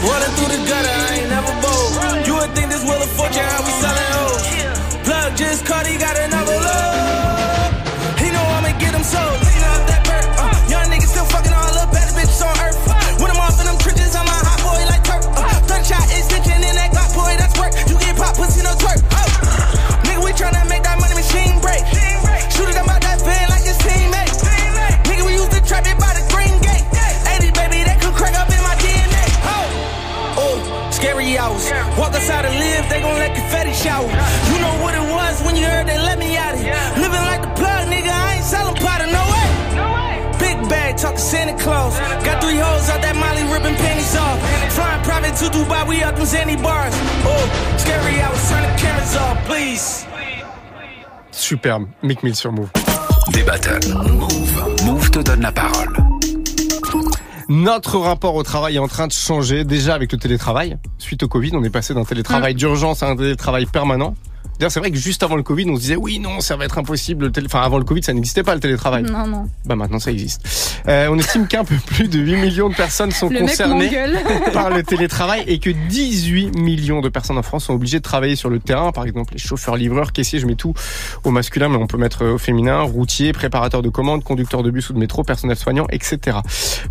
Rolling 0.03 0.35
through 0.35 0.51
the 0.51 0.61
gutter, 0.67 0.91
I 0.91 1.23
ain't 1.23 1.31
never 1.31 1.55
bold. 1.63 2.27
You 2.27 2.35
would 2.35 2.51
think 2.59 2.75
this 2.75 2.83
will 2.83 2.99
of 2.99 3.13
Fortune, 3.15 3.47
how 3.47 3.63
we 3.63 3.73
selling 3.79 4.11
hoes. 4.19 4.43
Plug 5.07 5.31
just 5.39 5.63
caught, 5.71 5.87
he 5.87 5.95
got 5.99 6.19
another 6.19 6.59
load. 6.59 8.19
He 8.19 8.27
know 8.35 8.43
I'ma 8.59 8.75
get 8.83 8.91
him 8.99 9.07
sold. 9.07 9.52
On 12.43 12.55
earth. 12.67 12.79
When 13.23 13.31
I'm 13.31 13.39
off 13.39 13.59
in 13.63 13.67
them 13.67 13.79
trenches, 13.79 14.15
I'm 14.19 14.27
a 14.27 14.35
hot 14.35 14.61
boy 14.67 14.83
like 14.91 15.03
Turk. 15.07 15.23
Uh, 15.33 15.47
gunshot 15.71 16.05
extension 16.11 16.59
in 16.59 16.75
that 16.75 16.91
Glock 16.91 17.15
boy, 17.15 17.33
that's 17.39 17.55
work. 17.59 17.73
You 17.87 17.97
get 18.03 18.19
pop, 18.19 18.35
pussy, 18.35 18.63
no 18.67 18.75
twerk. 18.77 18.99
Oh. 19.15 19.31
Nigga, 20.05 20.21
we 20.23 20.31
tryna 20.35 20.67
make 20.69 20.83
that 20.83 20.99
money 20.99 21.15
machine 21.15 21.63
break. 21.63 21.87
Shoot 22.51 22.69
it 22.69 22.79
about 22.79 23.01
that 23.07 23.23
van 23.23 23.47
like 23.49 23.63
his 23.63 23.79
teammate. 23.79 24.35
Nigga, 25.07 25.23
we 25.23 25.39
used 25.39 25.55
to 25.55 25.63
trap 25.63 25.87
it 25.87 25.97
by 25.97 26.11
the 26.19 26.25
green 26.35 26.55
gate. 26.61 26.85
80, 27.31 27.55
baby, 27.55 27.87
that 27.87 28.03
could 28.03 28.15
crack 28.19 28.35
up 28.35 28.51
in 28.51 28.61
my 28.61 28.75
DNA. 28.83 29.25
Oh, 29.47 30.43
oh 30.43 30.57
scary 30.91 31.39
hours. 31.39 31.71
Walk 31.95 32.13
outside 32.13 32.45
and 32.45 32.59
live, 32.59 32.85
they 32.91 33.01
gon' 33.01 33.19
let 33.23 33.35
confetti 33.39 33.73
shower. 33.73 34.11
You 34.51 34.59
know 34.59 34.75
what 34.83 34.95
it 34.99 35.07
was. 35.07 35.23
Talk 40.97 41.15
to 41.15 41.21
Santa 41.21 41.55
Claus. 41.63 41.99
Got 42.25 42.41
three 42.43 42.57
hoes 42.57 42.89
out 42.91 43.01
that 43.03 43.17
Molly 43.17 43.45
ripping 43.53 43.77
panties 43.77 44.17
off. 44.17 44.39
Flying 44.73 45.03
private 45.03 45.35
to 45.37 45.47
Dubai, 45.51 45.87
we 45.87 46.03
up 46.03 46.17
them 46.17 46.25
Zanny 46.25 46.57
bars. 46.63 46.95
Oh, 47.25 47.77
scary 47.79 48.21
hours, 48.21 48.49
turn 48.49 48.63
the 48.63 48.79
cameras 48.79 49.17
off, 49.17 49.39
please. 49.47 50.07
Superbe. 51.31 51.89
Mick 52.03 52.23
Mill 52.23 52.37
sur 52.37 52.53
Move. 52.53 52.71
Des 53.33 53.43
battles. 53.43 53.89
Move. 53.95 54.85
Move 54.85 55.11
te 55.11 55.21
donne 55.21 55.41
la 55.41 55.53
parole. 55.53 55.97
Notre 57.49 57.99
rapport 57.99 58.35
au 58.35 58.43
travail 58.43 58.77
est 58.77 58.79
en 58.79 58.89
train 58.89 59.07
de 59.07 59.13
changer 59.13 59.65
déjà 59.65 59.95
avec 59.95 60.13
le 60.13 60.19
télétravail. 60.19 60.79
Suite 60.99 61.23
au 61.23 61.29
Covid, 61.29 61.51
on 61.55 61.65
est 61.65 61.71
passé 61.71 61.93
d'un 61.93 62.05
télétravail 62.05 62.55
d'urgence 62.55 63.03
à 63.03 63.09
un 63.09 63.17
télétravail 63.17 63.67
permanent. 63.67 64.15
D'ailleurs, 64.63 64.71
c'est 64.71 64.79
vrai 64.79 64.93
que 64.93 64.97
juste 64.97 65.25
avant 65.25 65.35
le 65.35 65.43
Covid, 65.43 65.69
on 65.71 65.75
se 65.75 65.81
disait 65.81 65.97
oui, 65.97 66.21
non, 66.21 66.39
ça 66.39 66.55
va 66.55 66.65
être 66.65 66.79
impossible. 66.79 67.25
Le 67.25 67.33
télé... 67.33 67.49
Enfin, 67.49 67.63
avant 67.63 67.79
le 67.79 67.85
Covid, 67.85 68.05
ça 68.05 68.13
n'existait 68.13 68.45
pas 68.45 68.55
le 68.55 68.61
télétravail. 68.61 69.03
Non, 69.03 69.27
non. 69.27 69.49
Bah 69.65 69.75
maintenant, 69.75 69.99
ça 69.99 70.13
existe. 70.13 70.41
Euh, 70.87 71.09
on 71.11 71.19
estime 71.19 71.49
qu'un 71.49 71.65
peu 71.65 71.75
plus 71.85 72.07
de 72.07 72.21
8 72.21 72.37
millions 72.37 72.69
de 72.69 72.75
personnes 72.77 73.11
sont 73.11 73.29
Le 73.29 73.41
concernées 73.41 73.91
par 74.53 74.71
le 74.71 74.85
télétravail 74.85 75.43
et 75.49 75.59
que 75.59 75.71
18 75.71 76.57
millions 76.57 77.01
de 77.01 77.09
personnes 77.09 77.39
en 77.39 77.43
France 77.43 77.65
sont 77.65 77.75
obligées 77.75 77.99
de 77.99 78.05
travailler 78.05 78.37
sur 78.37 78.51
le 78.51 78.61
terrain. 78.61 78.93
Par 78.93 79.05
exemple, 79.05 79.33
les 79.33 79.41
chauffeurs, 79.41 79.75
livreurs, 79.75 80.13
caissiers, 80.13 80.39
je 80.39 80.47
mets 80.47 80.55
tout 80.55 80.75
au 81.25 81.33
masculin, 81.33 81.69
mais 81.69 81.79
on 81.79 81.89
peut 81.89 81.99
mettre 81.99 82.25
au 82.25 82.39
féminin, 82.39 82.83
routier, 82.83 83.33
préparateur 83.33 83.83
de 83.83 83.89
commandes, 83.89 84.23
conducteur 84.23 84.63
de 84.63 84.71
bus 84.71 84.91
ou 84.91 84.93
de 84.93 84.99
métro, 85.01 85.25
personnel 85.25 85.57
soignant, 85.57 85.89
etc. 85.91 86.39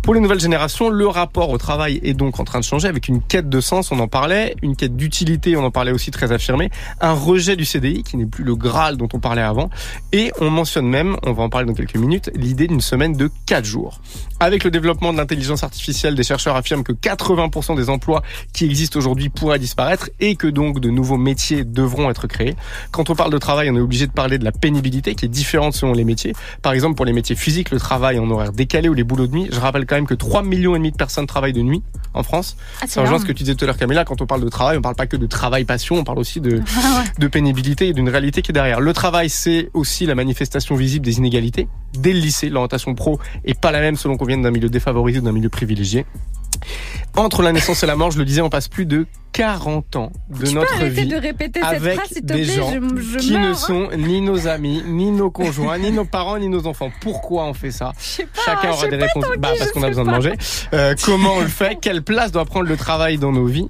Pour 0.02 0.12
les 0.12 0.20
nouvelles 0.20 0.40
générations, 0.40 0.90
le 0.90 1.06
rapport 1.06 1.48
au 1.48 1.56
travail 1.56 2.00
est 2.02 2.12
donc 2.12 2.38
en 2.38 2.44
train 2.44 2.60
de 2.60 2.64
changer 2.64 2.88
avec 2.88 3.08
une 3.08 3.22
quête 3.22 3.48
de 3.48 3.60
sens, 3.62 3.92
on 3.92 3.98
en 3.98 4.08
parlait, 4.08 4.56
une 4.60 4.76
quête 4.76 4.94
d'utilité, 4.94 5.56
on 5.56 5.64
en 5.64 5.70
parlait 5.70 5.92
aussi 5.92 6.10
très 6.10 6.32
affirmée, 6.32 6.70
un 7.00 7.14
rejet 7.14 7.56
du 7.56 7.61
CDI 7.66 8.02
qui 8.02 8.16
n'est 8.16 8.26
plus 8.26 8.44
le 8.44 8.54
Graal 8.54 8.96
dont 8.96 9.08
on 9.12 9.20
parlait 9.20 9.42
avant, 9.42 9.70
et 10.12 10.32
on 10.40 10.50
mentionne 10.50 10.86
même, 10.86 11.16
on 11.24 11.32
va 11.32 11.42
en 11.42 11.48
parler 11.48 11.66
dans 11.66 11.74
quelques 11.74 11.96
minutes, 11.96 12.30
l'idée 12.34 12.66
d'une 12.66 12.80
semaine 12.80 13.14
de 13.14 13.30
4 13.46 13.64
jours. 13.64 14.00
Avec 14.40 14.64
le 14.64 14.70
développement 14.70 15.12
de 15.12 15.18
l'intelligence 15.18 15.62
artificielle, 15.62 16.14
des 16.14 16.22
chercheurs 16.22 16.56
affirment 16.56 16.82
que 16.82 16.92
80% 16.92 17.76
des 17.76 17.88
emplois 17.88 18.22
qui 18.52 18.64
existent 18.64 18.98
aujourd'hui 18.98 19.28
pourraient 19.28 19.58
disparaître 19.58 20.10
et 20.20 20.36
que 20.36 20.46
donc 20.46 20.80
de 20.80 20.90
nouveaux 20.90 21.16
métiers 21.16 21.64
devront 21.64 22.10
être 22.10 22.26
créés. 22.26 22.56
Quand 22.90 23.10
on 23.10 23.14
parle 23.14 23.32
de 23.32 23.38
travail, 23.38 23.70
on 23.70 23.76
est 23.76 23.80
obligé 23.80 24.06
de 24.06 24.12
parler 24.12 24.38
de 24.38 24.44
la 24.44 24.52
pénibilité 24.52 25.14
qui 25.14 25.26
est 25.26 25.28
différente 25.28 25.74
selon 25.74 25.92
les 25.92 26.04
métiers. 26.04 26.34
Par 26.60 26.72
exemple, 26.72 26.96
pour 26.96 27.06
les 27.06 27.12
métiers 27.12 27.36
physiques, 27.36 27.70
le 27.70 27.78
travail 27.78 28.18
en 28.18 28.30
horaire 28.30 28.52
décalé 28.52 28.88
ou 28.88 28.94
les 28.94 29.04
boulots 29.04 29.26
de 29.26 29.32
nuit, 29.32 29.48
je 29.52 29.60
rappelle 29.60 29.86
quand 29.86 29.96
même 29.96 30.06
que 30.06 30.14
3 30.14 30.42
millions 30.42 30.74
et 30.74 30.78
demi 30.78 30.90
de 30.90 30.96
personnes 30.96 31.26
travaillent 31.26 31.52
de 31.52 31.62
nuit 31.62 31.82
en 32.14 32.22
France. 32.22 32.56
Ah, 32.80 32.84
c'est 32.88 33.04
ce 33.04 33.24
que 33.24 33.32
tu 33.32 33.44
disais 33.44 33.54
tout 33.54 33.64
à 33.64 33.66
l'heure 33.66 33.76
Camilla, 33.76 34.04
quand 34.04 34.20
on 34.20 34.26
parle 34.26 34.42
de 34.42 34.48
travail, 34.48 34.76
on 34.76 34.82
parle 34.82 34.94
pas 34.94 35.06
que 35.06 35.16
de 35.16 35.26
travail 35.26 35.64
passion, 35.64 35.96
on 35.96 36.04
parle 36.04 36.18
aussi 36.18 36.40
de 36.40 36.60
de 37.18 37.26
pénibilité 37.28 37.51
et 37.88 37.92
d'une 37.92 38.08
réalité 38.08 38.42
qui 38.42 38.50
est 38.50 38.54
derrière. 38.54 38.80
Le 38.80 38.92
travail, 38.92 39.28
c'est 39.28 39.70
aussi 39.74 40.06
la 40.06 40.14
manifestation 40.14 40.74
visible 40.74 41.04
des 41.04 41.18
inégalités. 41.18 41.68
Dès 41.98 42.12
le 42.12 42.20
lycée, 42.20 42.48
l'orientation 42.48 42.94
pro 42.94 43.18
est 43.44 43.58
pas 43.58 43.70
la 43.70 43.80
même 43.80 43.96
selon 43.96 44.16
qu'on 44.16 44.24
vienne 44.24 44.42
d'un 44.42 44.50
milieu 44.50 44.68
défavorisé 44.68 45.18
ou 45.18 45.22
d'un 45.22 45.32
milieu 45.32 45.48
privilégié. 45.48 46.06
Entre 47.16 47.42
la 47.42 47.52
naissance 47.52 47.82
et 47.82 47.86
la 47.86 47.96
mort, 47.96 48.10
je 48.10 48.18
le 48.18 48.24
disais, 48.24 48.40
on 48.40 48.48
passe 48.48 48.68
plus 48.68 48.86
de 48.86 49.06
40 49.32 49.96
ans 49.96 50.12
de 50.30 50.46
Tu 50.46 50.54
notre 50.54 50.84
vie 50.84 51.06
de 51.06 51.16
répéter 51.16 51.60
cette 51.60 51.64
avec 51.64 51.94
phrase, 51.94 52.08
s'il 52.08 52.22
te 52.22 52.32
des 52.32 52.44
plaît 52.44 52.54
gens 52.54 52.70
Je- 52.72 53.00
je 53.12 53.18
qui 53.18 53.32
ne 53.32 53.38
meurs, 53.38 53.50
hein. 53.50 53.54
sont 53.54 53.88
ni 53.98 54.20
nos 54.20 54.46
amis, 54.46 54.82
ni 54.86 55.10
nos 55.10 55.30
conjoints, 55.30 55.78
ni 55.78 55.90
nos 55.90 56.04
parents, 56.04 56.38
ni 56.38 56.48
nos 56.48 56.66
enfants. 56.66 56.90
Pourquoi 57.00 57.44
on 57.46 57.54
fait 57.54 57.70
ça 57.70 57.92
Chacun 58.44 58.70
aura 58.70 58.86
des 58.88 58.96
réponses. 58.96 59.24
Bah, 59.38 59.52
parce 59.58 59.72
qu'on 59.72 59.82
a 59.82 59.88
besoin 59.88 60.04
de 60.04 60.10
manger. 60.10 60.32
Euh, 60.74 60.94
comment 61.04 61.34
on 61.36 61.40
le 61.40 61.48
fait? 61.48 61.78
Quelle 61.80 62.02
place 62.02 62.32
doit 62.32 62.44
prendre 62.44 62.68
le 62.68 62.76
travail 62.76 63.18
dans 63.18 63.32
nos 63.32 63.46
vies? 63.46 63.68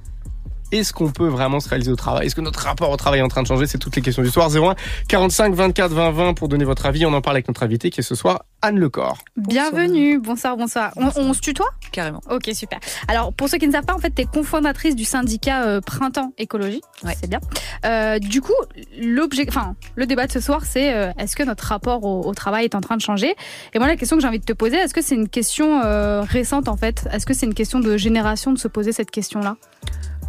Est-ce 0.79 0.93
qu'on 0.93 1.11
peut 1.11 1.27
vraiment 1.27 1.59
se 1.59 1.69
réaliser 1.69 1.91
au 1.91 1.95
travail? 1.95 2.25
Est-ce 2.25 2.35
que 2.35 2.41
notre 2.41 2.59
rapport 2.59 2.89
au 2.89 2.97
travail 2.97 3.19
est 3.19 3.23
en 3.23 3.27
train 3.27 3.43
de 3.43 3.47
changer? 3.47 3.67
C'est 3.67 3.77
toutes 3.77 3.95
les 3.95 4.01
questions 4.01 4.23
du 4.23 4.29
soir. 4.29 4.49
01 4.49 4.75
45 5.07 5.53
24 5.53 5.91
20 5.91 6.11
20 6.11 6.33
pour 6.33 6.47
donner 6.47 6.65
votre 6.65 6.85
avis. 6.85 7.05
On 7.05 7.13
en 7.13 7.21
parle 7.21 7.37
avec 7.37 7.47
notre 7.47 7.63
invité 7.63 7.89
qui 7.89 7.99
est 7.99 8.03
ce 8.03 8.15
soir 8.15 8.45
Anne 8.61 8.79
Lecor. 8.79 9.17
Bienvenue, 9.35 10.19
bonsoir, 10.19 10.55
bonsoir. 10.55 10.91
On, 10.95 11.09
on 11.17 11.33
se 11.33 11.41
tutoie? 11.41 11.69
Carrément. 11.91 12.21
Ok, 12.29 12.49
super. 12.53 12.79
Alors, 13.07 13.33
pour 13.33 13.49
ceux 13.49 13.57
qui 13.57 13.67
ne 13.67 13.73
savent 13.73 13.85
pas, 13.85 13.93
en 13.93 13.99
fait, 13.99 14.13
tu 14.15 14.21
es 14.21 14.25
cofondatrice 14.25 14.95
du 14.95 15.03
syndicat 15.03 15.63
euh, 15.65 15.81
Printemps 15.81 16.33
Écologie. 16.37 16.81
C'est 17.19 17.29
bien. 17.29 17.39
Euh, 17.85 18.19
du 18.19 18.41
coup, 18.41 18.53
l'objet, 18.97 19.45
enfin, 19.47 19.75
le 19.95 20.05
débat 20.05 20.27
de 20.27 20.31
ce 20.31 20.39
soir, 20.39 20.61
c'est 20.65 20.93
euh, 20.93 21.11
est-ce 21.19 21.35
que 21.35 21.43
notre 21.43 21.65
rapport 21.65 22.03
au, 22.05 22.21
au 22.25 22.33
travail 22.33 22.63
est 22.65 22.75
en 22.75 22.81
train 22.81 22.95
de 22.95 23.01
changer? 23.01 23.35
Et 23.73 23.79
moi, 23.79 23.87
la 23.87 23.97
question 23.97 24.15
que 24.15 24.21
j'ai 24.21 24.27
envie 24.27 24.39
de 24.39 24.45
te 24.45 24.53
poser, 24.53 24.77
est-ce 24.77 24.93
que 24.93 25.01
c'est 25.01 25.15
une 25.15 25.29
question 25.29 25.81
euh, 25.83 26.21
récente, 26.21 26.67
en 26.69 26.77
fait? 26.77 27.07
Est-ce 27.11 27.25
que 27.25 27.33
c'est 27.33 27.45
une 27.45 27.53
question 27.53 27.79
de 27.79 27.97
génération 27.97 28.53
de 28.53 28.57
se 28.57 28.67
poser 28.67 28.93
cette 28.93 29.11
question-là? 29.11 29.57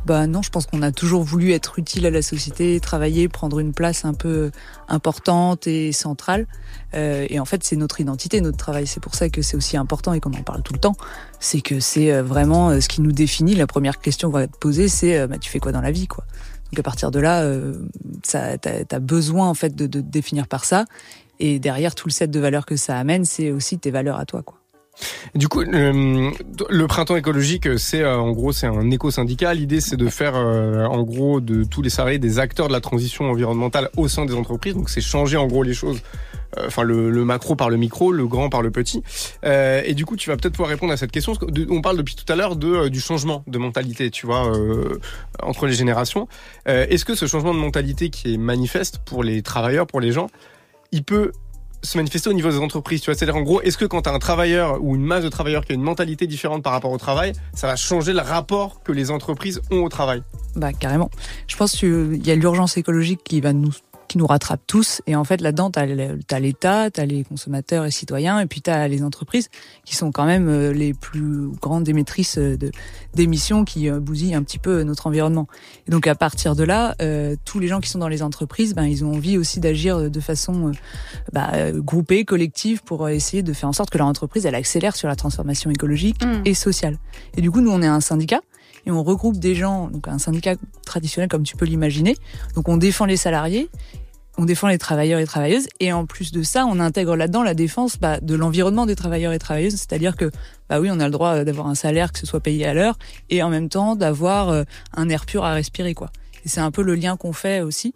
Bah 0.06 0.26
non, 0.26 0.42
je 0.42 0.50
pense 0.50 0.66
qu'on 0.66 0.82
a 0.82 0.92
toujours 0.92 1.22
voulu 1.22 1.52
être 1.52 1.78
utile 1.78 2.04
à 2.04 2.10
la 2.10 2.20
société, 2.20 2.78
travailler, 2.78 3.26
prendre 3.28 3.58
une 3.58 3.72
place 3.72 4.04
un 4.04 4.12
peu 4.12 4.50
importante 4.86 5.66
et 5.66 5.92
centrale. 5.92 6.46
Euh, 6.92 7.26
et 7.30 7.40
en 7.40 7.46
fait, 7.46 7.64
c'est 7.64 7.76
notre 7.76 8.00
identité, 8.00 8.42
notre 8.42 8.58
travail. 8.58 8.86
C'est 8.86 9.00
pour 9.00 9.14
ça 9.14 9.30
que 9.30 9.40
c'est 9.40 9.56
aussi 9.56 9.78
important 9.78 10.12
et 10.12 10.20
qu'on 10.20 10.34
en 10.34 10.42
parle 10.42 10.62
tout 10.62 10.74
le 10.74 10.78
temps. 10.78 10.96
C'est 11.40 11.62
que 11.62 11.80
c'est 11.80 12.12
euh, 12.12 12.22
vraiment 12.22 12.68
euh, 12.68 12.80
ce 12.80 12.88
qui 12.88 13.00
nous 13.00 13.12
définit. 13.12 13.54
La 13.54 13.66
première 13.66 13.98
question 13.98 14.30
qu'on 14.30 14.38
va 14.38 14.46
te 14.46 14.58
poser, 14.58 14.88
c'est 14.88 15.18
euh, 15.18 15.26
bah, 15.26 15.38
tu 15.38 15.48
fais 15.48 15.58
quoi 15.58 15.72
dans 15.72 15.80
la 15.80 15.90
vie, 15.90 16.06
quoi? 16.06 16.24
Donc 16.70 16.78
à 16.78 16.82
partir 16.82 17.10
de 17.10 17.20
là, 17.20 17.40
euh, 17.42 17.74
t'as, 18.30 18.58
t'as 18.58 18.98
besoin 18.98 19.48
en 19.48 19.54
fait 19.54 19.74
de, 19.74 19.86
de 19.86 20.00
te 20.00 20.06
définir 20.06 20.48
par 20.48 20.66
ça. 20.66 20.84
Et 21.40 21.58
derrière 21.58 21.94
tout 21.94 22.08
le 22.08 22.12
set 22.12 22.30
de 22.30 22.40
valeurs 22.40 22.66
que 22.66 22.76
ça 22.76 22.98
amène, 22.98 23.24
c'est 23.24 23.52
aussi 23.52 23.78
tes 23.78 23.90
valeurs 23.90 24.18
à 24.18 24.26
toi, 24.26 24.42
quoi. 24.42 24.58
Du 25.34 25.48
coup, 25.48 25.62
le 25.62 26.86
printemps 26.86 27.16
écologique, 27.16 27.78
c'est 27.78 28.02
euh, 28.02 28.16
en 28.18 28.30
gros 28.30 28.52
c'est 28.52 28.66
un 28.66 28.90
éco-syndicat. 28.90 29.52
L'idée, 29.54 29.80
c'est 29.80 29.96
de 29.96 30.08
faire 30.08 30.34
euh, 30.36 30.84
en 30.84 31.02
gros 31.02 31.40
de 31.40 31.64
tous 31.64 31.82
les 31.82 31.90
salariés 31.90 32.18
des 32.18 32.38
acteurs 32.38 32.68
de 32.68 32.72
la 32.72 32.80
transition 32.80 33.28
environnementale 33.30 33.90
au 33.96 34.06
sein 34.06 34.26
des 34.26 34.34
entreprises. 34.34 34.74
Donc 34.74 34.88
c'est 34.88 35.00
changer 35.00 35.36
en 35.36 35.46
gros 35.46 35.62
les 35.62 35.74
choses. 35.74 36.00
Euh, 36.58 36.66
Enfin, 36.66 36.82
le, 36.84 37.10
macro 37.24 37.56
par 37.56 37.68
le 37.68 37.76
micro, 37.76 38.12
le 38.12 38.28
grand 38.28 38.48
par 38.48 38.62
le 38.62 38.70
petit. 38.70 39.02
Et 39.42 39.92
du 39.94 40.06
coup, 40.06 40.16
tu 40.16 40.30
vas 40.30 40.36
peut-être 40.36 40.52
pouvoir 40.52 40.70
répondre 40.70 40.92
à 40.92 40.96
cette 40.96 41.10
question. 41.10 41.32
on 41.68 41.80
parle 41.80 41.96
depuis 41.96 42.14
tout 42.14 42.32
à 42.32 42.36
l'heure 42.36 42.54
du 42.54 43.00
changement 43.00 43.42
de 43.48 43.58
mentalité, 43.58 44.10
tu 44.10 44.26
vois, 44.26 44.52
entre 45.42 45.66
les 45.66 45.72
générations. 45.72 46.28
Est-ce 46.66 47.04
que 47.04 47.16
ce 47.16 47.26
changement 47.26 47.54
de 47.54 47.58
mentalité 47.58 48.08
qui 48.08 48.34
est 48.34 48.36
manifeste 48.36 48.98
pour 48.98 49.24
les 49.24 49.42
travailleurs, 49.42 49.88
pour 49.88 50.00
les 50.00 50.12
gens, 50.12 50.28
il 50.92 51.02
peut 51.02 51.32
se 51.84 51.96
manifester 51.98 52.30
au 52.30 52.32
niveau 52.32 52.50
des 52.50 52.58
entreprises. 52.58 53.00
Tu 53.00 53.06
vois, 53.06 53.14
c'est-à-dire 53.14 53.36
en 53.36 53.42
gros, 53.42 53.60
est-ce 53.60 53.78
que 53.78 53.84
quand 53.84 54.02
tu 54.02 54.08
un 54.08 54.18
travailleur 54.18 54.82
ou 54.82 54.96
une 54.96 55.04
masse 55.04 55.24
de 55.24 55.28
travailleurs 55.28 55.64
qui 55.64 55.72
a 55.72 55.74
une 55.74 55.82
mentalité 55.82 56.26
différente 56.26 56.62
par 56.62 56.72
rapport 56.72 56.90
au 56.90 56.98
travail, 56.98 57.32
ça 57.52 57.66
va 57.66 57.76
changer 57.76 58.12
le 58.12 58.20
rapport 58.20 58.82
que 58.82 58.92
les 58.92 59.10
entreprises 59.10 59.60
ont 59.70 59.84
au 59.84 59.88
travail? 59.88 60.22
Bah 60.56 60.72
carrément. 60.72 61.10
Je 61.46 61.56
pense 61.56 61.72
qu'il 61.72 62.26
y 62.26 62.30
a 62.30 62.34
l'urgence 62.34 62.76
écologique 62.76 63.20
qui 63.24 63.40
va 63.40 63.52
nous 63.52 63.72
qui 64.14 64.18
nous 64.18 64.28
rattrape 64.28 64.60
tous 64.68 65.02
et 65.08 65.16
en 65.16 65.24
fait 65.24 65.40
là-dedans 65.40 65.72
t'as 65.72 66.38
l'État, 66.38 66.88
t'as 66.88 67.04
les 67.04 67.24
consommateurs 67.24 67.84
et 67.84 67.90
citoyens 67.90 68.38
et 68.38 68.46
puis 68.46 68.60
t'as 68.60 68.86
les 68.86 69.02
entreprises 69.02 69.50
qui 69.84 69.96
sont 69.96 70.12
quand 70.12 70.24
même 70.24 70.48
euh, 70.48 70.72
les 70.72 70.94
plus 70.94 71.48
grandes 71.60 71.88
émettrices 71.88 72.38
euh, 72.38 72.56
d'émissions 73.12 73.64
qui 73.64 73.90
euh, 73.90 73.98
bousillent 73.98 74.36
un 74.36 74.44
petit 74.44 74.60
peu 74.60 74.84
notre 74.84 75.08
environnement. 75.08 75.48
Et 75.88 75.90
donc 75.90 76.06
à 76.06 76.14
partir 76.14 76.54
de 76.54 76.62
là, 76.62 76.94
euh, 77.02 77.34
tous 77.44 77.58
les 77.58 77.66
gens 77.66 77.80
qui 77.80 77.90
sont 77.90 77.98
dans 77.98 78.06
les 78.06 78.22
entreprises, 78.22 78.76
ben 78.76 78.84
ils 78.84 79.04
ont 79.04 79.14
envie 79.14 79.36
aussi 79.36 79.58
d'agir 79.58 80.08
de 80.08 80.20
façon 80.20 80.68
euh, 80.68 80.72
bah, 81.32 81.72
groupée, 81.72 82.24
collective 82.24 82.84
pour 82.84 83.08
essayer 83.08 83.42
de 83.42 83.52
faire 83.52 83.68
en 83.68 83.72
sorte 83.72 83.90
que 83.90 83.98
leur 83.98 84.06
entreprise 84.06 84.46
elle 84.46 84.54
accélère 84.54 84.94
sur 84.94 85.08
la 85.08 85.16
transformation 85.16 85.72
écologique 85.72 86.22
et 86.44 86.54
sociale. 86.54 86.98
Et 87.36 87.40
du 87.40 87.50
coup 87.50 87.60
nous 87.60 87.72
on 87.72 87.82
est 87.82 87.88
un 87.88 88.00
syndicat 88.00 88.42
et 88.86 88.90
on 88.90 89.02
regroupe 89.02 89.38
des 89.38 89.54
gens, 89.54 89.88
donc 89.88 90.08
un 90.08 90.18
syndicat 90.18 90.56
traditionnel 90.84 91.28
comme 91.28 91.42
tu 91.42 91.56
peux 91.56 91.64
l'imaginer. 91.64 92.16
Donc 92.54 92.68
on 92.68 92.76
défend 92.76 93.06
les 93.06 93.16
salariés, 93.16 93.70
on 94.36 94.44
défend 94.44 94.68
les 94.68 94.78
travailleurs 94.78 95.20
et 95.20 95.26
travailleuses, 95.26 95.68
et 95.80 95.92
en 95.92 96.06
plus 96.06 96.32
de 96.32 96.42
ça, 96.42 96.66
on 96.66 96.80
intègre 96.80 97.16
là-dedans 97.16 97.42
la 97.42 97.54
défense 97.54 97.98
bah, 97.98 98.20
de 98.20 98.34
l'environnement 98.34 98.86
des 98.86 98.96
travailleurs 98.96 99.32
et 99.32 99.38
travailleuses, 99.38 99.74
c'est-à-dire 99.74 100.16
que 100.16 100.30
bah 100.68 100.80
oui, 100.80 100.88
on 100.90 100.98
a 101.00 101.06
le 101.06 101.12
droit 101.12 101.44
d'avoir 101.44 101.68
un 101.68 101.74
salaire 101.74 102.12
que 102.12 102.18
ce 102.18 102.26
soit 102.26 102.40
payé 102.40 102.66
à 102.66 102.74
l'heure, 102.74 102.98
et 103.30 103.42
en 103.42 103.50
même 103.50 103.68
temps 103.68 103.96
d'avoir 103.96 104.48
euh, 104.48 104.64
un 104.96 105.08
air 105.08 105.26
pur 105.26 105.44
à 105.44 105.52
respirer, 105.52 105.94
quoi. 105.94 106.10
C'est 106.46 106.60
un 106.60 106.70
peu 106.70 106.82
le 106.82 106.94
lien 106.94 107.16
qu'on 107.16 107.32
fait 107.32 107.60
aussi, 107.60 107.94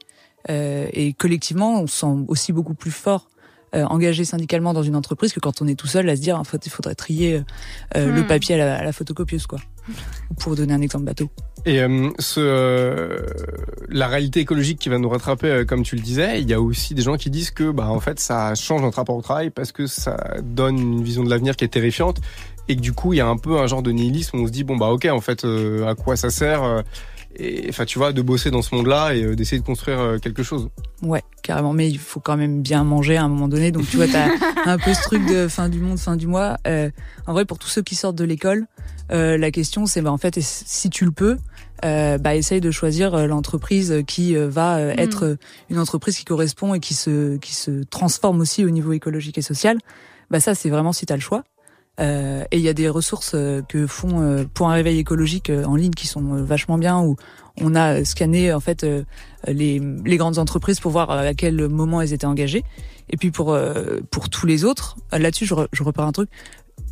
Euh, 0.51 0.89
et 0.93 1.13
collectivement, 1.13 1.83
on 1.83 1.87
se 1.87 1.99
sent 1.99 2.25
aussi 2.29 2.53
beaucoup 2.53 2.75
plus 2.75 2.93
fort. 2.93 3.29
Euh, 3.75 3.85
engagé 3.85 4.25
syndicalement 4.25 4.73
dans 4.73 4.83
une 4.83 4.97
entreprise 4.97 5.33
que 5.33 5.41
quand 5.41 5.61
on 5.63 5.67
est 5.67 5.75
tout 5.75 5.87
seul 5.87 6.09
à 6.09 6.17
se 6.17 6.21
dire 6.21 6.39
en 6.39 6.45
fait 6.45 6.65
il 6.67 6.71
faudrait 6.71 6.95
trier 6.95 7.43
euh, 7.97 8.13
le 8.13 8.23
Hmm. 8.23 8.27
papier 8.27 8.55
à 8.55 8.59
la, 8.59 8.79
à 8.79 8.85
la 8.85 8.93
photocopieuse 8.93 9.47
quoi 9.47 9.59
pour 10.39 10.55
donner 10.55 10.75
un 10.75 10.83
exemple 10.83 11.05
bateau 11.05 11.31
Et 11.65 11.81
euh, 11.81 12.11
ce, 12.19 12.41
euh, 12.41 13.21
la 13.89 14.07
réalité 14.07 14.41
écologique 14.41 14.79
qui 14.79 14.89
va 14.91 14.99
nous 14.99 15.09
rattraper, 15.09 15.47
euh, 15.47 15.65
comme 15.65 15.83
tu 15.83 15.97
le 15.97 16.03
disais, 16.03 16.43
il 16.43 16.49
y 16.49 16.53
a 16.53 16.61
aussi 16.61 16.95
des 16.95 17.01
gens 17.01 17.17
qui 17.17 17.31
disent 17.31 17.51
que, 17.51 17.71
bah, 17.71 17.89
en 17.89 17.99
fait, 17.99 18.21
ça 18.21 18.55
change 18.55 18.83
notre 18.83 18.99
rapport 18.99 19.17
au 19.17 19.23
travail 19.23 19.49
parce 19.49 19.73
que 19.73 19.87
ça 19.87 20.35
donne 20.43 20.79
une 20.79 21.03
vision 21.03 21.25
de 21.25 21.31
l'avenir 21.31 21.57
qui 21.57 21.65
est 21.65 21.69
terrifiante 21.69 22.21
et 22.69 22.77
que 22.77 22.83
du 22.83 22.93
coup, 22.93 23.15
il 23.15 23.17
y 23.17 23.21
a 23.23 23.27
un 23.27 23.39
peu 23.39 23.59
un 23.59 23.67
genre 23.67 23.83
de 23.83 23.91
nihilisme 23.91 24.39
où 24.39 24.43
on 24.43 24.47
se 24.47 24.53
dit, 24.53 24.63
bon, 24.65 24.77
bah, 24.77 24.89
ok, 24.89 25.07
en 25.11 25.23
fait, 25.23 25.45
euh, 25.47 25.87
à 25.87 25.95
quoi 25.95 26.17
ça 26.17 26.29
sert 26.29 26.63
euh, 26.63 26.83
Et 27.37 27.67
enfin, 27.69 27.85
tu 27.85 27.99
vois, 27.99 28.13
de 28.13 28.23
bosser 28.23 28.51
dans 28.51 28.63
ce 28.63 28.75
monde-là 28.75 29.15
et 29.15 29.23
euh, 29.23 29.37
d'essayer 29.37 29.61
de 29.61 29.67
construire 29.67 30.01
euh, 30.01 30.19
quelque 30.19 30.43
chose. 30.43 30.71
Ouais, 31.03 31.23
carrément. 31.43 31.73
Mais 31.73 31.89
il 31.89 31.99
faut 31.99 32.21
quand 32.21 32.37
même 32.37 32.63
bien 32.63 32.83
manger 32.85 33.17
à 33.17 33.23
un 33.23 33.29
moment 33.29 33.49
donné. 33.49 33.71
Donc 33.71 33.87
tu 33.89 33.97
vois, 33.97 34.07
t'as 34.09 34.29
un 34.65 34.79
peu 34.79 34.93
ce 34.95 35.03
truc 35.03 35.25
de 35.27 35.47
fin 35.47 35.69
du 35.69 35.79
monde, 35.79 35.99
fin 35.99 36.17
du 36.17 36.27
mois. 36.27 36.57
Euh, 36.67 36.91
en 37.27 37.33
vrai, 37.33 37.45
pour 37.45 37.59
tous 37.59 37.69
ceux 37.69 37.83
qui 37.83 37.95
sortent 37.95 38.17
de 38.17 38.25
l'école, 38.25 38.67
euh, 39.13 39.37
la 39.39 39.51
question 39.51 39.87
c'est, 39.87 40.03
bah 40.03 40.11
en 40.11 40.19
fait, 40.19 40.39
si 40.41 40.91
tu 40.91 41.05
le 41.05 41.13
peux, 41.13 41.37
euh, 41.85 42.19
bah 42.19 42.35
essaye 42.35 42.61
de 42.61 42.71
choisir 42.71 43.15
euh, 43.15 43.27
l'entreprise 43.27 44.03
qui 44.07 44.35
va 44.35 44.79
Mm. 44.79 44.99
être 44.99 45.37
une 45.71 45.79
entreprise 45.79 46.19
qui 46.19 46.25
correspond 46.25 46.75
et 46.75 46.81
qui 46.81 46.95
se 46.95 47.37
qui 47.37 47.55
se 47.55 47.85
transforme 47.85 48.41
aussi 48.41 48.65
au 48.65 48.71
niveau 48.71 48.93
écologique 48.93 49.39
et 49.39 49.43
social. 49.43 49.79
Bah 50.31 50.41
ça, 50.41 50.55
c'est 50.55 50.71
vraiment 50.71 50.93
si 50.93 51.07
t'as 51.07 51.15
le 51.15 51.21
choix. 51.21 51.45
Euh, 52.01 52.45
et 52.53 52.59
il 52.59 52.63
y 52.63 52.69
a 52.69 52.75
des 52.75 52.89
ressources 52.89 53.33
euh, 53.35 53.61
que 53.69 53.87
font 53.87 54.21
euh, 54.23 54.45
pour 54.55 54.69
un 54.71 54.75
réveil 54.75 54.99
écologique 54.99 55.51
euh, 55.51 55.65
en 55.65 55.75
ligne 55.75 55.91
qui 55.93 56.07
sont 56.07 56.35
euh, 56.35 56.45
vachement 56.45 56.79
bien 56.79 57.01
où 57.01 57.17
on 57.61 57.75
a 57.75 58.05
scanné 58.05 58.53
en 58.53 58.61
fait 58.61 58.85
euh, 58.85 59.03
les, 59.49 59.81
les 60.05 60.17
grandes 60.17 60.39
entreprises 60.39 60.79
pour 60.79 60.93
voir 60.93 61.11
à 61.11 61.35
quel 61.35 61.69
moment 61.69 62.01
elles 62.01 62.13
étaient 62.13 62.27
engagées. 62.27 62.65
Et 63.11 63.17
puis 63.17 63.31
pour 63.33 63.53
euh, 63.53 63.99
pour 64.13 64.29
tous 64.29 64.47
les 64.47 64.65
autres, 64.65 64.97
là-dessus 65.11 65.45
je, 65.47 65.55
re- 65.55 65.67
je 65.73 65.83
repars 65.83 66.07
un 66.07 66.13
truc. 66.13 66.31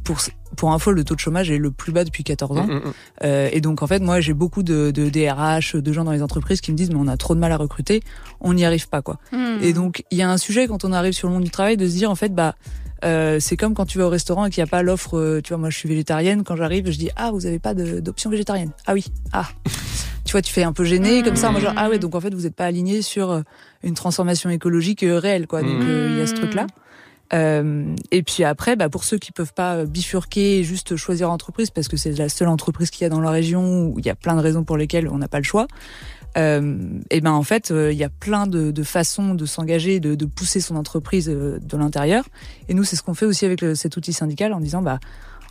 Pour 0.03 0.19
pour 0.57 0.73
info, 0.73 0.91
le 0.93 1.05
taux 1.05 1.15
de 1.15 1.21
chômage 1.21 1.51
est 1.51 1.59
le 1.59 1.71
plus 1.71 1.93
bas 1.93 2.03
depuis 2.05 2.25
14 2.25 2.59
ans. 2.59 2.67
Mm, 2.67 2.73
mm, 2.73 2.77
mm. 2.77 2.93
Euh, 3.25 3.49
et 3.53 3.61
donc 3.61 3.83
en 3.83 3.87
fait, 3.87 4.01
moi 4.01 4.21
j'ai 4.21 4.35
beaucoup 4.35 4.63
de, 4.65 4.91
de 4.91 5.09
DRH, 5.09 5.77
de 5.77 5.93
gens 5.93 6.03
dans 6.05 6.13
les 6.13 6.23
entreprises 6.23 6.61
qui 6.61 6.73
me 6.73 6.77
disent 6.77 6.91
mais 6.91 6.99
on 6.99 7.07
a 7.09 7.17
trop 7.17 7.35
de 7.37 7.41
mal 7.41 7.53
à 7.53 7.57
recruter, 7.57 8.03
on 8.41 8.55
n'y 8.55 8.65
arrive 8.65 8.89
pas 8.89 9.03
quoi. 9.03 9.19
Et 9.63 9.73
donc 9.73 10.05
il 10.11 10.19
y 10.19 10.23
a 10.23 10.31
un 10.31 10.39
sujet 10.39 10.67
quand 10.67 10.85
on 10.85 10.93
arrive 10.93 11.13
sur 11.13 11.29
le 11.29 11.35
monde 11.35 11.45
du 11.45 11.51
travail 11.51 11.77
de 11.77 11.87
se 11.87 11.93
dire 11.95 12.11
en 12.11 12.15
fait 12.17 12.35
bah 12.35 12.57
euh, 13.07 13.39
c'est 13.41 13.57
comme 13.57 13.75
quand 13.75 13.87
tu 13.87 13.99
vas 13.99 14.07
au 14.07 14.11
restaurant 14.11 14.47
et 14.47 14.51
qu'il 14.51 14.63
n'y 14.63 14.69
a 14.69 14.71
pas 14.71 14.83
l'offre, 14.83 15.17
euh, 15.17 15.41
tu 15.43 15.51
vois, 15.51 15.59
moi 15.59 15.71
je 15.71 15.79
suis 15.79 15.89
végétarienne, 15.89 16.43
quand 16.45 16.57
j'arrive, 16.57 16.91
je 16.91 16.99
dis 16.99 17.11
ah 17.17 17.31
vous 17.31 17.47
avez 17.47 17.59
pas 17.59 17.75
d'option 17.75 18.31
végétarienne. 18.31 18.71
Ah 18.87 18.95
oui, 18.95 19.07
ah. 19.33 19.49
tu 20.25 20.33
vois, 20.33 20.43
tu 20.43 20.53
fais 20.53 20.65
un 20.65 20.73
peu 20.73 20.85
gêné 20.85 21.23
comme 21.23 21.37
ça, 21.37 21.51
moi 21.51 21.61
genre 21.61 21.75
ah 21.77 21.89
ouais 21.89 21.99
donc 21.99 22.15
en 22.15 22.21
fait 22.21 22.35
vous 22.35 22.43
n'êtes 22.43 22.57
pas 22.57 22.67
aligné 22.67 23.01
sur 23.01 23.31
euh, 23.31 23.43
une 23.83 23.95
transformation 23.95 24.51
écologique 24.51 25.05
réelle 25.07 25.47
quoi. 25.47 25.63
Donc 25.63 25.83
euh, 25.83 26.09
il 26.11 26.19
y 26.19 26.21
a 26.21 26.27
ce 26.27 26.35
truc 26.35 26.55
là. 26.55 26.67
Euh, 27.33 27.95
et 28.13 28.23
puis 28.23 28.45
après, 28.45 28.77
bah, 28.77 28.89
pour 28.89 29.03
ceux 29.03 29.19
qui 29.19 29.33
peuvent 29.33 29.53
pas 29.53 29.85
bifurquer 29.85 30.61
et 30.61 30.65
juste 30.65 30.97
choisir 30.97 31.31
entreprise 31.31 31.71
parce 31.71 31.89
que 31.89 31.97
c'est 31.97 32.13
la 32.13 32.29
seule 32.29 32.49
entreprise 32.49 32.91
qu'il 32.91 33.03
y 33.03 33.07
a 33.07 33.09
dans 33.09 33.21
la 33.21 33.31
région 33.31 33.87
où 33.87 33.99
il 33.99 34.07
y 34.07 34.11
a 34.11 34.15
plein 34.15 34.37
de 34.37 34.41
raisons 34.41 34.65
pour 34.65 34.77
lesquelles 34.77 35.09
on 35.09 35.19
n'a 35.19 35.29
pas 35.29 35.39
le 35.39 35.45
choix. 35.45 35.67
Euh, 36.37 37.01
et 37.11 37.21
ben 37.21 37.33
en 37.33 37.43
fait, 37.43 37.71
euh, 37.71 37.93
il 37.93 37.99
y 37.99 38.05
a 38.05 38.09
plein 38.09 38.47
de, 38.47 38.71
de 38.71 38.83
façons 38.83 39.35
de 39.35 39.47
s'engager, 39.47 40.01
de, 40.01 40.15
de 40.15 40.27
pousser 40.27 40.61
son 40.61 40.77
entreprise 40.77 41.29
euh, 41.29 41.59
de 41.61 41.77
l'intérieur. 41.77 42.25
Et 42.69 42.75
nous, 42.75 42.85
c'est 42.85 42.97
ce 42.97 43.03
qu'on 43.03 43.15
fait 43.15 43.27
aussi 43.27 43.45
avec 43.45 43.65
cet 43.75 43.97
outil 43.97 44.13
syndical 44.13 44.53
en 44.53 44.61
disant 44.61 44.83
bah 44.83 45.01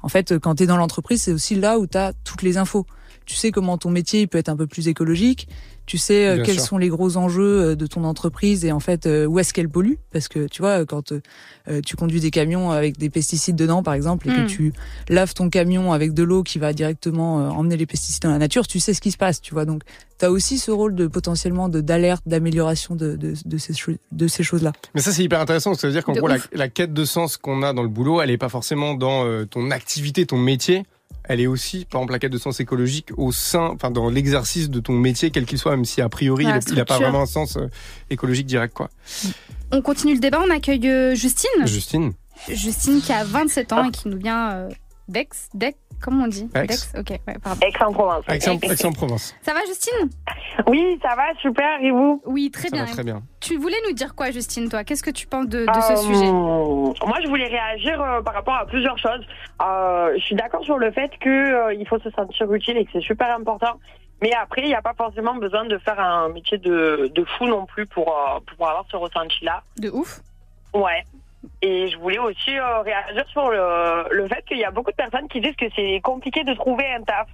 en 0.04 0.10
fait, 0.10 0.38
quand 0.38 0.56
tu 0.56 0.64
es 0.64 0.68
dans 0.68 0.78
l'entreprise, 0.78 1.24
c'est 1.24 1.34
aussi 1.34 1.56
là 1.56 1.80
où 1.80 1.88
tu 1.88 1.98
as 1.98 2.14
toutes 2.24 2.44
les 2.44 2.58
infos. 2.58 2.86
Tu 3.26 3.36
sais 3.36 3.52
comment 3.52 3.78
ton 3.78 3.90
métier 3.90 4.22
il 4.22 4.28
peut 4.28 4.38
être 4.38 4.50
un 4.50 4.56
peu 4.56 4.68
plus 4.68 4.88
écologique. 4.88 5.48
Tu 5.88 6.00
sais 6.00 6.26
euh, 6.28 6.44
quels 6.44 6.56
sûr. 6.56 6.64
sont 6.66 6.78
les 6.80 6.90
gros 6.90 7.16
enjeux 7.16 7.62
euh, 7.62 7.76
de 7.76 7.86
ton 7.86 8.06
entreprise 8.06 8.66
et 8.66 8.72
en 8.72 8.80
fait 8.80 9.06
euh, 9.06 9.28
où 9.28 9.38
est-ce 9.38 9.54
qu'elle 9.54 9.70
pollue? 9.70 9.94
Parce 10.12 10.28
que 10.28 10.48
tu 10.48 10.64
vois, 10.64 10.84
quand 10.84 11.12
euh, 11.12 11.82
tu 11.86 11.96
conduis 11.96 12.20
des 12.20 12.32
camions 12.32 12.72
avec 12.72 12.98
des 12.98 13.12
pesticides 13.12 13.56
dedans, 13.56 13.84
par 13.84 13.94
exemple, 13.94 14.28
et 14.28 14.34
que 14.34 14.48
tu 14.48 14.74
laves 15.10 15.36
ton 15.36 15.50
camion 15.52 15.94
avec 15.94 16.16
de 16.16 16.24
l'eau 16.24 16.42
qui 16.42 16.58
va 16.58 16.74
directement 16.74 17.40
euh, 17.40 17.50
emmener 17.50 17.78
les 17.78 17.86
pesticides 17.86 18.24
dans 18.24 18.32
la 18.32 18.40
nature, 18.40 18.66
tu 18.66 18.80
sais 18.80 18.96
ce 18.96 19.02
qui 19.02 19.12
se 19.12 19.18
passe. 19.18 19.42
Tu 19.42 19.54
vois, 19.54 19.66
donc 19.66 19.84
tu 20.18 20.26
as 20.26 20.32
aussi 20.32 20.58
ce 20.58 20.72
rôle 20.72 20.96
de 20.96 21.06
potentiellement 21.06 21.70
de 21.70 21.82
d'alerte, 21.82 22.24
d'amélioration 22.26 22.96
de, 22.96 23.16
de, 23.16 23.36
de 23.46 23.58
ces, 23.60 23.74
de 24.12 24.28
ces 24.28 24.42
choses-là. 24.44 24.72
Mais 24.96 25.02
ça, 25.02 25.12
c'est 25.12 25.24
hyper 25.24 25.40
intéressant. 25.40 25.70
parce 25.72 25.82
que 25.82 25.82
Ça 25.82 25.88
veut 25.90 25.94
dire 25.94 26.04
qu'en 26.04 26.14
gros, 26.14 26.28
la, 26.28 26.38
la 26.54 26.68
quête 26.68 26.94
de 26.94 27.06
sens 27.06 27.38
qu'on 27.38 27.62
a 27.62 27.74
dans 27.74 27.84
le 27.84 27.90
boulot, 27.90 28.22
elle 28.22 28.32
est 28.32 28.40
pas 28.40 28.50
forcément 28.50 28.96
dans 28.96 29.24
euh, 29.26 29.46
ton 29.46 29.70
activité, 29.70 30.26
ton 30.26 30.38
métier. 30.40 30.84
Elle 31.28 31.42
est 31.42 31.48
aussi, 31.48 31.86
par 31.86 32.02
exemple, 32.02 32.14
la 32.14 32.20
quête 32.20 32.32
de 32.32 32.38
sens 32.38 32.60
écologique 32.60 33.10
au 33.18 33.32
sein, 33.32 33.72
enfin, 33.74 33.90
dans 33.90 34.10
l'exercice 34.10 34.70
de 34.70 34.80
ton 34.80 34.94
métier, 34.94 35.32
quel 35.32 35.46
qu'il 35.46 35.58
soit, 35.58 35.72
même 35.72 35.86
si 35.86 36.02
a 36.02 36.10
priori, 36.10 36.44
La 36.44 36.60
il 36.68 36.76
n'a 36.76 36.86
pas 36.86 37.00
vraiment 37.00 37.22
un 37.22 37.26
sens 37.26 37.58
euh, 37.58 37.68
écologique 38.12 38.46
direct, 38.46 38.74
quoi. 38.76 38.90
On 39.72 39.82
continue 39.82 40.14
le 40.14 40.20
débat, 40.20 40.40
on 40.46 40.52
accueille 40.52 40.88
euh, 40.88 41.16
Justine. 41.16 41.66
Justine. 41.66 42.14
Justine 42.48 43.02
qui 43.02 43.12
a 43.12 43.24
27 43.24 43.74
ans 43.74 43.88
et 43.88 43.92
qui 43.92 44.08
nous 44.08 44.18
vient 44.18 44.68
d'Aix. 45.08 45.28
D'Aix, 45.54 45.76
comment 46.02 46.24
on 46.26 46.28
dit 46.28 46.50
Aix. 46.56 46.66
ok, 46.98 47.10
ouais, 47.10 47.36
pardon. 47.44 47.60
Aix-en-Provence. 47.66 48.24
Aix-en- 48.30 48.58
Aix-en-Provence. 48.60 49.36
Ça 49.42 49.54
va 49.54 49.60
Justine? 49.66 50.10
Oui, 50.68 51.00
ça 51.02 51.16
va, 51.16 51.34
super, 51.42 51.82
et 51.82 51.92
vous? 51.92 52.22
Oui, 52.26 52.50
très 52.52 52.70
Ça 52.70 52.76
bien. 52.76 52.86
va 52.86 52.92
très 52.92 53.04
bien. 53.04 53.22
Tu 53.40 53.58
voulais 53.58 53.78
nous 53.88 53.94
dire 53.94 54.16
quoi 54.16 54.32
Justine, 54.32 54.70
toi? 54.70 54.84
Qu'est-ce 54.84 55.04
que 55.04 55.12
tu 55.12 55.28
penses 55.28 55.48
de, 55.48 55.66
de 55.66 55.70
Euh, 55.70 55.96
ce 55.96 55.96
sujet? 55.98 56.32
Moi, 56.32 57.20
je 57.24 57.28
voulais 57.28 57.48
réagir 57.48 58.02
euh, 58.02 58.22
par 58.22 58.34
rapport 58.34 58.56
à 58.56 58.66
plusieurs 58.66 58.98
choses. 58.98 59.26
Euh, 59.62 60.14
je 60.18 60.22
suis 60.24 60.36
d'accord 60.36 60.64
sur 60.64 60.78
le 60.78 60.92
fait 60.92 61.12
que 61.20 61.30
euh, 61.30 61.74
il 61.74 61.88
faut 61.88 62.00
se 62.00 62.10
sentir 62.12 62.52
utile 62.54 62.78
et 62.78 62.86
que 62.86 62.92
c'est 62.94 63.02
super 63.02 63.34
important. 63.36 63.80
Mais 64.22 64.32
après, 64.34 64.62
il 64.62 64.68
n'y 64.68 64.74
a 64.76 64.82
pas 64.82 64.94
forcément 64.98 65.36
besoin 65.36 65.66
de 65.66 65.78
faire 65.78 66.00
un 66.00 66.30
métier 66.30 66.58
de, 66.58 67.12
de 67.14 67.26
fou 67.38 67.46
non 67.48 67.66
plus 67.66 67.86
pour, 67.86 68.08
euh, 68.10 68.40
pour 68.56 68.68
avoir 68.68 68.86
ce 68.90 68.96
ressenti-là. 68.96 69.62
De 69.78 69.90
ouf? 69.90 70.22
Ouais. 70.74 71.04
Et 71.62 71.88
je 71.90 71.98
voulais 71.98 72.20
aussi 72.20 72.58
euh, 72.58 72.82
réagir 72.82 73.26
sur 73.30 73.50
le, 73.50 74.06
le 74.12 74.28
fait 74.28 74.44
qu'il 74.48 74.58
y 74.58 74.64
a 74.66 74.72
beaucoup 74.72 74.92
de 74.92 74.96
personnes 74.96 75.28
qui 75.28 75.42
disent 75.42 75.56
que 75.56 75.66
c'est 75.76 76.00
compliqué 76.02 76.44
de 76.44 76.54
trouver 76.54 76.86
un 76.94 77.02
taf. 77.04 77.28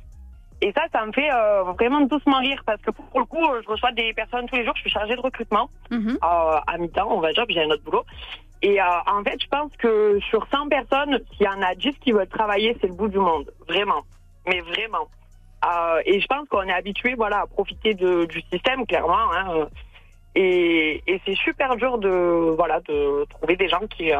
Et 0.63 0.71
ça, 0.73 0.83
ça 0.93 1.03
me 1.05 1.11
fait 1.11 1.31
euh, 1.33 1.63
vraiment 1.63 2.01
doucement 2.01 2.39
rire 2.39 2.61
parce 2.65 2.81
que 2.81 2.91
pour 2.91 3.19
le 3.19 3.25
coup, 3.25 3.43
euh, 3.43 3.61
je 3.63 3.67
reçois 3.67 3.91
des 3.93 4.13
personnes 4.13 4.45
tous 4.47 4.55
les 4.55 4.63
jours. 4.63 4.75
Je 4.75 4.81
suis 4.81 4.89
chargée 4.91 5.15
de 5.15 5.21
recrutement 5.21 5.69
Mhm. 5.89 6.19
euh, 6.23 6.59
à 6.67 6.77
mi-temps, 6.77 7.07
on 7.09 7.19
va 7.19 7.33
dire, 7.33 7.45
puis 7.45 7.55
j'ai 7.55 7.63
un 7.63 7.69
autre 7.71 7.83
boulot. 7.83 8.05
Et 8.61 8.79
euh, 8.79 8.85
en 9.07 9.23
fait, 9.23 9.41
je 9.41 9.47
pense 9.47 9.75
que 9.77 10.19
sur 10.29 10.45
100 10.51 10.69
personnes, 10.69 11.19
s'il 11.35 11.47
y 11.47 11.49
en 11.49 11.61
a 11.63 11.73
10 11.73 11.93
qui 11.99 12.11
veulent 12.11 12.27
travailler, 12.27 12.77
c'est 12.79 12.87
le 12.87 12.93
bout 12.93 13.07
du 13.07 13.17
monde. 13.17 13.51
Vraiment. 13.67 14.03
Mais 14.45 14.59
vraiment. 14.61 15.07
Et 16.05 16.19
je 16.19 16.27
pense 16.27 16.47
qu'on 16.49 16.63
est 16.63 16.73
habitué 16.73 17.15
voilà, 17.15 17.41
à 17.41 17.47
profiter 17.47 17.93
de, 17.95 18.25
du 18.25 18.41
système, 18.51 18.85
clairement. 18.85 19.31
Hein. 19.33 19.67
Et, 20.35 21.03
et 21.07 21.21
c'est 21.25 21.35
super 21.35 21.75
dur 21.75 21.97
de, 21.97 22.53
voilà, 22.55 22.79
de 22.81 23.25
trouver 23.29 23.55
des 23.57 23.67
gens 23.67 23.81
qui, 23.89 24.11
euh, 24.13 24.17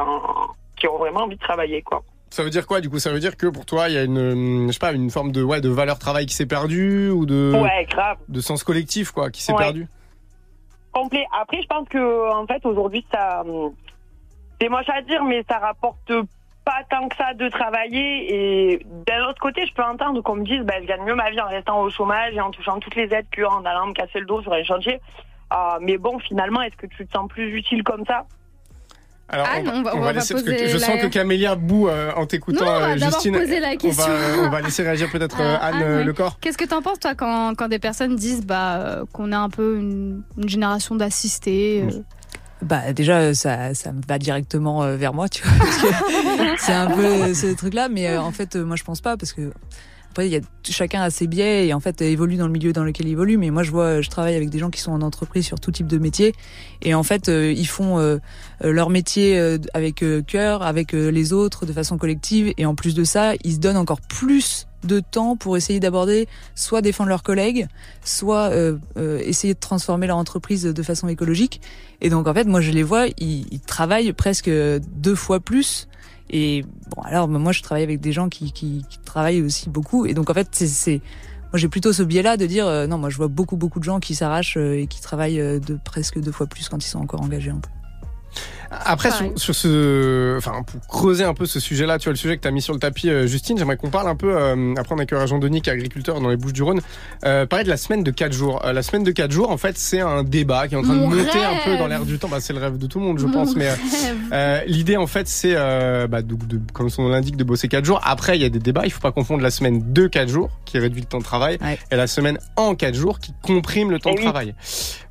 qui 0.76 0.86
ont 0.88 0.98
vraiment 0.98 1.20
envie 1.20 1.36
de 1.36 1.40
travailler. 1.42 1.80
Quoi. 1.82 2.02
Ça 2.30 2.42
veut 2.42 2.50
dire 2.50 2.66
quoi, 2.66 2.80
du 2.80 2.90
coup? 2.90 2.98
Ça 2.98 3.10
veut 3.12 3.18
dire 3.20 3.36
que 3.36 3.46
pour 3.46 3.64
toi, 3.66 3.88
il 3.88 3.94
y 3.94 3.98
a 3.98 4.04
une, 4.04 4.18
euh, 4.18 4.66
je 4.68 4.72
sais 4.72 4.78
pas, 4.78 4.92
une 4.92 5.10
forme 5.10 5.32
de, 5.32 5.42
ouais, 5.42 5.60
de 5.60 5.68
valeur 5.70 5.98
travail 5.98 6.26
qui 6.26 6.34
s'est 6.34 6.46
perdue 6.46 7.08
ou 7.10 7.24
de, 7.26 7.52
Ouais, 7.62 7.86
grave. 7.90 8.18
de 8.28 8.40
sens 8.40 8.62
collectif, 8.64 9.10
quoi, 9.10 9.30
qui 9.30 9.42
s'est 9.42 9.52
Ouais. 9.52 9.58
perdu? 9.58 9.86
complet. 10.92 11.24
Après, 11.32 11.62
je 11.62 11.66
pense 11.66 11.88
que 11.88 12.30
en 12.32 12.46
fait 12.46 12.64
aujourd'hui, 12.66 13.02
ça, 13.10 13.42
c'est 14.60 14.68
moche 14.68 14.88
à 14.90 15.00
dire, 15.00 15.24
mais 15.24 15.42
ça 15.48 15.58
rapporte 15.58 16.12
pas 16.66 16.82
tant 16.90 17.08
que 17.08 17.16
ça 17.16 17.32
de 17.32 17.48
travailler. 17.48 18.34
Et 18.74 18.86
d'un 19.06 19.24
autre 19.26 19.40
côté, 19.40 19.64
je 19.66 19.72
peux 19.72 19.82
entendre 19.82 20.20
qu'on 20.20 20.36
me 20.36 20.44
dise, 20.44 20.60
bah, 20.60 20.74
je 20.82 20.86
gagne 20.86 21.02
mieux 21.04 21.14
ma 21.14 21.30
vie 21.30 21.40
en 21.40 21.48
restant 21.48 21.80
au 21.80 21.88
chômage 21.88 22.34
et 22.34 22.40
en 22.42 22.50
touchant 22.50 22.78
toutes 22.78 22.94
les 22.94 23.12
aides 23.14 23.24
qu'en 23.34 23.64
allant 23.64 23.86
me 23.86 23.94
casser 23.94 24.20
le 24.20 24.26
dos 24.26 24.42
sur 24.42 24.52
un 24.52 24.62
chantier. 24.64 25.00
Ah, 25.54 25.78
mais 25.82 25.98
bon, 25.98 26.18
finalement, 26.20 26.62
est-ce 26.62 26.76
que 26.76 26.86
tu 26.86 27.06
te 27.06 27.12
sens 27.12 27.28
plus 27.28 27.54
utile 27.58 27.82
comme 27.82 28.04
ça? 28.06 28.24
Alors, 29.28 29.46
Ah 29.50 29.58
on, 29.60 29.62
non, 29.64 29.72
va, 29.72 29.78
on 29.78 29.82
va- 29.82 29.90
on 29.94 29.96
on 29.96 30.00
va 30.00 30.06
va 30.06 30.12
laisser, 30.14 30.34
parce 30.34 30.44
que 30.46 30.50
poser 30.50 30.68
je 30.68 30.78
la- 30.78 30.86
sens 30.86 31.00
que 31.00 31.06
Camélia 31.08 31.54
bout 31.56 31.88
euh, 31.88 32.10
en 32.16 32.24
t'écoutant, 32.26 32.64
Non, 32.64 32.70
on 32.72 32.80
va 32.80 32.88
euh, 32.92 32.96
Justine. 32.98 33.38
poser 33.38 33.60
la 33.60 33.68
On 33.84 33.88
va, 33.90 34.06
on 34.46 34.50
va 34.50 34.60
laisser 34.62 34.82
réagir 34.82 35.10
peut-être 35.10 35.40
euh, 35.40 35.54
Euh, 35.54 35.58
Anne 35.60 35.74
Anne, 35.76 35.82
euh, 35.82 35.98
ouais. 35.98 36.04
Lecor. 36.04 36.38
Qu'est-ce 36.40 36.56
que 36.58 36.64
t'en 36.64 36.80
penses, 36.82 37.00
toi, 37.00 37.14
quand, 37.14 37.54
quand 37.54 37.68
des 37.68 37.78
personnes 37.78 38.16
disent 38.16 38.44
bah, 38.46 38.76
euh, 38.76 39.04
qu'on 39.12 39.30
est 39.32 39.36
un 39.36 39.48
peu 39.50 39.76
une, 39.78 40.22
une 40.38 40.48
génération 40.48 40.94
d'assistés 40.96 41.84
euh, 41.86 42.00
Bah 42.62 42.92
déjà 42.92 43.32
ça, 43.34 43.74
ça 43.74 43.92
me 43.92 44.00
va 44.06 44.18
directement 44.18 44.82
euh, 44.82 44.96
vers 44.96 45.14
moi, 45.14 45.28
tu 45.28 45.42
vois. 45.46 45.66
c'est 46.58 46.72
un 46.74 46.90
peu 46.90 47.04
euh, 47.04 47.34
ce 47.34 47.54
truc-là, 47.54 47.88
mais 47.88 48.08
euh, 48.08 48.20
en 48.20 48.32
fait 48.32 48.56
euh, 48.56 48.64
moi 48.64 48.76
je 48.76 48.84
pense 48.84 49.00
pas 49.00 49.16
parce 49.16 49.32
que 49.32 49.50
après 50.12 50.28
il 50.28 50.32
y 50.32 50.36
a 50.36 50.40
chacun 50.62 51.00
a 51.00 51.08
ses 51.08 51.26
biais 51.26 51.66
et 51.66 51.72
en 51.72 51.80
fait 51.80 52.02
évolue 52.02 52.36
dans 52.36 52.46
le 52.46 52.52
milieu 52.52 52.74
dans 52.74 52.84
lequel 52.84 53.08
il 53.08 53.12
évolue. 53.12 53.38
Mais 53.38 53.48
moi 53.50 53.62
je 53.62 53.70
vois, 53.70 54.02
je 54.02 54.10
travaille 54.10 54.36
avec 54.36 54.50
des 54.50 54.58
gens 54.58 54.68
qui 54.68 54.80
sont 54.80 54.92
en 54.92 55.00
entreprise 55.00 55.46
sur 55.46 55.58
tout 55.58 55.72
type 55.72 55.86
de 55.86 55.96
métier 55.96 56.34
et 56.82 56.92
en 56.92 57.02
fait 57.02 57.30
euh, 57.30 57.50
ils 57.50 57.66
font 57.66 57.98
euh, 57.98 58.18
euh, 58.62 58.72
leur 58.72 58.90
métier 58.90 59.38
euh, 59.38 59.56
avec 59.72 60.02
euh, 60.02 60.20
cœur, 60.20 60.62
avec 60.62 60.92
euh, 60.92 61.10
les 61.10 61.32
autres 61.32 61.64
de 61.64 61.72
façon 61.72 61.96
collective 61.96 62.52
et 62.58 62.66
en 62.66 62.74
plus 62.74 62.94
de 62.94 63.04
ça 63.04 63.32
ils 63.42 63.54
se 63.54 63.58
donnent 63.58 63.78
encore 63.78 64.02
plus 64.02 64.66
de 64.84 65.00
temps 65.00 65.36
pour 65.36 65.56
essayer 65.56 65.80
d'aborder 65.80 66.28
soit 66.54 66.82
défendre 66.82 67.08
leurs 67.08 67.22
collègues, 67.22 67.68
soit 68.04 68.50
euh, 68.50 68.76
euh, 68.98 69.18
essayer 69.24 69.54
de 69.54 69.58
transformer 69.58 70.08
leur 70.08 70.18
entreprise 70.18 70.64
de 70.64 70.82
façon 70.82 71.08
écologique. 71.08 71.62
Et 72.00 72.10
donc 72.10 72.26
en 72.26 72.34
fait, 72.34 72.44
moi 72.44 72.60
je 72.60 72.72
les 72.72 72.82
vois, 72.82 73.06
ils 73.18 73.60
travaillent 73.60 74.12
presque 74.12 74.50
deux 74.50 75.14
fois 75.14 75.40
plus. 75.40 75.88
Et 76.32 76.64
bon, 76.96 77.02
alors 77.02 77.28
moi 77.28 77.52
je 77.52 77.62
travaille 77.62 77.84
avec 77.84 78.00
des 78.00 78.12
gens 78.12 78.28
qui, 78.28 78.84
travaillent 79.04 79.42
aussi 79.42 79.68
beaucoup. 79.68 80.06
Et 80.06 80.14
donc 80.14 80.30
en 80.30 80.34
fait, 80.34 80.48
c'est, 80.52 81.00
moi 81.52 81.58
j'ai 81.58 81.68
plutôt 81.68 81.92
ce 81.92 82.02
biais-là 82.02 82.36
de 82.36 82.46
dire 82.46 82.66
euh, 82.66 82.86
non, 82.86 82.98
moi 82.98 83.10
je 83.10 83.16
vois 83.16 83.28
beaucoup 83.28 83.56
beaucoup 83.56 83.78
de 83.78 83.84
gens 83.84 84.00
qui 84.00 84.14
s'arrachent 84.14 84.56
euh, 84.56 84.78
et 84.78 84.86
qui 84.86 85.00
travaillent 85.02 85.40
euh, 85.40 85.60
de 85.60 85.78
presque 85.84 86.18
deux 86.18 86.32
fois 86.32 86.46
plus 86.46 86.68
quand 86.68 86.82
ils 86.82 86.88
sont 86.88 87.00
encore 87.00 87.20
engagés 87.20 87.50
un 87.50 87.60
peu. 87.60 87.68
Après, 88.84 89.10
sur, 89.10 89.32
sur 89.38 89.54
ce, 89.54 90.36
enfin, 90.38 90.62
pour 90.62 90.80
creuser 90.88 91.24
un 91.24 91.34
peu 91.34 91.46
ce 91.46 91.60
sujet-là, 91.60 91.98
tu 91.98 92.04
vois, 92.04 92.12
le 92.12 92.18
sujet 92.18 92.36
que 92.36 92.42
tu 92.42 92.48
as 92.48 92.50
mis 92.50 92.62
sur 92.62 92.72
le 92.72 92.80
tapis, 92.80 93.10
euh, 93.10 93.26
Justine, 93.26 93.58
j'aimerais 93.58 93.76
qu'on 93.76 93.90
parle 93.90 94.08
un 94.08 94.16
peu, 94.16 94.34
euh, 94.36 94.74
après 94.76 94.94
on 94.94 94.98
accueillera 94.98 95.26
Jean-Denis 95.26 95.60
qui 95.62 95.70
est 95.70 95.72
agriculteur 95.72 96.20
dans 96.20 96.28
les 96.28 96.36
Bouches-du-Rhône, 96.36 96.80
euh, 97.24 97.46
parler 97.46 97.64
de 97.64 97.68
la 97.68 97.76
semaine 97.76 98.02
de 98.02 98.10
4 98.10 98.32
jours. 98.32 98.64
Euh, 98.64 98.72
la 98.72 98.82
semaine 98.82 99.04
de 99.04 99.10
4 99.10 99.30
jours, 99.30 99.50
en 99.50 99.56
fait, 99.58 99.76
c'est 99.78 100.00
un 100.00 100.22
débat 100.24 100.68
qui 100.68 100.74
est 100.74 100.78
en 100.78 100.82
train 100.82 100.94
Mon 100.94 101.10
de 101.10 101.16
monter 101.16 101.38
un 101.44 101.64
peu 101.64 101.76
dans 101.78 101.86
l'air 101.86 102.04
du 102.04 102.18
temps. 102.18 102.28
Bah, 102.28 102.38
c'est 102.40 102.52
le 102.52 102.58
rêve 102.60 102.78
de 102.78 102.86
tout 102.86 102.98
le 102.98 103.04
monde, 103.06 103.18
je 103.18 103.26
Mon 103.26 103.32
pense, 103.32 103.56
mais 103.56 103.68
euh, 103.68 103.74
euh, 104.32 104.60
l'idée, 104.66 104.96
en 104.96 105.06
fait, 105.06 105.28
c'est, 105.28 105.54
euh, 105.56 106.06
bah, 106.06 106.22
de, 106.22 106.34
de- 106.34 106.60
comme 106.72 106.88
son 106.90 107.02
nom 107.02 107.08
l'indique, 107.10 107.36
de 107.36 107.44
bosser 107.44 107.68
4 107.68 107.84
jours. 107.84 108.00
Après, 108.04 108.36
il 108.38 108.42
y 108.42 108.44
a 108.44 108.48
des 108.48 108.58
débats, 108.58 108.82
il 108.84 108.90
faut 108.92 109.00
pas 109.00 109.12
confondre 109.12 109.42
la 109.42 109.50
semaine 109.50 109.92
de 109.92 110.06
4 110.06 110.28
jours, 110.28 110.50
qui 110.64 110.78
réduit 110.78 111.02
le 111.02 111.06
temps 111.06 111.18
de 111.18 111.24
travail, 111.24 111.58
et 111.90 111.96
la 111.96 112.06
semaine 112.06 112.38
en 112.56 112.74
4 112.74 112.94
jours, 112.94 113.18
qui 113.18 113.32
comprime 113.42 113.90
le 113.90 113.98
temps 113.98 114.10
Eh 114.12 114.14
de 114.14 114.18
oui. 114.20 114.24
travail. 114.24 114.54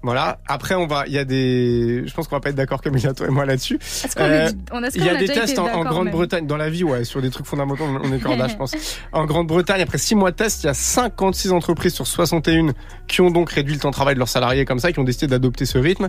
Voilà. 0.03 0.39
Après, 0.47 0.73
on 0.75 0.87
va, 0.87 1.03
il 1.05 1.13
y 1.13 1.19
a 1.19 1.25
des, 1.25 2.03
je 2.07 2.13
pense 2.13 2.27
qu'on 2.27 2.35
va 2.35 2.39
pas 2.39 2.49
être 2.49 2.55
d'accord 2.55 2.81
comme 2.81 2.97
il 2.97 3.03
y 3.03 3.07
a 3.07 3.13
toi 3.13 3.27
et 3.27 3.29
moi 3.29 3.45
là-dessus. 3.51 3.79
On- 4.17 4.83
est-ce 4.83 4.97
il 4.97 5.05
y 5.05 5.09
a 5.09 5.15
des 5.15 5.27
tests 5.27 5.59
en, 5.59 5.83
Grande-Bretagne, 5.83 6.47
dans 6.47 6.57
la 6.57 6.69
vie, 6.69 6.83
ouais, 6.83 7.03
sur 7.03 7.21
des 7.21 7.29
trucs 7.29 7.45
fondamentaux, 7.45 7.83
on 8.03 8.11
est 8.11 8.19
corda, 8.23 8.47
je 8.47 8.55
pense. 8.55 8.73
En 9.11 9.25
Grande-Bretagne, 9.25 9.81
après 9.81 9.97
6 9.97 10.15
mois 10.15 10.31
de 10.31 10.35
test, 10.35 10.63
il 10.63 10.67
y 10.67 10.69
a 10.69 10.73
56 10.73 11.51
entreprises 11.51 11.93
sur 11.93 12.07
61 12.07 12.73
qui 13.07 13.21
ont 13.21 13.31
donc 13.31 13.51
réduit 13.51 13.73
le 13.75 13.79
temps 13.79 13.89
de 13.89 13.93
travail 13.93 14.15
de 14.15 14.19
leurs 14.19 14.27
salariés 14.29 14.65
comme 14.65 14.79
ça, 14.79 14.91
qui 14.91 14.99
ont 14.99 15.03
décidé 15.03 15.27
d'adopter 15.27 15.65
ce 15.65 15.77
rythme. 15.77 16.07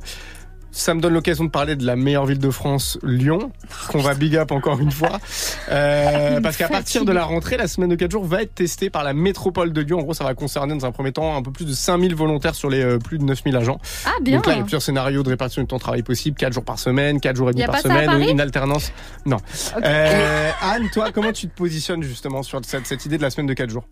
Ça 0.74 0.94
me 0.94 1.00
donne 1.00 1.12
l'occasion 1.12 1.44
de 1.44 1.50
parler 1.50 1.76
de 1.76 1.84
la 1.84 1.96
meilleure 1.96 2.24
ville 2.24 2.38
de 2.38 2.50
France, 2.50 2.98
Lyon, 3.02 3.52
qu'on 3.88 3.98
va 3.98 4.14
big 4.14 4.36
up 4.36 4.52
encore 4.52 4.80
une 4.80 4.90
fois. 4.90 5.20
Euh, 5.68 6.40
parce 6.42 6.56
qu'à 6.56 6.68
partir 6.68 7.04
de 7.04 7.12
la 7.12 7.24
rentrée, 7.24 7.58
la 7.58 7.68
semaine 7.68 7.90
de 7.90 7.94
4 7.94 8.10
jours 8.10 8.24
va 8.24 8.42
être 8.42 8.54
testée 8.54 8.88
par 8.88 9.04
la 9.04 9.12
métropole 9.12 9.74
de 9.74 9.80
Lyon. 9.82 9.98
En 9.98 10.02
gros, 10.02 10.14
ça 10.14 10.24
va 10.24 10.34
concerner 10.34 10.74
dans 10.74 10.86
un 10.86 10.90
premier 10.90 11.12
temps 11.12 11.36
un 11.36 11.42
peu 11.42 11.52
plus 11.52 11.66
de 11.66 11.72
5000 11.72 12.14
volontaires 12.14 12.54
sur 12.54 12.70
les 12.70 12.82
euh, 12.82 12.98
plus 12.98 13.18
de 13.18 13.24
9000 13.24 13.54
agents. 13.56 13.80
Ah, 14.06 14.12
bien. 14.22 14.36
Donc 14.36 14.46
là, 14.46 14.54
il 14.54 14.56
y 14.56 14.60
a 14.60 14.64
plusieurs 14.64 14.80
scénarios 14.80 15.22
de 15.22 15.28
répartition 15.28 15.60
du 15.60 15.68
temps 15.68 15.76
de 15.76 15.82
travail 15.82 16.02
possible. 16.02 16.38
4 16.38 16.54
jours 16.54 16.64
par 16.64 16.78
semaine, 16.78 17.20
4 17.20 17.36
jours 17.36 17.50
et 17.50 17.52
demi 17.52 17.66
par 17.66 17.78
semaine, 17.78 18.10
une 18.30 18.40
alternance. 18.40 18.92
Non. 19.26 19.36
Euh, 19.84 20.50
Anne, 20.62 20.88
toi, 20.90 21.12
comment 21.12 21.32
tu 21.32 21.48
te 21.48 21.54
positionnes 21.54 22.02
justement 22.02 22.42
sur 22.42 22.60
cette, 22.64 22.86
cette 22.86 23.04
idée 23.04 23.18
de 23.18 23.22
la 23.22 23.30
semaine 23.30 23.46
de 23.46 23.54
4 23.54 23.68
jours? 23.68 23.84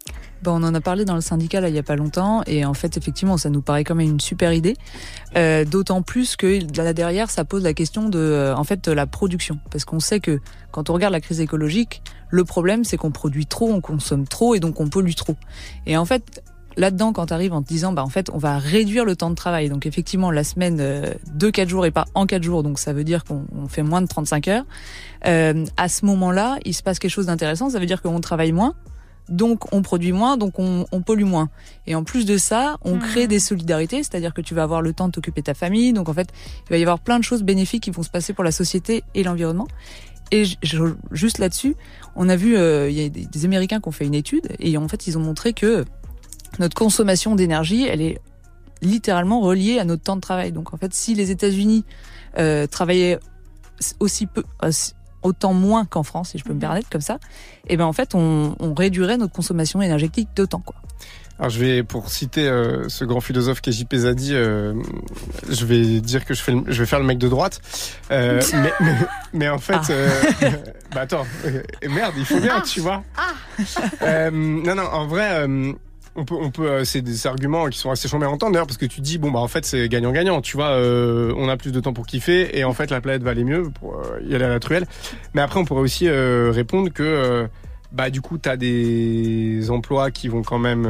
Bon, 0.43 0.53
on 0.53 0.62
en 0.62 0.74
a 0.74 0.81
parlé 0.81 1.05
dans 1.05 1.14
le 1.14 1.20
syndicat 1.20 1.61
là 1.61 1.68
il 1.68 1.74
y 1.74 1.78
a 1.78 1.83
pas 1.83 1.97
longtemps 1.97 2.43
et 2.47 2.64
en 2.64 2.72
fait 2.72 2.97
effectivement 2.97 3.37
ça 3.37 3.51
nous 3.51 3.61
paraît 3.61 3.85
quand 3.85 3.95
même 3.95 4.09
une 4.09 4.20
super 4.20 4.55
idée. 4.55 4.76
Euh, 5.37 5.64
D'autant 5.64 6.03
plus 6.03 6.37
que 6.37 6.64
là 6.76 6.92
derrière 6.92 7.30
ça 7.30 7.44
pose 7.44 7.62
la 7.62 7.74
question 7.74 8.08
de 8.08 8.18
euh, 8.18 8.54
en 8.56 8.64
fait 8.64 8.88
la 8.88 9.06
production. 9.06 9.58
Parce 9.70 9.84
qu'on 9.84 10.00
sait 10.00 10.20
que 10.20 10.40
quand 10.70 10.90
on 10.90 10.94
regarde 10.94 11.12
la 11.12 11.20
crise 11.20 11.40
écologique, 11.40 12.02
le 12.30 12.44
problème 12.44 12.84
c'est 12.84 12.96
qu'on 12.96 13.10
produit 13.10 13.46
trop, 13.46 13.70
on 13.70 13.80
consomme 13.80 14.26
trop 14.26 14.54
et 14.54 14.60
donc 14.60 14.80
on 14.80 14.88
pollue 14.88 15.14
trop. 15.14 15.36
Et 15.86 15.96
en 15.96 16.04
fait 16.04 16.42
là-dedans 16.76 17.12
quand 17.12 17.26
tu 17.26 17.34
arrives 17.34 17.52
en 17.52 17.62
te 17.62 17.68
disant 17.68 17.92
bah 17.92 18.04
en 18.04 18.08
fait 18.08 18.30
on 18.32 18.38
va 18.38 18.58
réduire 18.58 19.04
le 19.04 19.16
temps 19.16 19.30
de 19.30 19.34
travail. 19.34 19.68
Donc 19.68 19.86
effectivement 19.86 20.30
la 20.30 20.44
semaine 20.44 20.78
euh, 20.80 21.12
de 21.34 21.50
4 21.50 21.68
jours 21.68 21.86
et 21.86 21.90
pas 21.90 22.06
en 22.14 22.26
4 22.26 22.42
jours. 22.42 22.62
Donc 22.62 22.78
ça 22.78 22.92
veut 22.92 23.04
dire 23.04 23.24
qu'on 23.24 23.44
on 23.56 23.68
fait 23.68 23.82
moins 23.82 24.02
de 24.02 24.06
35 24.06 24.48
heures. 24.48 24.64
Euh, 25.26 25.64
à 25.76 25.88
ce 25.88 26.04
moment-là 26.06 26.58
il 26.64 26.74
se 26.74 26.82
passe 26.82 26.98
quelque 26.98 27.10
chose 27.10 27.26
d'intéressant. 27.26 27.70
Ça 27.70 27.78
veut 27.78 27.86
dire 27.86 28.02
qu'on 28.02 28.20
travaille 28.20 28.52
moins 28.52 28.74
donc 29.31 29.72
on 29.72 29.81
produit 29.83 30.12
moins, 30.12 30.37
donc 30.37 30.59
on, 30.59 30.87
on 30.93 31.01
pollue 31.03 31.24
moins. 31.24 31.49
Et 31.87 31.95
en 31.95 32.05
plus 32.05 32.26
de 32.26 32.37
ça, 32.37 32.76
on 32.83 32.99
crée 32.99 33.26
des 33.28 33.39
solidarités, 33.41 33.99
c'est-à-dire 34.03 34.35
que 34.35 34.41
tu 34.43 34.55
vas 34.55 34.64
avoir 34.64 34.83
le 34.83 34.93
temps 34.93 35.07
de 35.07 35.12
t'occuper 35.12 35.41
de 35.41 35.47
ta 35.47 35.55
famille. 35.55 35.93
Donc 35.93 36.09
en 36.09 36.12
fait, 36.14 36.28
il 36.66 36.70
va 36.70 36.76
y 36.78 36.83
avoir 36.83 36.99
plein 36.99 37.18
de 37.18 37.24
choses 37.24 37.43
bénéfiques 37.43 37.85
qui 37.85 37.91
vont 37.91 38.03
se 38.03 38.11
passer 38.11 38.33
pour 38.33 38.45
la 38.45 38.53
société 38.53 39.05
et 39.14 39.22
l'environnement. 39.22 39.68
Et 40.33 40.45
je- 40.45 40.95
juste 41.12 41.39
là-dessus, 41.39 41.74
on 42.16 42.28
a 42.28 42.37
vu, 42.37 42.57
euh, 42.57 42.91
il 42.91 42.97
y 42.97 43.05
a 43.05 43.09
des, 43.09 43.24
des 43.26 43.45
Américains 43.45 43.81
qui 43.81 43.89
ont 43.89 43.93
fait 43.93 44.07
une 44.07 44.14
étude 44.14 44.49
et 44.59 44.76
en 44.76 44.87
fait, 44.89 45.07
ils 45.07 45.16
ont 45.16 45.22
montré 45.22 45.53
que 45.53 45.85
notre 46.59 46.74
consommation 46.76 47.35
d'énergie, 47.37 47.87
elle 47.87 48.01
est 48.01 48.18
littéralement 48.83 49.41
reliée 49.41 49.78
à 49.78 49.85
notre 49.85 50.03
temps 50.03 50.16
de 50.16 50.20
travail. 50.20 50.53
Donc 50.53 50.72
en 50.74 50.76
fait, 50.76 50.95
si 50.95 51.14
les 51.14 51.31
États-Unis 51.31 51.85
euh, 52.39 52.66
travaillaient 52.66 53.18
aussi 53.99 54.26
peu, 54.26 54.43
aussi- 54.62 54.93
autant 55.22 55.52
moins 55.54 55.84
qu'en 55.84 56.02
France, 56.02 56.30
si 56.30 56.38
je 56.38 56.44
peux 56.44 56.54
me 56.54 56.60
permettre 56.60 56.88
comme 56.90 57.00
ça, 57.00 57.18
et 57.68 57.76
ben 57.76 57.84
en 57.84 57.92
fait, 57.92 58.14
on, 58.14 58.54
on 58.60 58.74
réduirait 58.74 59.16
notre 59.16 59.32
consommation 59.32 59.80
énergétique 59.82 60.28
d'autant 60.36 60.60
quoi. 60.60 60.76
Alors 61.38 61.48
je 61.48 61.58
vais, 61.58 61.82
pour 61.82 62.10
citer 62.10 62.46
euh, 62.46 62.88
ce 62.90 63.02
grand 63.06 63.22
philosophe 63.22 63.62
qui 63.62 63.70
est 63.70 63.72
JP 63.72 63.94
Zadi, 63.94 64.34
euh, 64.34 64.74
je 65.48 65.64
vais 65.64 66.00
dire 66.02 66.26
que 66.26 66.34
je, 66.34 66.42
fais 66.42 66.52
le- 66.52 66.64
je 66.66 66.78
vais 66.80 66.84
faire 66.86 66.98
le 66.98 67.06
mec 67.06 67.16
de 67.16 67.28
droite. 67.28 67.62
Euh, 68.10 68.42
mais, 68.52 68.72
mais, 68.80 68.94
mais 69.32 69.48
en 69.48 69.56
fait, 69.56 69.72
Ah. 69.74 69.82
euh, 69.90 70.10
bah 70.94 71.00
attends, 71.02 71.24
euh, 71.46 71.62
merde, 71.88 72.12
il 72.18 72.26
faut 72.26 72.40
bien, 72.40 72.60
tu 72.60 72.80
vois. 72.80 73.02
Euh, 74.02 74.30
non, 74.30 74.74
non, 74.74 74.82
en 74.84 75.06
vrai, 75.06 75.46
euh, 75.46 75.72
on 76.16 76.24
peut, 76.24 76.34
on 76.34 76.50
peut, 76.50 76.68
euh, 76.68 76.84
c'est 76.84 77.02
des 77.02 77.26
arguments 77.26 77.66
qui 77.66 77.78
sont 77.78 77.90
assez 77.90 78.08
chambés 78.08 78.26
à 78.26 78.30
entendre 78.30 78.52
d'ailleurs 78.52 78.66
parce 78.66 78.76
que 78.76 78.86
tu 78.86 79.00
dis 79.00 79.18
bon 79.18 79.30
bah 79.30 79.38
en 79.38 79.48
fait 79.48 79.64
c'est 79.64 79.88
gagnant-gagnant, 79.88 80.40
tu 80.40 80.56
vois, 80.56 80.70
euh, 80.70 81.32
on 81.36 81.48
a 81.48 81.56
plus 81.56 81.72
de 81.72 81.80
temps 81.80 81.92
pour 81.92 82.06
kiffer 82.06 82.58
et 82.58 82.64
en 82.64 82.72
fait 82.72 82.90
la 82.90 83.00
planète 83.00 83.22
va 83.22 83.30
aller 83.30 83.44
mieux 83.44 83.70
pour 83.70 83.94
euh, 83.94 84.20
y 84.26 84.34
aller 84.34 84.44
à 84.44 84.48
la 84.48 84.61
truelle. 84.61 84.86
Mais 85.34 85.40
après 85.40 85.61
on 85.61 85.64
pourrait 85.64 85.82
aussi 85.82 86.08
euh, 86.08 86.50
répondre 86.52 86.90
que 86.92 87.48
bah 87.92 88.11
du 88.11 88.20
coup 88.20 88.38
t'as 88.38 88.56
des 88.56 89.68
emplois 89.70 90.11
qui 90.11 90.28
vont 90.28 90.42
quand 90.42 90.58
même 90.58 90.88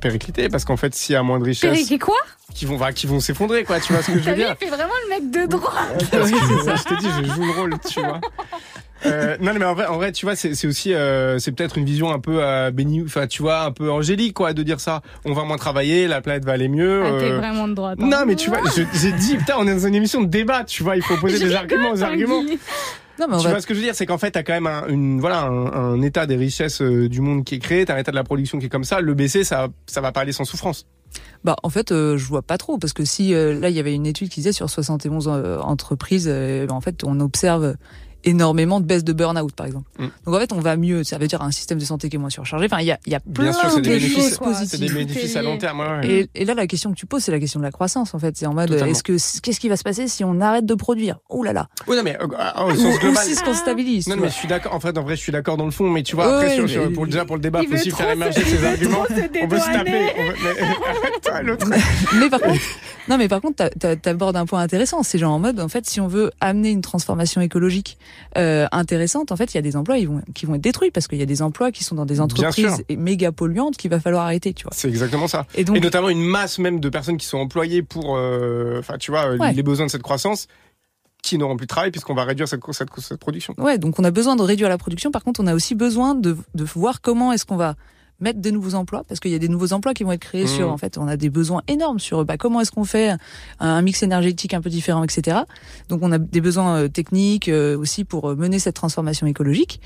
péricliter 0.00 0.50
parce 0.50 0.64
qu'en 0.66 0.76
fait 0.76 0.94
s'il 0.94 1.14
y 1.14 1.16
a 1.16 1.22
moins 1.22 1.38
de 1.38 1.44
richesse, 1.44 1.70
Périquet 1.70 1.98
quoi? 1.98 2.16
qui 2.54 2.64
vont, 2.64 2.76
bah, 2.76 2.92
qui 2.92 3.06
vont 3.06 3.20
s'effondrer 3.20 3.64
quoi, 3.64 3.80
tu 3.80 3.92
vois 3.92 4.02
ce 4.02 4.12
que 4.12 4.18
je 4.18 4.30
veux 4.30 4.36
dire? 4.36 4.54
il 4.60 4.66
fait 4.66 4.74
vraiment 4.74 4.92
le 5.04 5.08
mec 5.08 5.30
de 5.30 5.56
ça, 6.06 6.74
je 6.76 6.84
te 6.84 7.00
dis, 7.00 7.08
je 7.18 7.32
joue 7.32 7.44
le 7.44 7.52
rôle, 7.52 7.74
tu 7.88 8.00
vois. 8.00 8.20
Euh, 9.04 9.36
non, 9.40 9.52
mais 9.58 9.64
en 9.64 9.74
vrai, 9.74 9.86
en 9.86 9.96
vrai, 9.96 10.10
tu 10.12 10.24
vois, 10.24 10.36
c'est 10.36 10.66
aussi, 10.66 10.94
euh, 10.94 11.38
c'est 11.38 11.52
peut-être 11.52 11.76
une 11.76 11.84
vision 11.84 12.10
un 12.10 12.18
peu 12.18 12.38
euh, 12.42 12.70
béni, 12.70 13.02
enfin, 13.04 13.26
tu 13.26 13.42
vois, 13.42 13.60
un 13.64 13.70
peu 13.70 13.90
angélique, 13.90 14.34
quoi, 14.34 14.54
de 14.54 14.62
dire 14.62 14.80
ça. 14.80 15.02
On 15.24 15.32
va 15.34 15.44
moins 15.44 15.58
travailler, 15.58 16.06
la 16.08 16.20
planète 16.22 16.44
va 16.44 16.52
aller 16.52 16.68
mieux. 16.68 17.02
Ah, 17.04 17.10
t'es 17.18 17.30
euh. 17.32 17.36
vraiment 17.36 17.68
de 17.68 17.74
droite. 17.74 17.98
hein. 18.00 18.06
Non, 18.08 18.24
mais 18.26 18.36
tu 18.36 18.48
vois, 18.48 18.60
j'ai 18.94 19.12
dit, 19.12 19.36
putain, 19.36 19.54
on 19.58 19.66
est 19.66 19.74
dans 19.74 19.86
une 19.86 19.94
émission 19.94 20.22
de 20.22 20.28
débat, 20.28 20.64
tu 20.64 20.82
vois, 20.82 20.96
il 20.96 21.02
faut 21.02 21.16
poser 21.18 21.38
des 21.38 21.54
arguments 21.54 21.90
aux 21.90 22.02
arguments. 22.02 22.42
Non, 23.18 23.26
mais 23.30 23.38
tu 23.38 23.44
va- 23.44 23.50
vois 23.50 23.60
ce 23.60 23.66
que 23.66 23.72
je 23.74 23.78
veux 23.80 23.84
dire, 23.84 23.94
c'est 23.94 24.04
qu'en 24.06 24.18
fait, 24.18 24.30
t'as 24.32 24.42
quand 24.42 24.52
même 24.52 24.66
un, 24.66 24.86
une, 24.88 25.20
voilà, 25.20 25.42
un, 25.44 25.72
un 25.72 26.02
état 26.02 26.26
des 26.26 26.36
richesses 26.36 26.82
euh, 26.82 27.08
du 27.08 27.22
monde 27.22 27.44
qui 27.44 27.54
est 27.54 27.58
créé, 27.58 27.86
t'as 27.86 27.94
un 27.94 27.98
état 27.98 28.10
de 28.10 28.16
la 28.16 28.24
production 28.24 28.58
qui 28.58 28.66
est 28.66 28.68
comme 28.68 28.84
ça. 28.84 29.00
Le 29.00 29.14
baisser, 29.14 29.42
ça, 29.42 29.68
ça 29.86 30.02
va 30.02 30.12
pas 30.12 30.20
aller 30.20 30.32
sans 30.32 30.44
souffrance. 30.44 30.86
Bah 31.42 31.56
en 31.62 31.70
fait, 31.70 31.92
euh, 31.92 32.18
je 32.18 32.26
vois 32.26 32.42
pas 32.42 32.58
trop 32.58 32.76
parce 32.76 32.92
que 32.92 33.04
si 33.06 33.32
euh, 33.32 33.58
là 33.58 33.70
il 33.70 33.76
y 33.76 33.80
avait 33.80 33.94
une 33.94 34.04
étude 34.04 34.28
qui 34.28 34.40
disait 34.40 34.52
sur 34.52 34.68
71 34.68 35.28
euh, 35.28 35.58
entreprises, 35.60 36.26
euh, 36.28 36.66
en 36.68 36.82
fait 36.82 37.04
on 37.04 37.20
observe 37.20 37.76
énormément 38.26 38.80
de 38.80 38.84
baisse 38.84 39.04
de 39.04 39.12
burn-out 39.14 39.52
par 39.54 39.66
exemple. 39.66 39.88
Mm. 39.98 40.06
Donc 40.26 40.34
en 40.34 40.38
fait 40.38 40.52
on 40.52 40.60
va 40.60 40.76
mieux, 40.76 41.02
ça 41.04 41.16
veut 41.16 41.26
dire 41.28 41.40
un 41.42 41.50
système 41.50 41.78
de 41.78 41.84
santé 41.84 42.08
qui 42.10 42.16
est 42.16 42.18
moins 42.18 42.28
surchargé. 42.30 42.66
Enfin 42.66 42.80
il 42.80 42.86
y 42.86 42.92
a, 42.92 42.98
il 43.06 43.12
y 43.12 43.14
a 43.14 43.20
plein 43.20 43.44
Bien 43.44 43.52
sûr, 43.54 43.70
c'est 43.70 43.80
de 43.80 43.88
des 43.88 44.00
choses 44.00 44.10
bénéfices, 44.16 44.38
positives. 44.38 44.68
c'est 44.68 44.78
des 44.78 44.88
bénéfices 44.92 45.36
à 45.36 45.42
long 45.42 45.56
terme. 45.58 45.80
ouais, 45.80 45.86
ouais. 45.86 46.28
Et, 46.34 46.42
et 46.42 46.44
là, 46.44 46.54
la 46.54 46.66
question 46.66 46.90
que 46.90 46.96
tu 46.96 47.06
poses, 47.06 47.22
c'est 47.22 47.32
la 47.32 47.38
question 47.40 47.60
de 47.60 47.64
la 47.64 47.70
croissance, 47.70 48.14
en 48.14 48.18
fait. 48.18 48.36
C'est 48.36 48.46
en 48.46 48.54
mode, 48.54 48.72
est-ce 48.72 49.02
que, 49.02 49.12
qu'est-ce 49.40 49.60
qui 49.60 49.68
va 49.68 49.76
se 49.76 49.84
passer 49.84 50.08
si 50.08 50.24
on 50.24 50.40
arrête 50.40 50.66
de 50.66 50.74
produire? 50.74 51.18
Oh 51.28 51.42
là 51.44 51.52
là 51.52 51.68
Oui, 51.86 51.96
non, 51.96 52.02
mais 52.02 52.18
euh, 52.20 52.26
au 52.26 52.72
Ou- 52.72 52.76
sens 52.76 52.96
ou 52.96 52.98
global. 52.98 53.24
si 53.24 53.36
qu'on 53.42 53.54
stabilise. 53.54 54.08
Non, 54.08 54.16
mais 54.16 54.28
je 54.28 54.34
suis 54.34 54.48
d'accord. 54.48 54.74
En 54.74 54.80
fait, 54.80 54.96
en 54.98 55.02
vrai, 55.02 55.16
je 55.16 55.20
suis 55.20 55.32
d'accord 55.32 55.56
dans 55.56 55.64
le 55.64 55.70
fond, 55.70 55.88
mais 55.88 56.02
tu 56.02 56.16
vois, 56.16 56.26
Ouais, 56.28 56.34
après, 56.52 56.68
sur, 56.68 56.84
mais- 56.84 56.90
pour, 56.92 57.06
déjà 57.06 57.24
pour 57.24 57.36
le 57.36 57.42
débat, 57.42 57.60
Il 57.62 57.68
faut 57.68 57.74
aussi 57.74 57.90
faire 57.90 58.10
émerger 58.10 58.42
ses 58.44 58.64
arguments. 58.64 59.04
On 59.42 59.46
veut 59.46 59.58
se 59.58 59.72
taper. 59.72 60.06
mais- 62.18 62.30
par 62.30 62.40
contre, 62.40 62.60
non, 63.08 63.18
mais 63.18 63.28
par 63.28 63.40
contre, 63.40 63.56
t'a- 63.56 63.70
t'a- 63.70 63.96
t'abordes 63.96 64.36
un 64.36 64.46
point 64.46 64.60
intéressant. 64.60 65.02
C'est 65.02 65.18
genre 65.18 65.32
en 65.32 65.38
mode, 65.38 65.60
en 65.60 65.68
fait, 65.68 65.86
si 65.86 66.00
on 66.00 66.08
veut 66.08 66.30
amener 66.40 66.70
une 66.70 66.80
transformation 66.82 67.40
écologique 67.40 67.98
euh, 68.36 68.66
intéressante, 68.72 69.32
en 69.32 69.36
fait, 69.36 69.52
il 69.54 69.56
y 69.56 69.58
a 69.58 69.62
des 69.62 69.76
emplois 69.76 69.98
ils 69.98 70.08
vont, 70.08 70.20
qui 70.34 70.46
vont 70.46 70.54
être 70.54 70.60
détruits 70.62 70.90
parce 70.90 71.06
qu'il 71.08 71.18
y 71.18 71.22
a 71.22 71.26
des 71.26 71.42
emplois 71.42 71.72
qui 71.72 71.84
sont 71.84 71.94
dans 71.94 72.06
des 72.06 72.20
entreprises 72.20 72.82
méga 72.90 73.32
polluantes 73.32 73.76
qu'il 73.76 73.90
va 73.90 74.00
falloir 74.00 74.24
arrêter, 74.24 74.52
tu 74.54 74.64
vois. 74.64 74.72
C'est 74.74 74.88
exactement 74.88 75.28
ça. 75.28 75.46
Et 75.54 75.64
donc- 75.64 75.80
notamment 75.82 76.08
une 76.08 76.22
masse 76.24 76.58
même 76.58 76.80
de 76.80 76.88
personnes 76.88 77.16
qui 77.16 77.26
sont 77.26 77.38
employées 77.38 77.82
pour, 77.82 78.16
euh, 78.16 78.78
enfin, 78.78 78.98
tu 78.98 79.10
vois, 79.10 79.26
euh, 79.26 79.38
Ouais. 79.38 79.52
les 79.52 79.62
besoins 79.62 79.86
de 79.86 79.90
cette 79.90 80.02
croissance, 80.02 80.46
qui 81.22 81.38
n'auront 81.38 81.56
plus 81.56 81.66
de 81.66 81.70
travail 81.70 81.90
puisqu'on 81.90 82.14
va 82.14 82.22
réduire 82.24 82.46
cette, 82.46 82.60
cette, 82.70 82.88
cette 83.00 83.18
production. 83.18 83.52
Ouais, 83.58 83.78
donc 83.78 83.98
on 83.98 84.04
a 84.04 84.12
besoin 84.12 84.36
de 84.36 84.42
réduire 84.42 84.68
la 84.68 84.78
production. 84.78 85.10
Par 85.10 85.24
contre, 85.24 85.40
on 85.40 85.46
a 85.48 85.54
aussi 85.54 85.74
besoin 85.74 86.14
de, 86.14 86.36
de 86.54 86.64
voir 86.64 87.00
comment 87.00 87.32
est-ce 87.32 87.44
qu'on 87.44 87.56
va 87.56 87.74
mettre 88.20 88.40
de 88.40 88.50
nouveaux 88.50 88.74
emplois, 88.74 89.04
parce 89.06 89.20
qu'il 89.20 89.30
y 89.30 89.34
a 89.34 89.38
des 89.38 89.48
nouveaux 89.48 89.72
emplois 89.72 89.92
qui 89.92 90.04
vont 90.04 90.12
être 90.12 90.20
créés 90.20 90.46
Mmh. 90.46 90.56
sur, 90.56 90.70
en 90.70 90.76
fait, 90.76 90.98
on 90.98 91.08
a 91.08 91.16
des 91.16 91.30
besoins 91.30 91.62
énormes 91.68 91.98
sur, 91.98 92.24
bah, 92.24 92.36
comment 92.36 92.60
est-ce 92.60 92.70
qu'on 92.70 92.84
fait 92.84 93.14
un, 93.60 93.82
mix 93.82 94.02
énergétique 94.02 94.54
un 94.54 94.60
peu 94.60 94.70
différent, 94.70 95.04
etc. 95.04 95.38
Donc 95.88 96.00
on 96.02 96.12
a 96.12 96.18
des 96.18 96.40
besoins 96.40 96.82
euh, 96.82 96.88
techniques 96.88 97.48
euh, 97.48 97.76
aussi 97.76 98.04
pour 98.04 98.30
euh, 98.30 98.36
mener 98.36 98.58
cette 98.58 98.74
transformation 98.76 99.26
écologique. 99.26 99.80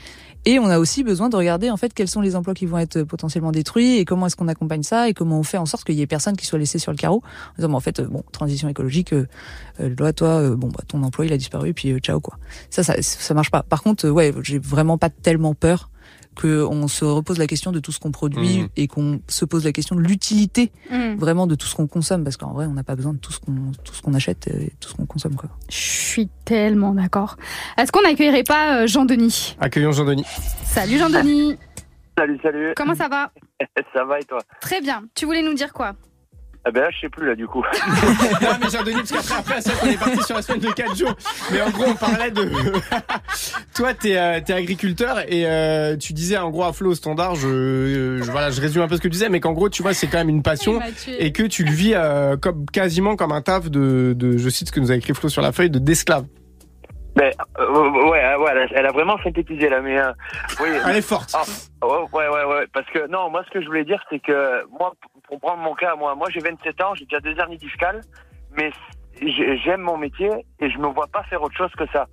Et 0.47 0.59
on 0.59 0.67
a 0.67 0.79
aussi 0.79 1.05
besoin 1.05 1.29
de 1.29 1.37
regarder, 1.37 1.71
en 1.71 1.77
fait, 1.77 1.93
quels 1.93 2.09
sont 2.09 2.23
les 2.23 2.35
emplois 2.35 2.55
qui 2.55 2.65
vont 2.65 2.79
être 2.79 3.03
potentiellement 3.03 3.53
détruits 3.53 3.97
et 3.97 4.07
comment 4.07 4.27
est-ce 4.27 4.37
qu'on 4.37 4.49
accompagne 4.49 4.83
ça 4.83 5.09
et 5.09 5.13
comment 5.13 5.39
on 5.39 5.43
fait 5.43 5.59
en 5.59 5.67
sorte 5.67 5.85
qu'il 5.85 5.97
y 5.97 6.03
ait 6.03 6.07
personne 6.07 6.35
qui 6.35 6.47
soit 6.47 6.59
laissé 6.59 6.79
sur 6.79 6.93
le 6.93 6.97
carreau. 6.97 7.23
En 7.51 7.57
disant, 7.57 7.69
bah, 7.69 7.77
en 7.77 7.81
fait, 7.81 8.01
bon, 8.01 8.25
transition 8.33 8.69
écologique, 8.69 9.13
euh, 9.13 9.27
euh, 9.81 10.13
toi, 10.13 10.29
euh, 10.29 10.57
bon, 10.57 10.69
bah, 10.69 10.83
ton 10.89 11.03
emploi, 11.03 11.27
il 11.27 11.33
a 11.35 11.37
disparu, 11.37 11.75
puis 11.75 11.93
euh, 11.93 11.99
ciao, 11.99 12.21
quoi. 12.21 12.39
Ça, 12.71 12.83
ça, 12.83 12.95
ça 13.03 13.35
marche 13.35 13.51
pas. 13.51 13.63
Par 13.63 13.83
contre, 13.83 14.09
ouais, 14.09 14.33
j'ai 14.43 14.59
vraiment 14.59 14.97
pas 14.97 15.11
tellement 15.11 15.55
peur 15.55 15.90
qu'on 16.41 16.89
se 16.89 17.05
repose 17.05 17.39
la 17.39 17.47
question 17.47 17.73
de 17.73 17.81
tout 17.81 17.93
ce 17.93 17.99
qu'on 18.01 18.11
produit 18.13 18.59
Mhm. 18.63 18.69
et 18.77 18.87
qu'on 18.89 19.21
se 19.29 19.45
pose 19.45 19.65
la 19.65 19.73
question 19.73 19.95
de 19.97 20.01
l'utilité 20.01 20.73
Mhm. 20.91 21.17
vraiment 21.17 21.47
de 21.47 21.55
tout 21.55 21.67
ce 21.67 21.75
qu'on 21.75 21.87
consomme 21.87 22.25
parce 22.25 22.37
qu'en 22.37 22.53
vrai 22.53 22.67
on 22.67 22.73
n'a 22.75 22.85
pas 22.85 22.97
besoin 22.97 23.13
de 23.13 23.19
tout 23.19 23.33
ce 23.33 23.41
qu'on 23.41 23.73
tout 23.85 23.95
ce 23.95 24.03
qu'on 24.03 24.15
achète 24.15 24.47
et 24.49 24.73
tout 24.81 24.89
ce 24.89 24.95
qu'on 24.95 25.07
consomme 25.07 25.35
quoi. 25.37 25.51
Je 25.69 25.77
suis 25.77 26.29
tellement 26.45 26.95
d'accord. 26.95 27.37
Est-ce 27.79 27.93
qu'on 27.93 28.03
n'accueillerait 28.03 28.45
pas 28.45 28.83
euh, 28.83 28.87
Jean-Denis? 28.87 29.57
Accueillons 29.61 29.93
Jean-Denis. 29.93 30.25
Salut 30.65 30.99
Jean-Denis. 30.99 31.57
Salut, 32.19 32.39
salut. 32.43 32.73
Comment 32.77 32.95
ça 32.95 33.09
va? 33.09 33.31
Ça 33.95 34.05
va 34.05 34.19
et 34.19 34.25
toi? 34.25 34.39
Très 34.61 34.81
bien. 34.81 35.05
Tu 35.15 35.25
voulais 35.27 35.43
nous 35.43 35.55
dire 35.55 35.73
quoi? 35.73 35.93
Eh 36.69 36.73
ben 36.73 36.83
là, 36.83 36.91
je 36.91 37.01
sais 37.01 37.09
plus 37.09 37.27
là 37.27 37.35
du 37.35 37.47
coup. 37.47 37.63
non, 38.43 38.49
mais 38.63 38.69
Jean-Denis, 38.71 38.97
parce 39.09 39.29
qu'après, 39.29 39.55
après, 39.57 39.61
vrai 39.61 39.75
qu'on 39.81 39.87
est 39.87 39.99
parti 39.99 40.23
sur 40.25 40.37
la 40.37 40.43
semaine 40.43 40.61
de 40.61 40.71
4 40.71 40.95
jours. 40.97 41.15
Mais 41.51 41.61
en 41.63 41.71
gros, 41.71 41.85
on 41.89 41.95
parlait 41.95 42.31
de. 42.31 42.51
Toi, 43.75 43.95
t'es 43.95 44.17
euh, 44.19 44.41
t'es 44.45 44.53
agriculteur 44.53 45.21
et 45.27 45.47
euh, 45.47 45.97
tu 45.97 46.13
disais 46.13 46.37
en 46.37 46.51
gros 46.51 46.65
à 46.65 46.73
Flo 46.75 46.91
au 46.91 46.95
standard, 46.95 47.35
je, 47.35 47.49
euh, 47.49 48.23
je- 48.23 48.31
voilà, 48.31 48.51
je 48.51 48.61
résume 48.61 48.83
un 48.83 48.89
peu 48.89 48.97
ce 48.97 49.01
que 49.01 49.09
tu 49.09 49.13
disais, 49.13 49.29
mais 49.31 49.41
qu'en 49.41 49.53
gros, 49.53 49.71
tu 49.71 49.83
vois, 49.83 49.95
c'est 49.95 50.07
quand 50.07 50.19
même 50.19 50.29
une 50.29 50.43
passion 50.43 50.81
et 51.19 51.33
que 51.33 51.45
tu 51.45 51.65
le 51.65 51.71
vis 51.73 51.95
euh, 51.95 52.37
comme 52.37 52.67
quasiment 52.67 53.17
comme 53.17 53.33
un 53.33 53.41
taf 53.41 53.71
de, 53.71 54.13
de, 54.15 54.37
je 54.37 54.49
cite 54.51 54.69
ce 54.69 54.73
que 54.73 54.81
nous 54.81 54.93
a 54.93 54.97
écrit 54.97 55.15
Flo 55.15 55.29
sur 55.31 55.43
la 55.43 55.53
feuille, 55.53 55.71
de 55.71 55.79
d'esclave. 55.79 56.27
Ben, 57.17 57.33
euh, 57.59 57.69
ouais, 58.11 58.35
ouais, 58.37 58.51
elle 58.53 58.59
a, 58.59 58.67
elle 58.77 58.87
a 58.87 58.93
vraiment 58.93 59.17
synthétisé 59.25 59.69
là, 59.69 59.81
mais 59.81 59.99
euh, 59.99 60.13
oui. 60.61 60.69
Elle 60.89 60.97
est 60.97 61.01
forte. 61.03 61.35
Ah, 61.35 61.43
ouais, 61.87 62.29
ouais, 62.29 62.45
ouais, 62.45 62.67
parce 62.73 62.87
que 62.91 63.09
non, 63.09 63.31
moi, 63.31 63.43
ce 63.49 63.51
que 63.53 63.61
je 63.63 63.67
voulais 63.67 63.85
dire, 63.85 64.01
c'est 64.11 64.21
que 64.21 64.65
moi, 64.79 64.93
pour 65.31 65.41
prendre 65.41 65.63
mon 65.63 65.75
cas, 65.75 65.95
moi, 65.95 66.15
moi, 66.17 66.29
j'ai 66.31 66.41
27 66.41 66.83
ans, 66.83 66.95
j'ai 66.95 67.05
déjà 67.07 67.21
deux 67.21 67.39
hernies 67.39 67.57
discales, 67.57 68.01
mais 68.59 68.71
j'ai- 69.23 69.57
j'aime 69.59 69.81
mon 69.81 69.97
métier 69.97 70.29
et 70.61 70.69
je 70.69 70.77
me 70.79 70.89
vois 70.89 71.07
pas 71.07 71.23
faire 71.25 71.41
autre 71.43 71.57
chose 71.57 71.71
que 71.79 71.87
ça. 71.93 72.07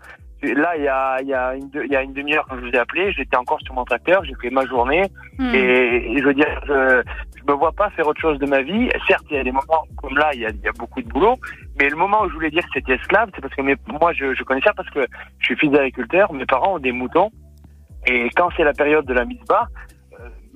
Là, 0.43 0.78
il 0.78 0.84
y 0.84 0.88
a, 0.88 1.18
il 1.22 1.28
y 1.28 1.34
a 1.34 1.55
une, 1.55 1.72
il 1.84 1.91
y 1.91 1.95
a 1.95 2.03
une 2.03 2.13
demi-heure 2.13 2.45
quand 2.47 2.57
je 2.57 2.61
vous 2.61 2.70
ai 2.72 2.78
appelé, 2.78 3.11
j'étais 3.11 3.36
encore 3.38 3.59
sur 3.61 3.74
mon 3.74 3.86
tracteur, 3.86 4.24
j'ai 4.24 4.36
fait 4.39 4.51
ma 4.51 4.65
journée 4.68 5.01
Hmm. 5.39 5.53
et, 5.53 6.11
et 6.13 6.18
je 6.20 6.24
veux 6.24 6.34
dire, 6.36 6.47
je, 6.68 7.01
je 7.39 7.43
me 7.51 7.57
vois 7.57 7.72
pas 7.72 7.89
faire 7.91 8.07
autre 8.07 8.22
chose 8.22 8.38
de 8.38 8.45
ma 8.45 8.61
vie. 8.61 8.88
Certes, 9.07 9.26
il 9.32 9.38
y 9.38 9.39
a 9.39 9.43
des 9.43 9.51
moments 9.51 9.86
comme 9.97 10.15
là, 10.15 10.30
il 10.34 10.41
y 10.41 10.45
a, 10.45 10.49
il 10.49 10.59
y 10.61 10.68
a 10.68 10.72
beaucoup 10.74 11.01
de 11.01 11.07
boulot, 11.09 11.38
Mais 11.80 11.89
le 11.89 11.95
moment 11.95 12.22
où 12.22 12.30
je 12.30 12.34
voulais 12.36 12.51
dire 12.51 12.61
que 12.63 12.70
c'était 12.76 12.93
esclave, 12.95 13.30
c'est 13.34 13.41
parce 13.41 13.53
que 13.55 13.61
mes- 13.63 13.76
moi, 13.99 14.13
je, 14.13 14.36
je 14.36 14.43
connais 14.43 14.61
ça 14.61 14.74
parce 14.74 14.89
que 14.91 15.05
je 15.39 15.45
suis 15.45 15.55
fils 15.57 15.72
d'agriculteur, 15.72 16.32
mes 16.34 16.45
parents 16.45 16.76
ont 16.76 16.80
des 16.80 16.91
moutons. 16.91 17.32
Et 18.05 18.30
quand 18.36 18.49
c'est 18.55 18.63
la 18.63 18.74
période 18.74 19.05
de 19.05 19.13
la 19.13 19.26
mise-bas, 19.26 19.65
euh, 19.68 19.97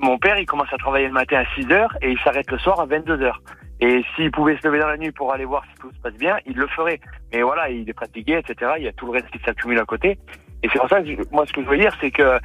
mon 0.02 0.18
père, 0.18 0.38
il 0.38 0.45
commence 0.45 0.72
à 0.74 0.78
travailler 0.78 1.08
le 1.08 1.14
matin 1.14 1.39
à 1.43 1.56
6 1.56 1.72
heures 1.72 1.95
et 2.02 2.12
il 2.12 2.20
s'arrête 2.20 2.49
le 2.52 2.58
soir 2.60 2.80
à 2.80 2.86
22 2.86 3.22
heures. 3.22 3.41
Et 3.80 4.04
s'il 4.16 4.30
pouvait 4.32 4.58
se 4.58 4.68
lever 4.68 4.80
dans 4.80 4.88
la 4.88 4.97
nuit 4.97 5.12
pour 5.12 5.34
aller 5.34 5.45
voir 5.45 5.64
si 5.66 5.82
tout 5.82 5.91
se 5.91 5.99
passe 6.02 6.14
bien, 6.14 6.38
il 6.45 6.56
le 6.56 6.68
ferait. 6.68 6.99
Mais 7.34 7.41
voilà, 7.41 7.70
il 7.70 7.89
est 7.89 7.97
fatigué, 7.99 8.39
etc. 8.47 8.74
Il 8.78 8.84
y 8.84 8.88
a 8.88 8.93
tout 8.93 9.08
le 9.08 9.14
reste 9.14 9.30
qui 9.32 9.39
s'accumule 9.43 9.80
à 9.80 9.86
côté. 9.86 10.20
Et 10.64 10.70
c'est 10.72 10.78
pour 10.80 10.88
ça 10.89 11.02
que 11.02 11.10
moi, 11.32 11.45
ce 11.47 11.54
que 11.54 11.64
je 11.64 11.68
veux 11.68 11.78
dire, 11.78 11.95
c'est 11.99 12.12
que 12.12 12.39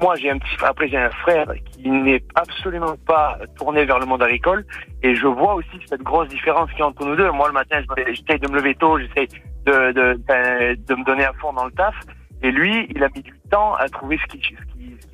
moi, 0.00 0.14
j'ai 0.14 0.30
un 0.30 0.38
petit, 0.38 0.54
après, 0.64 0.86
j'ai 0.88 0.96
un 0.96 1.10
frère 1.10 1.46
qui 1.72 1.90
n'est 1.90 2.22
absolument 2.36 2.94
pas 3.06 3.36
tourné 3.56 3.84
vers 3.84 3.98
le 3.98 4.06
monde 4.06 4.22
agricole. 4.22 4.64
Et 5.02 5.16
je 5.16 5.26
vois 5.26 5.54
aussi 5.54 5.80
cette 5.86 6.02
grosse 6.02 6.28
différence 6.28 6.70
qu'il 6.70 6.78
y 6.78 6.82
a 6.82 6.86
entre 6.86 7.04
nous 7.04 7.16
deux. 7.16 7.30
Moi, 7.32 7.48
le 7.48 7.54
matin, 7.54 7.80
je 7.80 7.86
me- 8.02 8.14
j'essaye 8.14 8.38
de 8.38 8.48
me 8.48 8.56
lever 8.58 8.76
tôt, 8.76 8.98
j'essaye 9.00 9.26
de, 9.66 9.90
de, 9.90 10.14
ben, 10.28 10.76
de 10.86 10.94
me 10.94 11.04
donner 11.04 11.24
à 11.24 11.32
fond 11.40 11.52
dans 11.52 11.64
le 11.64 11.72
taf. 11.72 11.96
Et 12.42 12.52
lui, 12.52 12.86
il 12.94 13.02
a 13.02 13.08
mis 13.16 13.22
du 13.22 13.32
temps 13.48 13.74
à 13.74 13.88
trouver 13.88 14.18
ce 14.18 14.36
qu'il 14.36 14.56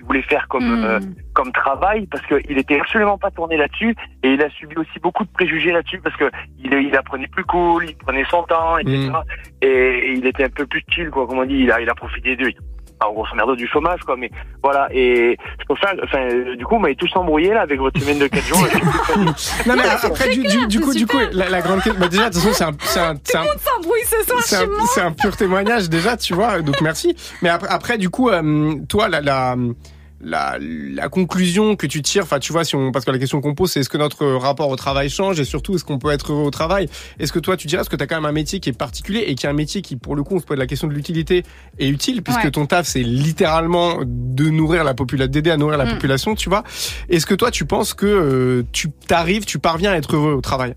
voulait 0.05 0.23
faire 0.23 0.47
comme, 0.49 0.85
euh, 0.85 1.01
comme 1.33 1.53
travail 1.53 2.07
parce 2.07 2.25
qu'il 2.27 2.59
était 2.59 2.79
absolument 2.79 3.19
pas 3.19 3.31
tourné 3.31 3.57
là-dessus 3.57 3.95
et 4.23 4.35
il 4.35 4.43
a 4.43 4.51
subi 4.51 4.77
aussi 4.77 4.99
beaucoup 5.01 5.25
de 5.25 5.31
préjugés 5.31 5.73
là-dessus 5.73 6.01
parce 6.01 6.17
que 6.17 6.31
il, 6.59 6.73
il 6.73 6.97
apprenait 6.97 7.29
plus 7.29 7.45
cool, 7.45 7.87
il 7.89 7.97
prenait 7.97 8.25
son 8.31 8.43
temps, 8.43 8.79
etc. 8.79 9.11
Et, 9.63 9.67
et 9.67 10.13
il 10.13 10.27
était 10.27 10.45
un 10.45 10.51
peu 10.51 10.67
plus 10.67 10.83
chill, 10.89 11.11
quoi, 11.11 11.27
comme 11.27 11.39
on 11.39 11.45
dit. 11.45 11.61
Il 11.61 11.71
a, 11.71 11.81
il 11.81 11.89
a 11.89 11.95
profité 11.95 12.37
de, 13.01 13.07
en 13.07 13.13
grosso 13.13 13.35
merdo 13.35 13.55
du 13.57 13.67
chômage, 13.67 14.01
quoi. 14.01 14.17
Mais 14.17 14.31
voilà. 14.63 14.89
Et 14.93 15.37
c'est 15.59 15.67
pour 15.67 15.79
ça, 15.79 15.93
enfin, 16.03 16.27
du 16.57 16.65
coup, 16.65 16.77
vous 16.77 16.81
m'avez 16.81 16.97
tous 16.97 17.11
embrouillé 17.17 17.53
là 17.53 17.63
avec 17.63 17.79
votre 17.81 18.01
semaine 18.01 18.19
de 18.19 18.27
4 18.27 18.45
jours. 18.47 18.67
Non 19.67 19.75
mais 19.77 19.83
après 19.89 20.29
du, 20.31 20.43
du, 20.43 20.67
du 20.67 20.81
coup 20.81 20.95
du 20.95 21.07
coup 21.07 21.19
la, 21.33 21.49
la 21.49 21.61
grande 21.61 21.81
question 21.83 22.01
bah, 22.01 22.09
déjà 22.09 22.29
de 22.31 22.35
toute 22.35 22.43
façon 22.43 22.55
c'est 22.55 22.65
un 22.65 22.73
c'est 22.81 23.01
un, 23.01 23.15
c'est 23.25 23.37
un- 23.37 23.43
un, 24.57 24.87
c'est 24.87 25.01
un 25.01 25.13
pur 25.13 25.37
témoignage 25.37 25.89
déjà 25.89 26.17
tu 26.17 26.35
vois 26.35 26.61
donc 26.63 26.81
merci 26.81 27.17
mais 27.43 27.49
après, 27.49 27.69
après 27.69 27.99
du 27.99 28.11
coup 28.11 28.31
euh, 28.31 28.75
toi 28.89 29.09
la, 29.09 29.21
la 29.21 29.57
la, 30.25 30.57
la 30.61 31.09
conclusion 31.09 31.77
que 31.77 31.87
tu 31.87 32.01
tires, 32.03 32.23
enfin 32.25 32.39
tu 32.39 32.53
vois, 32.53 32.65
si 32.65 32.75
on, 32.75 32.91
parce 32.93 33.05
que 33.05 33.11
la 33.11 33.19
question 33.19 33.41
qu'on 33.41 33.55
pose, 33.55 33.71
c'est 33.73 33.81
est-ce 33.81 33.89
que 33.89 33.99
notre 33.99 34.25
rapport 34.27 34.69
au 34.71 34.77
travail 34.77 35.09
change 35.11 35.39
et 35.39 35.45
surtout 35.45 35.75
est-ce 35.75 35.85
qu'on 35.85 35.99
peut 35.99 36.11
être 36.11 36.33
heureux 36.33 36.45
au 36.45 36.51
travail? 36.51 36.89
Est-ce 37.19 37.33
que 37.33 37.39
toi 37.39 37.57
tu 37.57 37.67
dirais, 37.67 37.83
est-ce 37.83 37.91
que 37.91 37.97
tu 37.97 38.03
as 38.03 38.07
quand 38.07 38.17
même 38.17 38.25
un 38.25 38.33
métier 38.33 38.59
qui 38.61 38.71
est 38.71 38.79
particulier 38.79 39.25
et 39.27 39.35
qui 39.35 39.47
est 39.47 39.49
un 39.49 39.53
métier 39.53 39.83
qui, 39.83 39.97
pour 39.97 40.17
le 40.17 40.23
coup, 40.23 40.37
on 40.37 40.41
se 40.41 40.45
pose 40.45 40.57
la 40.59 40.67
question 40.67 40.89
de 40.89 40.95
l'utilité 40.95 41.43
est 41.79 41.89
utile 41.89 42.23
puisque 42.23 42.45
Ouais. 42.45 42.51
ton 42.51 42.67
taf 42.67 42.87
c'est 42.87 43.03
littéralement 43.03 43.99
de 44.05 44.49
nourrir 44.49 44.83
la 44.85 44.95
population, 44.95 45.31
d'aider 45.31 45.51
à 45.51 45.57
nourrir 45.57 45.79
la 45.79 45.85
Mm. 45.85 45.91
population, 45.95 46.35
tu 46.35 46.49
vois 46.49 46.63
Est-ce 47.09 47.27
que 47.27 47.35
toi 47.35 47.51
tu 47.51 47.65
penses 47.67 47.93
que 47.95 48.07
euh, 48.07 48.63
tu 48.73 48.91
t'arrives, 48.91 49.45
tu 49.45 49.59
parviens 49.59 49.93
à 49.93 49.97
être 49.97 50.17
heureux 50.17 50.33
au 50.33 50.41
travail, 50.41 50.75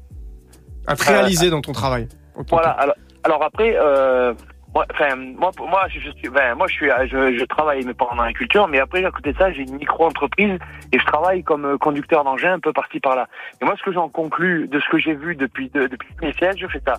à 0.88 0.96
te 0.96 1.04
Euh, 1.04 1.14
réaliser 1.14 1.50
dans 1.50 1.62
ton 1.62 1.72
travail? 1.72 2.08
Voilà. 2.50 2.70
Alors, 2.72 2.96
alors 3.24 3.44
après, 3.44 3.76
euh, 3.78 4.34
moi, 4.78 4.86
enfin, 4.94 5.16
moi, 5.16 5.50
moi, 5.58 5.88
je, 5.90 6.00
suis, 6.00 6.30
ben, 6.30 6.54
moi, 6.54 6.68
je 6.68 6.74
suis, 6.76 6.86
je, 7.08 7.36
je 7.40 7.46
travaille 7.46 7.84
mais 7.84 7.96
pas 7.96 8.06
en 8.12 8.20
agriculture, 8.20 8.68
mais 8.68 8.80
après, 8.80 9.04
à 9.04 9.10
côté 9.10 9.34
de 9.34 9.38
ça, 9.40 9.52
j'ai 9.52 9.64
une 9.64 9.74
micro-entreprise 9.78 10.60
et 10.92 11.00
je 11.00 11.06
travaille 11.06 11.44
comme 11.44 11.66
euh, 11.66 11.78
conducteur 11.80 12.24
d'engin 12.24 12.54
un 12.54 12.60
peu 12.60 12.72
par-ci 12.74 13.00
par-là. 13.00 13.28
Et 13.60 13.66
moi, 13.66 13.74
ce 13.80 13.82
que 13.84 13.92
j'en 13.92 14.08
conclus 14.08 14.68
de 14.68 14.80
ce 14.80 14.88
que 14.90 15.00
j'ai 15.00 15.16
vu 15.16 15.36
depuis 15.36 15.70
de- 15.72 15.88
depuis 15.88 16.10
mes 16.22 16.32
sièges, 16.34 16.58
je 16.60 16.68
fais 16.68 16.82
ça. 16.86 16.94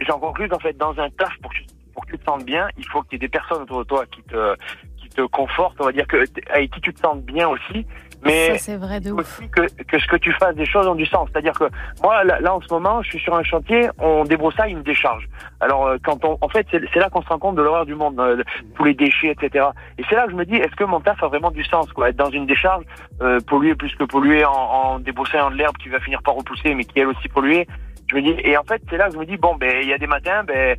J'en 0.00 0.18
conclus 0.18 0.48
qu'en 0.48 0.58
fait, 0.58 0.76
dans 0.76 0.98
un 0.98 1.10
taf, 1.10 1.32
pour 1.40 1.52
que, 1.52 1.58
pour 1.94 2.04
que 2.06 2.10
tu 2.10 2.18
te 2.18 2.24
sentes 2.24 2.44
bien, 2.44 2.66
il 2.76 2.84
faut 2.88 3.02
qu'il 3.02 3.12
y 3.12 3.16
ait 3.16 3.28
des 3.28 3.28
personnes 3.28 3.62
autour 3.62 3.78
de 3.78 3.84
toi 3.84 4.04
qui 4.06 4.20
te 4.24 4.56
qui 4.96 5.08
te 5.08 5.22
confortent, 5.22 5.76
on 5.80 5.84
va 5.84 5.92
dire 5.92 6.08
que 6.08 6.24
avec 6.50 6.72
qui 6.72 6.80
tu 6.80 6.92
te 6.92 6.98
sens 7.00 7.18
bien 7.18 7.48
aussi. 7.48 7.86
Mais 8.24 8.58
c'est 8.58 8.76
vrai 8.76 9.00
de 9.00 9.12
ouf. 9.12 9.20
aussi 9.20 9.48
que, 9.50 9.62
que 9.84 9.98
ce 9.98 10.06
que 10.06 10.16
tu 10.16 10.32
fasses 10.34 10.54
des 10.54 10.66
choses 10.66 10.86
ont 10.86 10.94
du 10.94 11.06
sens. 11.06 11.28
C'est-à-dire 11.32 11.52
que 11.52 11.64
moi, 12.02 12.24
là, 12.24 12.40
là, 12.40 12.54
en 12.54 12.60
ce 12.60 12.72
moment, 12.72 13.02
je 13.02 13.10
suis 13.10 13.18
sur 13.20 13.34
un 13.34 13.42
chantier, 13.42 13.88
on 13.98 14.24
débroussaille 14.24 14.72
une 14.72 14.82
décharge. 14.82 15.28
Alors, 15.60 15.86
euh, 15.86 15.96
quand 16.02 16.24
on, 16.24 16.38
en 16.40 16.48
fait, 16.48 16.66
c'est 16.70 16.80
c'est 16.92 17.00
là 17.00 17.10
qu'on 17.10 17.22
se 17.22 17.28
rend 17.28 17.38
compte 17.38 17.56
de 17.56 17.62
l'horreur 17.62 17.86
du 17.86 17.94
monde, 17.94 18.18
euh, 18.20 18.42
tous 18.76 18.84
les 18.84 18.94
déchets, 18.94 19.30
etc. 19.30 19.66
Et 19.98 20.04
c'est 20.08 20.14
là 20.14 20.26
que 20.26 20.30
je 20.32 20.36
me 20.36 20.44
dis, 20.44 20.56
est-ce 20.56 20.76
que 20.76 20.84
mon 20.84 21.00
taf 21.00 21.22
a 21.22 21.28
vraiment 21.28 21.50
du 21.50 21.64
sens, 21.64 21.92
quoi? 21.92 22.10
Être 22.10 22.16
dans 22.16 22.30
une 22.30 22.46
décharge, 22.46 22.84
euh, 23.20 23.40
polluer 23.40 23.74
plus 23.74 23.94
que 23.96 24.04
polluer 24.04 24.44
en, 24.44 24.52
en 24.52 24.98
débroussaillant 24.98 25.50
de 25.50 25.56
l'herbe 25.56 25.76
qui 25.78 25.88
va 25.88 26.00
finir 26.00 26.22
par 26.22 26.34
repousser, 26.34 26.74
mais 26.74 26.84
qui 26.84 27.00
elle 27.00 27.08
aussi 27.08 27.28
polluée? 27.28 27.66
Je 28.08 28.16
me 28.16 28.22
dis, 28.22 28.34
et 28.44 28.58
en 28.58 28.64
fait, 28.64 28.82
c'est 28.90 28.98
là 28.98 29.06
que 29.06 29.14
je 29.14 29.18
me 29.18 29.24
dis, 29.24 29.38
bon, 29.38 29.54
ben, 29.56 29.74
il 29.82 29.88
y 29.88 29.92
a 29.92 29.98
des 29.98 30.06
matins, 30.06 30.44
ben, 30.44 30.76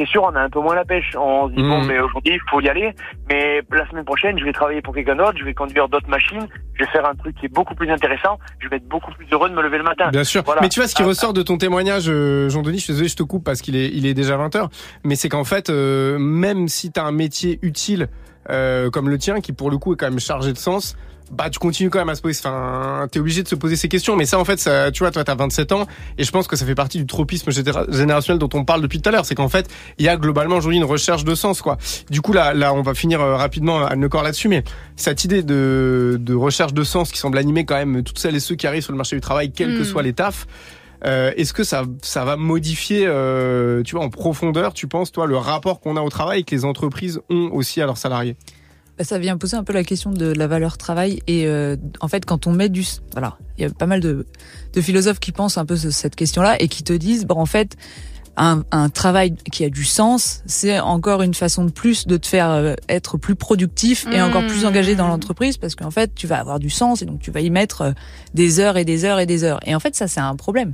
c'est 0.00 0.06
sûr, 0.06 0.22
on 0.22 0.34
a 0.34 0.40
un 0.40 0.48
peu 0.48 0.60
moins 0.60 0.74
la 0.74 0.84
pêche. 0.86 1.14
On 1.16 1.48
se 1.48 1.52
dit, 1.54 1.62
bon, 1.62 1.80
Mhm. 1.82 1.86
mais 1.88 2.00
aujourd'hui, 2.00 2.34
il 2.34 2.40
faut 2.50 2.60
y 2.60 2.68
aller. 2.68 2.94
Mais 3.28 3.60
la 3.70 3.86
semaine 3.90 4.04
prochaine, 4.04 4.38
je 4.38 4.44
vais 4.44 4.52
travailler 4.52 4.80
pour 4.80 4.94
quelqu'un 4.94 5.14
d'autre, 5.16 5.34
je 5.38 5.44
vais 5.44 5.52
conduire 5.54 5.88
d'autres 5.88 6.08
machines, 6.08 6.46
je 6.74 6.84
vais 6.84 6.90
faire 6.90 7.06
un 7.08 7.14
truc 7.14 7.36
qui 7.36 7.46
est 7.46 7.54
beaucoup 7.54 7.74
plus 7.74 7.90
intéressant, 7.90 8.38
je 8.60 8.68
vais 8.68 8.76
être 8.76 8.88
beaucoup 8.88 9.12
plus 9.12 9.26
heureux 9.30 9.50
de 9.50 9.54
me 9.54 9.62
lever 9.62 9.76
le 9.78 9.84
matin. 9.84 10.08
Bien 10.10 10.24
sûr. 10.24 10.42
Voilà. 10.44 10.62
Mais 10.62 10.68
tu 10.70 10.80
vois, 10.80 10.88
ce 10.88 10.94
qui 10.94 11.02
Ah, 11.02 11.06
ressort 11.06 11.32
de 11.34 11.42
ton 11.42 11.58
témoignage, 11.58 12.06
euh, 12.08 12.48
Jean-Denis, 12.48 12.78
je 12.78 12.84
suis 12.84 12.92
désolé, 12.94 13.08
je 13.08 13.16
te 13.16 13.22
coupe 13.22 13.44
parce 13.44 13.60
qu'il 13.60 13.76
est, 13.76 13.88
il 13.88 14.06
est 14.06 14.14
déjà 14.14 14.36
20h, 14.38 14.68
mais 15.04 15.14
c'est 15.16 15.28
qu'en 15.28 15.44
fait, 15.44 15.68
euh, 15.70 16.18
même 16.18 16.68
si 16.68 16.90
tu 16.90 16.98
as 16.98 17.04
un 17.04 17.12
métier 17.12 17.58
utile 17.62 18.08
euh, 18.48 18.88
comme 18.90 19.08
le 19.10 19.18
tien, 19.18 19.40
qui 19.40 19.52
pour 19.52 19.70
le 19.70 19.76
coup 19.76 19.92
est 19.92 19.96
quand 19.96 20.08
même 20.08 20.18
chargé 20.18 20.52
de 20.52 20.58
sens, 20.58 20.96
bah 21.30 21.48
tu 21.50 21.58
continues 21.58 21.90
quand 21.90 21.98
même 22.00 22.08
à 22.08 22.14
se 22.14 22.22
poser, 22.22 22.38
enfin, 22.44 23.06
t'es 23.10 23.18
obligé 23.20 23.42
de 23.42 23.48
se 23.48 23.54
poser 23.54 23.76
ces 23.76 23.88
questions. 23.88 24.16
Mais 24.16 24.26
ça, 24.26 24.38
en 24.38 24.44
fait, 24.44 24.58
ça, 24.58 24.90
tu 24.90 25.00
vois, 25.00 25.10
toi, 25.10 25.22
t'as 25.24 25.34
27 25.34 25.72
ans, 25.72 25.86
et 26.18 26.24
je 26.24 26.30
pense 26.30 26.46
que 26.48 26.56
ça 26.56 26.66
fait 26.66 26.74
partie 26.74 26.98
du 26.98 27.06
tropisme 27.06 27.50
généra- 27.50 27.86
générationnel 27.90 28.38
dont 28.38 28.48
on 28.54 28.64
parle 28.64 28.82
depuis 28.82 29.00
tout 29.00 29.08
à 29.08 29.12
l'heure. 29.12 29.24
C'est 29.24 29.34
qu'en 29.34 29.48
fait, 29.48 29.68
il 29.98 30.04
y 30.04 30.08
a 30.08 30.16
globalement 30.16 30.56
aujourd'hui 30.56 30.78
une 30.78 30.84
recherche 30.84 31.24
de 31.24 31.34
sens, 31.34 31.62
quoi. 31.62 31.76
Du 32.10 32.20
coup, 32.20 32.32
là, 32.32 32.52
là, 32.54 32.74
on 32.74 32.82
va 32.82 32.94
finir 32.94 33.20
euh, 33.20 33.36
rapidement 33.36 33.84
à 33.84 33.94
le 33.94 34.08
corps 34.08 34.22
là-dessus, 34.22 34.48
mais 34.48 34.64
cette 34.96 35.24
idée 35.24 35.42
de, 35.42 36.16
de 36.20 36.34
recherche 36.34 36.74
de 36.74 36.82
sens 36.84 37.10
qui 37.12 37.18
semble 37.18 37.38
animer 37.38 37.64
quand 37.64 37.76
même 37.76 38.02
toutes 38.02 38.18
celles 38.18 38.34
et 38.36 38.40
ceux 38.40 38.56
qui 38.56 38.66
arrivent 38.66 38.82
sur 38.82 38.92
le 38.92 38.98
marché 38.98 39.16
du 39.16 39.20
travail, 39.22 39.52
quels 39.52 39.76
que 39.76 39.82
Mm. 39.82 39.84
soient 39.84 40.02
les 40.02 40.12
tafs. 40.12 40.46
Euh, 41.06 41.32
Est-ce 41.36 41.52
que 41.54 41.64
ça, 41.64 41.84
ça 42.02 42.24
va 42.26 42.36
modifier, 42.36 43.04
euh, 43.06 43.82
tu 43.82 43.94
vois, 43.96 44.04
en 44.04 44.10
profondeur, 44.10 44.74
tu 44.74 44.86
penses, 44.86 45.12
toi, 45.12 45.26
le 45.26 45.36
rapport 45.38 45.80
qu'on 45.80 45.96
a 45.96 46.02
au 46.02 46.10
travail 46.10 46.40
et 46.40 46.42
que 46.42 46.54
les 46.54 46.64
entreprises 46.66 47.20
ont 47.30 47.48
aussi 47.52 47.80
à 47.80 47.86
leurs 47.86 47.96
salariés? 47.96 48.36
Ça 49.04 49.18
vient 49.18 49.36
poser 49.36 49.56
un 49.56 49.64
peu 49.64 49.72
la 49.72 49.84
question 49.84 50.10
de 50.12 50.26
la 50.32 50.46
valeur 50.46 50.76
travail 50.78 51.20
et 51.26 51.46
euh, 51.46 51.76
en 52.00 52.08
fait 52.08 52.24
quand 52.24 52.46
on 52.46 52.52
met 52.52 52.68
du 52.68 52.84
voilà 53.12 53.36
il 53.58 53.62
y 53.62 53.64
a 53.66 53.70
pas 53.70 53.86
mal 53.86 54.00
de, 54.00 54.26
de 54.72 54.80
philosophes 54.80 55.20
qui 55.20 55.32
pensent 55.32 55.58
un 55.58 55.66
peu 55.66 55.76
ce- 55.76 55.90
cette 55.90 56.16
question-là 56.16 56.60
et 56.60 56.68
qui 56.68 56.82
te 56.82 56.92
disent 56.92 57.24
bon 57.26 57.36
en 57.36 57.46
fait 57.46 57.76
un, 58.40 58.64
un 58.70 58.88
travail 58.88 59.34
qui 59.52 59.64
a 59.64 59.68
du 59.68 59.84
sens 59.84 60.42
c'est 60.46 60.80
encore 60.80 61.20
une 61.20 61.34
façon 61.34 61.64
de 61.64 61.70
plus 61.70 62.06
de 62.06 62.16
te 62.16 62.26
faire 62.26 62.50
euh, 62.50 62.74
être 62.88 63.18
plus 63.18 63.34
productif 63.34 64.06
et 64.10 64.20
encore 64.22 64.46
plus 64.46 64.64
engagé 64.64 64.94
dans 64.94 65.06
l'entreprise 65.06 65.58
parce 65.58 65.74
qu'en 65.74 65.90
fait 65.90 66.14
tu 66.14 66.26
vas 66.26 66.40
avoir 66.40 66.58
du 66.58 66.70
sens 66.70 67.02
et 67.02 67.04
donc 67.04 67.20
tu 67.20 67.30
vas 67.30 67.40
y 67.40 67.50
mettre 67.50 67.82
euh, 67.82 67.92
des 68.32 68.58
heures 68.58 68.78
et 68.78 68.86
des 68.86 69.04
heures 69.04 69.20
et 69.20 69.26
des 69.26 69.44
heures. 69.44 69.60
Et 69.66 69.74
en 69.74 69.80
fait 69.80 69.94
ça 69.94 70.08
c'est 70.08 70.20
un 70.20 70.34
problème. 70.36 70.72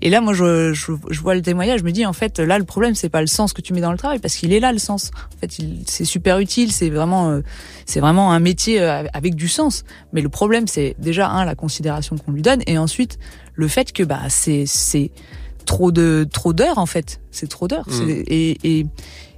Et 0.00 0.10
là 0.10 0.20
moi 0.20 0.32
je, 0.32 0.72
je, 0.72 0.92
je 1.10 1.20
vois 1.20 1.34
le 1.34 1.42
témoignage 1.42 1.80
je 1.80 1.84
me 1.84 1.92
dis 1.92 2.06
en 2.06 2.12
fait 2.12 2.38
là 2.38 2.58
le 2.58 2.64
problème 2.64 2.94
c'est 2.94 3.08
pas 3.08 3.20
le 3.20 3.26
sens 3.26 3.52
que 3.52 3.62
tu 3.62 3.72
mets 3.74 3.80
dans 3.80 3.92
le 3.92 3.98
travail 3.98 4.20
parce 4.20 4.36
qu'il 4.36 4.52
est 4.52 4.60
là 4.60 4.72
le 4.72 4.78
sens. 4.78 5.10
En 5.36 5.40
fait 5.40 5.60
c'est 5.86 6.04
super 6.04 6.38
utile 6.38 6.70
c'est 6.72 6.88
vraiment 6.88 7.30
euh, 7.30 7.40
c'est 7.84 8.00
vraiment 8.00 8.32
un 8.32 8.38
métier 8.38 8.80
avec 8.80 9.34
du 9.34 9.48
sens. 9.48 9.84
Mais 10.12 10.20
le 10.20 10.28
problème, 10.28 10.66
c'est 10.66 10.94
déjà 10.98 11.28
un 11.28 11.44
la 11.44 11.54
considération 11.54 12.16
qu'on 12.16 12.32
lui 12.32 12.42
donne, 12.42 12.62
et 12.66 12.78
ensuite 12.78 13.18
le 13.54 13.66
fait 13.66 13.92
que 13.92 14.02
bah 14.02 14.22
c'est 14.28 14.64
c'est 14.66 15.10
trop 15.68 15.92
de 15.92 16.26
trop 16.32 16.52
d'heures 16.52 16.78
en 16.78 16.86
fait. 16.86 17.20
C'est 17.30 17.48
trop 17.48 17.68
d'heures. 17.68 17.86
Mm. 17.88 18.08
Et, 18.08 18.58
et 18.64 18.86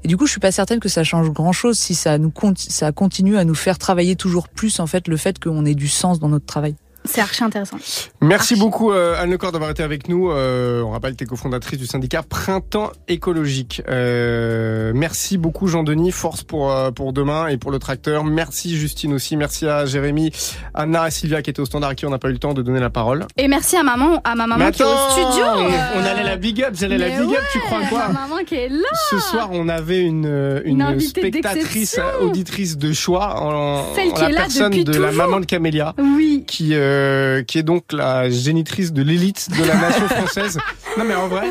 et 0.03 0.09
du 0.09 0.17
coup, 0.17 0.27
je 0.27 0.31
suis 0.31 0.41
pas 0.41 0.53
certaine 0.53 0.81
que 0.81 0.89
ça 0.89 1.05
change 1.05 1.31
grand 1.31 1.53
chose 1.53 1.79
si 1.79 1.95
ça 1.95 2.17
nous 2.17 2.33
ça 2.57 2.93
continue 2.93 3.37
à 3.37 3.45
nous 3.45 3.55
faire 3.55 3.77
travailler 3.77 4.17
toujours 4.17 4.49
plus 4.49 4.81
en 4.81 4.87
fait 4.87 5.09
le 5.09 5.17
fait 5.17 5.39
qu'on 5.39 5.67
ait 5.67 5.75
du 5.75 5.89
sens 5.89 6.19
dans 6.21 6.29
notre 6.29 6.47
travail. 6.47 6.75
C'est 7.11 7.21
archi 7.21 7.43
intéressant. 7.43 7.77
Merci 8.21 8.55
beaucoup 8.55 8.93
euh, 8.93 9.17
Anne 9.21 9.31
Lecor 9.33 9.51
d'avoir 9.51 9.71
été 9.71 9.83
avec 9.83 10.09
nous. 10.09 10.31
Euh, 10.31 10.83
on 10.83 10.91
rappelle 10.91 11.13
que 11.13 11.19
tu 11.19 11.25
es 11.25 11.27
cofondatrice 11.27 11.77
du 11.77 11.87
syndicat 11.87 12.23
Printemps 12.23 12.93
écologique. 13.09 13.83
Euh, 13.89 14.93
merci 14.95 15.37
beaucoup 15.37 15.67
Jean-Denis, 15.67 16.13
force 16.13 16.45
pour 16.45 16.71
euh, 16.71 16.93
pour 16.93 17.13
demain 17.13 17.49
et 17.49 17.57
pour 17.57 17.73
le 17.73 17.81
tracteur. 17.81 18.23
Merci 18.23 18.77
Justine 18.77 19.13
aussi, 19.13 19.37
merci 19.37 19.67
à 19.67 19.87
Jérémy, 19.87 20.31
Anna 20.73 21.09
et 21.09 21.11
Sylvia 21.11 21.43
qui 21.43 21.51
étaient 21.51 21.59
au 21.59 21.65
standard 21.67 21.91
à 21.91 21.95
qui 21.97 22.07
on 22.07 22.11
n'a 22.11 22.19
pas 22.19 22.29
eu 22.29 22.33
le 22.33 22.39
temps 22.39 22.55
de 22.55 22.63
donner 22.63 22.79
la 22.79 22.91
parole. 22.91 23.27
Et 23.37 23.49
merci 23.49 23.77
à 23.77 23.83
maman, 23.83 24.21
à 24.23 24.37
ma 24.37 24.47
maman 24.47 24.71
qui 24.71 24.83
est 24.83 24.85
au 24.85 25.11
studio. 25.11 25.45
on, 25.57 26.01
on 26.01 26.05
allait 26.05 26.23
la 26.23 26.37
big 26.37 26.63
up, 26.63 26.75
j'allais 26.75 26.99
la 26.99 27.09
big 27.09 27.29
up, 27.35 27.43
tu 27.53 27.59
crois 27.59 27.81
quoi 27.89 28.07
Ma 28.07 28.21
maman 28.21 28.37
qui 28.47 28.55
est 28.55 28.69
là. 28.69 28.89
Ce 29.11 29.19
soir, 29.19 29.49
on 29.51 29.69
avait 29.69 30.03
une, 30.03 30.27
une, 30.65 30.77
Une 30.77 30.83
invitée 30.83 31.29
spectatrice 31.29 31.99
auditrice 32.21 32.79
de 32.79 32.93
choix 32.93 33.43
en, 33.43 33.95
Celle 33.97 34.11
en 34.11 34.15
qui 34.15 34.21
la 34.23 34.29
est 34.29 34.33
là 34.33 34.41
personne 34.43 34.71
depuis 34.71 34.85
de 34.85 34.99
la 34.99 35.11
maman 35.11 35.41
de 35.41 35.47
Camélia. 35.47 35.95
Oui. 35.99 36.45
Qui, 36.47 36.75
euh, 36.75 37.00
qui 37.47 37.59
est 37.59 37.63
donc 37.63 37.93
la 37.93 38.31
génitrice 38.31 38.93
de 38.93 39.03
l'élite 39.03 39.49
de 39.51 39.65
la 39.65 39.75
nation 39.77 40.09
française. 40.09 40.59
non, 40.99 41.05
mais 41.05 41.15
en 41.15 41.29
vrai. 41.29 41.47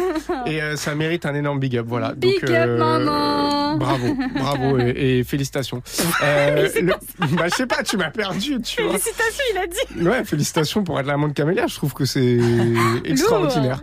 Et 0.46 0.62
euh, 0.62 0.76
ça 0.76 0.96
mérite 0.96 1.26
un 1.26 1.34
énorme 1.36 1.60
big 1.60 1.78
up, 1.78 1.86
voilà. 1.88 2.14
Big 2.16 2.42
donc, 2.42 2.50
up, 2.50 2.56
euh, 2.56 2.78
maman. 2.78 3.78
Bravo, 3.78 4.16
bravo 4.36 4.78
et, 4.80 5.20
et 5.20 5.24
félicitations. 5.24 5.82
Euh, 6.24 6.68
le- 6.82 6.94
bah, 7.36 7.46
je 7.50 7.56
sais 7.56 7.66
pas, 7.68 7.84
tu 7.84 7.98
m'as 7.98 8.10
perdu, 8.12 8.60
tu 8.62 8.82
vois. 8.82 8.92
Félicitations, 8.98 9.44
il 9.54 9.58
a 9.58 9.68
dit. 9.68 10.08
Ouais, 10.08 10.24
félicitations 10.26 10.84
pour 10.84 11.00
être 11.00 11.06
la 11.06 11.16
de 11.18 11.34
Camélia. 11.34 11.68
Je 11.68 11.76
trouve 11.76 11.94
que 11.94 12.06
c'est 12.06 12.40
extraordinaire. 13.06 13.82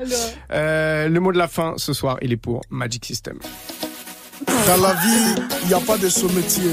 Euh, 0.53 1.09
le 1.09 1.21
mot 1.21 1.33
de 1.33 1.39
la 1.39 1.49
fin 1.49 1.75
ce 1.77 1.93
soir, 1.93 2.19
il 2.23 2.33
est 2.33 2.37
pour 2.37 2.62
Magic 2.71 3.05
System. 3.05 3.39
Dans 4.67 4.83
la 4.83 4.93
vie, 4.95 5.43
il 5.62 5.69
n'y 5.69 5.75
a 5.75 5.81
pas 5.81 5.97
de 5.99 6.09
sous-métier. 6.09 6.71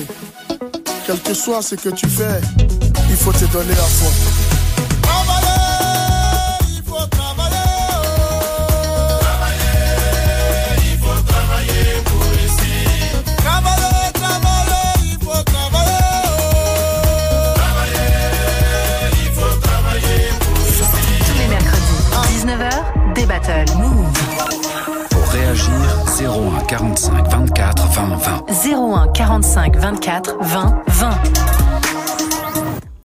Quel 1.05 1.19
que 1.19 1.33
soit 1.33 1.61
ce 1.61 1.75
que 1.75 1.89
tu 1.89 2.07
fais, 2.07 2.39
il 3.09 3.15
faut 3.15 3.33
te 3.33 3.45
donner 3.51 3.73
à 3.73 3.75
fond. 3.75 4.42
Pour 25.09 25.27
réagir, 25.29 25.73
01 26.19 26.65
45 26.65 27.27
24 27.29 27.87
20 27.87 28.15
20. 28.17 28.45
01 28.49 29.07
45 29.13 29.75
24 29.77 30.37
20 30.41 30.83
20. 30.87 31.09